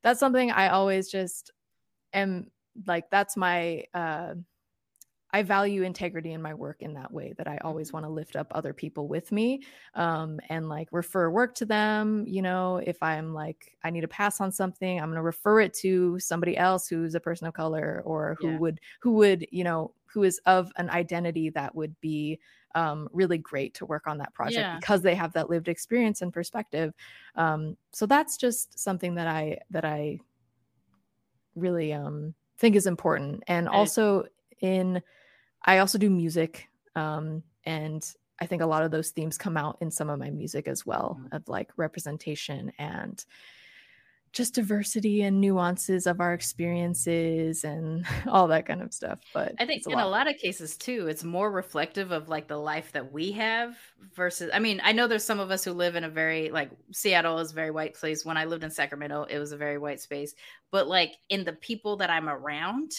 that's 0.01 0.19
something 0.19 0.49
I 0.49 0.69
always 0.69 1.11
just 1.11 1.51
am 2.13 2.47
like 2.87 3.09
that's 3.09 3.35
my 3.37 3.83
uh 3.93 4.35
I 5.31 5.43
value 5.43 5.83
integrity 5.83 6.33
in 6.33 6.41
my 6.41 6.53
work 6.53 6.81
in 6.81 6.93
that 6.95 7.13
way 7.13 7.33
that 7.37 7.47
I 7.47 7.59
always 7.63 7.89
mm-hmm. 7.89 7.97
want 7.97 8.05
to 8.05 8.11
lift 8.11 8.35
up 8.35 8.47
other 8.51 8.73
people 8.73 9.07
with 9.07 9.31
me 9.31 9.61
um, 9.93 10.39
and 10.49 10.69
like 10.69 10.87
refer 10.91 11.29
work 11.29 11.53
to 11.55 11.65
them. 11.65 12.25
You 12.27 12.41
know, 12.41 12.77
if 12.77 13.01
I'm 13.03 13.33
like, 13.33 13.77
I 13.83 13.91
need 13.91 14.01
to 14.01 14.07
pass 14.07 14.41
on 14.41 14.51
something, 14.51 14.99
I'm 14.99 15.09
going 15.09 15.17
to 15.17 15.21
refer 15.21 15.61
it 15.61 15.73
to 15.75 16.19
somebody 16.19 16.57
else 16.57 16.87
who's 16.87 17.15
a 17.15 17.19
person 17.19 17.47
of 17.47 17.53
color 17.53 18.01
or 18.05 18.37
who 18.39 18.51
yeah. 18.51 18.57
would, 18.57 18.79
who 19.01 19.11
would, 19.13 19.45
you 19.51 19.63
know, 19.63 19.93
who 20.05 20.23
is 20.23 20.41
of 20.47 20.71
an 20.77 20.89
identity 20.89 21.51
that 21.51 21.75
would 21.75 21.99
be 22.01 22.39
um, 22.73 23.07
really 23.13 23.37
great 23.37 23.75
to 23.75 23.85
work 23.85 24.07
on 24.07 24.17
that 24.17 24.33
project 24.33 24.59
yeah. 24.59 24.77
because 24.79 25.03
they 25.03 25.15
have 25.15 25.33
that 25.33 25.49
lived 25.49 25.67
experience 25.67 26.23
and 26.23 26.33
perspective. 26.33 26.93
Um, 27.35 27.77
so 27.91 28.07
that's 28.07 28.35
just 28.35 28.79
something 28.79 29.15
that 29.15 29.27
I, 29.27 29.59
that 29.69 29.85
I 29.85 30.19
really, 31.53 31.93
um, 31.93 32.33
think 32.59 32.75
is 32.75 32.85
important. 32.85 33.43
And 33.47 33.67
also 33.67 34.25
in 34.59 35.01
I 35.63 35.79
also 35.79 35.97
do 35.97 36.09
music. 36.09 36.67
Um, 36.95 37.43
and 37.65 38.05
I 38.39 38.45
think 38.45 38.61
a 38.61 38.67
lot 38.67 38.83
of 38.83 38.91
those 38.91 39.09
themes 39.09 39.37
come 39.37 39.57
out 39.57 39.77
in 39.81 39.91
some 39.91 40.09
of 40.09 40.19
my 40.19 40.29
music 40.29 40.67
as 40.67 40.85
well 40.85 41.19
mm-hmm. 41.19 41.35
of 41.35 41.47
like 41.47 41.71
representation 41.77 42.71
and 42.77 43.23
just 44.31 44.53
diversity 44.53 45.23
and 45.23 45.41
nuances 45.41 46.05
of 46.05 46.19
our 46.21 46.33
experiences 46.33 47.63
and 47.63 48.05
all 48.27 48.47
that 48.47 48.65
kind 48.65 48.81
of 48.81 48.93
stuff. 48.93 49.19
But 49.33 49.53
I 49.59 49.65
think 49.65 49.83
a 49.85 49.89
in 49.89 49.95
lot. 49.95 50.05
a 50.05 50.09
lot 50.09 50.29
of 50.29 50.37
cases 50.37 50.77
too, 50.77 51.07
it's 51.07 51.23
more 51.23 51.51
reflective 51.51 52.11
of 52.11 52.29
like 52.29 52.47
the 52.47 52.57
life 52.57 52.91
that 52.91 53.11
we 53.11 53.31
have 53.33 53.75
versus 54.15 54.51
I 54.53 54.59
mean, 54.59 54.81
I 54.83 54.91
know 54.91 55.07
there's 55.07 55.23
some 55.23 55.39
of 55.39 55.51
us 55.51 55.63
who 55.63 55.73
live 55.73 55.95
in 55.95 56.03
a 56.03 56.09
very 56.09 56.49
like 56.49 56.71
Seattle 56.91 57.39
is 57.39 57.51
a 57.51 57.55
very 57.55 57.71
white 57.71 57.95
place. 57.95 58.23
When 58.23 58.37
I 58.37 58.45
lived 58.45 58.63
in 58.63 58.71
Sacramento, 58.71 59.23
it 59.29 59.39
was 59.39 59.51
a 59.51 59.57
very 59.57 59.77
white 59.77 59.99
space. 59.99 60.35
But 60.71 60.87
like 60.87 61.15
in 61.29 61.43
the 61.43 61.53
people 61.53 61.97
that 61.97 62.09
I'm 62.09 62.29
around 62.29 62.91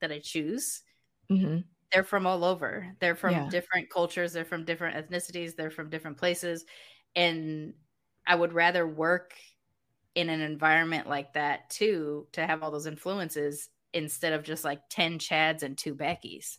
that 0.00 0.10
I 0.10 0.18
choose, 0.18 0.82
mm-hmm. 1.30 1.58
they're 1.92 2.04
from 2.04 2.26
all 2.26 2.44
over. 2.44 2.96
They're 3.00 3.16
from 3.16 3.32
yeah. 3.32 3.48
different 3.50 3.90
cultures, 3.90 4.32
they're 4.32 4.44
from 4.44 4.64
different 4.64 4.96
ethnicities, 4.96 5.56
they're 5.56 5.70
from 5.70 5.90
different 5.90 6.16
places. 6.16 6.64
And 7.14 7.74
I 8.26 8.34
would 8.34 8.52
rather 8.52 8.86
work 8.86 9.34
in 10.14 10.28
an 10.28 10.40
environment 10.40 11.08
like 11.08 11.32
that 11.34 11.68
too 11.70 12.26
to 12.32 12.46
have 12.46 12.62
all 12.62 12.70
those 12.70 12.86
influences 12.86 13.68
instead 13.92 14.32
of 14.32 14.42
just 14.42 14.64
like 14.64 14.80
10 14.90 15.18
chads 15.18 15.62
and 15.62 15.76
two 15.76 15.94
beckys 15.94 16.56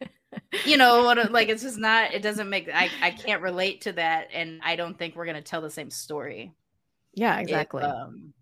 you 0.64 0.76
know 0.76 1.04
what 1.04 1.30
like 1.32 1.48
it's 1.48 1.62
just 1.62 1.78
not 1.78 2.12
it 2.12 2.22
doesn't 2.22 2.48
make 2.48 2.68
i 2.72 2.90
i 3.02 3.10
can't 3.10 3.42
relate 3.42 3.82
to 3.82 3.92
that 3.92 4.28
and 4.32 4.60
i 4.64 4.76
don't 4.76 4.98
think 4.98 5.14
we're 5.14 5.24
going 5.24 5.36
to 5.36 5.42
tell 5.42 5.60
the 5.60 5.70
same 5.70 5.90
story. 5.90 6.52
Yeah 7.14 7.38
exactly. 7.38 7.82
if, 7.82 7.88
um, 7.88 8.32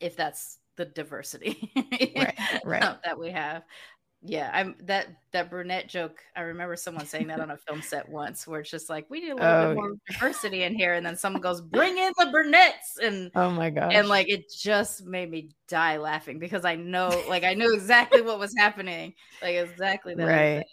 if 0.00 0.16
that's 0.16 0.58
the 0.76 0.84
diversity 0.84 1.70
right, 2.16 2.38
right. 2.64 3.02
that 3.04 3.18
we 3.18 3.30
have 3.30 3.62
yeah, 4.26 4.50
I'm 4.54 4.74
that 4.84 5.08
that 5.32 5.50
brunette 5.50 5.86
joke. 5.86 6.22
I 6.34 6.40
remember 6.40 6.76
someone 6.76 7.04
saying 7.04 7.26
that 7.26 7.40
on 7.40 7.50
a 7.50 7.58
film 7.58 7.82
set 7.82 8.08
once, 8.08 8.46
where 8.46 8.60
it's 8.60 8.70
just 8.70 8.88
like 8.88 9.04
we 9.10 9.20
need 9.20 9.32
a 9.32 9.34
little 9.34 9.50
oh. 9.50 9.68
bit 9.68 9.76
more 9.76 9.92
diversity 10.10 10.62
in 10.62 10.74
here, 10.74 10.94
and 10.94 11.04
then 11.04 11.14
someone 11.14 11.42
goes, 11.42 11.60
"Bring 11.60 11.98
in 11.98 12.10
the 12.18 12.30
brunettes!" 12.32 12.98
and 13.02 13.30
oh 13.34 13.50
my 13.50 13.68
god, 13.68 13.92
and 13.92 14.08
like 14.08 14.30
it 14.30 14.50
just 14.50 15.04
made 15.04 15.30
me 15.30 15.50
die 15.68 15.98
laughing 15.98 16.38
because 16.38 16.64
I 16.64 16.74
know, 16.74 17.22
like 17.28 17.44
I 17.44 17.52
knew 17.52 17.74
exactly 17.74 18.22
what 18.22 18.38
was 18.38 18.54
happening, 18.56 19.12
like 19.42 19.56
exactly 19.56 20.14
that. 20.14 20.26
Right. 20.26 20.64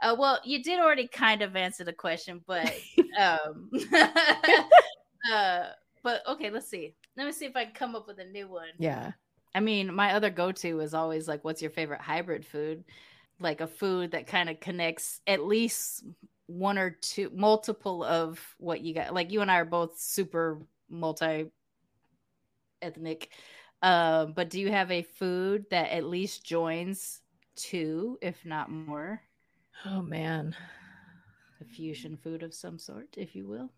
Uh, 0.00 0.14
well, 0.16 0.38
you 0.44 0.62
did 0.62 0.78
already 0.78 1.08
kind 1.08 1.42
of 1.42 1.56
answer 1.56 1.82
the 1.82 1.92
question, 1.92 2.40
but 2.46 2.72
um, 3.20 3.68
uh, 5.32 5.64
but 6.04 6.22
okay, 6.28 6.50
let's 6.50 6.68
see. 6.68 6.94
Let 7.16 7.26
me 7.26 7.32
see 7.32 7.46
if 7.46 7.56
I 7.56 7.64
can 7.64 7.74
come 7.74 7.96
up 7.96 8.06
with 8.06 8.20
a 8.20 8.24
new 8.26 8.48
one. 8.48 8.68
Yeah. 8.78 9.10
I 9.54 9.60
mean, 9.60 9.94
my 9.94 10.14
other 10.14 10.30
go 10.30 10.52
to 10.52 10.80
is 10.80 10.94
always 10.94 11.26
like, 11.26 11.44
what's 11.44 11.62
your 11.62 11.70
favorite 11.70 12.00
hybrid 12.00 12.46
food? 12.46 12.84
Like 13.40 13.60
a 13.60 13.66
food 13.66 14.12
that 14.12 14.26
kind 14.26 14.48
of 14.48 14.60
connects 14.60 15.20
at 15.26 15.44
least 15.44 16.04
one 16.46 16.78
or 16.78 16.90
two, 16.90 17.30
multiple 17.34 18.04
of 18.04 18.40
what 18.58 18.80
you 18.80 18.94
got. 18.94 19.14
Like 19.14 19.30
you 19.32 19.40
and 19.40 19.50
I 19.50 19.56
are 19.56 19.64
both 19.64 19.98
super 19.98 20.60
multi 20.88 21.46
ethnic. 22.82 23.30
Uh, 23.82 24.26
but 24.26 24.50
do 24.50 24.60
you 24.60 24.70
have 24.70 24.90
a 24.90 25.02
food 25.02 25.64
that 25.70 25.90
at 25.90 26.04
least 26.04 26.44
joins 26.44 27.20
two, 27.56 28.18
if 28.20 28.44
not 28.44 28.70
more? 28.70 29.22
Oh 29.86 30.02
man. 30.02 30.54
A 31.60 31.64
fusion 31.64 32.16
food 32.16 32.42
of 32.42 32.54
some 32.54 32.78
sort, 32.78 33.08
if 33.16 33.34
you 33.34 33.46
will. 33.46 33.70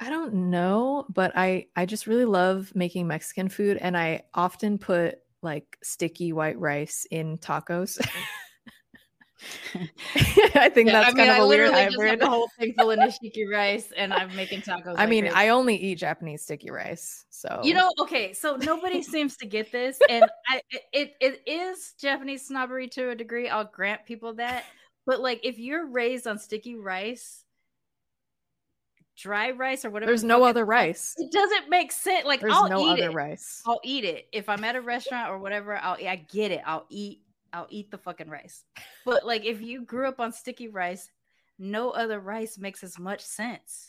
I 0.00 0.08
don't 0.08 0.50
know, 0.50 1.04
but 1.10 1.32
I 1.36 1.66
I 1.76 1.86
just 1.86 2.06
really 2.06 2.24
love 2.24 2.72
making 2.74 3.06
Mexican 3.06 3.48
food 3.48 3.76
and 3.76 3.96
I 3.96 4.22
often 4.34 4.78
put 4.78 5.18
like 5.42 5.78
sticky 5.82 6.32
white 6.32 6.58
rice 6.58 7.06
in 7.10 7.38
tacos. 7.38 8.00
I 9.74 10.68
think 10.68 10.88
yeah, 10.88 11.00
that's 11.00 11.14
I 11.14 11.16
mean, 11.16 11.16
kind 11.16 11.30
of 11.30 11.36
I 11.36 11.38
a 11.38 11.46
weird 11.46 11.72
hybrid. 11.72 12.20
the 12.20 12.28
whole 12.28 12.48
thing 12.58 12.74
full 12.74 12.90
of 12.90 12.98
nishiki 13.00 13.50
rice, 13.50 13.90
and 13.96 14.12
I'm 14.12 14.34
making 14.36 14.60
tacos. 14.60 14.88
I 14.88 14.92
like 14.92 15.08
mean, 15.08 15.24
crazy. 15.24 15.36
I 15.36 15.48
only 15.48 15.76
eat 15.76 15.96
Japanese 15.96 16.42
sticky 16.42 16.70
rice, 16.70 17.24
so 17.30 17.60
you 17.64 17.74
know. 17.74 17.90
Okay, 18.00 18.32
so 18.32 18.56
nobody 18.56 19.02
seems 19.02 19.36
to 19.38 19.46
get 19.46 19.72
this, 19.72 19.98
and 20.10 20.24
I 20.48 20.60
it 20.92 21.14
it 21.20 21.42
is 21.46 21.94
Japanese 22.00 22.46
snobbery 22.46 22.88
to 22.88 23.10
a 23.10 23.14
degree. 23.14 23.48
I'll 23.48 23.64
grant 23.64 24.04
people 24.04 24.34
that, 24.34 24.64
but 25.06 25.20
like 25.20 25.40
if 25.42 25.58
you're 25.58 25.86
raised 25.86 26.26
on 26.26 26.38
sticky 26.38 26.76
rice, 26.76 27.44
dry 29.20 29.50
rice 29.50 29.84
or 29.84 29.90
whatever. 29.90 30.10
There's 30.10 30.24
no 30.24 30.44
other 30.44 30.64
rice. 30.64 31.14
It 31.18 31.30
doesn't 31.30 31.68
make 31.68 31.92
sense. 31.92 32.24
Like 32.26 32.40
There's 32.40 32.52
I'll 32.52 32.68
no 32.68 32.80
eat 32.80 32.92
other 32.92 33.10
it. 33.10 33.14
rice. 33.14 33.62
I'll 33.66 33.80
eat 33.84 34.04
it 34.04 34.26
if 34.32 34.48
I'm 34.48 34.64
at 34.64 34.76
a 34.76 34.80
restaurant 34.80 35.30
or 35.30 35.38
whatever. 35.38 35.76
I'll 35.76 35.94
I 35.94 36.24
get 36.30 36.50
it. 36.50 36.62
I'll 36.64 36.86
eat. 36.88 37.20
I'll 37.52 37.66
eat 37.70 37.90
the 37.90 37.98
fucking 37.98 38.28
rice. 38.30 38.64
But 39.04 39.26
like 39.26 39.44
if 39.44 39.60
you 39.60 39.82
grew 39.82 40.08
up 40.08 40.20
on 40.20 40.32
sticky 40.32 40.68
rice, 40.68 41.10
no 41.58 41.90
other 41.90 42.20
rice 42.20 42.58
makes 42.58 42.82
as 42.82 42.98
much 42.98 43.20
sense. 43.20 43.88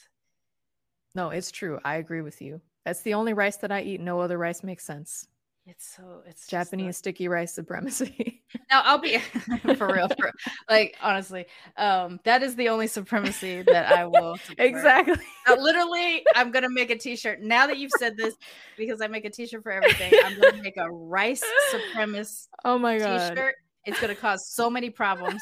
No, 1.16 1.30
it's 1.30 1.52
true. 1.52 1.80
I 1.84 1.96
agree 1.96 2.22
with 2.22 2.42
you. 2.42 2.62
That's 2.86 3.02
the 3.02 3.14
only 3.14 3.34
rice 3.34 3.58
that 3.58 3.72
I 3.72 3.82
eat. 3.82 4.02
No 4.02 4.20
other 4.20 4.38
rice 4.38 4.64
makes 4.64 4.84
sense. 4.84 5.28
It's 5.68 5.96
so 5.96 6.24
it's 6.26 6.48
Japanese 6.48 6.98
sticky 6.98 7.28
rice 7.28 7.54
supremacy. 7.54 8.42
now 8.72 8.82
I'll 8.84 8.98
be 8.98 9.20
for 9.78 9.94
real, 9.94 10.08
for 10.08 10.32
like 10.68 10.98
honestly, 11.02 11.46
um, 11.78 12.20
that 12.24 12.42
is 12.42 12.56
the 12.56 12.70
only 12.70 12.88
supremacy 12.88 13.62
that 13.62 13.92
I 13.92 14.06
will 14.06 14.38
exactly. 14.58 15.24
Uh, 15.48 15.56
literally, 15.56 16.24
I'm 16.36 16.50
gonna 16.52 16.70
make 16.72 16.90
a 16.90 16.98
T-shirt 16.98 17.42
now 17.42 17.68
that 17.68 17.78
you've 17.78 17.92
said 18.00 18.18
this 18.18 18.34
because 18.76 19.02
I 19.02 19.08
make 19.08 19.26
a 19.26 19.30
T-shirt 19.30 19.62
for 19.62 19.72
everything. 19.72 20.12
I'm 20.26 20.40
gonna 20.40 20.64
make 20.64 20.78
a 20.78 20.90
rice 20.90 21.44
supremacist. 21.72 22.48
Oh 22.66 22.80
my 22.80 22.98
god! 22.98 23.30
T-shirt. 23.30 23.56
It's 23.86 24.02
gonna 24.02 24.16
cause 24.16 24.48
so 24.48 24.68
many 24.68 24.90
problems. 24.90 25.42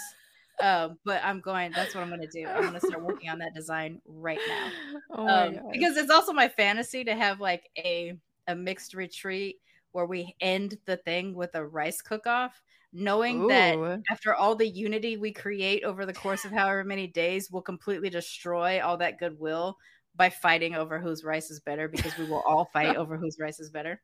Uh, 0.62 0.90
but 1.06 1.24
I'm 1.24 1.40
going. 1.40 1.72
That's 1.72 1.96
what 1.96 2.02
I'm 2.02 2.10
going 2.10 2.20
to 2.20 2.28
do. 2.28 2.46
I'm 2.46 2.64
going 2.64 2.74
to 2.74 2.86
start 2.86 3.02
working 3.02 3.30
on 3.30 3.40
that 3.40 3.56
design 3.56 4.02
right 4.06 4.42
now. 4.46 4.70
Oh 5.12 5.26
um, 5.26 5.60
because 5.72 5.96
it's 5.96 6.12
also 6.12 6.34
my 6.34 6.50
fantasy 6.50 7.06
to 7.06 7.16
have 7.16 7.40
like 7.40 7.70
a 7.78 8.18
a 8.50 8.56
mixed 8.56 8.94
retreat 8.94 9.62
where 9.92 10.06
we 10.06 10.36
end 10.42 10.78
the 10.86 10.98
thing 10.98 11.34
with 11.34 11.56
a 11.56 11.66
rice 11.66 12.02
cook 12.02 12.28
off, 12.28 12.62
knowing 12.94 13.44
Ooh. 13.44 13.48
that 13.48 14.02
after 14.12 14.34
all 14.34 14.56
the 14.56 14.68
unity 14.68 15.18
we 15.18 15.32
create 15.32 15.84
over 15.84 16.06
the 16.06 16.14
course 16.14 16.46
of 16.46 16.52
however 16.52 16.84
many 16.84 17.08
days, 17.08 17.50
we'll 17.52 17.62
completely 17.62 18.10
destroy 18.10 18.82
all 18.84 18.98
that 18.98 19.20
goodwill 19.20 19.78
by 20.16 20.30
fighting 20.30 20.76
over 20.76 21.00
whose 21.00 21.24
rice 21.24 21.50
is 21.50 21.60
better 21.60 21.88
because 21.88 22.18
we 22.18 22.26
will 22.26 22.44
all 22.46 22.70
fight 22.74 22.96
over 22.96 23.18
whose 23.18 23.38
rice 23.40 23.60
is 23.60 23.70
better. 23.70 24.02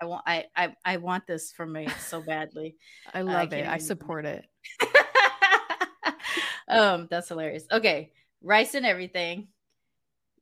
I 0.00 0.06
want 0.06 0.22
I, 0.26 0.44
I 0.56 0.74
I 0.84 0.96
want 0.96 1.26
this 1.26 1.52
for 1.52 1.66
me 1.66 1.88
so 2.00 2.22
badly. 2.22 2.76
I 3.14 3.22
love 3.22 3.52
I 3.52 3.56
it. 3.56 3.68
I 3.68 3.78
support 3.78 4.24
it. 4.24 4.46
um 6.68 7.06
that's 7.10 7.28
hilarious. 7.28 7.64
Okay, 7.70 8.12
rice 8.42 8.74
and 8.74 8.86
everything. 8.86 9.48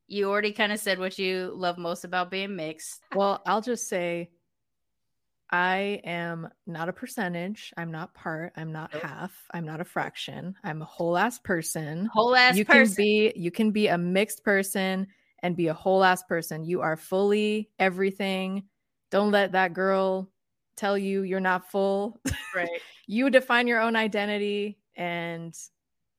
You 0.07 0.29
already 0.29 0.53
kind 0.53 0.71
of 0.71 0.79
said 0.79 0.97
what 0.97 1.19
you 1.19 1.53
love 1.55 1.77
most 1.77 2.03
about 2.03 2.31
being 2.31 2.55
mixed. 2.55 3.03
Well, 3.13 3.43
I'll 3.45 3.61
just 3.61 3.87
say 3.87 4.31
I 5.51 6.01
am 6.03 6.49
not 6.67 6.89
a 6.89 6.93
percentage. 6.93 7.73
I'm 7.75 7.91
not 7.91 8.13
part. 8.13 8.53
I'm 8.55 8.71
not 8.71 8.93
nope. 8.93 9.01
half. 9.01 9.31
I'm 9.51 9.65
not 9.65 9.81
a 9.81 9.85
fraction. 9.85 10.55
I'm 10.63 10.81
a 10.81 10.85
whole 10.85 11.17
ass 11.17 11.39
person. 11.39 12.05
Whole 12.13 12.35
ass 12.35 12.55
you 12.55 12.65
person. 12.65 12.95
can 12.95 12.95
be 12.95 13.33
you 13.35 13.49
can 13.51 13.71
be 13.71 13.87
a 13.87 13.97
mixed 13.97 14.43
person 14.43 15.07
and 15.41 15.55
be 15.55 15.67
a 15.67 15.73
whole 15.73 16.03
ass 16.03 16.23
person. 16.23 16.63
You 16.63 16.81
are 16.81 16.97
fully 16.97 17.69
everything. 17.79 18.65
Don't 19.09 19.31
let 19.31 19.53
that 19.53 19.73
girl 19.73 20.29
tell 20.75 20.97
you 20.97 21.23
you're 21.23 21.39
not 21.39 21.71
full. 21.71 22.19
Right. 22.55 22.81
you 23.05 23.29
define 23.29 23.67
your 23.67 23.79
own 23.79 23.95
identity 23.95 24.79
and 24.95 25.55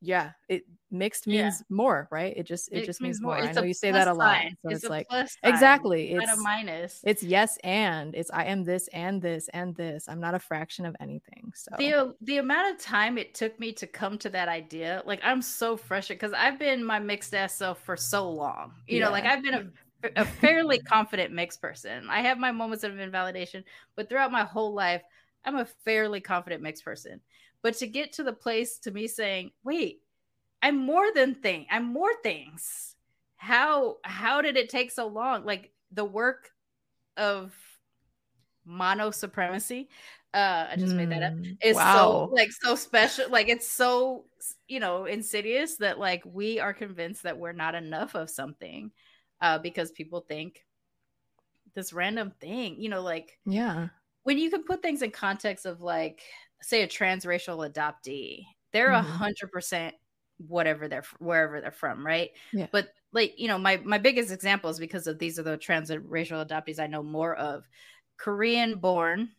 yeah, 0.00 0.30
it 0.48 0.64
mixed 0.90 1.26
means 1.26 1.60
yeah. 1.60 1.74
more, 1.74 2.08
right? 2.10 2.34
It 2.36 2.44
just 2.44 2.68
it 2.68 2.76
mixed 2.76 2.86
just 2.86 3.00
means 3.00 3.20
more. 3.20 3.36
more. 3.36 3.44
I 3.44 3.52
know 3.52 3.62
you 3.62 3.74
say 3.74 3.90
that 3.90 4.08
a 4.08 4.12
lot. 4.12 4.36
Sign. 4.36 4.56
So 4.62 4.70
it's, 4.70 4.84
it's 4.84 4.90
like 4.90 5.06
exactly. 5.42 6.12
It's 6.12 6.30
a 6.30 6.36
minus. 6.36 7.00
It's 7.04 7.22
yes 7.22 7.58
and 7.64 8.14
it's 8.14 8.30
I 8.30 8.44
am 8.44 8.64
this 8.64 8.88
and 8.92 9.20
this 9.20 9.48
and 9.52 9.74
this. 9.74 10.08
I'm 10.08 10.20
not 10.20 10.34
a 10.34 10.38
fraction 10.38 10.86
of 10.86 10.96
anything. 11.00 11.52
So 11.54 11.70
the 11.78 12.14
the 12.22 12.38
amount 12.38 12.74
of 12.74 12.80
time 12.80 13.18
it 13.18 13.34
took 13.34 13.58
me 13.60 13.72
to 13.74 13.86
come 13.86 14.18
to 14.18 14.30
that 14.30 14.48
idea, 14.48 15.02
like 15.06 15.20
I'm 15.22 15.42
so 15.42 15.76
frustrated 15.76 16.20
because 16.20 16.34
I've 16.38 16.58
been 16.58 16.84
my 16.84 16.98
mixed 16.98 17.34
ass 17.34 17.54
self 17.54 17.80
for 17.82 17.96
so 17.96 18.30
long. 18.30 18.72
You 18.86 18.98
yeah. 18.98 19.04
know, 19.06 19.10
like 19.10 19.24
I've 19.24 19.42
been 19.42 19.54
a 19.54 19.66
a 20.16 20.24
fairly 20.24 20.78
confident 20.78 21.32
mixed 21.32 21.60
person. 21.60 22.08
I 22.08 22.22
have 22.22 22.38
my 22.38 22.52
moments 22.52 22.84
of 22.84 22.98
invalidation, 22.98 23.64
but 23.96 24.08
throughout 24.08 24.32
my 24.32 24.44
whole 24.44 24.74
life, 24.74 25.02
I'm 25.44 25.56
a 25.56 25.66
fairly 25.84 26.20
confident 26.20 26.62
mixed 26.62 26.84
person. 26.84 27.20
But 27.62 27.74
to 27.74 27.86
get 27.86 28.14
to 28.14 28.22
the 28.22 28.32
place 28.32 28.78
to 28.78 28.90
me 28.90 29.06
saying, 29.06 29.50
wait, 29.64 30.00
I'm 30.62 30.76
more 30.76 31.12
than 31.14 31.34
thing. 31.34 31.66
I'm 31.70 31.84
more 31.84 32.14
things. 32.22 32.94
How 33.36 33.96
how 34.04 34.42
did 34.42 34.56
it 34.56 34.68
take 34.68 34.90
so 34.90 35.06
long? 35.06 35.44
Like 35.44 35.72
the 35.90 36.04
work 36.04 36.50
of 37.16 37.54
mono 38.64 39.10
supremacy. 39.10 39.88
Uh, 40.32 40.68
I 40.70 40.76
just 40.76 40.92
mm, 40.92 40.96
made 40.96 41.10
that 41.10 41.22
up. 41.22 41.32
Mm, 41.32 41.56
it's 41.60 41.76
wow. 41.76 42.28
so 42.28 42.34
like 42.34 42.50
so 42.52 42.74
special. 42.74 43.28
Like 43.30 43.48
it's 43.48 43.68
so 43.68 44.26
you 44.68 44.78
know 44.78 45.06
insidious 45.06 45.76
that 45.76 45.98
like 45.98 46.22
we 46.24 46.60
are 46.60 46.72
convinced 46.72 47.24
that 47.24 47.38
we're 47.38 47.52
not 47.52 47.74
enough 47.74 48.14
of 48.14 48.30
something, 48.30 48.92
uh, 49.40 49.58
because 49.58 49.90
people 49.90 50.20
think 50.20 50.64
this 51.74 51.92
random 51.92 52.32
thing. 52.40 52.80
You 52.80 52.90
know, 52.90 53.02
like 53.02 53.38
yeah, 53.44 53.88
when 54.22 54.38
you 54.38 54.50
can 54.50 54.62
put 54.62 54.82
things 54.82 55.02
in 55.02 55.10
context 55.10 55.66
of 55.66 55.80
like 55.80 56.22
say 56.62 56.82
a 56.82 56.88
transracial 56.88 57.68
adoptee, 57.68 58.44
they're 58.72 58.92
a 58.92 59.00
mm-hmm. 59.00 59.10
hundred 59.10 59.50
percent 59.50 59.94
whatever 60.48 60.88
they're 60.88 61.04
wherever 61.18 61.60
they're 61.60 61.70
from, 61.70 62.06
right? 62.06 62.30
Yeah. 62.52 62.66
But 62.70 62.88
like 63.12 63.34
you 63.38 63.48
know, 63.48 63.58
my 63.58 63.78
my 63.84 63.98
biggest 63.98 64.32
example 64.32 64.70
is 64.70 64.78
because 64.78 65.06
of 65.06 65.18
these 65.18 65.38
are 65.38 65.42
the 65.42 65.58
transracial 65.58 66.46
adoptees 66.46 66.78
I 66.78 66.86
know 66.86 67.02
more 67.02 67.34
of. 67.34 67.68
Korean 68.16 68.78
born, 68.78 69.30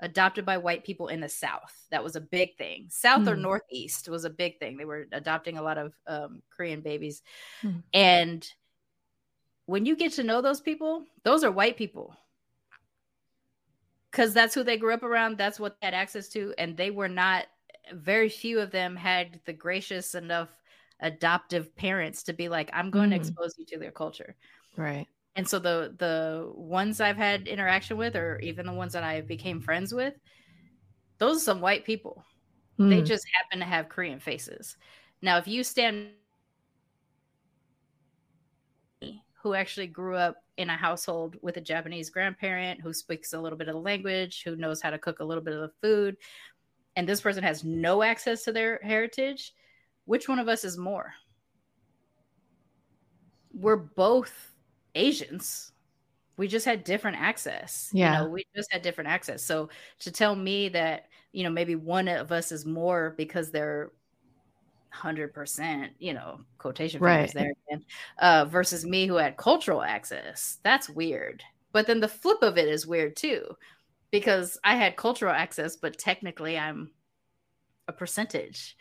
adopted 0.00 0.44
by 0.44 0.58
white 0.58 0.84
people 0.84 1.08
in 1.08 1.20
the 1.20 1.28
South. 1.28 1.74
That 1.90 2.04
was 2.04 2.16
a 2.16 2.20
big 2.20 2.56
thing. 2.56 2.86
South 2.88 3.22
mm. 3.22 3.28
or 3.28 3.36
Northeast 3.36 4.08
was 4.08 4.24
a 4.24 4.30
big 4.30 4.58
thing. 4.58 4.76
They 4.76 4.84
were 4.84 5.06
adopting 5.12 5.58
a 5.58 5.62
lot 5.62 5.78
of 5.78 5.92
um, 6.06 6.42
Korean 6.50 6.80
babies, 6.80 7.22
mm. 7.62 7.82
and 7.92 8.46
when 9.66 9.86
you 9.86 9.96
get 9.96 10.12
to 10.12 10.24
know 10.24 10.40
those 10.40 10.60
people, 10.60 11.04
those 11.24 11.44
are 11.44 11.50
white 11.50 11.76
people 11.76 12.16
because 14.10 14.34
that's 14.34 14.54
who 14.54 14.62
they 14.62 14.76
grew 14.76 14.92
up 14.92 15.02
around. 15.02 15.38
That's 15.38 15.58
what 15.58 15.76
they 15.80 15.86
had 15.86 15.94
access 15.94 16.28
to, 16.30 16.54
and 16.58 16.76
they 16.76 16.90
were 16.90 17.08
not. 17.08 17.46
Very 17.92 18.28
few 18.28 18.60
of 18.60 18.70
them 18.70 18.96
had 18.96 19.40
the 19.44 19.52
gracious 19.52 20.14
enough 20.14 20.50
adoptive 21.00 21.74
parents 21.74 22.22
to 22.24 22.32
be 22.32 22.48
like, 22.48 22.70
"I'm 22.72 22.90
going 22.90 23.10
mm. 23.10 23.14
to 23.14 23.16
expose 23.16 23.54
you 23.58 23.64
to 23.66 23.78
their 23.78 23.90
culture." 23.90 24.36
Right. 24.76 25.06
And 25.34 25.48
so 25.48 25.58
the 25.58 25.94
the 25.98 26.52
ones 26.54 27.00
I've 27.00 27.16
had 27.16 27.48
interaction 27.48 27.96
with, 27.96 28.16
or 28.16 28.38
even 28.40 28.66
the 28.66 28.72
ones 28.72 28.92
that 28.92 29.02
I 29.02 29.20
became 29.22 29.60
friends 29.60 29.92
with, 29.92 30.14
those 31.18 31.38
are 31.38 31.44
some 31.44 31.60
white 31.60 31.84
people. 31.84 32.24
Mm. 32.78 32.90
They 32.90 33.02
just 33.02 33.26
happen 33.34 33.58
to 33.60 33.64
have 33.64 33.88
Korean 33.88 34.20
faces. 34.20 34.76
Now, 35.22 35.38
if 35.38 35.48
you 35.48 35.64
stand 35.64 36.10
who 39.42 39.54
actually 39.54 39.88
grew 39.88 40.14
up 40.14 40.36
in 40.56 40.70
a 40.70 40.76
household 40.76 41.36
with 41.42 41.56
a 41.56 41.60
Japanese 41.60 42.10
grandparent 42.10 42.80
who 42.80 42.92
speaks 42.92 43.32
a 43.32 43.40
little 43.40 43.58
bit 43.58 43.68
of 43.68 43.74
the 43.74 43.80
language, 43.80 44.42
who 44.44 44.54
knows 44.54 44.80
how 44.80 44.90
to 44.90 44.98
cook 44.98 45.18
a 45.18 45.24
little 45.24 45.42
bit 45.42 45.54
of 45.54 45.60
the 45.60 45.72
food, 45.82 46.16
and 46.96 47.08
this 47.08 47.20
person 47.20 47.42
has 47.42 47.64
no 47.64 48.02
access 48.02 48.44
to 48.44 48.52
their 48.52 48.78
heritage, 48.82 49.54
which 50.04 50.28
one 50.28 50.38
of 50.38 50.48
us 50.48 50.64
is 50.64 50.76
more? 50.76 51.12
We're 53.54 53.76
both 53.76 54.32
Asians. 54.94 55.72
We 56.36 56.48
just 56.48 56.64
had 56.64 56.84
different 56.84 57.18
access. 57.18 57.90
Yeah. 57.92 58.18
You 58.20 58.24
know, 58.24 58.30
we 58.30 58.46
just 58.56 58.72
had 58.72 58.82
different 58.82 59.10
access. 59.10 59.42
So 59.42 59.68
to 60.00 60.10
tell 60.10 60.34
me 60.34 60.68
that, 60.70 61.06
you 61.32 61.44
know, 61.44 61.50
maybe 61.50 61.76
one 61.76 62.08
of 62.08 62.32
us 62.32 62.52
is 62.52 62.64
more 62.66 63.14
because 63.16 63.50
they're 63.50 63.92
hundred 64.90 65.32
percent, 65.32 65.92
you 65.98 66.12
know, 66.12 66.40
quotation 66.58 67.00
fingers 67.00 67.34
right. 67.34 67.34
there 67.34 67.52
again, 67.68 67.84
uh, 68.18 68.44
versus 68.44 68.84
me 68.84 69.06
who 69.06 69.14
had 69.14 69.36
cultural 69.38 69.82
access. 69.82 70.58
That's 70.62 70.90
weird. 70.90 71.42
but 71.72 71.86
then 71.86 72.00
the 72.00 72.08
flip 72.08 72.42
of 72.42 72.58
it 72.58 72.68
is 72.68 72.86
weird 72.86 73.16
too, 73.16 73.56
because 74.12 74.58
I 74.62 74.76
had 74.76 74.96
cultural 74.96 75.32
access, 75.32 75.74
but 75.74 75.98
technically 75.98 76.56
I'm 76.56 76.92
a 77.88 77.92
percentage, 77.92 78.76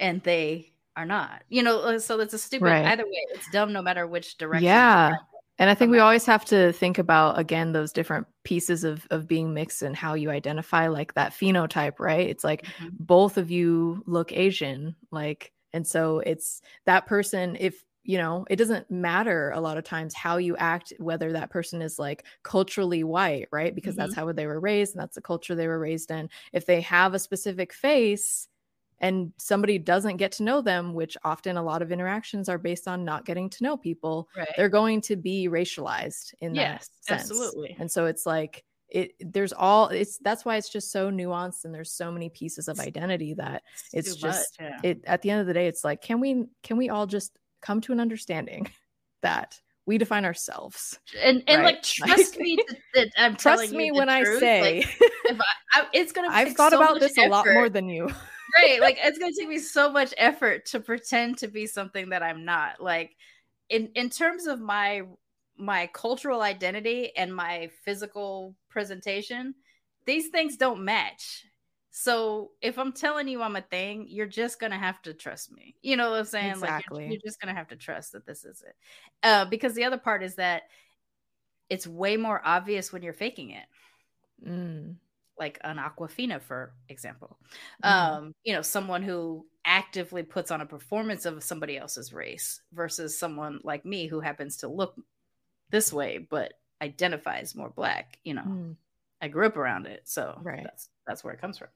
and 0.00 0.20
they 0.22 0.72
are 0.96 1.06
not. 1.06 1.44
You 1.48 1.62
know, 1.62 1.80
uh, 1.80 1.98
so 2.00 2.18
it's 2.18 2.34
a 2.34 2.38
stupid. 2.38 2.64
Right. 2.64 2.86
Either 2.86 3.04
way, 3.04 3.26
it's 3.30 3.48
dumb 3.52 3.72
no 3.72 3.82
matter 3.82 4.08
which 4.08 4.36
direction. 4.38 4.64
Yeah. 4.64 5.14
And 5.58 5.70
I 5.70 5.74
think 5.74 5.92
we 5.92 6.00
always 6.00 6.24
have 6.26 6.44
to 6.46 6.72
think 6.72 6.98
about 6.98 7.38
again 7.38 7.72
those 7.72 7.92
different 7.92 8.26
pieces 8.42 8.82
of 8.82 9.06
of 9.10 9.28
being 9.28 9.54
mixed 9.54 9.82
and 9.82 9.94
how 9.94 10.14
you 10.14 10.30
identify 10.30 10.88
like 10.88 11.14
that 11.14 11.32
phenotype, 11.32 12.00
right? 12.00 12.26
It's 12.28 12.42
like 12.42 12.64
mm-hmm. 12.64 12.88
both 12.98 13.36
of 13.36 13.50
you 13.50 14.02
look 14.06 14.32
Asian, 14.32 14.96
like 15.12 15.52
and 15.72 15.86
so 15.86 16.20
it's 16.20 16.62
that 16.86 17.06
person 17.06 17.56
if 17.60 17.84
you 18.04 18.18
know, 18.18 18.44
it 18.50 18.56
doesn't 18.56 18.90
matter 18.90 19.50
a 19.54 19.60
lot 19.60 19.78
of 19.78 19.84
times 19.84 20.14
how 20.14 20.36
you 20.36 20.56
act, 20.56 20.92
whether 20.98 21.32
that 21.32 21.50
person 21.50 21.80
is 21.82 21.98
like 21.98 22.24
culturally 22.42 23.04
white, 23.04 23.48
right? 23.52 23.74
Because 23.74 23.94
mm-hmm. 23.94 24.02
that's 24.02 24.14
how 24.14 24.32
they 24.32 24.46
were 24.46 24.60
raised 24.60 24.94
and 24.94 25.00
that's 25.00 25.14
the 25.14 25.22
culture 25.22 25.54
they 25.54 25.68
were 25.68 25.78
raised 25.78 26.10
in. 26.10 26.28
If 26.52 26.66
they 26.66 26.80
have 26.80 27.14
a 27.14 27.18
specific 27.18 27.72
face, 27.72 28.48
and 29.02 29.32
somebody 29.36 29.78
doesn't 29.78 30.16
get 30.18 30.30
to 30.30 30.44
know 30.44 30.60
them, 30.60 30.94
which 30.94 31.16
often 31.24 31.56
a 31.56 31.62
lot 31.62 31.82
of 31.82 31.90
interactions 31.90 32.48
are 32.48 32.56
based 32.56 32.86
on 32.86 33.04
not 33.04 33.26
getting 33.26 33.50
to 33.50 33.64
know 33.64 33.76
people, 33.76 34.28
right. 34.36 34.48
they're 34.56 34.68
going 34.68 35.00
to 35.00 35.16
be 35.16 35.48
racialized 35.48 36.32
in 36.40 36.54
yes, 36.54 36.88
that 37.08 37.18
sense. 37.18 37.30
Absolutely. 37.32 37.76
And 37.80 37.90
so 37.90 38.06
it's 38.06 38.24
like 38.24 38.64
it 38.88 39.14
there's 39.20 39.52
all 39.52 39.88
it's 39.88 40.18
that's 40.18 40.44
why 40.44 40.56
it's 40.56 40.68
just 40.68 40.92
so 40.92 41.10
nuanced 41.10 41.64
and 41.64 41.74
there's 41.74 41.90
so 41.90 42.12
many 42.12 42.28
pieces 42.28 42.68
of 42.68 42.78
identity 42.78 43.34
that 43.34 43.62
it's, 43.92 44.10
it's 44.10 44.16
just 44.16 44.60
much, 44.60 44.70
yeah. 44.70 44.90
it 44.90 45.04
at 45.04 45.20
the 45.22 45.30
end 45.30 45.40
of 45.40 45.48
the 45.48 45.54
day, 45.54 45.66
it's 45.66 45.82
like, 45.82 46.00
can 46.00 46.20
we 46.20 46.44
can 46.62 46.76
we 46.76 46.88
all 46.88 47.06
just 47.06 47.36
come 47.62 47.80
to 47.80 47.92
an 47.92 48.00
understanding 48.00 48.68
that 49.22 49.60
we 49.86 49.98
define 49.98 50.24
ourselves 50.24 50.98
and 51.20 51.42
and 51.48 51.62
right? 51.62 51.74
like 51.74 51.82
trust 51.84 52.38
me 52.38 52.56
that 52.94 53.08
i'm 53.16 53.34
trust 53.34 53.72
me 53.72 53.90
when 53.90 54.08
truth. 54.08 54.36
i 54.36 54.40
say 54.40 54.76
like, 54.78 54.96
if 55.24 55.40
I, 55.40 55.80
I, 55.80 55.86
it's 55.92 56.12
gonna 56.12 56.28
i've 56.30 56.54
thought 56.54 56.72
so 56.72 56.80
about 56.80 57.00
this 57.00 57.18
effort. 57.18 57.28
a 57.28 57.30
lot 57.30 57.46
more 57.46 57.68
than 57.68 57.88
you 57.88 58.08
right 58.56 58.80
like 58.80 58.98
it's 59.02 59.18
gonna 59.18 59.32
take 59.36 59.48
me 59.48 59.58
so 59.58 59.90
much 59.90 60.14
effort 60.18 60.66
to 60.66 60.80
pretend 60.80 61.38
to 61.38 61.48
be 61.48 61.66
something 61.66 62.10
that 62.10 62.22
i'm 62.22 62.44
not 62.44 62.80
like 62.80 63.16
in 63.68 63.88
in 63.94 64.08
terms 64.08 64.46
of 64.46 64.60
my 64.60 65.02
my 65.56 65.88
cultural 65.92 66.42
identity 66.42 67.10
and 67.16 67.34
my 67.34 67.68
physical 67.84 68.54
presentation 68.68 69.54
these 70.06 70.28
things 70.28 70.56
don't 70.56 70.84
match 70.84 71.44
so 71.94 72.52
if 72.62 72.78
I'm 72.78 72.92
telling 72.92 73.28
you 73.28 73.42
I'm 73.42 73.54
a 73.54 73.60
thing, 73.60 74.06
you're 74.08 74.26
just 74.26 74.58
gonna 74.58 74.78
have 74.78 75.00
to 75.02 75.12
trust 75.12 75.52
me. 75.52 75.76
You 75.82 75.96
know 75.96 76.10
what 76.10 76.20
I'm 76.20 76.24
saying? 76.24 76.52
Exactly. 76.52 76.96
Like 76.96 77.02
you're, 77.02 77.12
you're 77.12 77.20
just 77.22 77.38
gonna 77.38 77.54
have 77.54 77.68
to 77.68 77.76
trust 77.76 78.12
that 78.12 78.24
this 78.26 78.44
is 78.44 78.64
it. 78.66 78.74
Uh, 79.22 79.44
because 79.44 79.74
the 79.74 79.84
other 79.84 79.98
part 79.98 80.22
is 80.22 80.36
that 80.36 80.62
it's 81.68 81.86
way 81.86 82.16
more 82.16 82.40
obvious 82.42 82.92
when 82.92 83.02
you're 83.02 83.12
faking 83.12 83.50
it. 83.50 83.64
Mm. 84.48 84.96
Like 85.38 85.58
an 85.62 85.76
Awkwafina, 85.76 86.40
for 86.40 86.72
example. 86.88 87.36
Mm. 87.84 87.90
Um, 87.90 88.34
you 88.42 88.54
know, 88.54 88.62
someone 88.62 89.02
who 89.02 89.44
actively 89.66 90.22
puts 90.22 90.50
on 90.50 90.62
a 90.62 90.66
performance 90.66 91.26
of 91.26 91.44
somebody 91.44 91.76
else's 91.76 92.12
race 92.12 92.62
versus 92.72 93.18
someone 93.18 93.60
like 93.64 93.84
me 93.84 94.06
who 94.06 94.20
happens 94.20 94.56
to 94.58 94.68
look 94.68 94.96
this 95.70 95.92
way 95.92 96.18
but 96.18 96.54
identifies 96.80 97.54
more 97.54 97.70
black, 97.70 98.18
you 98.24 98.32
know. 98.32 98.42
Mm. 98.42 98.76
I 99.22 99.28
grew 99.28 99.46
up 99.46 99.56
around 99.56 99.86
it, 99.86 100.02
so 100.04 100.36
right. 100.42 100.64
that's 100.64 100.88
that's 101.06 101.22
where 101.22 101.32
it 101.32 101.40
comes 101.40 101.56
from. 101.56 101.68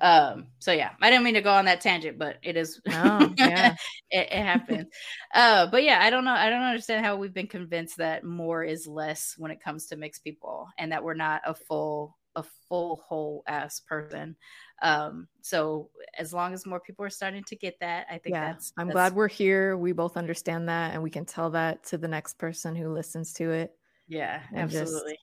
Um, 0.00 0.46
so 0.58 0.72
yeah, 0.72 0.92
I 1.02 1.10
didn't 1.10 1.24
mean 1.24 1.34
to 1.34 1.42
go 1.42 1.52
on 1.52 1.66
that 1.66 1.82
tangent, 1.82 2.18
but 2.18 2.38
it 2.42 2.56
is. 2.56 2.80
Oh, 2.90 3.32
yeah, 3.36 3.74
it, 4.10 4.28
it 4.32 4.42
happens. 4.42 4.86
uh, 5.34 5.66
but 5.70 5.84
yeah, 5.84 5.98
I 6.02 6.08
don't 6.08 6.24
know. 6.24 6.32
I 6.32 6.48
don't 6.48 6.62
understand 6.62 7.04
how 7.04 7.16
we've 7.16 7.34
been 7.34 7.46
convinced 7.46 7.98
that 7.98 8.24
more 8.24 8.64
is 8.64 8.86
less 8.86 9.34
when 9.36 9.50
it 9.50 9.62
comes 9.62 9.86
to 9.88 9.96
mixed 9.96 10.24
people, 10.24 10.66
and 10.78 10.90
that 10.92 11.04
we're 11.04 11.14
not 11.14 11.42
a 11.44 11.54
full 11.54 12.16
a 12.36 12.44
full 12.68 13.04
whole 13.06 13.42
ass 13.46 13.80
person. 13.80 14.34
Um, 14.80 15.28
so 15.42 15.90
as 16.18 16.32
long 16.32 16.54
as 16.54 16.64
more 16.64 16.80
people 16.80 17.04
are 17.04 17.10
starting 17.10 17.44
to 17.44 17.56
get 17.56 17.78
that, 17.80 18.06
I 18.10 18.16
think 18.16 18.34
yeah, 18.34 18.52
that's. 18.52 18.72
I'm 18.78 18.86
that's... 18.86 18.94
glad 18.94 19.14
we're 19.14 19.28
here. 19.28 19.76
We 19.76 19.92
both 19.92 20.16
understand 20.16 20.70
that, 20.70 20.94
and 20.94 21.02
we 21.02 21.10
can 21.10 21.26
tell 21.26 21.50
that 21.50 21.84
to 21.84 21.98
the 21.98 22.08
next 22.08 22.38
person 22.38 22.74
who 22.74 22.88
listens 22.94 23.34
to 23.34 23.50
it. 23.50 23.74
Yeah, 24.06 24.40
absolutely. 24.54 25.18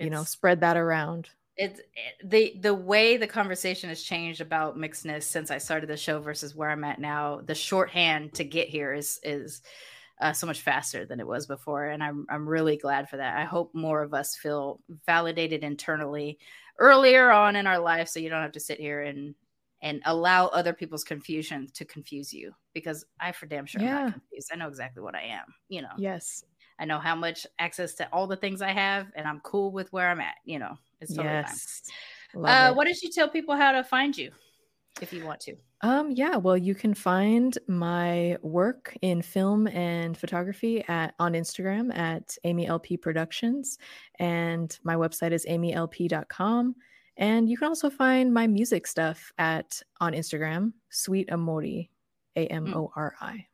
You 0.00 0.10
know 0.10 0.24
spread 0.24 0.60
that 0.60 0.76
around 0.76 1.28
it's 1.60 1.80
it, 1.80 1.86
the 2.24 2.56
the 2.60 2.74
way 2.74 3.18
the 3.18 3.26
conversation 3.26 3.90
has 3.90 4.02
changed 4.02 4.40
about 4.40 4.78
mixedness 4.78 5.24
since 5.24 5.50
I 5.50 5.58
started 5.58 5.88
the 5.88 5.96
show 5.96 6.18
versus 6.18 6.56
where 6.56 6.70
I'm 6.70 6.84
at 6.84 6.98
now. 6.98 7.42
The 7.44 7.54
shorthand 7.54 8.32
to 8.34 8.44
get 8.44 8.68
here 8.68 8.94
is 8.94 9.20
is 9.22 9.60
uh, 10.20 10.32
so 10.32 10.46
much 10.46 10.62
faster 10.62 11.04
than 11.04 11.20
it 11.20 11.26
was 11.26 11.46
before, 11.46 11.86
and 11.86 12.02
I'm 12.02 12.26
I'm 12.30 12.48
really 12.48 12.78
glad 12.78 13.10
for 13.10 13.18
that. 13.18 13.36
I 13.36 13.44
hope 13.44 13.74
more 13.74 14.02
of 14.02 14.14
us 14.14 14.36
feel 14.36 14.80
validated 15.06 15.62
internally 15.62 16.38
earlier 16.78 17.30
on 17.30 17.56
in 17.56 17.66
our 17.66 17.78
life, 17.78 18.08
so 18.08 18.20
you 18.20 18.30
don't 18.30 18.42
have 18.42 18.52
to 18.52 18.60
sit 18.60 18.80
here 18.80 19.02
and 19.02 19.34
and 19.82 20.00
allow 20.06 20.46
other 20.46 20.72
people's 20.72 21.04
confusion 21.04 21.66
to 21.74 21.84
confuse 21.84 22.32
you 22.32 22.52
because 22.72 23.04
I 23.18 23.32
for 23.32 23.44
damn 23.44 23.66
sure 23.66 23.82
yeah. 23.82 23.98
am 23.98 24.04
not 24.04 24.12
confused. 24.14 24.50
I 24.50 24.56
know 24.56 24.68
exactly 24.68 25.02
what 25.02 25.14
I 25.14 25.24
am. 25.24 25.44
You 25.68 25.82
know. 25.82 25.92
Yes. 25.98 26.42
I 26.80 26.86
know 26.86 26.98
how 26.98 27.14
much 27.14 27.46
access 27.58 27.94
to 27.96 28.08
all 28.12 28.26
the 28.26 28.36
things 28.36 28.62
I 28.62 28.72
have, 28.72 29.08
and 29.14 29.28
I'm 29.28 29.40
cool 29.40 29.70
with 29.70 29.92
where 29.92 30.08
I'm 30.10 30.20
at. 30.20 30.36
You 30.44 30.58
know, 30.58 30.78
it's 31.00 31.14
totally 31.14 31.34
yes. 31.34 31.82
fine. 32.32 32.44
Uh, 32.44 32.72
what 32.72 32.86
did 32.86 33.00
you 33.02 33.10
tell 33.10 33.28
people 33.28 33.54
how 33.54 33.72
to 33.72 33.84
find 33.84 34.16
you 34.16 34.30
if 35.02 35.12
you 35.12 35.24
want 35.24 35.40
to? 35.40 35.56
Um, 35.82 36.10
yeah, 36.10 36.36
well, 36.36 36.56
you 36.56 36.74
can 36.74 36.94
find 36.94 37.56
my 37.68 38.36
work 38.42 38.96
in 39.02 39.20
film 39.22 39.66
and 39.68 40.16
photography 40.16 40.82
at 40.88 41.14
on 41.18 41.34
Instagram 41.34 41.96
at 41.96 42.36
Amy 42.44 42.66
LP 42.66 42.96
Productions, 42.96 43.78
and 44.18 44.78
my 44.82 44.94
website 44.94 45.32
is 45.32 45.46
amylp.com. 45.46 46.74
And 47.16 47.50
you 47.50 47.58
can 47.58 47.68
also 47.68 47.90
find 47.90 48.32
my 48.32 48.46
music 48.46 48.86
stuff 48.86 49.30
at 49.36 49.82
on 50.00 50.14
Instagram, 50.14 50.72
Sweet 50.88 51.30
Amori, 51.30 51.90
A 52.36 52.46
M 52.46 52.72
O 52.74 52.90
R 52.96 53.14
I. 53.20 53.46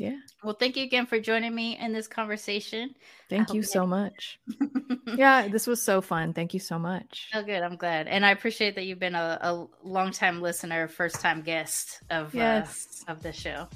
Cool. 0.00 0.08
Yeah. 0.08 0.16
Well, 0.42 0.54
thank 0.54 0.76
you 0.76 0.84
again 0.84 1.06
for 1.06 1.20
joining 1.20 1.54
me 1.54 1.78
in 1.78 1.92
this 1.92 2.08
conversation. 2.08 2.94
Thank 3.28 3.52
you 3.52 3.62
so 3.62 3.86
much. 3.86 4.40
yeah, 5.16 5.48
this 5.48 5.66
was 5.66 5.82
so 5.82 6.00
fun. 6.00 6.32
Thank 6.32 6.54
you 6.54 6.60
so 6.60 6.78
much. 6.78 7.28
Oh, 7.34 7.42
good. 7.42 7.62
I'm 7.62 7.76
glad. 7.76 8.08
And 8.08 8.24
I 8.24 8.30
appreciate 8.30 8.74
that 8.76 8.86
you've 8.86 8.98
been 8.98 9.14
a, 9.14 9.38
a 9.40 9.66
long 9.82 10.12
time 10.12 10.40
listener, 10.40 10.88
first 10.88 11.20
time 11.20 11.42
guest 11.42 12.00
of, 12.10 12.34
uh, 12.34 12.38
yes. 12.38 13.04
uh, 13.06 13.12
of 13.12 13.22
the 13.22 13.32
show. 13.32 13.68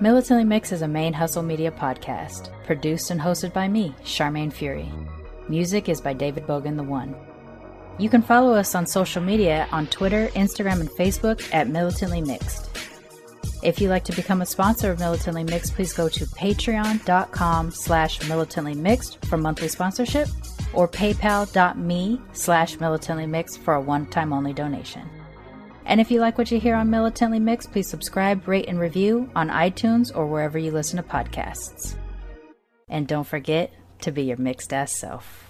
Militantly 0.00 0.44
Mixed 0.44 0.72
is 0.72 0.80
a 0.80 0.86
ManeHustle 0.86 1.44
media 1.44 1.70
podcast, 1.70 2.48
produced 2.64 3.10
and 3.10 3.20
hosted 3.20 3.52
by 3.52 3.68
me, 3.68 3.94
Sharmane 4.02 4.50
Fury. 4.50 4.90
Music 5.50 5.90
is 5.90 6.00
by 6.00 6.14
David 6.14 6.46
Bogan 6.46 6.76
the 6.76 6.82
One. 6.82 7.14
You 8.00 8.08
can 8.08 8.22
follow 8.22 8.54
us 8.54 8.74
on 8.74 8.86
social 8.86 9.20
media 9.20 9.68
on 9.72 9.86
Twitter, 9.88 10.28
Instagram, 10.28 10.80
and 10.80 10.88
Facebook 10.88 11.46
at 11.52 11.68
Militantly 11.68 12.22
Mixed. 12.22 12.70
If 13.62 13.78
you'd 13.78 13.90
like 13.90 14.04
to 14.04 14.16
become 14.16 14.40
a 14.40 14.46
sponsor 14.46 14.90
of 14.90 14.98
Militantly 14.98 15.44
Mixed, 15.44 15.74
please 15.74 15.92
go 15.92 16.08
to 16.08 16.24
patreon.com 16.24 17.70
slash 17.70 18.26
militantly 18.26 18.72
mixed 18.72 19.22
for 19.26 19.36
monthly 19.36 19.68
sponsorship 19.68 20.28
or 20.72 20.88
paypal.me 20.88 22.22
slash 22.32 22.80
militantly 22.80 23.26
mixed 23.26 23.60
for 23.60 23.74
a 23.74 23.80
one-time 23.82 24.32
only 24.32 24.54
donation. 24.54 25.06
And 25.84 26.00
if 26.00 26.10
you 26.10 26.20
like 26.22 26.38
what 26.38 26.50
you 26.50 26.58
hear 26.58 26.76
on 26.76 26.88
Militantly 26.88 27.38
Mixed, 27.38 27.70
please 27.70 27.90
subscribe, 27.90 28.48
rate, 28.48 28.66
and 28.66 28.80
review 28.80 29.30
on 29.36 29.50
iTunes 29.50 30.10
or 30.16 30.26
wherever 30.26 30.58
you 30.58 30.70
listen 30.70 30.96
to 30.96 31.02
podcasts. 31.02 31.96
And 32.88 33.06
don't 33.06 33.26
forget 33.26 33.74
to 34.00 34.10
be 34.10 34.22
your 34.22 34.38
mixed 34.38 34.72
ass 34.72 34.96
self. 34.96 35.49